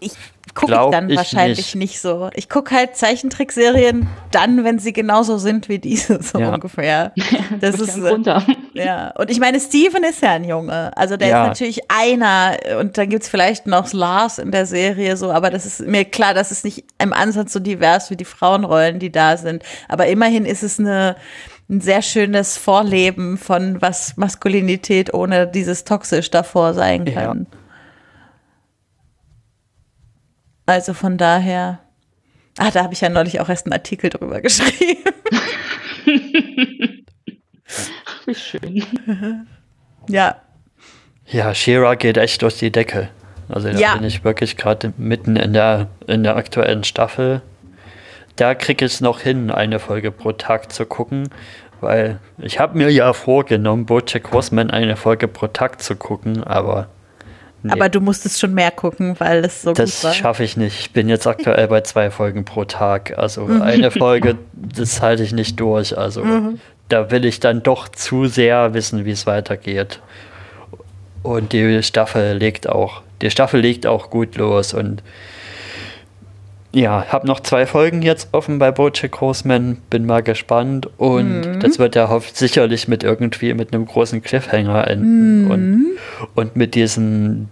Ich 0.00 0.10
gucke 0.56 0.72
ich 0.72 0.90
dann 0.90 1.10
ich 1.10 1.16
wahrscheinlich 1.16 1.74
nicht. 1.74 1.92
nicht. 1.92 2.00
so. 2.00 2.30
Ich 2.34 2.48
gucke 2.48 2.74
halt 2.74 2.96
Zeichentrickserien 2.96 4.08
dann, 4.32 4.64
wenn 4.64 4.78
sie 4.78 4.92
genauso 4.92 5.38
sind 5.38 5.68
wie 5.68 5.78
diese, 5.78 6.20
so 6.22 6.38
ja. 6.38 6.52
ungefähr. 6.54 7.12
Das 7.60 7.78
ist 7.80 7.96
runter. 7.98 8.44
Ja, 8.74 9.12
und 9.12 9.30
ich 9.30 9.38
meine, 9.38 9.60
Steven 9.60 10.02
ist 10.04 10.20
ja 10.20 10.32
ein 10.32 10.44
Junge. 10.44 10.94
Also 10.96 11.16
der 11.16 11.28
ja. 11.28 11.42
ist 11.42 11.48
natürlich 11.48 11.80
einer 11.88 12.56
und 12.80 12.98
dann 12.98 13.08
gibt 13.08 13.22
es 13.22 13.28
vielleicht 13.28 13.66
noch 13.66 13.92
Lars 13.92 14.38
in 14.38 14.50
der 14.50 14.66
Serie 14.66 15.16
so, 15.16 15.30
aber 15.30 15.50
das 15.50 15.64
ist 15.64 15.80
mir 15.80 16.04
klar, 16.04 16.34
das 16.34 16.50
ist 16.50 16.64
nicht 16.64 16.84
im 17.00 17.12
Ansatz 17.12 17.52
so 17.52 17.60
divers 17.60 18.10
wie 18.10 18.16
die 18.16 18.24
Frauenrollen, 18.24 18.98
die 18.98 19.12
da 19.12 19.36
sind. 19.36 19.62
Aber 19.88 20.06
immerhin 20.06 20.44
ist 20.44 20.62
es 20.62 20.78
eine 20.78 21.16
ein 21.68 21.80
sehr 21.80 22.02
schönes 22.02 22.56
Vorleben 22.56 23.38
von 23.38 23.82
was 23.82 24.16
Maskulinität 24.16 25.12
ohne 25.12 25.46
dieses 25.46 25.84
toxisch 25.84 26.30
davor 26.30 26.74
sein 26.74 27.04
kann. 27.04 27.46
Ja. 27.50 27.58
Also 30.66 30.94
von 30.94 31.16
daher. 31.16 31.78
Ah, 32.58 32.70
da 32.70 32.82
habe 32.82 32.94
ich 32.94 33.00
ja 33.00 33.08
neulich 33.08 33.40
auch 33.40 33.48
erst 33.48 33.66
einen 33.66 33.72
Artikel 33.74 34.10
drüber 34.10 34.40
geschrieben. 34.42 35.04
Wie 38.24 38.34
schön. 38.34 39.46
Ja. 40.08 40.36
Ja, 41.26 41.54
Shira 41.54 41.94
geht 41.94 42.16
echt 42.16 42.42
durch 42.42 42.58
die 42.58 42.70
Decke. 42.70 43.08
Also 43.48 43.70
da 43.70 43.78
ja. 43.78 43.94
bin 43.94 44.04
ich 44.04 44.24
wirklich 44.24 44.56
gerade 44.56 44.92
mitten 44.96 45.36
in 45.36 45.52
der, 45.52 45.88
in 46.06 46.22
der 46.22 46.36
aktuellen 46.36 46.84
Staffel. 46.84 47.42
Da 48.36 48.54
kriege 48.54 48.84
ich 48.84 48.94
es 48.94 49.00
noch 49.00 49.20
hin, 49.20 49.50
eine 49.50 49.78
Folge 49.78 50.10
pro 50.10 50.32
Tag 50.32 50.72
zu 50.72 50.84
gucken, 50.84 51.28
weil 51.80 52.18
ich 52.38 52.58
habe 52.58 52.76
mir 52.76 52.90
ja 52.90 53.12
vorgenommen, 53.12 53.86
Bojack 53.86 54.32
Horseman 54.32 54.70
eine 54.70 54.96
Folge 54.96 55.28
pro 55.28 55.46
Tag 55.46 55.80
zu 55.80 55.96
gucken, 55.96 56.44
aber 56.44 56.88
Nee. 57.66 57.72
Aber 57.72 57.88
du 57.88 58.00
musstest 58.00 58.40
schon 58.40 58.54
mehr 58.54 58.70
gucken, 58.70 59.16
weil 59.18 59.44
es 59.44 59.62
so 59.62 59.72
das 59.72 59.96
gut 59.96 60.04
war. 60.04 60.10
Das 60.10 60.16
schaffe 60.18 60.44
ich 60.44 60.56
nicht. 60.56 60.80
Ich 60.80 60.90
bin 60.92 61.08
jetzt 61.08 61.26
aktuell 61.26 61.68
bei 61.68 61.80
zwei 61.80 62.10
Folgen 62.10 62.44
pro 62.44 62.64
Tag. 62.64 63.18
Also 63.18 63.42
mhm. 63.42 63.62
eine 63.62 63.90
Folge, 63.90 64.36
das 64.52 65.02
halte 65.02 65.22
ich 65.22 65.32
nicht 65.32 65.58
durch. 65.58 65.96
Also 65.96 66.24
mhm. 66.24 66.60
da 66.88 67.10
will 67.10 67.24
ich 67.24 67.40
dann 67.40 67.62
doch 67.62 67.88
zu 67.88 68.26
sehr 68.26 68.74
wissen, 68.74 69.04
wie 69.04 69.10
es 69.10 69.26
weitergeht. 69.26 70.00
Und 71.22 71.52
die 71.52 71.82
Staffel 71.82 72.36
legt 72.36 72.68
auch, 72.68 73.02
die 73.20 73.30
Staffel 73.30 73.60
legt 73.60 73.86
auch 73.86 74.10
gut 74.10 74.36
los 74.36 74.72
und 74.74 75.02
ja, 76.76 77.06
habe 77.08 77.26
noch 77.26 77.40
zwei 77.40 77.64
Folgen 77.64 78.02
jetzt 78.02 78.28
offen 78.32 78.58
bei 78.58 78.70
Bojack 78.70 79.18
Horseman, 79.22 79.78
bin 79.88 80.04
mal 80.04 80.22
gespannt 80.22 80.90
und 80.98 81.40
mhm. 81.40 81.60
das 81.60 81.78
wird 81.78 81.94
ja 81.94 82.20
sicherlich 82.34 82.86
mit 82.86 83.02
irgendwie 83.02 83.54
mit 83.54 83.72
einem 83.72 83.86
großen 83.86 84.22
Cliffhanger 84.22 84.86
enden 84.86 85.44
mhm. 85.44 85.50
und, 85.50 85.86
und 86.34 86.56
mit 86.56 86.74
diesen 86.74 87.48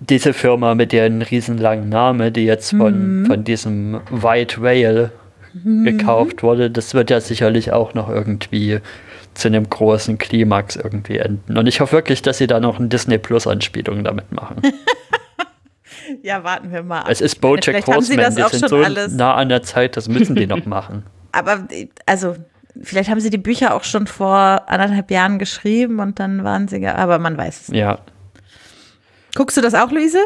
diese 0.00 0.32
Firma 0.32 0.74
mit 0.74 0.94
ihren 0.94 1.20
riesenlangen 1.20 1.90
Namen, 1.90 2.32
die 2.32 2.46
jetzt 2.46 2.70
von, 2.70 3.20
mhm. 3.20 3.26
von 3.26 3.44
diesem 3.44 4.00
White 4.10 4.62
Whale 4.62 5.12
mhm. 5.52 5.84
gekauft 5.84 6.42
wurde, 6.42 6.70
das 6.70 6.94
wird 6.94 7.10
ja 7.10 7.20
sicherlich 7.20 7.72
auch 7.72 7.92
noch 7.92 8.08
irgendwie 8.08 8.80
zu 9.34 9.48
einem 9.48 9.68
großen 9.68 10.16
Klimax 10.16 10.76
irgendwie 10.76 11.18
enden. 11.18 11.58
Und 11.58 11.66
ich 11.66 11.80
hoffe 11.80 11.92
wirklich, 11.92 12.22
dass 12.22 12.38
sie 12.38 12.46
da 12.46 12.58
noch 12.58 12.78
eine 12.78 12.88
Disney 12.88 13.18
Plus 13.18 13.46
Anspielung 13.46 14.02
damit 14.02 14.32
machen. 14.32 14.62
Ja, 16.22 16.44
warten 16.44 16.72
wir 16.72 16.82
mal. 16.82 17.04
Es 17.08 17.20
ist 17.20 17.40
Bojack 17.40 17.86
Horseman, 17.86 18.34
die 18.34 18.42
sind 18.56 18.68
so 18.68 18.76
alles. 18.76 19.12
nah 19.12 19.34
an 19.34 19.48
der 19.48 19.62
Zeit, 19.62 19.96
das 19.96 20.08
müssen 20.08 20.34
die 20.34 20.46
noch 20.46 20.64
machen. 20.66 21.04
Aber, 21.32 21.66
also, 22.06 22.36
vielleicht 22.82 23.10
haben 23.10 23.20
sie 23.20 23.30
die 23.30 23.38
Bücher 23.38 23.74
auch 23.74 23.84
schon 23.84 24.06
vor 24.06 24.62
anderthalb 24.66 25.10
Jahren 25.10 25.38
geschrieben 25.38 26.00
und 26.00 26.18
dann 26.18 26.44
waren 26.44 26.66
sie, 26.66 26.84
aber 26.86 27.20
man 27.20 27.36
weiß 27.36 27.62
es 27.62 27.68
nicht. 27.68 27.78
Ja. 27.78 28.00
Guckst 29.36 29.56
du 29.56 29.60
das 29.60 29.74
auch, 29.74 29.92
Luise? 29.92 30.18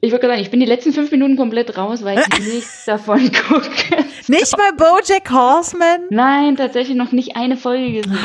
Ich 0.00 0.12
würde 0.12 0.28
sagen, 0.28 0.40
ich 0.40 0.50
bin 0.50 0.60
die 0.60 0.66
letzten 0.66 0.92
fünf 0.92 1.10
Minuten 1.10 1.36
komplett 1.36 1.76
raus, 1.76 2.04
weil 2.04 2.18
ich 2.18 2.38
nichts 2.54 2.84
davon 2.84 3.30
gucke. 3.32 4.04
Nicht 4.28 4.56
mal 4.56 4.72
Bojack 4.76 5.30
Horseman? 5.30 6.02
Nein, 6.10 6.56
tatsächlich 6.56 6.96
noch 6.96 7.10
nicht 7.10 7.34
eine 7.34 7.56
Folge 7.56 8.02
gesehen. 8.02 8.18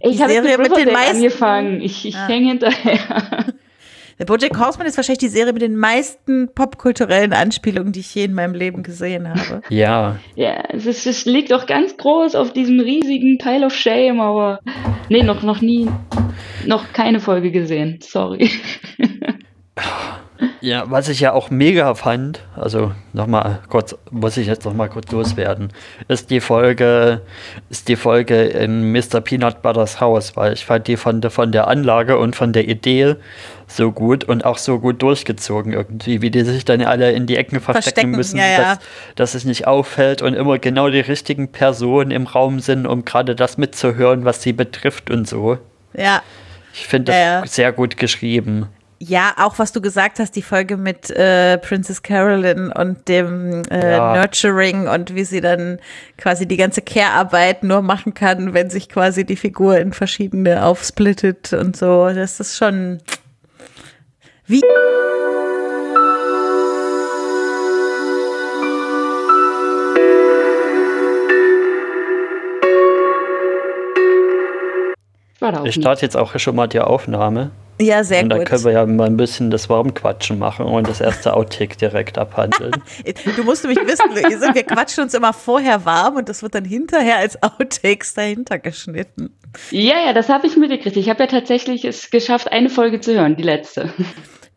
Ich 0.00 0.20
habe 0.20 0.42
mit, 0.42 0.58
mit 0.58 0.76
den 0.76 0.92
meisten 0.92 1.16
angefangen. 1.16 1.80
Ich, 1.80 2.04
ich 2.04 2.14
ja. 2.14 2.26
hänge 2.26 2.48
hinterher. 2.48 3.46
Der 4.18 4.24
Bojack 4.24 4.58
Horseman 4.58 4.86
ist 4.86 4.96
wahrscheinlich 4.96 5.18
die 5.18 5.28
Serie 5.28 5.52
mit 5.52 5.60
den 5.60 5.76
meisten 5.76 6.48
popkulturellen 6.54 7.34
Anspielungen, 7.34 7.92
die 7.92 8.00
ich 8.00 8.14
je 8.14 8.24
in 8.24 8.32
meinem 8.32 8.54
Leben 8.54 8.82
gesehen 8.82 9.28
habe. 9.28 9.60
Ja. 9.68 10.16
Ja, 10.34 10.64
es, 10.70 10.86
ist, 10.86 11.06
es 11.06 11.26
liegt 11.26 11.52
auch 11.52 11.66
ganz 11.66 11.96
groß 11.98 12.34
auf 12.34 12.52
diesem 12.52 12.80
riesigen 12.80 13.36
Pile 13.36 13.66
of 13.66 13.74
Shame, 13.74 14.20
aber 14.20 14.60
nee, 15.10 15.22
noch, 15.22 15.42
noch 15.42 15.60
nie, 15.60 15.88
noch 16.66 16.92
keine 16.94 17.20
Folge 17.20 17.50
gesehen. 17.50 17.98
Sorry. 18.00 18.50
Ja, 20.60 20.90
was 20.90 21.08
ich 21.08 21.20
ja 21.20 21.32
auch 21.32 21.50
mega 21.50 21.94
fand, 21.94 22.40
also 22.54 22.92
nochmal 23.12 23.60
kurz, 23.68 23.96
muss 24.10 24.36
ich 24.36 24.46
jetzt 24.46 24.64
nochmal 24.64 24.88
kurz 24.88 25.10
loswerden, 25.10 25.72
ist 26.08 26.30
die 26.30 26.40
Folge, 26.40 27.22
ist 27.70 27.88
die 27.88 27.96
Folge 27.96 28.42
in 28.42 28.92
Mr. 28.92 29.20
Peanut 29.20 29.62
Butters 29.62 30.00
Haus, 30.00 30.36
weil 30.36 30.52
ich 30.52 30.64
fand 30.64 30.88
die 30.88 30.96
von, 30.96 31.22
von 31.22 31.52
der 31.52 31.68
Anlage 31.68 32.18
und 32.18 32.36
von 32.36 32.52
der 32.52 32.68
Idee 32.68 33.16
so 33.66 33.92
gut 33.92 34.24
und 34.24 34.44
auch 34.44 34.58
so 34.58 34.78
gut 34.78 35.02
durchgezogen 35.02 35.72
irgendwie, 35.72 36.22
wie 36.22 36.30
die 36.30 36.42
sich 36.42 36.64
dann 36.64 36.82
alle 36.82 37.12
in 37.12 37.26
die 37.26 37.36
Ecken 37.36 37.60
verstecken, 37.60 37.82
verstecken 37.82 38.10
müssen, 38.10 38.38
ja, 38.38 38.46
ja. 38.46 38.58
Dass, 38.58 38.78
dass 39.14 39.34
es 39.34 39.44
nicht 39.44 39.66
auffällt 39.66 40.22
und 40.22 40.34
immer 40.34 40.58
genau 40.58 40.88
die 40.88 41.00
richtigen 41.00 41.50
Personen 41.50 42.10
im 42.10 42.26
Raum 42.26 42.60
sind, 42.60 42.86
um 42.86 43.04
gerade 43.04 43.34
das 43.34 43.58
mitzuhören, 43.58 44.24
was 44.24 44.42
sie 44.42 44.52
betrifft 44.52 45.10
und 45.10 45.28
so. 45.28 45.58
Ja. 45.94 46.22
Ich 46.72 46.86
finde 46.86 47.12
das 47.12 47.16
ja, 47.16 47.46
sehr 47.46 47.72
gut 47.72 47.96
geschrieben. 47.96 48.68
Ja, 48.98 49.34
auch 49.36 49.58
was 49.58 49.72
du 49.72 49.82
gesagt 49.82 50.18
hast, 50.20 50.36
die 50.36 50.42
Folge 50.42 50.78
mit 50.78 51.10
äh, 51.10 51.58
Princess 51.58 52.02
Carolyn 52.02 52.72
und 52.72 53.08
dem 53.08 53.62
äh, 53.70 53.92
ja. 53.92 54.16
Nurturing 54.16 54.88
und 54.88 55.14
wie 55.14 55.24
sie 55.24 55.42
dann 55.42 55.78
quasi 56.16 56.46
die 56.46 56.56
ganze 56.56 56.80
Care-Arbeit 56.80 57.62
nur 57.62 57.82
machen 57.82 58.14
kann, 58.14 58.54
wenn 58.54 58.70
sich 58.70 58.88
quasi 58.88 59.26
die 59.26 59.36
Figur 59.36 59.76
in 59.78 59.92
verschiedene 59.92 60.64
aufsplittet 60.64 61.52
und 61.52 61.76
so. 61.76 62.08
Das 62.08 62.40
ist 62.40 62.56
schon 62.56 63.00
wie 64.46 64.62
ich 75.64 75.74
starte 75.74 76.02
jetzt 76.02 76.16
auch 76.16 76.38
schon 76.38 76.56
mal 76.56 76.66
die 76.66 76.80
Aufnahme. 76.80 77.50
Ja, 77.80 78.04
sehr 78.04 78.22
Und 78.22 78.30
gut. 78.30 78.38
dann 78.38 78.44
können 78.46 78.64
wir 78.64 78.72
ja 78.72 78.86
mal 78.86 79.06
ein 79.06 79.18
bisschen 79.18 79.50
das 79.50 79.68
Warmquatschen 79.68 80.38
machen 80.38 80.64
und 80.64 80.88
das 80.88 81.00
erste 81.00 81.34
Outtake 81.34 81.76
direkt 81.76 82.16
abhandeln. 82.16 82.72
Du 83.36 83.44
musst 83.44 83.64
nämlich 83.64 83.86
wissen, 83.86 84.10
Luise, 84.14 84.54
wir 84.54 84.62
quatschen 84.62 85.04
uns 85.04 85.14
immer 85.14 85.32
vorher 85.32 85.84
warm 85.84 86.16
und 86.16 86.28
das 86.28 86.42
wird 86.42 86.54
dann 86.54 86.64
hinterher 86.64 87.18
als 87.18 87.42
Outtakes 87.42 88.14
dahinter 88.14 88.58
geschnitten. 88.58 89.30
Ja, 89.70 89.96
ja, 90.06 90.12
das 90.12 90.28
habe 90.28 90.46
ich 90.46 90.56
mitgekriegt. 90.56 90.96
Ich 90.96 91.10
habe 91.10 91.24
ja 91.24 91.26
tatsächlich 91.26 91.84
es 91.84 92.10
geschafft, 92.10 92.50
eine 92.50 92.70
Folge 92.70 93.00
zu 93.00 93.14
hören, 93.14 93.36
die 93.36 93.42
letzte. 93.42 93.92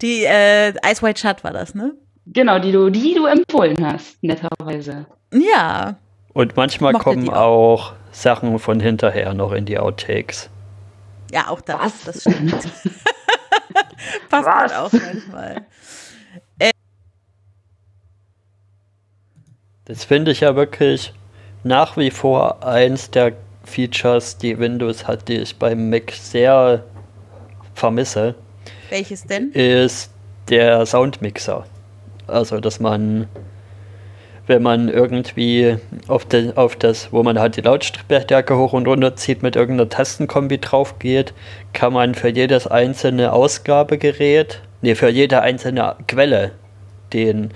Die 0.02 0.24
äh, 0.24 0.70
Ice 0.90 1.02
White 1.02 1.20
Shut 1.20 1.44
war 1.44 1.52
das, 1.52 1.76
ne? 1.76 1.94
Genau, 2.26 2.60
die 2.60 2.72
du, 2.72 2.90
die 2.90 3.16
du 3.16 3.26
empfohlen 3.26 3.86
hast, 3.86 4.22
netterweise. 4.24 5.08
Ja. 5.34 5.98
Und 6.34 6.56
manchmal 6.56 6.94
Mochte 6.94 7.04
kommen 7.04 7.26
die 7.26 7.32
auch 7.32 7.94
Sachen 8.12 8.60
von 8.60 8.80
hinterher 8.80 9.34
noch 9.34 9.52
in 9.52 9.66
die 9.66 9.78
Outtakes. 9.78 10.50
Ja, 11.32 11.48
auch 11.50 11.62
das. 11.62 11.80
Was? 11.80 12.04
Das 12.06 12.22
stimmt. 12.22 12.52
Passt 14.30 14.46
Was? 14.46 14.46
halt 14.46 14.74
auch 14.74 14.92
manchmal. 14.94 15.66
Das 19.86 20.04
finde 20.04 20.32
ich 20.32 20.42
ja 20.42 20.56
wirklich 20.56 21.14
nach 21.64 21.98
wie 21.98 22.12
vor 22.12 22.64
eins 22.64 23.10
der 23.10 23.34
Features, 23.64 24.38
die 24.38 24.58
Windows 24.60 25.08
hat, 25.08 25.28
die 25.28 25.38
ich 25.38 25.58
beim 25.58 25.90
Mac 25.90 26.12
sehr 26.12 26.84
vermisse, 27.74 28.36
Welches 28.90 29.24
denn? 29.26 29.52
ist 29.52 30.12
der 30.50 30.86
Soundmixer. 30.86 31.66
Also, 32.28 32.60
dass 32.60 32.80
man, 32.80 33.28
wenn 34.50 34.64
man 34.64 34.90
irgendwie 34.90 35.78
auf, 36.08 36.26
den, 36.26 36.58
auf 36.58 36.76
das, 36.76 37.14
wo 37.14 37.22
man 37.24 37.40
halt 37.40 37.56
die 37.56 37.62
Lautstärke 37.62 38.58
hoch 38.58 38.74
und 38.74 38.88
runter 38.88 39.16
zieht, 39.16 39.44
mit 39.44 39.56
irgendeiner 39.56 39.90
Tastenkombi 39.90 40.58
drauf 40.58 40.98
geht, 41.00 41.34
kann 41.72 41.94
man 41.94 42.16
für 42.16 42.30
jedes 42.30 42.66
einzelne 42.68 43.32
Ausgabegerät, 43.32 44.62
nee, 44.82 44.96
für 44.96 45.10
jede 45.10 45.42
einzelne 45.42 45.96
Quelle 46.08 46.52
den, 47.14 47.52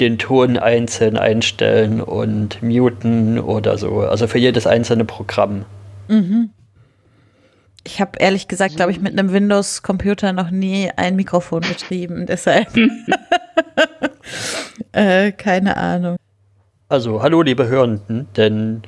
den 0.00 0.18
Ton 0.18 0.58
einzeln 0.58 1.18
einstellen 1.18 2.00
und 2.00 2.62
muten 2.62 3.38
oder 3.38 3.78
so. 3.78 4.00
Also 4.00 4.26
für 4.26 4.38
jedes 4.38 4.66
einzelne 4.66 5.04
Programm. 5.04 5.66
Ich 7.84 8.00
habe 8.00 8.12
ehrlich 8.18 8.48
gesagt, 8.48 8.76
glaube 8.76 8.92
ich, 8.92 9.00
mit 9.00 9.18
einem 9.18 9.32
Windows-Computer 9.32 10.32
noch 10.32 10.50
nie 10.50 10.90
ein 10.96 11.16
Mikrofon 11.16 11.60
betrieben. 11.60 12.26
Deshalb. 12.26 12.68
äh, 14.92 15.32
keine 15.32 15.76
Ahnung. 15.76 16.16
Also, 16.90 17.20
hallo 17.20 17.42
liebe 17.42 17.68
Hörenden, 17.68 18.28
denn 18.34 18.80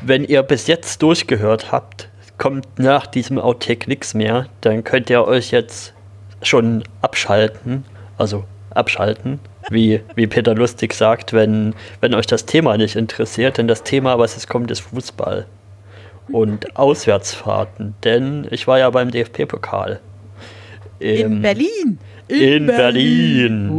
wenn 0.00 0.24
ihr 0.24 0.42
bis 0.42 0.68
jetzt 0.68 1.02
durchgehört 1.02 1.70
habt, 1.70 2.08
kommt 2.38 2.78
nach 2.78 3.06
diesem 3.06 3.38
Outtake 3.38 3.90
nichts 3.90 4.14
mehr, 4.14 4.46
dann 4.62 4.84
könnt 4.84 5.10
ihr 5.10 5.26
euch 5.26 5.50
jetzt 5.50 5.92
schon 6.40 6.82
abschalten, 7.02 7.84
also 8.16 8.44
abschalten, 8.70 9.38
wie, 9.68 10.00
wie 10.14 10.26
Peter 10.26 10.54
Lustig 10.54 10.94
sagt, 10.94 11.34
wenn, 11.34 11.74
wenn 12.00 12.14
euch 12.14 12.26
das 12.26 12.46
Thema 12.46 12.78
nicht 12.78 12.96
interessiert, 12.96 13.58
denn 13.58 13.68
das 13.68 13.82
Thema, 13.82 14.18
was 14.18 14.38
es 14.38 14.46
kommt, 14.46 14.70
ist 14.70 14.80
Fußball 14.80 15.44
und 16.32 16.74
Auswärtsfahrten, 16.78 17.94
denn 18.02 18.46
ich 18.50 18.66
war 18.66 18.78
ja 18.78 18.88
beim 18.88 19.10
DFB-Pokal. 19.10 20.00
In 21.00 21.42
Berlin. 21.42 21.98
In 22.28 22.66
Berlin. 22.66 23.72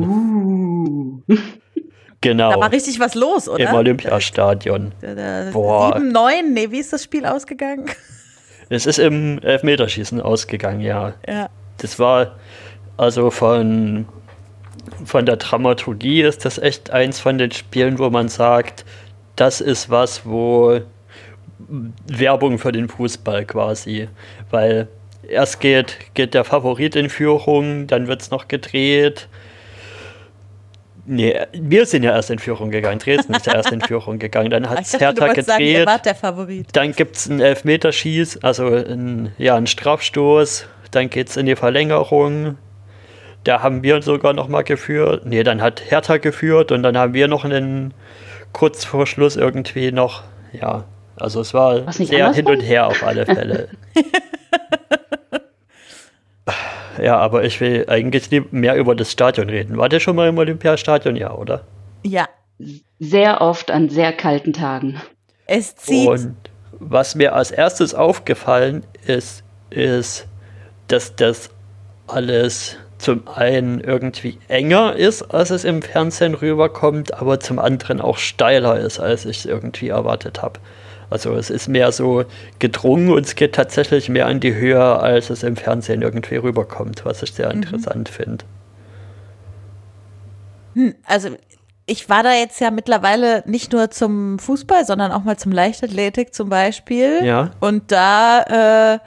Uh. 1.27 1.35
Genau. 2.23 2.53
Da 2.53 2.59
war 2.61 2.71
richtig 2.71 2.99
was 3.01 3.15
los, 3.15 3.49
oder? 3.49 3.69
Im 3.69 3.75
Olympiastadion. 3.75 4.93
Boah. 5.51 5.93
7, 5.93 6.09
9, 6.09 6.53
nee, 6.53 6.71
wie 6.71 6.79
ist 6.79 6.93
das 6.93 7.03
Spiel 7.03 7.25
ausgegangen? 7.25 7.85
Es 8.69 8.85
ist 8.85 8.97
im 8.97 9.39
Elfmeterschießen 9.39 10.21
ausgegangen, 10.21 10.79
ja. 10.79 11.13
ja. 11.27 11.49
Das 11.77 11.99
war 11.99 12.37
also 12.95 13.29
von, 13.29 14.05
von 15.05 15.25
der 15.25 15.35
Dramaturgie 15.35 16.21
ist 16.21 16.45
das 16.45 16.57
echt 16.57 16.91
eins 16.91 17.19
von 17.19 17.37
den 17.37 17.51
Spielen, 17.51 17.99
wo 17.99 18.09
man 18.09 18.29
sagt, 18.29 18.85
das 19.35 19.59
ist 19.59 19.89
was, 19.89 20.25
wo 20.25 20.79
Werbung 22.07 22.57
für 22.57 22.71
den 22.71 22.87
Fußball 22.87 23.45
quasi, 23.45 24.07
weil 24.49 24.87
erst 25.27 25.59
geht, 25.59 25.97
geht 26.13 26.33
der 26.33 26.45
Favorit 26.45 26.95
in 26.95 27.09
Führung, 27.09 27.87
dann 27.87 28.07
wird 28.07 28.21
es 28.21 28.31
noch 28.31 28.47
gedreht. 28.47 29.27
Nee, 31.05 31.37
wir 31.51 31.85
sind 31.85 32.03
ja 32.03 32.11
erst 32.11 32.29
in 32.29 32.39
Führung 32.39 32.71
gegangen. 32.71 32.99
Dresden 32.99 33.33
ist 33.33 33.45
ja 33.45 33.55
erst 33.55 33.71
in 33.71 33.81
Führung 33.81 34.19
gegangen. 34.19 34.49
Dann 34.49 34.69
hat 34.69 34.81
es 34.81 34.97
Hertha 34.97 35.27
wolltest 35.27 35.49
sagen, 35.49 35.61
ihr 35.61 35.79
gedreht. 35.79 35.87
wart 35.87 36.05
der 36.05 36.15
Favorit. 36.15 36.67
Dann 36.73 36.93
gibt 36.93 37.17
es 37.17 37.29
einen 37.29 37.41
Elfmeterschieß, 37.41 38.43
also 38.43 38.67
ein, 38.67 39.33
ja, 39.37 39.55
einen 39.55 39.67
Strafstoß. 39.67 40.67
Dann 40.91 41.09
geht 41.09 41.29
es 41.29 41.37
in 41.37 41.45
die 41.45 41.55
Verlängerung. 41.55 42.57
Da 43.43 43.61
haben 43.61 43.83
wir 43.83 44.01
sogar 44.01 44.31
noch 44.31 44.47
mal 44.47 44.63
geführt. 44.63 45.25
Nee, 45.25 45.43
dann 45.43 45.61
hat 45.61 45.83
Hertha 45.91 46.17
geführt 46.17 46.71
und 46.71 46.83
dann 46.83 46.97
haben 46.97 47.13
wir 47.13 47.27
noch 47.27 47.43
einen 47.43 47.93
kurz 48.53 48.85
vor 48.85 49.05
Schluss 49.05 49.35
irgendwie 49.35 49.91
noch. 49.91 50.23
Ja, 50.53 50.85
also 51.17 51.41
es 51.41 51.53
war 51.53 51.91
sehr 51.91 52.33
hin 52.33 52.45
und 52.45 52.61
her 52.61 52.87
auf 52.87 53.03
alle 53.03 53.25
Fälle. 53.25 53.67
ja, 57.01 57.17
aber 57.17 57.43
ich 57.43 57.59
will 57.61 57.85
eigentlich 57.87 58.29
mehr 58.51 58.75
über 58.75 58.95
das 58.95 59.11
Stadion 59.11 59.49
reden. 59.49 59.77
War 59.77 59.89
der 59.89 59.99
schon 59.99 60.15
mal 60.15 60.29
im 60.29 60.37
Olympiastadion? 60.37 61.15
Ja, 61.15 61.33
oder? 61.33 61.63
Ja. 62.03 62.27
Sehr 62.99 63.41
oft 63.41 63.71
an 63.71 63.89
sehr 63.89 64.13
kalten 64.13 64.53
Tagen. 64.53 65.01
Es 65.47 65.75
zieht. 65.75 66.07
Und 66.07 66.35
was 66.71 67.15
mir 67.15 67.33
als 67.33 67.51
erstes 67.51 67.93
aufgefallen 67.93 68.83
ist, 69.05 69.43
ist, 69.69 70.27
dass 70.87 71.15
das 71.15 71.49
alles 72.07 72.77
zum 72.97 73.27
einen 73.27 73.81
irgendwie 73.81 74.37
enger 74.47 74.95
ist, 74.95 75.23
als 75.23 75.49
es 75.49 75.65
im 75.65 75.81
Fernsehen 75.81 76.35
rüberkommt, 76.35 77.13
aber 77.13 77.39
zum 77.39 77.59
anderen 77.59 77.99
auch 77.99 78.17
steiler 78.17 78.79
ist, 78.79 78.99
als 78.99 79.25
ich 79.25 79.39
es 79.39 79.45
irgendwie 79.45 79.89
erwartet 79.89 80.41
habe. 80.41 80.59
Also 81.09 81.33
es 81.33 81.49
ist 81.49 81.67
mehr 81.67 81.91
so 81.91 82.25
gedrungen 82.59 83.11
und 83.11 83.25
es 83.25 83.35
geht 83.35 83.55
tatsächlich 83.55 84.09
mehr 84.09 84.27
in 84.29 84.39
die 84.39 84.53
Höhe, 84.53 84.81
als 84.81 85.29
es 85.29 85.43
im 85.43 85.55
Fernsehen 85.55 86.01
irgendwie 86.01 86.35
rüberkommt, 86.35 87.05
was 87.05 87.23
ich 87.23 87.33
sehr 87.33 87.51
interessant 87.51 88.09
finde. 88.09 88.45
also 91.05 91.29
ich 91.85 92.09
war 92.09 92.23
da 92.23 92.33
jetzt 92.33 92.59
ja 92.61 92.71
mittlerweile 92.71 93.43
nicht 93.45 93.73
nur 93.73 93.91
zum 93.91 94.39
Fußball, 94.39 94.85
sondern 94.85 95.11
auch 95.11 95.23
mal 95.23 95.37
zum 95.37 95.51
Leichtathletik 95.51 96.33
zum 96.33 96.49
Beispiel. 96.49 97.23
Ja. 97.23 97.51
Und 97.59 97.91
da 97.91 98.95
äh, 98.95 98.99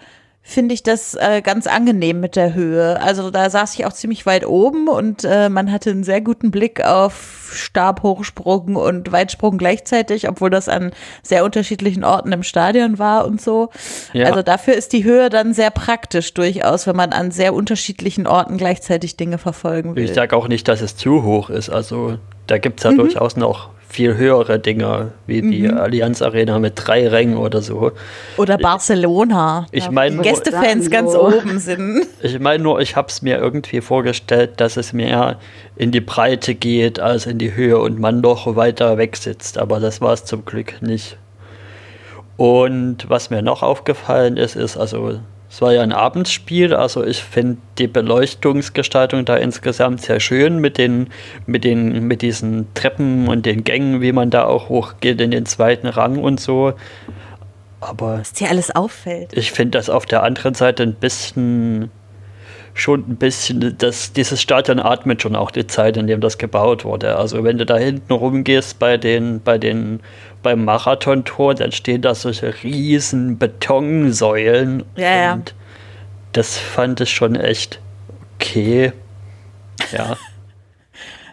finde 0.48 0.74
ich 0.74 0.84
das 0.84 1.14
äh, 1.16 1.42
ganz 1.42 1.66
angenehm 1.66 2.20
mit 2.20 2.36
der 2.36 2.54
Höhe. 2.54 3.00
Also 3.02 3.32
da 3.32 3.50
saß 3.50 3.74
ich 3.74 3.84
auch 3.84 3.92
ziemlich 3.92 4.26
weit 4.26 4.46
oben 4.46 4.86
und 4.86 5.24
äh, 5.24 5.48
man 5.48 5.72
hatte 5.72 5.90
einen 5.90 6.04
sehr 6.04 6.20
guten 6.20 6.52
Blick 6.52 6.84
auf 6.84 7.50
Stabhochsprung 7.52 8.76
und 8.76 9.10
Weitsprung 9.10 9.58
gleichzeitig, 9.58 10.28
obwohl 10.28 10.50
das 10.50 10.68
an 10.68 10.92
sehr 11.24 11.44
unterschiedlichen 11.44 12.04
Orten 12.04 12.30
im 12.30 12.44
Stadion 12.44 13.00
war 13.00 13.26
und 13.26 13.40
so. 13.40 13.70
Ja. 14.12 14.26
Also 14.26 14.42
dafür 14.42 14.74
ist 14.74 14.92
die 14.92 15.02
Höhe 15.02 15.30
dann 15.30 15.52
sehr 15.52 15.70
praktisch 15.70 16.32
durchaus, 16.32 16.86
wenn 16.86 16.96
man 16.96 17.12
an 17.12 17.32
sehr 17.32 17.52
unterschiedlichen 17.52 18.28
Orten 18.28 18.56
gleichzeitig 18.56 19.16
Dinge 19.16 19.38
verfolgen 19.38 19.96
will. 19.96 20.04
Ich 20.04 20.14
sage 20.14 20.36
auch 20.36 20.46
nicht, 20.46 20.68
dass 20.68 20.80
es 20.80 20.96
zu 20.96 21.24
hoch 21.24 21.50
ist. 21.50 21.70
Also 21.70 22.18
da 22.46 22.58
gibt 22.58 22.78
es 22.78 22.84
Mhm. 22.86 22.90
ja 22.92 22.96
durchaus 23.02 23.36
noch 23.36 23.70
viel 23.96 24.18
höhere 24.18 24.58
Dinge, 24.58 25.12
wie 25.26 25.40
die 25.40 25.70
Allianz 25.70 26.20
Arena 26.20 26.58
mit 26.58 26.74
drei 26.76 27.08
Rängen 27.08 27.38
oder 27.38 27.62
so. 27.62 27.92
Oder 28.36 28.58
Barcelona. 28.58 29.66
Ich 29.70 29.90
meine 29.90 30.18
wo 30.18 30.22
die 30.22 30.28
nur- 30.28 30.34
Gästefans 30.36 30.90
ganz 30.90 31.14
oben 31.14 31.58
sind. 31.58 32.06
Ich 32.20 32.38
meine 32.38 32.62
nur, 32.62 32.78
ich 32.82 32.94
habe 32.94 33.08
es 33.08 33.22
mir 33.22 33.38
irgendwie 33.38 33.80
vorgestellt, 33.80 34.60
dass 34.60 34.76
es 34.76 34.92
mehr 34.92 35.38
in 35.76 35.92
die 35.92 36.02
Breite 36.02 36.54
geht 36.54 37.00
als 37.00 37.24
in 37.24 37.38
die 37.38 37.54
Höhe 37.54 37.78
und 37.78 37.98
man 37.98 38.20
noch 38.20 38.54
weiter 38.54 38.98
weg 38.98 39.16
sitzt. 39.16 39.56
Aber 39.56 39.80
das 39.80 40.02
war 40.02 40.12
es 40.12 40.26
zum 40.26 40.44
Glück 40.44 40.82
nicht. 40.82 41.16
Und 42.36 43.08
was 43.08 43.30
mir 43.30 43.40
noch 43.40 43.62
aufgefallen 43.62 44.36
ist, 44.36 44.56
ist, 44.56 44.76
also 44.76 45.20
es 45.56 45.62
war 45.62 45.72
ja 45.72 45.80
ein 45.80 45.92
Abendspiel, 45.92 46.74
also 46.74 47.02
ich 47.02 47.22
finde 47.22 47.56
die 47.78 47.86
Beleuchtungsgestaltung 47.86 49.24
da 49.24 49.36
insgesamt 49.36 50.02
sehr 50.02 50.20
schön 50.20 50.58
mit 50.58 50.76
den, 50.76 51.08
mit 51.46 51.64
den, 51.64 52.06
mit 52.06 52.20
diesen 52.20 52.66
Treppen 52.74 53.26
und 53.26 53.46
den 53.46 53.64
Gängen, 53.64 54.02
wie 54.02 54.12
man 54.12 54.28
da 54.28 54.44
auch 54.44 54.68
hochgeht 54.68 55.18
in 55.18 55.30
den 55.30 55.46
zweiten 55.46 55.86
Rang 55.86 56.18
und 56.18 56.40
so. 56.40 56.74
Aber 57.80 58.18
Was 58.18 58.34
dir 58.34 58.50
alles 58.50 58.70
auffällt. 58.76 59.32
ich 59.32 59.50
finde 59.50 59.78
das 59.78 59.88
auf 59.88 60.04
der 60.04 60.24
anderen 60.24 60.52
Seite 60.52 60.82
ein 60.82 60.92
bisschen 60.92 61.90
schon 62.74 63.00
ein 63.08 63.16
bisschen, 63.16 63.76
das, 63.78 64.12
dieses 64.12 64.42
Stadion 64.42 64.78
atmet 64.78 65.22
schon 65.22 65.34
auch 65.34 65.50
die 65.50 65.66
Zeit, 65.66 65.96
in 65.96 66.06
dem 66.06 66.20
das 66.20 66.36
gebaut 66.36 66.84
wurde. 66.84 67.16
Also 67.16 67.42
wenn 67.44 67.56
du 67.56 67.64
da 67.64 67.78
hinten 67.78 68.12
rumgehst 68.12 68.78
bei 68.78 68.98
den, 68.98 69.40
bei 69.40 69.56
den, 69.56 70.00
beim 70.46 70.64
Marathontor, 70.64 71.54
dann 71.56 71.72
stehen 71.72 72.02
da 72.02 72.14
solche 72.14 72.54
riesen 72.62 73.36
Betonsäulen. 73.36 74.84
Ja, 74.94 75.16
ja. 75.16 75.32
und 75.34 75.54
das 76.34 76.56
fand 76.56 77.00
ich 77.00 77.10
schon 77.10 77.34
echt 77.34 77.80
okay. 78.36 78.92
Ja. 79.92 80.16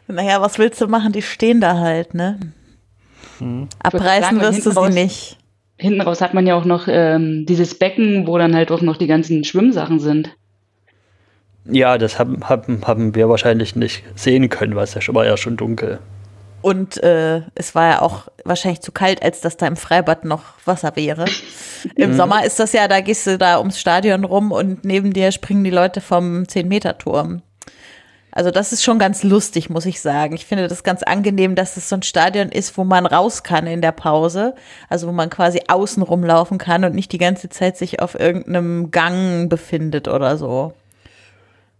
Naja, 0.07 0.41
was 0.41 0.60
willst 0.60 0.81
du 0.81 0.88
machen? 0.88 1.14
Die 1.14 1.22
stehen 1.22 1.61
da 1.61 1.77
halt, 1.77 2.14
ne? 2.14 2.38
Hm. 3.40 3.69
Abreißen 3.81 4.41
wirst 4.41 4.65
du 4.65 4.72
sie 4.72 4.77
raus- 4.77 4.94
nicht. 4.94 5.38
hinten 5.77 6.02
raus 6.02 6.19
hat 6.19 6.34
man 6.34 6.45
ja 6.45 6.56
auch 6.56 6.65
noch 6.65 6.88
ähm, 6.90 7.45
dieses 7.48 7.80
Becken, 7.80 8.27
wo 8.27 8.38
dann 8.38 8.53
halt 8.53 8.69
auch 8.69 8.81
noch 8.81 8.98
die 8.98 9.07
ganzen 9.07 9.45
Schwimmsachen 9.45 9.99
sind. 10.02 10.35
Ja, 11.65 11.98
das 11.98 12.19
haben, 12.19 12.49
haben, 12.49 12.81
haben 12.85 13.15
wir 13.15 13.30
wahrscheinlich 13.30 13.77
nicht 13.77 14.03
sehen 14.15 14.49
können, 14.49 14.76
weil 14.76 14.84
es 14.84 14.94
ja 14.94 14.99
schon, 14.99 15.15
war 15.15 15.26
ja 15.26 15.38
schon 15.38 15.56
dunkel. 15.56 15.99
Und 16.64 17.03
äh, 17.03 17.41
es 17.56 17.76
war 17.76 17.90
ja 17.90 18.02
auch 18.02 18.30
wahrscheinlich 18.45 18.80
zu 18.80 18.94
kalt, 18.94 19.22
als 19.22 19.41
dass 19.41 19.57
da 19.57 19.68
im 19.68 19.76
Freibad 19.76 20.23
noch 20.23 20.44
Wasser 20.64 20.95
wäre. 20.95 21.26
Im 21.95 22.11
mhm. 22.11 22.15
Sommer 22.15 22.45
ist 22.45 22.57
das 22.57 22.72
ja, 22.72 22.88
da 22.88 23.02
gehst 23.02 23.27
du 23.27 23.38
da 23.38 23.60
ums 23.60 23.77
Stadion 23.77 24.23
rum 24.23 24.53
und 24.53 24.85
neben 24.85 25.11
dir 25.11 25.34
springen 25.34 25.65
die 25.65 25.69
Leute 25.69 25.99
vom 25.99 26.44
10-Meter-Turm. 26.44 27.41
Also 28.31 28.49
das 28.49 28.72
ist 28.72 28.81
schon 28.81 28.98
ganz 28.98 29.23
lustig, 29.23 29.69
muss 29.69 29.85
ich 29.85 29.99
sagen. 29.99 30.35
Ich 30.35 30.45
finde 30.45 30.69
das 30.69 30.84
ganz 30.84 31.03
angenehm, 31.03 31.53
dass 31.56 31.76
es 31.76 31.90
so 31.90 31.98
ein 31.98 32.02
Stadion 32.02 32.48
ist, 32.48 32.77
wo 32.77 32.85
man 32.85 33.06
raus 33.06 33.44
kann 33.44 33.68
in 33.68 33.81
der 33.81 33.91
Pause. 33.91 34.56
Also 34.88 35.10
wo 35.10 35.11
man 35.11 35.30
quasi 35.30 35.64
außen 35.68 36.02
rumlaufen 36.02 36.60
kann 36.60 36.85
und 36.85 36.95
nicht 36.95 37.11
die 37.11 37.18
ganze 37.18 37.49
Zeit 37.49 37.77
sich 37.77 38.02
auf 38.02 38.18
irgendeinem 38.18 38.90
Gang 38.90 39.49
befindet 39.49 40.07
oder 40.07 40.38
so. 40.38 40.73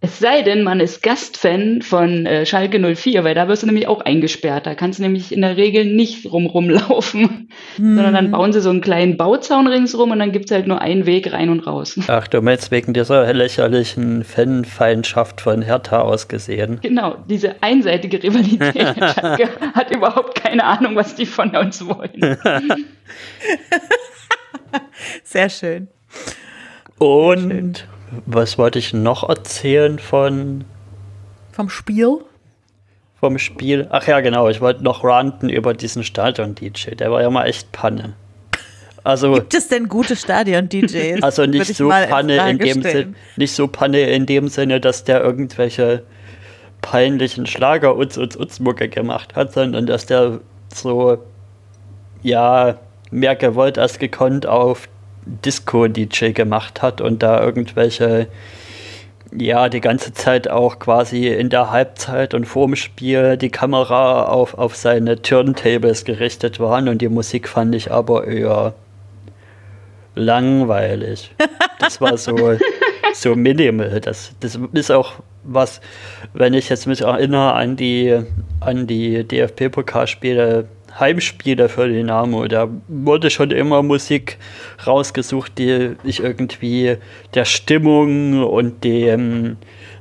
Es 0.05 0.19
sei 0.19 0.41
denn, 0.41 0.63
man 0.63 0.81
ist 0.81 1.01
Gastfan 1.01 1.81
von 1.81 2.25
äh, 2.25 2.45
Schalke 2.45 2.77
04, 2.77 3.23
weil 3.23 3.35
da 3.35 3.47
wirst 3.47 3.63
du 3.63 3.67
nämlich 3.67 3.88
auch 3.88 4.01
eingesperrt. 4.01 4.65
Da 4.65 4.75
kannst 4.75 4.99
du 4.99 5.03
nämlich 5.03 5.31
in 5.31 5.39
der 5.39 5.55
Regel 5.55 5.85
nicht 5.85 6.30
rumrumlaufen, 6.30 7.47
hm. 7.77 7.95
sondern 7.95 8.13
dann 8.13 8.30
bauen 8.30 8.51
sie 8.51 8.59
so 8.59 8.69
einen 8.69 8.81
kleinen 8.81 9.15
Bauzaun 9.15 9.65
ringsrum 9.65 10.11
und 10.11 10.19
dann 10.19 10.34
gibt 10.34 10.45
es 10.45 10.51
halt 10.51 10.67
nur 10.67 10.81
einen 10.81 11.05
Weg 11.05 11.31
rein 11.31 11.49
und 11.49 11.65
raus. 11.65 11.97
Ach, 12.07 12.27
du 12.27 12.41
meinst 12.41 12.69
wegen 12.69 12.93
dieser 12.93 13.31
lächerlichen 13.31 14.25
Fanfeindschaft 14.25 15.39
von 15.39 15.61
Hertha 15.61 16.01
ausgesehen. 16.01 16.81
Genau, 16.81 17.15
diese 17.30 17.63
einseitige 17.63 18.21
Rivalität. 18.21 18.97
Schalke 18.97 19.47
hat 19.73 19.95
überhaupt 19.95 20.35
keine 20.35 20.65
Ahnung, 20.65 20.97
was 20.97 21.15
die 21.15 21.25
von 21.25 21.55
uns 21.55 21.88
wollen. 21.88 22.38
Sehr 25.23 25.49
schön. 25.49 25.88
Und 26.97 27.49
Sehr 27.49 27.57
schön 27.57 27.93
was 28.26 28.57
wollte 28.57 28.80
ich 28.80 28.94
noch 28.94 29.27
erzählen 29.27 29.99
von. 29.99 30.65
Vom 31.52 31.69
Spiel? 31.69 32.19
Vom 33.19 33.38
Spiel. 33.38 33.88
Ach 33.90 34.06
ja, 34.07 34.19
genau. 34.22 34.49
Ich 34.49 34.60
wollte 34.60 34.84
noch 34.84 35.03
ranten 35.03 35.49
über 35.49 35.73
diesen 35.73 36.03
Stadion-DJ. 36.03 36.95
Der 36.95 37.11
war 37.11 37.22
ja 37.22 37.30
mal 37.30 37.45
echt 37.45 37.72
Panne. 37.72 38.14
Also, 39.03 39.34
Gibt 39.34 39.53
es 39.53 39.68
denn 39.68 39.90
gute 39.90 40.15
Stadion-DJs? 40.15 41.22
Also 41.22 41.45
nicht 41.45 41.76
so 41.76 41.90
Panne 41.90 42.49
in 42.49 42.57
dem 42.57 42.81
Sinne, 42.81 43.14
nicht 43.35 43.53
so 43.53 43.68
Panne 43.68 44.02
in 44.02 44.26
dem 44.26 44.48
Sinne, 44.48 44.80
dass 44.80 45.03
der 45.03 45.22
irgendwelche 45.22 46.03
peinlichen 46.81 47.45
Schlager 47.45 47.95
uns 47.95 48.18
uns 48.18 48.35
uns 48.35 48.60
Mucke 48.60 48.90
gemacht 48.90 49.35
hat, 49.35 49.53
sondern 49.53 49.85
dass 49.85 50.06
der 50.06 50.40
so 50.73 51.18
ja 52.22 52.77
mehr 53.11 53.35
gewollt 53.35 53.77
als 53.77 53.99
gekonnt 53.99 54.45
auf 54.45 54.88
Disco-DJ 55.25 56.31
gemacht 56.31 56.81
hat 56.81 57.01
und 57.01 57.23
da 57.23 57.41
irgendwelche, 57.41 58.27
ja, 59.35 59.69
die 59.69 59.81
ganze 59.81 60.13
Zeit 60.13 60.49
auch 60.49 60.79
quasi 60.79 61.27
in 61.27 61.49
der 61.49 61.71
Halbzeit 61.71 62.33
und 62.33 62.45
vorm 62.45 62.75
Spiel 62.75 63.37
die 63.37 63.49
Kamera 63.49 64.25
auf, 64.25 64.57
auf 64.57 64.75
seine 64.75 65.21
Turntables 65.21 66.05
gerichtet 66.05 66.59
waren 66.59 66.87
und 66.87 67.01
die 67.01 67.09
Musik 67.09 67.47
fand 67.47 67.73
ich 67.75 67.91
aber 67.91 68.27
eher 68.27 68.73
langweilig. 70.15 71.31
Das 71.79 71.99
war 71.99 72.15
so, 72.15 72.57
so 73.13 73.35
minimal. 73.35 73.99
Das, 73.99 74.31
das 74.39 74.57
ist 74.71 74.89
auch 74.89 75.15
was, 75.43 75.81
wenn 76.33 76.53
ich 76.53 76.69
jetzt 76.69 76.87
mich 76.87 77.01
erinnere 77.01 77.51
an 77.53 77.75
die, 77.75 78.21
an 78.61 78.87
die 78.87 79.27
DFB-Pokalspiele 79.27 80.65
Heimspiele 80.99 81.70
für 81.70 81.88
Dynamo. 81.88 82.48
Da 82.48 82.70
wurde 82.88 83.30
schon 83.30 83.52
immer 83.52 83.82
Musik 83.84 84.38
rausgesucht, 84.86 85.57
die 85.57 85.95
ich 86.03 86.20
irgendwie 86.22 86.98
der 87.34 87.45
Stimmung 87.45 88.44
und 88.44 88.84
dem, 88.84 89.57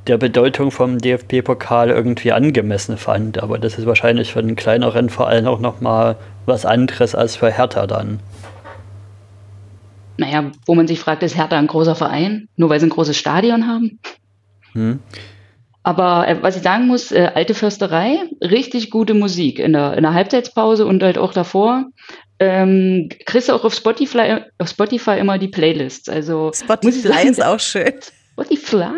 der 0.06 0.18
Bedeutung 0.18 0.70
vom 0.70 0.98
DFB-Pokal 0.98 1.90
irgendwie 1.90 2.32
angemessen 2.32 2.96
fand. 2.96 3.42
Aber 3.42 3.58
das 3.58 3.78
ist 3.78 3.86
wahrscheinlich 3.86 4.32
für 4.32 4.40
einen 4.40 4.56
kleineren 4.56 5.08
Verein 5.08 5.46
auch 5.46 5.60
nochmal 5.60 6.16
was 6.46 6.66
anderes 6.66 7.14
als 7.14 7.36
für 7.36 7.50
Hertha 7.50 7.86
dann. 7.86 8.20
Naja, 10.18 10.50
wo 10.66 10.74
man 10.74 10.86
sich 10.86 11.00
fragt, 11.00 11.22
ist 11.22 11.36
Hertha 11.36 11.58
ein 11.58 11.66
großer 11.66 11.94
Verein? 11.94 12.48
Nur 12.56 12.68
weil 12.68 12.80
sie 12.80 12.86
ein 12.86 12.90
großes 12.90 13.16
Stadion 13.16 13.66
haben? 13.66 13.98
Hm. 14.72 15.00
Aber 15.82 16.28
äh, 16.28 16.42
was 16.42 16.56
ich 16.56 16.62
sagen 16.62 16.86
muss, 16.86 17.12
äh, 17.12 17.30
alte 17.34 17.54
Försterei, 17.54 18.18
richtig 18.40 18.90
gute 18.90 19.14
Musik 19.14 19.58
in 19.58 19.72
der, 19.72 19.96
in 19.96 20.02
der 20.02 20.14
Halbzeitspause 20.14 20.86
und 20.86 21.02
halt 21.02 21.18
auch 21.18 21.32
davor. 21.32 21.86
Ähm, 22.38 23.08
kriegst 23.26 23.48
du 23.48 23.52
auch 23.52 23.64
auf 23.64 23.74
Spotify, 23.74 24.40
auf 24.58 24.68
Spotify 24.68 25.18
immer 25.18 25.38
die 25.38 25.48
Playlists. 25.48 26.08
Also 26.08 26.50
Spotify 26.54 27.08
sagen, 27.08 27.28
ist 27.28 27.44
auch 27.44 27.60
schön. 27.60 27.92
Spotify? 28.32 28.94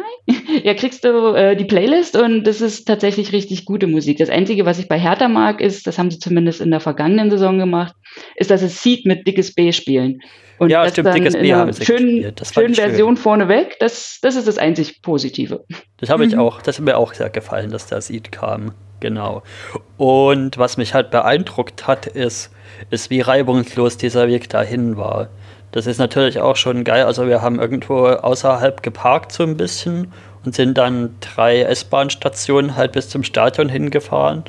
ja, 0.63 0.75
kriegst 0.75 1.05
du 1.05 1.35
äh, 1.35 1.57
die 1.57 1.65
Playlist 1.65 2.17
und 2.17 2.45
das 2.45 2.61
ist 2.61 2.87
tatsächlich 2.87 3.33
richtig 3.33 3.65
gute 3.65 3.87
Musik. 3.87 4.19
Das 4.19 4.31
Einzige, 4.31 4.65
was 4.65 4.79
ich 4.79 4.89
bei 4.89 4.99
Hertha 4.99 5.29
mag, 5.29 5.61
ist, 5.61 5.87
das 5.87 5.99
haben 5.99 6.11
sie 6.11 6.19
zumindest 6.19 6.61
in 6.61 6.71
der 6.71 6.81
vergangenen 6.81 7.31
Saison 7.31 7.59
gemacht, 7.59 7.95
ist, 8.37 8.51
dass 8.51 8.63
es 8.63 8.83
Seed 8.83 9.07
mit 9.07 9.27
dickes 9.27 9.55
B 9.55 9.73
spielen. 9.73 10.21
Und 10.59 10.71
ja, 10.71 10.89
stimmt, 10.89 11.15
dickes 11.15 11.35
B 11.35 11.53
haben 11.53 11.73
sie 11.73 11.85
schönen, 11.85 12.35
schönen 12.43 12.75
Version 12.75 13.17
schön. 13.17 13.23
vorneweg, 13.23 13.77
das, 13.81 14.19
das 14.23 14.37
ist 14.37 14.47
das 14.47 14.59
einzig 14.59 15.03
Positive. 15.03 15.65
Das 15.99 16.11
habe 16.11 16.25
ich 16.25 16.35
mhm. 16.35 16.41
auch, 16.41 16.63
das 16.63 16.79
hat 16.79 16.85
mir 16.85 16.97
auch 16.97 17.13
sehr 17.15 17.31
gefallen, 17.31 17.71
dass 17.71 17.87
der 17.87 18.01
Seed 18.01 18.31
kam. 18.31 18.73
Genau. 19.01 19.43
Und 19.97 20.57
was 20.57 20.77
mich 20.77 20.95
halt 20.95 21.11
beeindruckt 21.11 21.87
hat, 21.87 22.07
ist, 22.07 22.51
ist, 22.91 23.11
wie 23.11 23.21
reibungslos 23.21 23.97
dieser 23.97 24.29
Weg 24.29 24.49
dahin 24.49 24.97
war. 24.97 25.29
Das 25.73 25.87
ist 25.87 25.99
natürlich 25.99 26.41
auch 26.41 26.57
schon 26.57 26.85
geil. 26.85 27.05
Also 27.05 27.27
wir 27.27 27.43
haben 27.43 27.59
irgendwo 27.59 28.07
außerhalb 28.07 28.83
geparkt 28.83 29.33
so 29.33 29.43
ein 29.43 29.57
bisschen 29.57 30.13
und 30.45 30.55
sind 30.55 30.79
dann 30.79 31.17
drei 31.21 31.63
S-Bahn-Stationen 31.63 32.77
halt 32.77 32.93
bis 32.93 33.09
zum 33.09 33.25
Stadion 33.25 33.69
hingefahren. 33.69 34.45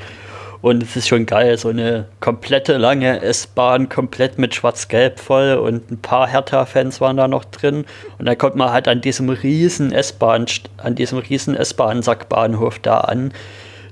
Und 0.61 0.83
es 0.83 0.95
ist 0.95 1.07
schon 1.07 1.25
geil, 1.25 1.57
so 1.57 1.69
eine 1.69 2.07
komplette 2.19 2.77
lange 2.77 3.21
S-Bahn, 3.21 3.89
komplett 3.89 4.37
mit 4.37 4.55
Schwarz-Gelb 4.55 5.19
voll 5.19 5.55
und 5.55 5.91
ein 5.91 5.97
paar 5.99 6.27
Hertha-Fans 6.27 7.01
waren 7.01 7.17
da 7.17 7.27
noch 7.27 7.45
drin. 7.45 7.85
Und 8.17 8.25
dann 8.25 8.37
kommt 8.37 8.55
man 8.55 8.71
halt 8.71 8.87
an 8.87 9.01
diesem 9.01 9.29
riesen 9.29 9.91
S-Bahn, 9.91 10.45
an 10.77 10.95
diesem 10.95 11.19
riesen 11.19 11.55
S-Bahn-Sackbahnhof 11.55 12.79
da 12.79 12.99
an. 13.01 13.31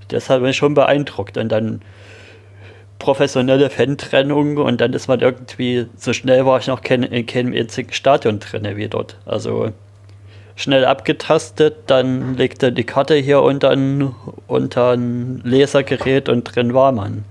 Das 0.08 0.30
hat 0.30 0.42
mich 0.42 0.58
schon 0.58 0.74
beeindruckt. 0.74 1.38
Und 1.38 1.50
dann 1.50 1.82
professionelle 3.04 3.70
Fan-Trennung 3.70 4.58
und 4.58 4.80
dann 4.80 4.94
ist 4.94 5.08
man 5.08 5.20
irgendwie, 5.20 5.88
so 5.98 6.14
schnell 6.14 6.46
war 6.46 6.60
ich 6.60 6.68
noch 6.68 6.82
kein, 6.82 7.04
in 7.04 7.26
keinem 7.26 7.54
einzigen 7.54 7.92
Stadion 7.92 8.40
drin 8.40 8.66
wie 8.78 8.88
dort. 8.88 9.18
Also 9.26 9.74
schnell 10.56 10.86
abgetastet, 10.86 11.76
dann 11.88 12.36
legte 12.36 12.72
die 12.72 12.84
Karte 12.84 13.16
hier 13.16 13.42
unter 13.42 13.72
ein, 13.72 14.14
unter 14.48 14.92
ein 14.92 15.42
Lesergerät 15.44 16.30
und 16.30 16.44
drin 16.44 16.74
war 16.74 16.92
man. 16.92 17.26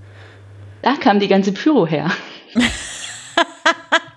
Da 0.81 0.95
kam 0.95 1.19
die 1.19 1.27
ganze 1.27 1.53
Pyro 1.53 1.87
her. 1.87 2.11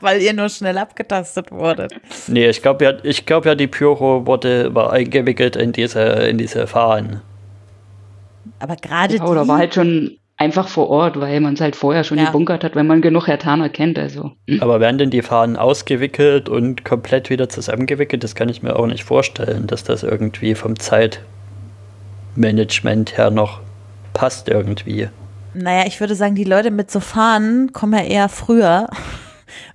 Weil 0.00 0.20
ihr 0.20 0.34
nur 0.34 0.48
schnell 0.48 0.76
abgetastet 0.78 1.50
wurdet. 1.50 1.92
Nee, 2.26 2.48
ich 2.48 2.60
glaube 2.60 2.84
ja, 2.84 2.92
glaub 3.24 3.46
ja, 3.46 3.54
die 3.54 3.66
Pyro 3.66 4.26
wurde, 4.26 4.74
war 4.74 4.92
eingewickelt 4.92 5.56
in 5.56 5.72
diese, 5.72 6.00
in 6.00 6.38
diese 6.38 6.66
Fahnen. 6.66 7.22
Aber 8.58 8.76
gerade 8.76 9.16
ja, 9.16 9.24
Oder 9.24 9.46
war 9.48 9.58
halt 9.58 9.74
schon 9.74 10.18
einfach 10.36 10.68
vor 10.68 10.90
Ort, 10.90 11.18
weil 11.18 11.40
man 11.40 11.54
es 11.54 11.60
halt 11.60 11.76
vorher 11.76 12.04
schon 12.04 12.18
ja. 12.18 12.26
gebunkert 12.26 12.62
hat, 12.62 12.74
wenn 12.74 12.86
man 12.86 13.00
genug 13.00 13.26
Hertaner 13.26 13.70
kennt. 13.70 13.98
Also. 13.98 14.32
Hm. 14.48 14.62
Aber 14.62 14.80
werden 14.80 14.98
denn 14.98 15.10
die 15.10 15.22
Fahnen 15.22 15.56
ausgewickelt 15.56 16.48
und 16.48 16.84
komplett 16.84 17.30
wieder 17.30 17.48
zusammengewickelt? 17.48 18.22
Das 18.22 18.34
kann 18.34 18.48
ich 18.48 18.62
mir 18.62 18.76
auch 18.76 18.86
nicht 18.86 19.04
vorstellen, 19.04 19.66
dass 19.66 19.84
das 19.84 20.02
irgendwie 20.02 20.54
vom 20.54 20.78
Zeitmanagement 20.78 23.16
her 23.16 23.30
noch 23.30 23.60
passt 24.12 24.48
irgendwie. 24.48 25.08
Naja, 25.54 25.84
ich 25.86 26.00
würde 26.00 26.14
sagen, 26.14 26.34
die 26.34 26.44
Leute 26.44 26.70
mit 26.70 26.90
so 26.90 27.00
Fahnen 27.00 27.72
kommen 27.72 27.94
ja 27.94 28.04
eher 28.04 28.28
früher. 28.28 28.88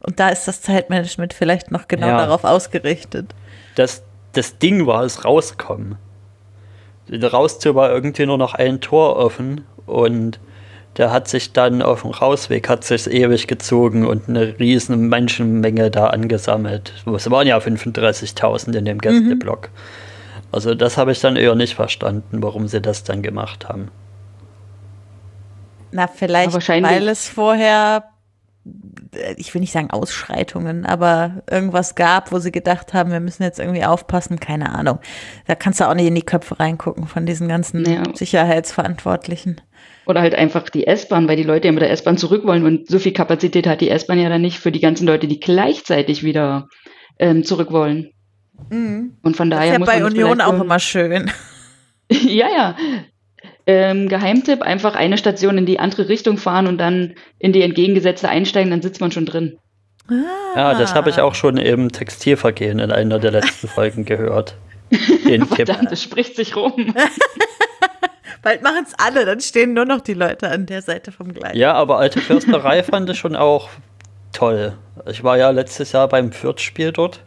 Und 0.02 0.20
da 0.20 0.30
ist 0.30 0.48
das 0.48 0.62
Zeitmanagement 0.62 1.34
vielleicht 1.34 1.72
noch 1.72 1.88
genau 1.88 2.08
ja. 2.08 2.18
darauf 2.18 2.44
ausgerichtet. 2.44 3.34
Das, 3.76 4.04
das 4.34 4.60
Ding 4.60 4.86
war 4.86 5.04
es 5.04 5.26
rauskommen. 5.26 5.98
Rauszu 7.12 7.74
war 7.74 7.92
irgendwie 7.92 8.26
nur 8.26 8.38
noch 8.38 8.54
ein 8.54 8.80
Tor 8.80 9.18
offen 9.18 9.66
und 9.86 10.40
der 10.98 11.12
hat 11.12 11.28
sich 11.28 11.54
dann 11.54 11.82
auf 11.82 12.02
dem 12.02 12.12
Rausweg, 12.12 12.68
hat 12.68 12.84
sich 12.84 13.10
ewig 13.10 13.48
gezogen 13.48 14.06
und 14.06 14.28
eine 14.28 14.60
riesen 14.60 15.08
Menschenmenge 15.08 15.90
da 15.90 16.08
angesammelt. 16.08 16.94
Es 17.16 17.32
waren 17.32 17.48
ja 17.48 17.58
35.000 17.58 18.76
in 18.78 18.86
dem 18.86 18.98
mhm. 18.98 19.02
Gästeblock. 19.02 19.70
Mhm. 19.70 19.78
Also 20.52 20.76
das 20.76 20.98
habe 20.98 21.14
ich 21.14 21.22
dann 21.22 21.38
eher 21.38 21.56
nicht 21.56 21.76
verstanden, 21.76 22.44
warum 22.44 22.68
sie 22.68 22.82
das 22.82 23.04
dann 23.04 23.22
gemacht 23.22 23.70
haben. 23.70 23.90
Na, 25.94 26.08
vielleicht, 26.08 26.54
weil 26.68 27.08
es 27.08 27.28
vorher 27.28 28.04
ich 29.38 29.54
will 29.54 29.62
nicht 29.62 29.74
sagen 29.74 29.90
Ausschreitungen, 29.90 30.86
aber 30.86 31.44
irgendwas 31.50 31.96
gab, 31.96 32.32
wo 32.32 32.40
sie 32.40 32.52
gedacht 32.52 32.94
haben, 32.94 33.12
wir 33.12 33.20
müssen 33.20 33.44
jetzt 33.44 33.60
irgendwie 33.60 33.84
aufpassen, 33.84 34.40
keine 34.40 34.74
Ahnung. 34.74 35.00
Da 35.48 35.56
kannst 35.56 35.80
du 35.80 35.90
auch 35.90 35.96
nicht 35.96 36.08
in 36.08 36.16
die 36.16 36.22
Köpfe 36.22 36.60
reingucken 36.60 37.08
von 37.08 37.26
diesen 37.26 37.48
ganzen 37.48 37.90
ja. 37.90 38.04
Sicherheitsverantwortlichen. 38.14 39.62
Oder 40.06 40.22
halt 40.22 40.36
einfach 40.36 40.70
die 40.70 40.86
S-Bahn, 40.86 41.28
weil 41.28 41.38
die 41.38 41.44
Leute 41.44 41.68
ja 41.68 41.72
mit 41.72 41.82
der 41.82 41.92
S-Bahn 41.92 42.18
zurück 42.18 42.46
wollen 42.46 42.66
und 42.66 42.88
so 42.88 43.00
viel 43.00 43.14
Kapazität 43.14 43.66
hat 43.66 43.82
die 43.82 43.90
S-Bahn 43.90 44.20
ja 44.20 44.30
dann 44.30 44.42
nicht 44.42 44.60
für 44.60 44.72
die 44.72 44.80
ganzen 44.80 45.08
Leute, 45.08 45.28
die 45.28 45.40
gleichzeitig 45.40 46.24
wieder 46.24 46.68
ähm, 47.18 47.44
zurück 47.44 47.72
wollen. 47.72 48.12
Mhm. 48.70 49.18
Und 49.24 49.38
von 49.38 49.50
daher 49.50 49.80
das 49.80 49.88
ist 49.88 49.94
ja 49.94 50.00
bei 50.00 50.06
Union 50.06 50.42
auch 50.42 50.60
immer 50.60 50.80
schön. 50.80 51.32
ja, 52.12 52.48
ja. 52.50 52.76
Ähm, 53.74 54.10
Geheimtipp, 54.10 54.62
einfach 54.62 54.96
eine 54.96 55.18
Station 55.18 55.58
in 55.58 55.66
die 55.66 55.80
andere 55.80 56.10
Richtung 56.10 56.38
fahren 56.38 56.68
und 56.68 56.78
dann 56.78 57.14
in 57.40 57.54
die 57.54 57.62
entgegengesetzte 57.62 58.28
einsteigen, 58.28 58.70
dann 58.70 58.82
sitzt 58.82 59.00
man 59.00 59.14
schon 59.14 59.26
drin. 59.26 59.58
Ah. 60.10 60.58
Ja, 60.58 60.74
das 60.78 60.94
habe 60.94 61.10
ich 61.10 61.22
auch 61.22 61.36
schon 61.36 61.56
im 61.56 61.90
Textilvergehen 61.90 62.80
in 62.80 62.92
einer 62.92 63.18
der 63.18 63.32
letzten 63.32 63.68
Folgen 63.70 64.04
gehört. 64.04 64.58
Den 65.26 65.46
Verdammt, 65.46 65.90
das 65.90 66.04
spricht 66.04 66.36
sich 66.36 66.58
rum. 66.58 66.94
Bald 68.42 68.62
machen 68.62 68.84
es 68.86 68.94
alle, 68.98 69.24
dann 69.26 69.40
stehen 69.40 69.74
nur 69.74 69.86
noch 69.86 70.02
die 70.02 70.16
Leute 70.16 70.50
an 70.50 70.66
der 70.66 70.82
Seite 70.82 71.14
vom 71.14 71.34
Gleis. 71.34 71.56
Ja, 71.56 71.74
aber 71.74 72.00
alte 72.00 72.20
Försterei 72.20 72.84
fand 72.84 73.10
ich 73.10 73.20
schon 73.20 73.38
auch 73.38 73.70
toll. 74.34 74.74
Ich 75.10 75.24
war 75.24 75.38
ja 75.38 75.52
letztes 75.52 75.94
Jahr 75.94 76.10
beim 76.10 76.34
Fürth-Spiel 76.34 76.92
dort. 76.92 77.22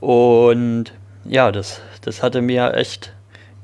Und 0.00 0.92
ja, 1.24 1.50
das, 1.50 1.80
das 2.02 2.22
hatte 2.22 2.42
mir 2.42 2.74
echt 2.74 3.15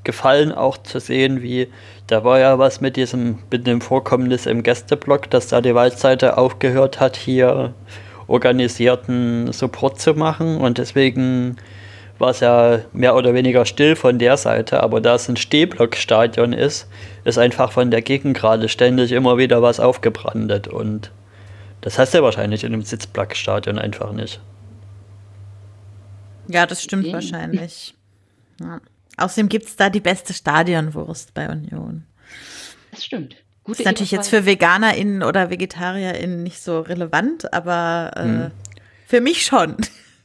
gefallen, 0.03 0.51
auch 0.51 0.77
zu 0.77 0.99
sehen, 0.99 1.41
wie 1.41 1.67
da 2.07 2.23
war 2.23 2.39
ja 2.39 2.59
was 2.59 2.81
mit 2.81 2.95
diesem, 2.97 3.39
mit 3.49 3.65
dem 3.65 3.81
Vorkommnis 3.81 4.45
im 4.45 4.63
Gästeblock, 4.63 5.29
dass 5.29 5.47
da 5.47 5.61
die 5.61 5.75
Waldseite 5.75 6.37
aufgehört 6.37 6.99
hat, 6.99 7.15
hier 7.15 7.73
organisierten 8.27 9.51
Support 9.51 9.99
zu 9.99 10.13
machen 10.13 10.57
und 10.57 10.77
deswegen 10.77 11.57
war 12.19 12.29
es 12.29 12.39
ja 12.39 12.79
mehr 12.93 13.15
oder 13.15 13.33
weniger 13.33 13.65
still 13.65 13.95
von 13.95 14.19
der 14.19 14.37
Seite, 14.37 14.81
aber 14.81 15.01
da 15.01 15.15
es 15.15 15.27
ein 15.27 15.35
Stehblockstadion 15.35 16.53
ist, 16.53 16.87
ist 17.25 17.37
einfach 17.37 17.71
von 17.71 17.91
der 17.91 18.01
Gegend 18.01 18.37
gerade 18.37 18.69
ständig 18.69 19.11
immer 19.11 19.37
wieder 19.37 19.61
was 19.61 19.79
aufgebrandet 19.79 20.67
und 20.67 21.11
das 21.81 21.99
hast 21.99 22.13
du 22.13 22.23
wahrscheinlich 22.23 22.63
in 22.63 22.73
einem 22.73 22.83
Sitzblockstadion 22.83 23.77
einfach 23.77 24.13
nicht. 24.13 24.39
Ja, 26.47 26.65
das 26.65 26.83
stimmt 26.83 27.05
okay. 27.05 27.13
wahrscheinlich. 27.13 27.93
Ja. 28.61 28.79
Außerdem 29.17 29.49
gibt 29.49 29.67
es 29.67 29.75
da 29.75 29.89
die 29.89 29.99
beste 29.99 30.33
Stadionwurst 30.33 31.33
bei 31.33 31.49
Union. 31.49 32.03
Das 32.91 33.05
stimmt. 33.05 33.35
Gute 33.63 33.81
ist 33.81 33.85
natürlich 33.85 34.11
jetzt 34.11 34.29
für 34.29 34.45
VeganerInnen 34.45 35.23
oder 35.23 35.49
VegetarierInnen 35.49 36.43
nicht 36.43 36.61
so 36.61 36.81
relevant, 36.81 37.53
aber 37.53 38.11
äh, 38.15 38.21
hm. 38.21 38.51
für 39.07 39.21
mich 39.21 39.45
schon. 39.45 39.77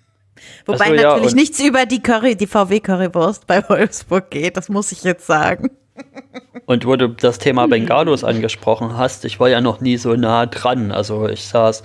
Wobei 0.66 0.88
so, 0.88 0.94
natürlich 0.94 1.30
ja, 1.30 1.36
nichts 1.36 1.60
über 1.60 1.86
die 1.86 2.02
Curry, 2.02 2.36
die 2.36 2.46
VW-Currywurst 2.46 3.46
bei 3.46 3.66
Wolfsburg 3.68 4.30
geht, 4.30 4.56
das 4.56 4.68
muss 4.68 4.92
ich 4.92 5.04
jetzt 5.04 5.26
sagen. 5.26 5.70
Und 6.66 6.84
wo 6.84 6.96
du 6.96 7.08
das 7.08 7.38
Thema 7.38 7.66
Bengalos 7.66 8.24
angesprochen 8.24 8.96
hast, 8.96 9.24
ich 9.24 9.40
war 9.40 9.48
ja 9.48 9.60
noch 9.60 9.80
nie 9.80 9.96
so 9.96 10.14
nah 10.14 10.46
dran. 10.46 10.92
Also 10.92 11.28
ich 11.28 11.44
saß 11.44 11.82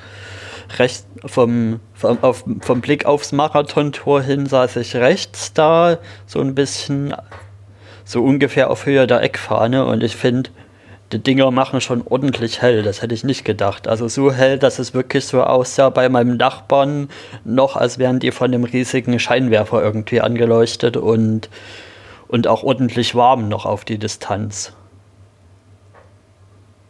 rechts 0.78 1.08
vom, 1.26 1.80
vom, 1.94 2.18
auf, 2.22 2.44
vom 2.62 2.82
Blick 2.82 3.06
aufs 3.06 3.32
Marathontor 3.32 4.22
hin 4.22 4.46
saß 4.46 4.78
ich 4.78 4.96
rechts 4.96 5.54
da, 5.54 5.98
so 6.26 6.40
ein 6.40 6.56
bisschen, 6.56 7.14
so 8.06 8.24
ungefähr 8.24 8.70
auf 8.70 8.86
Höhe 8.86 9.08
der 9.08 9.22
Eckfahne 9.22 9.86
und 9.86 10.04
ich 10.04 10.16
finde, 10.16 10.50
die 11.14 11.20
Dinger 11.20 11.52
machen 11.52 11.80
schon 11.80 12.02
ordentlich 12.06 12.62
hell, 12.62 12.82
das 12.82 13.02
hätte 13.02 13.14
ich 13.14 13.24
nicht 13.24 13.46
gedacht. 13.46 13.88
Also 13.88 14.08
so 14.08 14.32
hell, 14.32 14.58
dass 14.58 14.80
es 14.80 14.94
wirklich 14.94 15.26
so 15.26 15.44
aussah 15.44 15.90
bei 15.90 16.10
meinem 16.10 16.38
Nachbarn, 16.38 17.10
noch 17.46 17.76
als 17.76 18.00
wären 18.00 18.20
die 18.20 18.32
von 18.32 18.52
einem 18.52 18.64
riesigen 18.64 19.20
Scheinwerfer 19.20 19.84
irgendwie 19.84 20.22
angeleuchtet 20.22 20.98
und, 20.98 21.50
und 22.28 22.48
auch 22.48 22.64
ordentlich 22.64 23.14
warm 23.14 23.48
noch 23.48 23.66
auf 23.66 23.86
die 23.86 24.00
Distanz. 24.00 24.74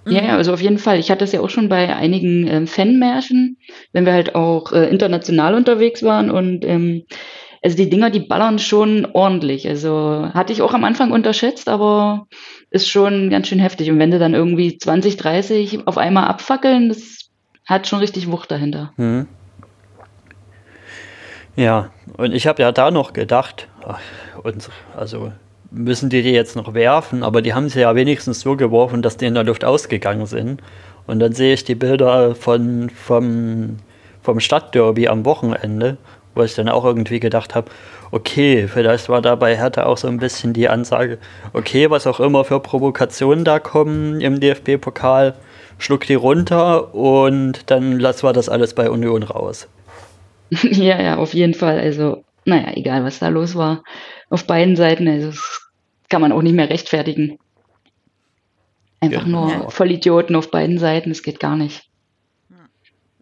Ja, 0.08 0.22
ja, 0.22 0.38
also 0.38 0.54
auf 0.54 0.62
jeden 0.62 0.78
Fall. 0.78 1.00
Ich 1.00 1.10
hatte 1.10 1.24
es 1.24 1.32
ja 1.32 1.40
auch 1.40 1.50
schon 1.50 1.70
bei 1.70 1.96
einigen 1.96 2.48
ähm, 2.48 2.68
Fanmärschen, 2.68 3.58
wenn 3.94 4.06
wir 4.06 4.14
halt 4.14 4.36
auch 4.36 4.72
äh, 4.74 4.90
international 4.90 5.56
unterwegs 5.56 6.04
waren 6.04 6.30
und 6.30 6.66
ähm, 6.66 7.04
also 7.64 7.78
die 7.78 7.90
Dinger, 7.90 8.10
die 8.10 8.20
ballern 8.20 8.60
schon 8.60 9.08
ordentlich. 9.14 9.68
Also 9.70 10.30
hatte 10.34 10.52
ich 10.52 10.62
auch 10.62 10.74
am 10.74 10.84
Anfang 10.84 11.12
unterschätzt, 11.12 11.70
aber 11.70 12.28
ist 12.70 12.90
schon 12.90 13.30
ganz 13.30 13.48
schön 13.48 13.60
heftig. 13.60 13.90
Und 13.90 14.00
wenn 14.00 14.12
du 14.12 14.20
dann 14.20 14.34
irgendwie 14.34 14.78
20, 14.78 15.16
30 15.16 15.88
auf 15.88 15.98
einmal 15.98 16.26
abfackeln, 16.26 16.90
das 16.90 17.30
hat 17.66 17.88
schon 17.88 18.00
richtig 18.00 18.30
Wucht 18.30 18.52
dahinter. 18.52 18.92
Mhm. 18.98 19.28
Ja, 21.56 21.92
und 22.18 22.34
ich 22.34 22.48
habe 22.48 22.62
ja 22.62 22.72
da 22.72 22.92
noch 22.92 23.14
gedacht, 23.14 23.70
ach, 23.88 24.00
und 24.44 24.70
also 24.98 25.32
müssen 25.74 26.10
die 26.10 26.22
die 26.22 26.32
jetzt 26.32 26.56
noch 26.56 26.74
werfen, 26.74 27.24
aber 27.24 27.42
die 27.42 27.54
haben 27.54 27.70
sie 27.70 27.82
ja 27.82 27.96
wenigstens 27.96 28.42
so 28.42 28.56
geworfen, 28.56 29.02
dass 29.02 29.18
die 29.18 29.26
in 29.26 29.34
der 29.34 29.44
Luft 29.44 29.66
ausgegangen 29.66 30.26
sind. 30.26 30.62
Und 31.08 31.20
dann 31.20 31.34
sehe 31.34 31.54
ich 31.54 31.64
die 31.64 31.76
Bilder 31.76 32.36
von, 32.36 32.90
vom, 32.90 33.78
vom 34.22 34.40
Stadtderby 34.40 35.08
am 35.08 35.26
Wochenende, 35.26 35.98
wo 36.36 36.44
ich 36.44 36.56
dann 36.56 36.70
auch 36.70 36.86
irgendwie 36.86 37.20
gedacht 37.20 37.56
habe, 37.56 37.70
okay, 38.12 38.68
vielleicht 38.68 39.10
war 39.10 39.22
da 39.22 39.36
bei 39.36 39.58
Hertha 39.58 39.86
auch 39.86 39.98
so 39.98 40.08
ein 40.08 40.18
bisschen 40.18 40.54
die 40.54 40.70
Ansage, 40.70 41.18
okay, 41.54 41.90
was 41.90 42.08
auch 42.08 42.20
immer 42.20 42.46
für 42.46 42.60
Provokationen 42.60 43.44
da 43.44 43.60
kommen 43.60 44.22
im 44.22 44.40
DFB-Pokal, 44.40 45.34
schluck 45.80 46.06
die 46.06 46.14
runter 46.14 46.94
und 46.94 47.72
dann 47.72 48.00
lassen 48.00 48.24
wir 48.24 48.34
das 48.34 48.50
alles 48.50 48.76
bei 48.76 48.90
Union 48.90 49.24
raus. 49.24 49.68
Ja, 50.62 51.02
ja, 51.02 51.16
auf 51.18 51.34
jeden 51.34 51.56
Fall. 51.56 51.80
Also, 51.80 52.24
naja, 52.46 52.74
egal 52.76 53.04
was 53.04 53.18
da 53.18 53.30
los 53.30 53.56
war, 53.56 53.84
auf 54.30 54.46
beiden 54.46 54.76
Seiten, 54.76 55.08
also 55.08 55.30
es 55.30 55.63
kann 56.14 56.22
man 56.22 56.32
auch 56.32 56.44
nicht 56.44 56.54
mehr 56.54 56.70
rechtfertigen. 56.70 57.40
Einfach 59.00 59.24
ja. 59.24 59.28
nur 59.28 59.72
Vollidioten 59.72 60.36
auf 60.36 60.52
beiden 60.52 60.78
Seiten, 60.78 61.10
das 61.10 61.24
geht 61.24 61.40
gar 61.40 61.56
nicht. 61.56 61.90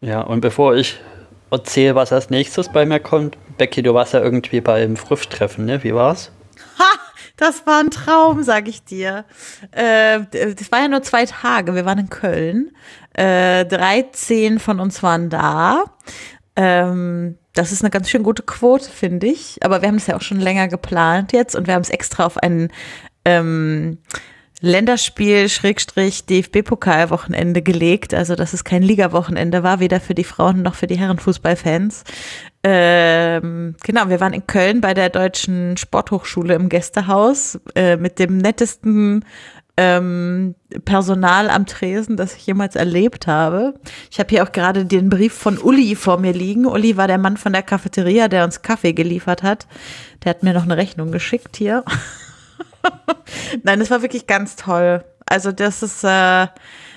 Ja, 0.01 0.19
und 0.23 0.41
bevor 0.41 0.76
ich 0.76 0.99
erzähle, 1.51 1.95
was 1.95 2.11
als 2.11 2.30
nächstes 2.30 2.68
bei 2.68 2.85
mir 2.85 2.99
kommt, 2.99 3.38
Becky, 3.57 3.81
du 3.81 3.93
warst 3.93 4.13
ja 4.13 4.19
irgendwie 4.19 4.59
beim 4.59 4.97
Früfftreffen, 4.97 5.63
ne? 5.63 5.81
Wie 5.85 5.95
war's? 5.95 6.34
Ha! 6.80 6.99
Das 7.38 7.65
war 7.65 7.80
ein 7.80 7.91
Traum, 7.91 8.43
sag 8.43 8.68
ich 8.68 8.84
dir. 8.84 9.23
Äh, 9.72 10.19
das 10.30 10.69
war 10.69 10.81
ja 10.81 10.89
nur 10.89 11.01
zwei 11.01 11.26
Tage. 11.26 11.76
Wir 11.76 11.85
waren 11.85 11.99
in 11.99 12.09
Köln. 12.09 12.72
Äh, 13.13 13.63
13 13.68 14.59
von 14.59 14.81
uns 14.81 15.01
waren 15.01 15.30
da. 15.30 15.85
Ähm, 16.57 17.38
das 17.53 17.72
ist 17.72 17.84
eine 17.84 17.90
ganz 17.90 18.10
schön 18.10 18.23
gute 18.23 18.44
Quote, 18.44 18.90
finde 18.90 19.28
ich. 19.28 19.57
Aber 19.61 19.82
wir 19.82 19.90
haben 19.90 19.95
es 19.95 20.07
ja 20.07 20.15
auch 20.15 20.22
schon 20.22 20.40
länger 20.40 20.68
geplant 20.68 21.34
jetzt 21.34 21.56
und 21.56 21.68
wir 21.68 21.73
haben 21.73 21.82
es 21.82 21.90
extra 21.90 22.26
auf 22.26 22.38
ein 22.38 22.69
ähm, 23.26 23.98
Länderspiel 24.61 25.49
Schrägstrich 25.49 26.26
DFB-Pokalwochenende 26.26 27.61
gelegt. 27.61 28.14
Also, 28.14 28.36
dass 28.36 28.53
es 28.53 28.64
kein 28.64 28.84
Liga-Wochenende 28.84 29.64
war, 29.64 29.80
weder 29.80 29.99
für 29.99 30.14
die 30.14 30.23
Frauen 30.23 30.61
noch 30.61 30.76
für 30.76 30.88
die 30.88 30.99
Herrenfußballfans. 30.99 32.03
Ähm, 32.64 33.76
genau, 33.84 34.10
wir 34.10 34.19
waren 34.19 34.34
in 34.34 34.45
Köln 34.45 34.82
bei 34.82 34.94
der 34.94 35.10
Deutschen 35.10 35.78
Sporthochschule 35.78 36.53
im 36.53 36.69
Gästehaus 36.69 37.60
äh, 37.73 37.98
mit 37.98 38.19
dem 38.19 38.38
nettesten 38.38 39.26
ähm, 39.77 40.56
Personal 40.85 41.49
am 41.49 41.65
Tresen, 41.65 42.18
das 42.18 42.35
ich 42.35 42.45
jemals 42.45 42.76
erlebt 42.76 43.27
habe. 43.27 43.73
Ich 44.10 44.19
habe 44.19 44.30
hier 44.30 44.43
auch 44.43 44.52
gerade 44.52 44.85
den 44.85 45.10
Brief 45.10 45.34
von 45.34 45.57
Uli 45.57 45.95
vor 45.95 46.19
mir 46.19 46.34
liegen. 46.34 46.65
Uli 46.65 46.98
war 46.98 47.07
der 47.07 47.18
Mann 47.18 47.38
von 47.38 47.53
der 47.53 47.64
Cafeteria, 47.64 48.27
der 48.27 48.43
uns 48.43 48.61
Kaffee 48.61 48.93
geliefert 48.93 49.43
hat. 49.43 49.68
Der 50.23 50.31
hat 50.31 50.43
mir 50.43 50.53
noch 50.53 50.64
eine 50.64 50.77
Rechnung 50.77 51.11
geschickt 51.11 51.57
hier. 51.57 51.84
Nein, 53.64 53.80
das 53.80 53.91
war 53.91 54.02
wirklich 54.02 54.27
ganz 54.27 54.56
toll. 54.56 55.03
Also 55.26 55.52
das 55.52 55.81
ist 55.81 56.03
äh, 56.03 56.48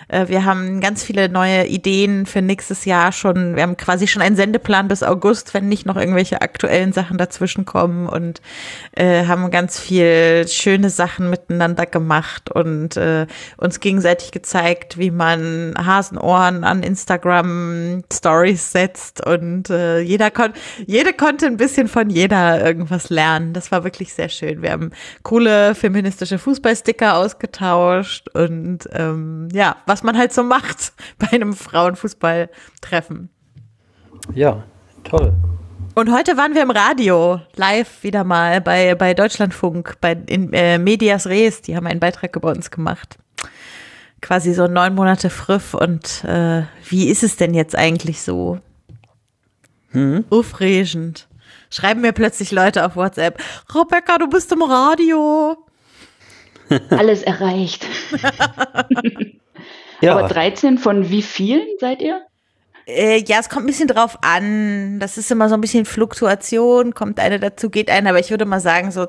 wir 0.09 0.45
haben 0.45 0.81
ganz 0.81 1.03
viele 1.03 1.29
neue 1.29 1.67
Ideen 1.67 2.27
für 2.27 2.43
nächstes 2.43 2.85
Jahr 2.85 3.13
schon. 3.13 3.57
Wir 3.57 3.63
haben 3.63 3.77
quasi 3.77 4.07
schon 4.07 4.23
einen 4.23 4.37
Sendeplan 4.37 4.89
bis 4.89 5.03
August, 5.03 5.55
wenn 5.55 5.69
nicht 5.69 5.87
noch 5.87 5.97
irgendwelche 5.97 6.43
aktuellen 6.43 6.93
Sachen 6.93 7.19
dazwischen 7.19 7.65
kommen 7.65 8.09
und 8.09 8.41
äh, 8.93 9.27
haben 9.27 9.51
ganz 9.51 9.79
viel 9.79 10.47
schöne 10.49 10.91
Sachen 10.91 11.31
miteinander 11.31 11.87
gemacht 11.87 12.51
und 12.51 12.97
äh, 12.97 13.27
uns 13.57 13.81
gegenseitig 13.81 14.31
gezeigt, 14.31 14.99
wie 14.99 15.11
man 15.11 15.75
Hasenohren 15.77 16.65
an 16.65 16.83
Instagram 16.83 18.03
Stories 18.13 18.73
setzt 18.73 19.25
und 19.25 19.71
äh, 19.71 20.01
jeder 20.01 20.31
konnte, 20.31 20.59
jede 20.87 21.13
konnte 21.13 21.47
ein 21.47 21.57
bisschen 21.57 21.89
von 21.89 22.11
jeder 22.11 22.65
irgendwas 22.65 23.11
lernen. 23.11 23.53
Das 23.53 23.73
war 23.73 23.85
wirklich 23.85 24.13
sehr 24.13 24.29
schön. 24.29 24.63
Wir 24.63 24.73
haben 24.73 24.91
coole 25.23 25.75
feministische 25.75 26.39
Fußballsticker 26.39 27.17
ausgetauscht 27.17 28.29
und 28.35 28.81
ähm, 28.93 29.49
ja, 29.53 29.77
was 29.87 29.94
man 30.03 30.17
halt 30.17 30.33
so 30.33 30.43
macht 30.43 30.93
bei 31.19 31.29
einem 31.33 31.55
Frauenfußballtreffen. 31.55 33.29
Ja, 34.35 34.63
toll. 35.05 35.35
Und 35.95 36.13
heute 36.13 36.37
waren 36.37 36.55
wir 36.55 36.63
im 36.63 36.71
Radio, 36.71 37.41
live 37.55 38.03
wieder 38.03 38.25
mal 38.25 38.61
bei, 38.61 38.97
bei 38.97 39.15
Deutschlandfunk, 39.15 39.97
bei 40.01 40.13
in, 40.27 40.53
äh, 40.53 40.77
Medias 40.79 41.27
Res. 41.27 41.63
Die 41.63 41.77
haben 41.77 41.87
einen 41.87 42.01
Beitrag 42.01 42.35
über 42.35 42.51
uns 42.51 42.71
gemacht. 42.71 43.17
quasi 44.21 44.55
so 44.55 44.67
neun 44.67 44.95
Monate 44.95 45.31
friff 45.31 45.75
und 45.75 46.25
äh, 46.25 46.63
wie 46.89 47.09
ist 47.09 47.23
es 47.23 47.37
denn 47.37 47.55
jetzt 47.55 47.77
eigentlich 47.77 48.23
so? 48.23 48.59
Hm? 49.91 50.25
Aufregend. 50.31 51.29
Schreiben 51.71 52.01
mir 52.01 52.13
plötzlich 52.13 52.51
Leute 52.51 52.85
auf 52.85 52.97
WhatsApp, 52.97 53.41
Rebecca, 53.75 54.19
du 54.19 54.29
bist 54.29 54.51
im 54.51 54.63
Radio. 54.63 55.57
Alles 56.91 57.23
erreicht. 57.23 57.87
ja. 60.05 60.17
Aber 60.17 60.29
13 60.29 60.79
von 60.79 61.11
wie 61.11 61.23
vielen 61.23 61.67
seid 61.81 62.03
ihr? 62.03 62.23
Äh, 62.87 63.23
ja, 63.27 63.39
es 63.41 63.49
kommt 63.49 63.65
ein 63.65 63.67
bisschen 63.67 63.89
drauf 63.89 64.19
an. 64.23 64.99
Das 65.01 65.17
ist 65.17 65.31
immer 65.31 65.49
so 65.49 65.55
ein 65.55 65.61
bisschen 65.61 65.85
Fluktuation, 65.85 66.95
kommt 66.95 67.19
eine 67.19 67.41
dazu, 67.41 67.71
geht 67.71 67.91
eine, 67.91 68.11
aber 68.11 68.19
ich 68.19 68.31
würde 68.31 68.45
mal 68.45 68.61
sagen, 68.61 68.91
so 68.91 69.07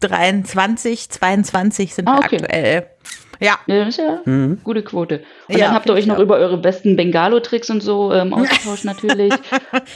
23, 0.00 1.10
22 1.10 1.94
sind 1.94 2.08
ah, 2.08 2.18
okay. 2.18 2.36
aktuell. 2.36 2.86
Ja. 3.40 3.58
ja. 3.66 3.84
Das 3.84 3.88
ist 3.88 3.98
ja 3.98 4.20
mhm. 4.24 4.60
gute 4.64 4.82
Quote. 4.82 5.22
Und 5.48 5.58
ja, 5.58 5.66
dann 5.66 5.74
habt 5.74 5.88
ihr 5.88 5.92
euch 5.94 6.06
noch 6.06 6.18
über 6.18 6.36
eure 6.36 6.58
besten 6.58 6.96
Bengalo-Tricks 6.96 7.70
und 7.70 7.82
so 7.82 8.12
ähm, 8.12 8.32
ausgetauscht, 8.34 8.84
natürlich. 8.84 9.32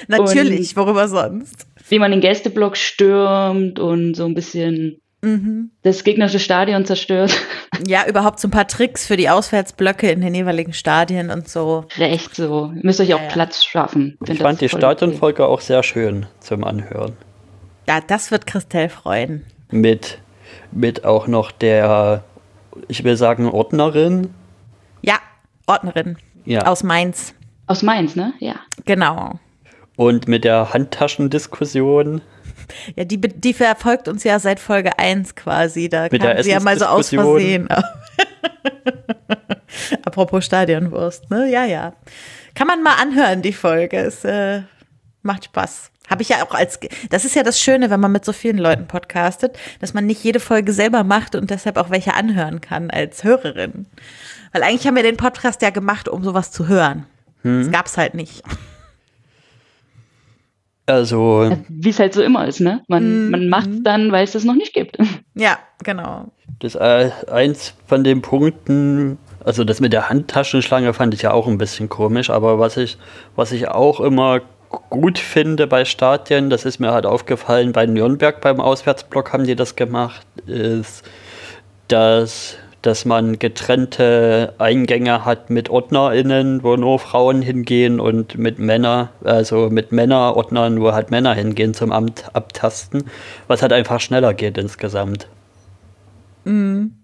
natürlich, 0.09 0.77
und 0.77 0.77
worüber 0.77 1.09
sonst? 1.09 1.67
Wie 1.89 1.99
man 1.99 2.11
den 2.11 2.21
Gästeblock 2.21 2.77
stürmt 2.77 3.79
und 3.79 4.15
so 4.15 4.27
ein 4.27 4.35
bisschen 4.35 5.01
mhm. 5.23 5.71
das 5.83 6.05
gegnerische 6.05 6.39
Stadion 6.39 6.85
zerstört. 6.85 7.37
Ja, 7.87 8.09
überhaupt 8.09 8.41
so 8.41 8.49
ein 8.49 8.51
paar 8.51 8.67
Tricks 8.67 9.07
für 9.07 9.17
die 9.17 9.31
Auswärtsblöcke 9.31 10.11
in 10.11 10.21
den 10.21 10.35
jeweiligen 10.35 10.73
Stadien 10.73 11.31
und 11.31 11.49
so. 11.49 11.85
Recht 11.97 12.35
so. 12.35 12.73
Ihr 12.75 12.81
müsst 12.83 13.01
euch 13.01 13.15
auch 13.15 13.23
ja, 13.23 13.29
Platz 13.29 13.63
schaffen. 13.63 14.19
Ich 14.27 14.41
fand 14.41 14.61
die 14.61 14.69
Stadionfolge 14.69 15.47
auch 15.47 15.61
sehr 15.61 15.85
schön 15.85 16.27
zum 16.41 16.65
Anhören. 16.65 17.17
Ja, 17.87 18.01
das 18.01 18.33
wird 18.33 18.49
Christelle 18.49 18.89
freuen. 18.89 19.45
Mit, 19.71 20.19
mit 20.73 21.05
auch 21.05 21.29
noch 21.29 21.53
der 21.53 22.25
ich 22.87 23.05
will 23.05 23.17
sagen, 23.17 23.49
Ordnerin. 23.49 24.33
Ja, 25.03 25.19
Ordnerin. 25.67 26.17
Ja. 26.45 26.67
Aus 26.67 26.83
Mainz. 26.83 27.35
Aus 27.67 27.83
Mainz, 27.83 28.15
ne? 28.15 28.33
Ja. 28.39 28.57
Genau. 28.85 29.39
Und 29.97 30.29
mit 30.29 30.45
der 30.45 30.73
Handtaschendiskussion. 30.73 32.23
Ja, 32.97 33.05
die, 33.05 33.21
die 33.21 33.55
verfolgt 33.55 34.09
uns 34.09 34.25
ja 34.25 34.39
seit 34.39 34.61
Folge 34.61 34.99
1 34.99 35.35
quasi. 35.35 35.89
Da 35.89 36.09
mit 36.11 36.23
kam 36.23 36.43
sie 36.43 36.51
ja 36.51 36.61
mal 36.61 36.79
so 36.79 36.87
aus 36.87 37.11
Versehen. 37.11 37.69
Apropos 40.05 40.45
Stadionwurst, 40.45 41.31
ne? 41.31 41.49
Ja, 41.51 41.65
ja. 41.65 41.95
Kann 42.55 42.67
man 42.67 42.83
mal 42.83 42.95
anhören, 43.01 43.43
die 43.43 43.53
Folge. 43.53 43.99
Es 43.99 44.25
äh, 44.25 44.63
macht 45.23 45.45
Spaß. 45.45 45.91
Habe 46.09 46.23
ich 46.23 46.31
ja 46.31 46.43
auch 46.43 46.55
als, 46.55 46.81
das 47.11 47.25
ist 47.27 47.37
ja 47.37 47.43
das 47.43 47.61
Schöne, 47.61 47.91
wenn 47.91 48.01
man 48.01 48.13
mit 48.13 48.25
so 48.25 48.33
vielen 48.33 48.57
Leuten 48.57 48.87
podcastet, 48.87 49.59
dass 49.81 49.93
man 49.93 50.07
nicht 50.07 50.25
jede 50.25 50.41
Folge 50.41 50.73
selber 50.73 51.05
macht 51.05 51.35
und 51.35 51.51
deshalb 51.51 51.77
auch 51.77 51.91
welche 51.91 52.15
anhören 52.15 52.63
kann 52.63 52.91
als 52.91 53.25
Hörerin. 53.25 53.87
Weil 54.53 54.63
eigentlich 54.63 54.87
haben 54.87 54.97
wir 54.97 55.03
den 55.03 55.19
Podcast 55.19 55.61
ja 55.61 55.71
gemacht, 55.71 56.09
um 56.09 56.25
sowas 56.25 56.51
zu 56.51 56.67
hören. 56.67 57.05
Hm. 57.43 57.63
Das 57.63 57.71
gab's 57.71 57.99
halt 57.99 58.15
nicht. 58.15 58.43
Also. 60.89 61.55
Wie 61.69 61.91
es 61.91 61.99
halt 61.99 62.15
so 62.15 62.23
immer 62.23 62.47
ist, 62.47 62.61
ne? 62.61 62.83
Man, 62.89 63.27
mhm. 63.27 63.31
man 63.31 63.49
macht 63.49 63.69
dann, 63.83 64.11
weil 64.11 64.25
es 64.25 64.33
das 64.33 64.45
noch 64.45 64.55
nicht 64.55 64.73
gibt. 64.73 64.99
Ja, 65.35 65.57
genau. 65.85 66.33
Das 66.59 66.75
äh, 66.75 67.13
eins 67.31 67.73
von 67.87 68.03
den 68.03 68.23
Punkten, 68.23 69.19
also 69.45 69.63
das 69.63 69.79
mit 69.79 69.93
der 69.93 70.09
Handtaschenschlange 70.09 70.93
fand 70.93 71.15
ich 71.15 71.23
ja 71.23 71.31
auch 71.31 71.47
ein 71.47 71.59
bisschen 71.59 71.89
komisch, 71.89 72.29
aber 72.29 72.59
was 72.59 72.77
ich, 72.77 72.99
was 73.37 73.53
ich 73.53 73.69
auch 73.69 74.01
immer 74.01 74.41
gut 74.91 75.21
finde 75.21 75.69
bei 75.69 75.85
Stadien, 75.85 76.51
das 76.51 76.65
ist 76.65 76.81
mir 76.81 76.91
halt 76.91 77.07
aufgefallen, 77.07 77.71
bei 77.71 77.87
Nürnberg 77.87 78.41
beim 78.41 78.61
Auswärtsblock 78.61 79.33
haben 79.33 79.45
die 79.45 79.55
das 79.55 79.77
gemacht, 79.77 80.27
ist, 80.47 81.05
dass, 81.87 82.57
dass 82.83 83.05
man 83.05 83.39
getrennte 83.39 84.55
Eingänge 84.59 85.25
hat 85.25 85.51
mit 85.51 85.69
OrdnerInnen, 85.69 86.63
wo 86.63 86.77
nur 86.77 86.99
Frauen 86.99 87.43
hingehen 87.43 87.99
und 87.99 88.39
mit 88.39 88.59
Männer, 88.59 89.11
also 89.25 89.69
mit 89.69 89.91
Männerordnern, 89.91 90.81
wo 90.81 90.93
halt 90.93 91.11
Männer 91.11 91.35
hingehen 91.35 91.75
zum 91.75 91.91
Amt 91.91 92.25
abtasten, 92.35 93.05
was 93.49 93.63
halt 93.63 93.73
einfach 93.73 94.01
schneller 94.01 94.33
geht 94.33 94.59
insgesamt. 94.59 95.29
Mhm. 96.45 96.95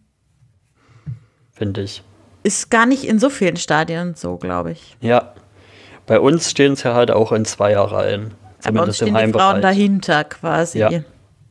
Finde 1.53 1.83
ich. 1.83 2.03
Ist 2.45 2.71
gar 2.71 2.87
nicht 2.87 3.05
in 3.05 3.19
so 3.19 3.31
vielen 3.31 3.57
Stadien 3.57 4.15
so, 4.15 4.37
glaube 4.37 4.73
ich. 4.73 4.97
Ja. 5.01 5.35
Bei 6.07 6.21
uns 6.21 6.51
stehen 6.51 6.77
sie 6.77 6.95
halt 6.95 7.11
auch 7.11 7.33
in 7.33 7.45
Zweierreihen. 7.45 8.35
Zumindest 8.61 8.67
Aber 8.67 8.83
uns 8.83 8.97
stehen 8.97 9.17
im 9.17 9.33
die 9.33 9.39
Frauen 9.39 9.63
dahinter 9.63 10.25
quasi. 10.25 10.79
Ja. 10.79 10.91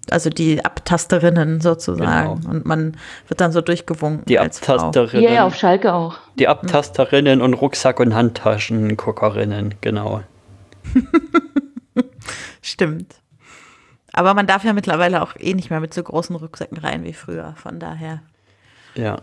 Also 0.09 0.29
die 0.29 0.63
Abtasterinnen 0.63 1.61
sozusagen. 1.61 2.41
Genau. 2.41 2.51
Und 2.51 2.65
man 2.65 2.97
wird 3.27 3.39
dann 3.39 3.51
so 3.51 3.61
durchgewunken. 3.61 4.25
Die 4.25 4.37
Abtasterinnen. 4.37 5.23
Ja, 5.23 5.31
ja, 5.31 5.45
auf 5.45 5.55
Schalke 5.55 5.93
auch. 5.93 6.17
Die 6.37 6.47
Abtasterinnen 6.47 7.41
und 7.41 7.53
Rucksack- 7.53 7.99
und 7.99 8.13
Handtaschenguckerinnen, 8.13 9.75
genau. 9.81 10.21
Stimmt. 12.61 13.15
Aber 14.11 14.33
man 14.33 14.45
darf 14.45 14.63
ja 14.63 14.73
mittlerweile 14.73 15.21
auch 15.21 15.35
eh 15.39 15.53
nicht 15.53 15.69
mehr 15.69 15.79
mit 15.79 15.93
so 15.93 16.03
großen 16.03 16.35
Rucksäcken 16.35 16.77
rein 16.77 17.03
wie 17.03 17.13
früher. 17.13 17.55
Von 17.57 17.79
daher. 17.79 18.21
Ja. 18.95 19.17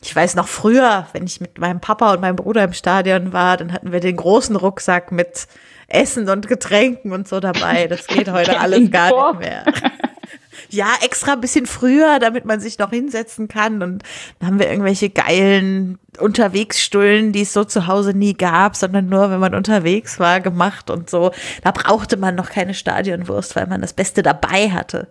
Ich 0.00 0.14
weiß 0.14 0.36
noch 0.36 0.46
früher, 0.46 1.06
wenn 1.12 1.24
ich 1.24 1.40
mit 1.40 1.58
meinem 1.58 1.80
Papa 1.80 2.12
und 2.12 2.20
meinem 2.20 2.36
Bruder 2.36 2.62
im 2.62 2.72
Stadion 2.72 3.32
war, 3.32 3.56
dann 3.56 3.72
hatten 3.72 3.90
wir 3.90 3.98
den 3.98 4.16
großen 4.16 4.54
Rucksack 4.54 5.10
mit 5.10 5.48
Essen 5.88 6.28
und 6.28 6.46
Getränken 6.46 7.12
und 7.12 7.26
so 7.26 7.40
dabei. 7.40 7.88
Das 7.88 8.06
geht 8.06 8.30
heute 8.30 8.60
alles 8.60 8.90
gar 8.90 9.32
nicht 9.32 9.40
mehr. 9.40 9.64
Ja, 10.70 10.88
extra 11.04 11.32
ein 11.32 11.40
bisschen 11.40 11.66
früher, 11.66 12.18
damit 12.18 12.44
man 12.44 12.60
sich 12.60 12.78
noch 12.78 12.90
hinsetzen 12.90 13.48
kann. 13.48 13.82
Und 13.82 14.02
dann 14.38 14.48
haben 14.48 14.58
wir 14.58 14.68
irgendwelche 14.68 15.10
geilen 15.10 15.98
Unterwegsstullen, 16.18 17.32
die 17.32 17.42
es 17.42 17.52
so 17.52 17.64
zu 17.64 17.86
Hause 17.86 18.14
nie 18.14 18.34
gab, 18.34 18.76
sondern 18.76 19.08
nur, 19.08 19.30
wenn 19.30 19.40
man 19.40 19.54
unterwegs 19.54 20.18
war, 20.18 20.40
gemacht 20.40 20.90
und 20.90 21.10
so. 21.10 21.32
Da 21.62 21.70
brauchte 21.70 22.16
man 22.16 22.34
noch 22.34 22.50
keine 22.50 22.74
Stadionwurst, 22.74 23.56
weil 23.56 23.66
man 23.66 23.80
das 23.80 23.92
Beste 23.92 24.22
dabei 24.22 24.70
hatte. 24.70 25.08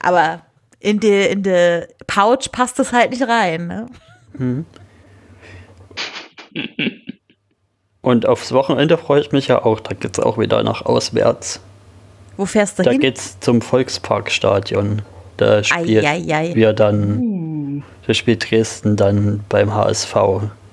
Aber 0.00 0.42
in 0.78 1.00
die, 1.00 1.26
in 1.26 1.42
die 1.42 1.86
Pouch 2.06 2.50
passt 2.52 2.78
das 2.78 2.92
halt 2.92 3.10
nicht 3.10 3.26
rein. 3.26 3.66
Ne? 3.66 3.86
Hm. 4.36 4.66
Und 8.02 8.26
aufs 8.26 8.52
Wochenende 8.52 8.96
freue 8.96 9.20
ich 9.20 9.32
mich 9.32 9.48
ja 9.48 9.64
auch. 9.64 9.80
Da 9.80 9.94
geht 9.94 10.18
es 10.18 10.24
auch 10.24 10.38
wieder 10.38 10.62
nach 10.62 10.82
auswärts. 10.82 11.60
Wo 12.36 12.46
fährst 12.46 12.78
du 12.78 12.82
da 12.82 12.90
hin? 12.90 13.00
Da 13.00 13.06
geht's 13.08 13.38
zum 13.40 13.60
Volksparkstadion. 13.60 15.02
Da 15.36 15.64
spielt 15.64 16.04
ei, 16.04 16.22
ei, 16.28 16.34
ei. 16.34 16.54
wir 16.54 16.72
dann, 16.72 17.18
uh. 17.18 17.82
da 18.06 18.14
spielt 18.14 18.50
Dresden 18.50 18.96
dann 18.96 19.40
beim 19.48 19.74
HSV. 19.74 20.14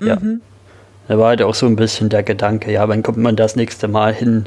Ja. 0.00 0.16
Mhm. 0.16 0.40
Da 1.08 1.18
war 1.18 1.28
halt 1.28 1.42
auch 1.42 1.54
so 1.54 1.66
ein 1.66 1.76
bisschen 1.76 2.10
der 2.10 2.22
Gedanke, 2.22 2.70
ja, 2.70 2.86
wann 2.88 3.02
kommt 3.02 3.18
man 3.18 3.34
das 3.34 3.56
nächste 3.56 3.88
Mal 3.88 4.12
hin? 4.12 4.46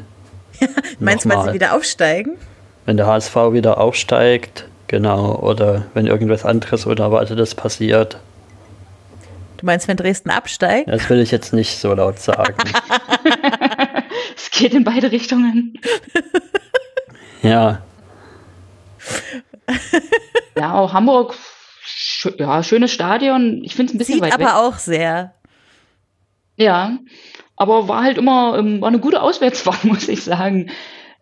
Meinst 1.00 1.24
du, 1.24 1.30
weil 1.30 1.48
sie 1.48 1.54
wieder 1.54 1.74
aufsteigen? 1.74 2.36
Wenn 2.86 2.96
der 2.96 3.06
HSV 3.06 3.34
wieder 3.52 3.78
aufsteigt, 3.78 4.66
Genau, 4.92 5.36
oder 5.36 5.86
wenn 5.94 6.06
irgendwas 6.06 6.44
anderes 6.44 6.84
Unerwartetes 6.84 7.54
passiert. 7.54 8.18
Du 9.56 9.64
meinst, 9.64 9.88
wenn 9.88 9.96
Dresden 9.96 10.28
absteigt? 10.28 10.86
Das 10.86 11.08
will 11.08 11.18
ich 11.20 11.30
jetzt 11.30 11.54
nicht 11.54 11.78
so 11.78 11.94
laut 11.94 12.18
sagen. 12.18 12.54
es 14.36 14.50
geht 14.50 14.74
in 14.74 14.84
beide 14.84 15.10
Richtungen. 15.10 15.80
Ja. 17.42 17.82
Ja, 20.54 20.74
auch 20.74 20.92
Hamburg, 20.92 21.34
ja, 22.38 22.62
schönes 22.62 22.92
Stadion. 22.92 23.62
Ich 23.64 23.74
finde 23.74 23.90
es 23.90 23.94
ein 23.94 23.98
bisschen 23.98 24.14
Sieht 24.14 24.22
weit 24.22 24.34
aber 24.34 24.44
weg. 24.44 24.52
auch 24.52 24.76
sehr. 24.76 25.34
Ja, 26.56 26.98
aber 27.56 27.88
war 27.88 28.02
halt 28.04 28.18
immer, 28.18 28.58
ähm, 28.58 28.80
war 28.80 28.88
eine 28.88 28.98
gute 28.98 29.22
Auswärtsfahrt, 29.22 29.84
muss 29.84 30.08
ich 30.08 30.22
sagen 30.22 30.70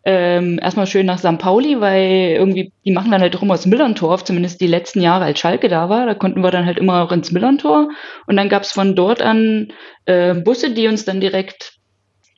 ähm, 0.03 0.59
erstmal 0.63 0.87
schön 0.87 1.05
nach 1.07 1.19
St. 1.19 1.39
Pauli, 1.39 1.81
weil 1.81 2.33
irgendwie, 2.33 2.73
die 2.85 2.93
machen 2.93 3.11
dann 3.11 3.21
halt 3.21 3.37
auch 3.37 3.43
immer 3.43 3.55
das 3.55 3.67
Millerntor, 3.67 4.25
zumindest 4.25 4.61
die 4.61 4.67
letzten 4.67 5.03
Jahre, 5.03 5.25
als 5.25 5.41
Schalke 5.41 5.69
da 5.69 5.89
war. 5.89 6.07
Da 6.07 6.15
konnten 6.15 6.43
wir 6.43 6.51
dann 6.51 6.65
halt 6.65 6.79
immer 6.79 7.03
auch 7.03 7.13
ins 7.13 7.33
Millerntor. 7.33 7.91
Und 8.27 8.37
dann 8.37 8.49
gab's 8.49 8.73
von 8.73 8.97
dort 8.97 9.21
an 9.21 9.73
äh, 10.07 10.35
Busse, 10.35 10.71
die 10.71 10.89
uns 10.89 11.05
dann 11.05 11.21
direkt 11.21 11.75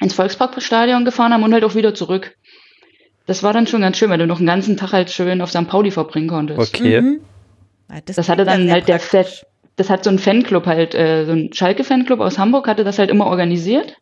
ins 0.00 0.14
Volksparkstadion 0.14 1.04
gefahren 1.04 1.32
haben 1.32 1.44
und 1.44 1.52
halt 1.52 1.64
auch 1.64 1.76
wieder 1.76 1.94
zurück. 1.94 2.36
Das 3.26 3.42
war 3.42 3.52
dann 3.52 3.66
schon 3.66 3.82
ganz 3.82 3.96
schön, 3.96 4.10
weil 4.10 4.18
du 4.18 4.26
noch 4.26 4.38
einen 4.38 4.46
ganzen 4.46 4.76
Tag 4.76 4.92
halt 4.92 5.10
schön 5.10 5.40
auf 5.40 5.50
St. 5.50 5.68
Pauli 5.68 5.90
verbringen 5.90 6.28
konntest. 6.28 6.74
Okay. 6.74 7.00
Mhm. 7.00 7.20
Das, 8.06 8.16
das 8.16 8.28
hatte 8.28 8.44
dann 8.44 8.70
halt 8.70 8.86
praktisch. 8.86 9.10
der 9.10 9.24
Fett, 9.24 9.46
das 9.76 9.90
hat 9.90 10.04
so 10.04 10.10
ein 10.10 10.18
Fanclub 10.18 10.66
halt, 10.66 10.94
äh, 10.94 11.24
so 11.26 11.32
ein 11.32 11.52
Schalke-Fanclub 11.52 12.20
aus 12.20 12.38
Hamburg 12.38 12.66
hatte 12.66 12.84
das 12.84 12.98
halt 12.98 13.10
immer 13.10 13.26
organisiert. 13.26 13.96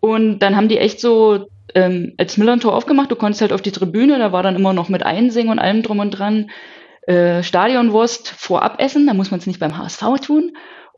Und 0.00 0.38
dann 0.38 0.56
haben 0.56 0.68
die 0.68 0.78
echt 0.78 1.00
so 1.00 1.48
ähm, 1.74 2.14
als 2.16 2.36
Millern-Tor 2.36 2.74
aufgemacht. 2.74 3.10
Du 3.10 3.16
konntest 3.16 3.40
halt 3.40 3.52
auf 3.52 3.62
die 3.62 3.72
Tribüne, 3.72 4.18
da 4.18 4.32
war 4.32 4.42
dann 4.42 4.56
immer 4.56 4.72
noch 4.72 4.88
mit 4.88 5.04
Einsingen 5.04 5.50
und 5.50 5.58
allem 5.58 5.82
drum 5.82 5.98
und 5.98 6.12
dran. 6.12 6.50
Äh, 7.06 7.42
Stadionwurst 7.42 8.28
vorab 8.28 8.80
essen, 8.80 9.06
da 9.06 9.14
muss 9.14 9.30
man 9.30 9.40
es 9.40 9.46
nicht 9.46 9.60
beim 9.60 9.76
HSV 9.76 10.02
tun. 10.24 10.52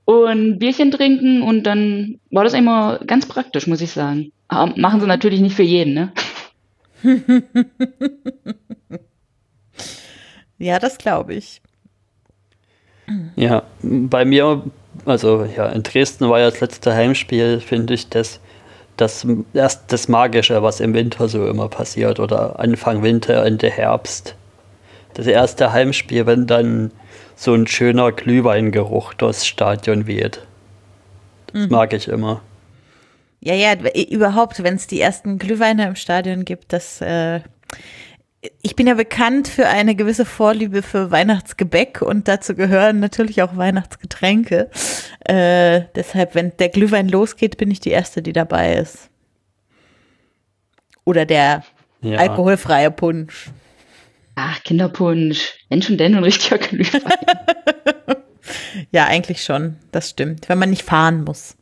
Und 0.04 0.58
Bierchen 0.58 0.90
trinken 0.90 1.42
und 1.42 1.64
dann 1.64 2.18
war 2.30 2.42
das 2.42 2.54
immer 2.54 2.98
ganz 3.06 3.26
praktisch, 3.26 3.66
muss 3.66 3.80
ich 3.80 3.92
sagen. 3.92 4.32
Aber 4.48 4.72
machen 4.76 5.00
sie 5.00 5.06
natürlich 5.06 5.40
nicht 5.40 5.54
für 5.54 5.62
jeden, 5.62 5.94
ne? 5.94 6.12
ja, 10.58 10.78
das 10.78 10.98
glaube 10.98 11.34
ich. 11.34 11.60
Ja, 13.36 13.64
bei 13.82 14.24
mir 14.24 14.62
also 15.04 15.46
ja, 15.56 15.66
in 15.66 15.82
Dresden 15.82 16.28
war 16.28 16.40
ja 16.40 16.50
das 16.50 16.60
letzte 16.60 16.94
Heimspiel, 16.94 17.60
finde 17.60 17.94
ich, 17.94 18.08
das, 18.08 18.40
das 18.96 19.26
erst 19.54 19.92
das 19.92 20.08
Magische, 20.08 20.62
was 20.62 20.80
im 20.80 20.94
Winter 20.94 21.28
so 21.28 21.46
immer 21.46 21.68
passiert 21.68 22.20
oder 22.20 22.58
Anfang 22.60 23.02
Winter, 23.02 23.44
Ende 23.44 23.70
Herbst. 23.70 24.34
Das 25.14 25.26
erste 25.26 25.72
Heimspiel, 25.72 26.26
wenn 26.26 26.46
dann 26.46 26.92
so 27.34 27.54
ein 27.54 27.66
schöner 27.66 28.12
Glühweingeruch 28.12 29.14
durchs 29.14 29.46
Stadion 29.46 30.06
weht. 30.06 30.42
Das 31.52 31.62
mhm. 31.62 31.70
mag 31.70 31.92
ich 31.92 32.08
immer. 32.08 32.42
Ja, 33.40 33.54
ja, 33.54 33.74
überhaupt, 34.10 34.62
wenn 34.62 34.74
es 34.74 34.86
die 34.86 35.00
ersten 35.00 35.38
Glühweine 35.38 35.86
im 35.86 35.96
Stadion 35.96 36.44
gibt, 36.44 36.72
das 36.72 37.00
äh, 37.00 37.40
ich 38.62 38.74
bin 38.74 38.86
ja 38.86 38.94
bekannt 38.94 39.48
für 39.48 39.66
eine 39.68 39.94
gewisse 39.94 40.24
Vorliebe 40.24 40.82
für 40.82 41.10
Weihnachtsgebäck 41.10 42.00
und 42.00 42.26
dazu 42.26 42.54
gehören 42.54 43.00
natürlich 43.00 43.42
auch 43.42 43.56
Weihnachtsgetränke. 43.56 44.70
Äh, 45.24 45.82
deshalb, 45.94 46.34
wenn 46.34 46.56
der 46.58 46.70
Glühwein 46.70 47.08
losgeht, 47.08 47.58
bin 47.58 47.70
ich 47.70 47.80
die 47.80 47.90
Erste, 47.90 48.22
die 48.22 48.32
dabei 48.32 48.76
ist. 48.76 49.10
Oder 51.04 51.26
der 51.26 51.64
ja. 52.00 52.18
alkoholfreie 52.18 52.90
Punsch. 52.90 53.50
Ach, 54.36 54.62
Kinderpunsch. 54.62 55.58
Wenn 55.68 55.82
schon 55.82 55.98
denn 55.98 56.14
ein 56.14 56.24
richtiger 56.24 56.58
Glühwein. 56.58 57.02
ja, 58.90 59.06
eigentlich 59.06 59.44
schon. 59.44 59.76
Das 59.92 60.08
stimmt. 60.08 60.48
Wenn 60.48 60.58
man 60.58 60.70
nicht 60.70 60.82
fahren 60.82 61.24
muss. 61.24 61.56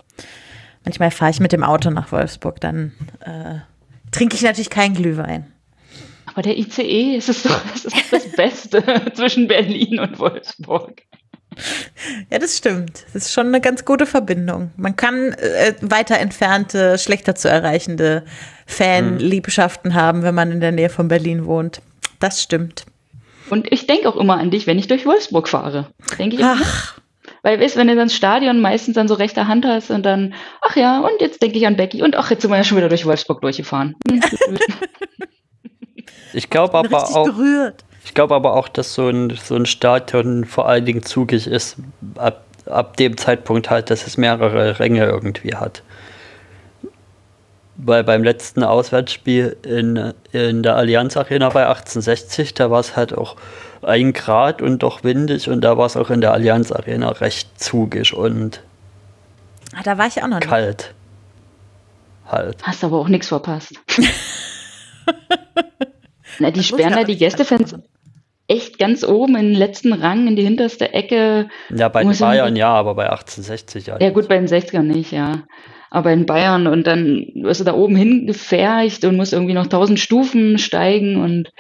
Manchmal 0.89 1.11
fahre 1.11 1.31
ich 1.31 1.39
mit 1.39 1.53
dem 1.53 1.65
Auto 1.65 1.91
nach 1.91 2.13
Wolfsburg, 2.13 2.63
dann 2.63 2.93
äh, 3.21 3.57
trinke 4.11 4.37
ich 4.37 4.41
natürlich 4.41 4.71
keinen 4.71 4.95
Glühwein. 4.95 5.53
Aber 6.25 6.41
der 6.41 6.57
ICE 6.57 7.15
ist 7.15 7.29
es 7.29 7.43
doch 7.43 7.61
das, 7.71 7.85
ist 7.85 8.11
das 8.11 8.33
Beste 8.33 8.83
zwischen 9.13 9.49
Berlin 9.49 10.01
und 10.01 10.19
Wolfsburg. 10.19 11.03
Ja, 12.31 12.39
das 12.39 12.57
stimmt. 12.57 13.05
Das 13.13 13.27
ist 13.27 13.35
schon 13.35 13.49
eine 13.49 13.61
ganz 13.61 13.85
gute 13.85 14.07
Verbindung. 14.07 14.71
Man 14.79 14.97
kann 14.97 15.35
äh, 15.35 15.75
weiter 15.83 16.19
entfernte, 16.21 16.97
schlechter 16.97 17.35
zu 17.35 17.51
erreichende 17.51 18.25
Fanliebschaften 18.65 19.93
hm. 19.93 20.01
haben, 20.01 20.23
wenn 20.23 20.35
man 20.35 20.51
in 20.53 20.61
der 20.61 20.73
Nähe 20.73 20.89
von 20.89 21.09
Berlin 21.09 21.45
wohnt. 21.45 21.83
Das 22.19 22.43
stimmt. 22.43 22.87
Und 23.51 23.71
ich 23.71 23.87
denke 23.87 24.09
auch 24.09 24.17
immer 24.17 24.39
an 24.39 24.51
dich, 24.51 24.67
wenn 24.67 24.79
ich 24.79 24.89
durch 24.89 25.05
Wolfsburg 25.05 25.51
fahre. 25.51 25.91
Denke 26.19 26.37
ich 26.37 26.43
ach. 26.43 26.99
Weil, 27.43 27.61
weißt 27.61 27.77
wenn 27.77 27.89
du 27.89 27.95
dann 27.95 28.09
das 28.09 28.17
Stadion 28.17 28.61
meistens 28.61 28.95
dann 28.95 29.09
so 29.09 29.15
rechter 29.15 29.49
Hand 29.49 29.65
hast 29.65 29.91
und 29.91 30.05
dann, 30.05 30.35
ach 30.61 30.77
ja, 30.77 31.01
und 31.01 31.21
jetzt 31.21 31.41
denke 31.43 31.59
ich 31.59 31.67
an 31.67 31.77
Becky 31.77 32.03
und 32.03 32.17
ach, 32.17 32.31
jetzt 32.31 32.43
sind 32.43 32.51
wir 32.51 32.57
ja 32.57 32.65
schon 32.65 32.77
wieder 32.79 32.89
durch 32.89 33.07
Wolfsburg 33.07 33.41
durchgefahren. 33.41 33.95
Ich 36.33 36.51
glaube 36.51 36.79
aber 36.79 37.05
auch. 37.17 37.25
Berührt. 37.25 37.85
Ich 38.05 38.15
glaube 38.15 38.35
aber 38.35 38.55
auch, 38.55 38.69
dass 38.69 38.95
so 38.95 39.09
ein, 39.09 39.31
so 39.31 39.55
ein 39.57 39.67
Stadion 39.67 40.45
vor 40.45 40.69
allen 40.69 40.85
Dingen 40.85 41.03
zugig 41.03 41.47
ist, 41.47 41.77
ab, 42.17 42.45
ab 42.67 42.97
dem 42.97 43.17
Zeitpunkt 43.17 43.71
halt, 43.71 43.91
dass 43.91 44.07
es 44.07 44.17
mehrere 44.17 44.79
Ränge 44.79 45.05
irgendwie 45.05 45.55
hat. 45.55 45.83
Weil 47.77 48.03
beim 48.05 48.25
letzten 48.25 48.63
Auswärtsspiel 48.63 49.57
in, 49.63 50.13
in 50.33 50.63
der 50.63 50.77
Allianz 50.77 51.17
Arena 51.17 51.49
bei 51.51 51.67
1860, 51.67 52.55
da 52.55 52.71
war 52.71 52.81
es 52.81 52.97
halt 52.97 53.17
auch 53.17 53.37
ein 53.89 54.13
Grad 54.13 54.63
und 54.63 54.83
doch 54.83 55.03
windig 55.03 55.49
und 55.49 55.63
da 55.63 55.77
war 55.77 55.87
es 55.87 55.97
auch 55.97 56.11
in 56.11 56.21
der 56.21 56.33
Allianz 56.33 56.71
Arena 56.71 57.11
recht 57.11 57.61
zugig 57.61 58.15
und 58.15 58.63
ah, 59.75 59.83
da 59.83 59.99
war 59.99 60.07
ich 60.07 60.23
auch 60.23 60.29
noch 60.29 60.41
kalt. 60.41 60.95
Halt. 62.27 62.63
Hast 62.63 62.85
aber 62.85 62.99
auch 62.99 63.09
nichts 63.09 63.29
verpasst. 63.29 63.75
Na, 66.39 66.51
die 66.51 66.63
sperren 66.63 66.93
da 66.93 67.05
die 67.05 67.17
Gästefans 67.17 67.75
echt 68.49 68.79
ganz 68.79 69.05
oben 69.05 69.37
in 69.37 69.47
den 69.53 69.55
letzten 69.55 69.93
Rang, 69.93 70.27
in 70.27 70.37
die 70.37 70.43
hinterste 70.43 70.93
Ecke. 70.93 71.49
Ja, 71.75 71.89
bei 71.89 72.03
den 72.03 72.19
Bayern 72.19 72.57
ja, 72.57 72.71
aber 72.73 72.95
bei 72.95 73.11
1860 73.11 73.87
ja. 73.87 73.99
Ja, 74.01 74.11
gut, 74.11 74.29
bei 74.29 74.39
den 74.39 74.49
60ern 74.49 74.83
nicht, 74.83 75.13
ja. 75.13 75.43
Aber 75.91 76.13
in 76.13 76.27
Bayern 76.27 76.67
und 76.67 76.87
dann 76.87 77.27
wirst 77.35 77.61
du 77.61 77.65
da 77.65 77.75
oben 77.75 77.97
hingefercht 77.97 79.05
und 79.05 79.17
musst 79.17 79.33
irgendwie 79.33 79.55
noch 79.55 79.67
tausend 79.67 79.99
Stufen 79.99 80.59
steigen 80.59 81.17
und 81.17 81.51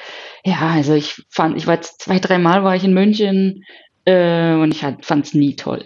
ja, 0.44 0.70
also 0.74 0.94
ich 0.94 1.24
fand, 1.30 1.56
ich 1.56 1.66
war 1.66 1.80
zwei, 1.80 2.18
drei 2.18 2.38
Mal 2.38 2.62
war 2.64 2.76
ich 2.76 2.84
in 2.84 2.94
München 2.94 3.64
äh, 4.04 4.54
und 4.54 4.72
ich 4.72 4.80
fand 4.80 5.26
es 5.26 5.34
nie 5.34 5.56
toll. 5.56 5.84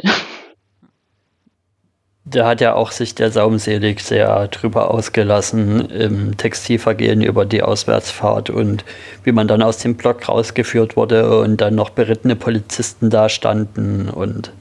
Da 2.24 2.46
hat 2.46 2.60
ja 2.60 2.74
auch 2.74 2.92
sich 2.92 3.16
der 3.16 3.32
Saumselig 3.32 4.00
sehr 4.00 4.46
drüber 4.46 4.92
ausgelassen 4.92 5.90
im 5.90 6.36
Textilvergehen 6.36 7.20
über 7.20 7.44
die 7.44 7.62
Auswärtsfahrt 7.62 8.48
und 8.48 8.84
wie 9.24 9.32
man 9.32 9.48
dann 9.48 9.60
aus 9.60 9.78
dem 9.78 9.96
Block 9.96 10.28
rausgeführt 10.28 10.96
wurde 10.96 11.40
und 11.40 11.60
dann 11.60 11.74
noch 11.74 11.90
berittene 11.90 12.36
Polizisten 12.36 13.10
da 13.10 13.28
standen 13.28 14.08
und. 14.08 14.52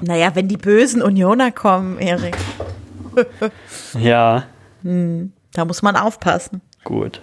Naja, 0.00 0.34
wenn 0.34 0.48
die 0.48 0.56
bösen 0.56 1.02
Unioner 1.02 1.52
kommen, 1.52 1.98
Erik. 1.98 2.36
ja. 3.98 4.44
Hm, 4.82 5.32
da 5.52 5.64
muss 5.64 5.82
man 5.82 5.96
aufpassen. 5.96 6.60
Gut. 6.84 7.20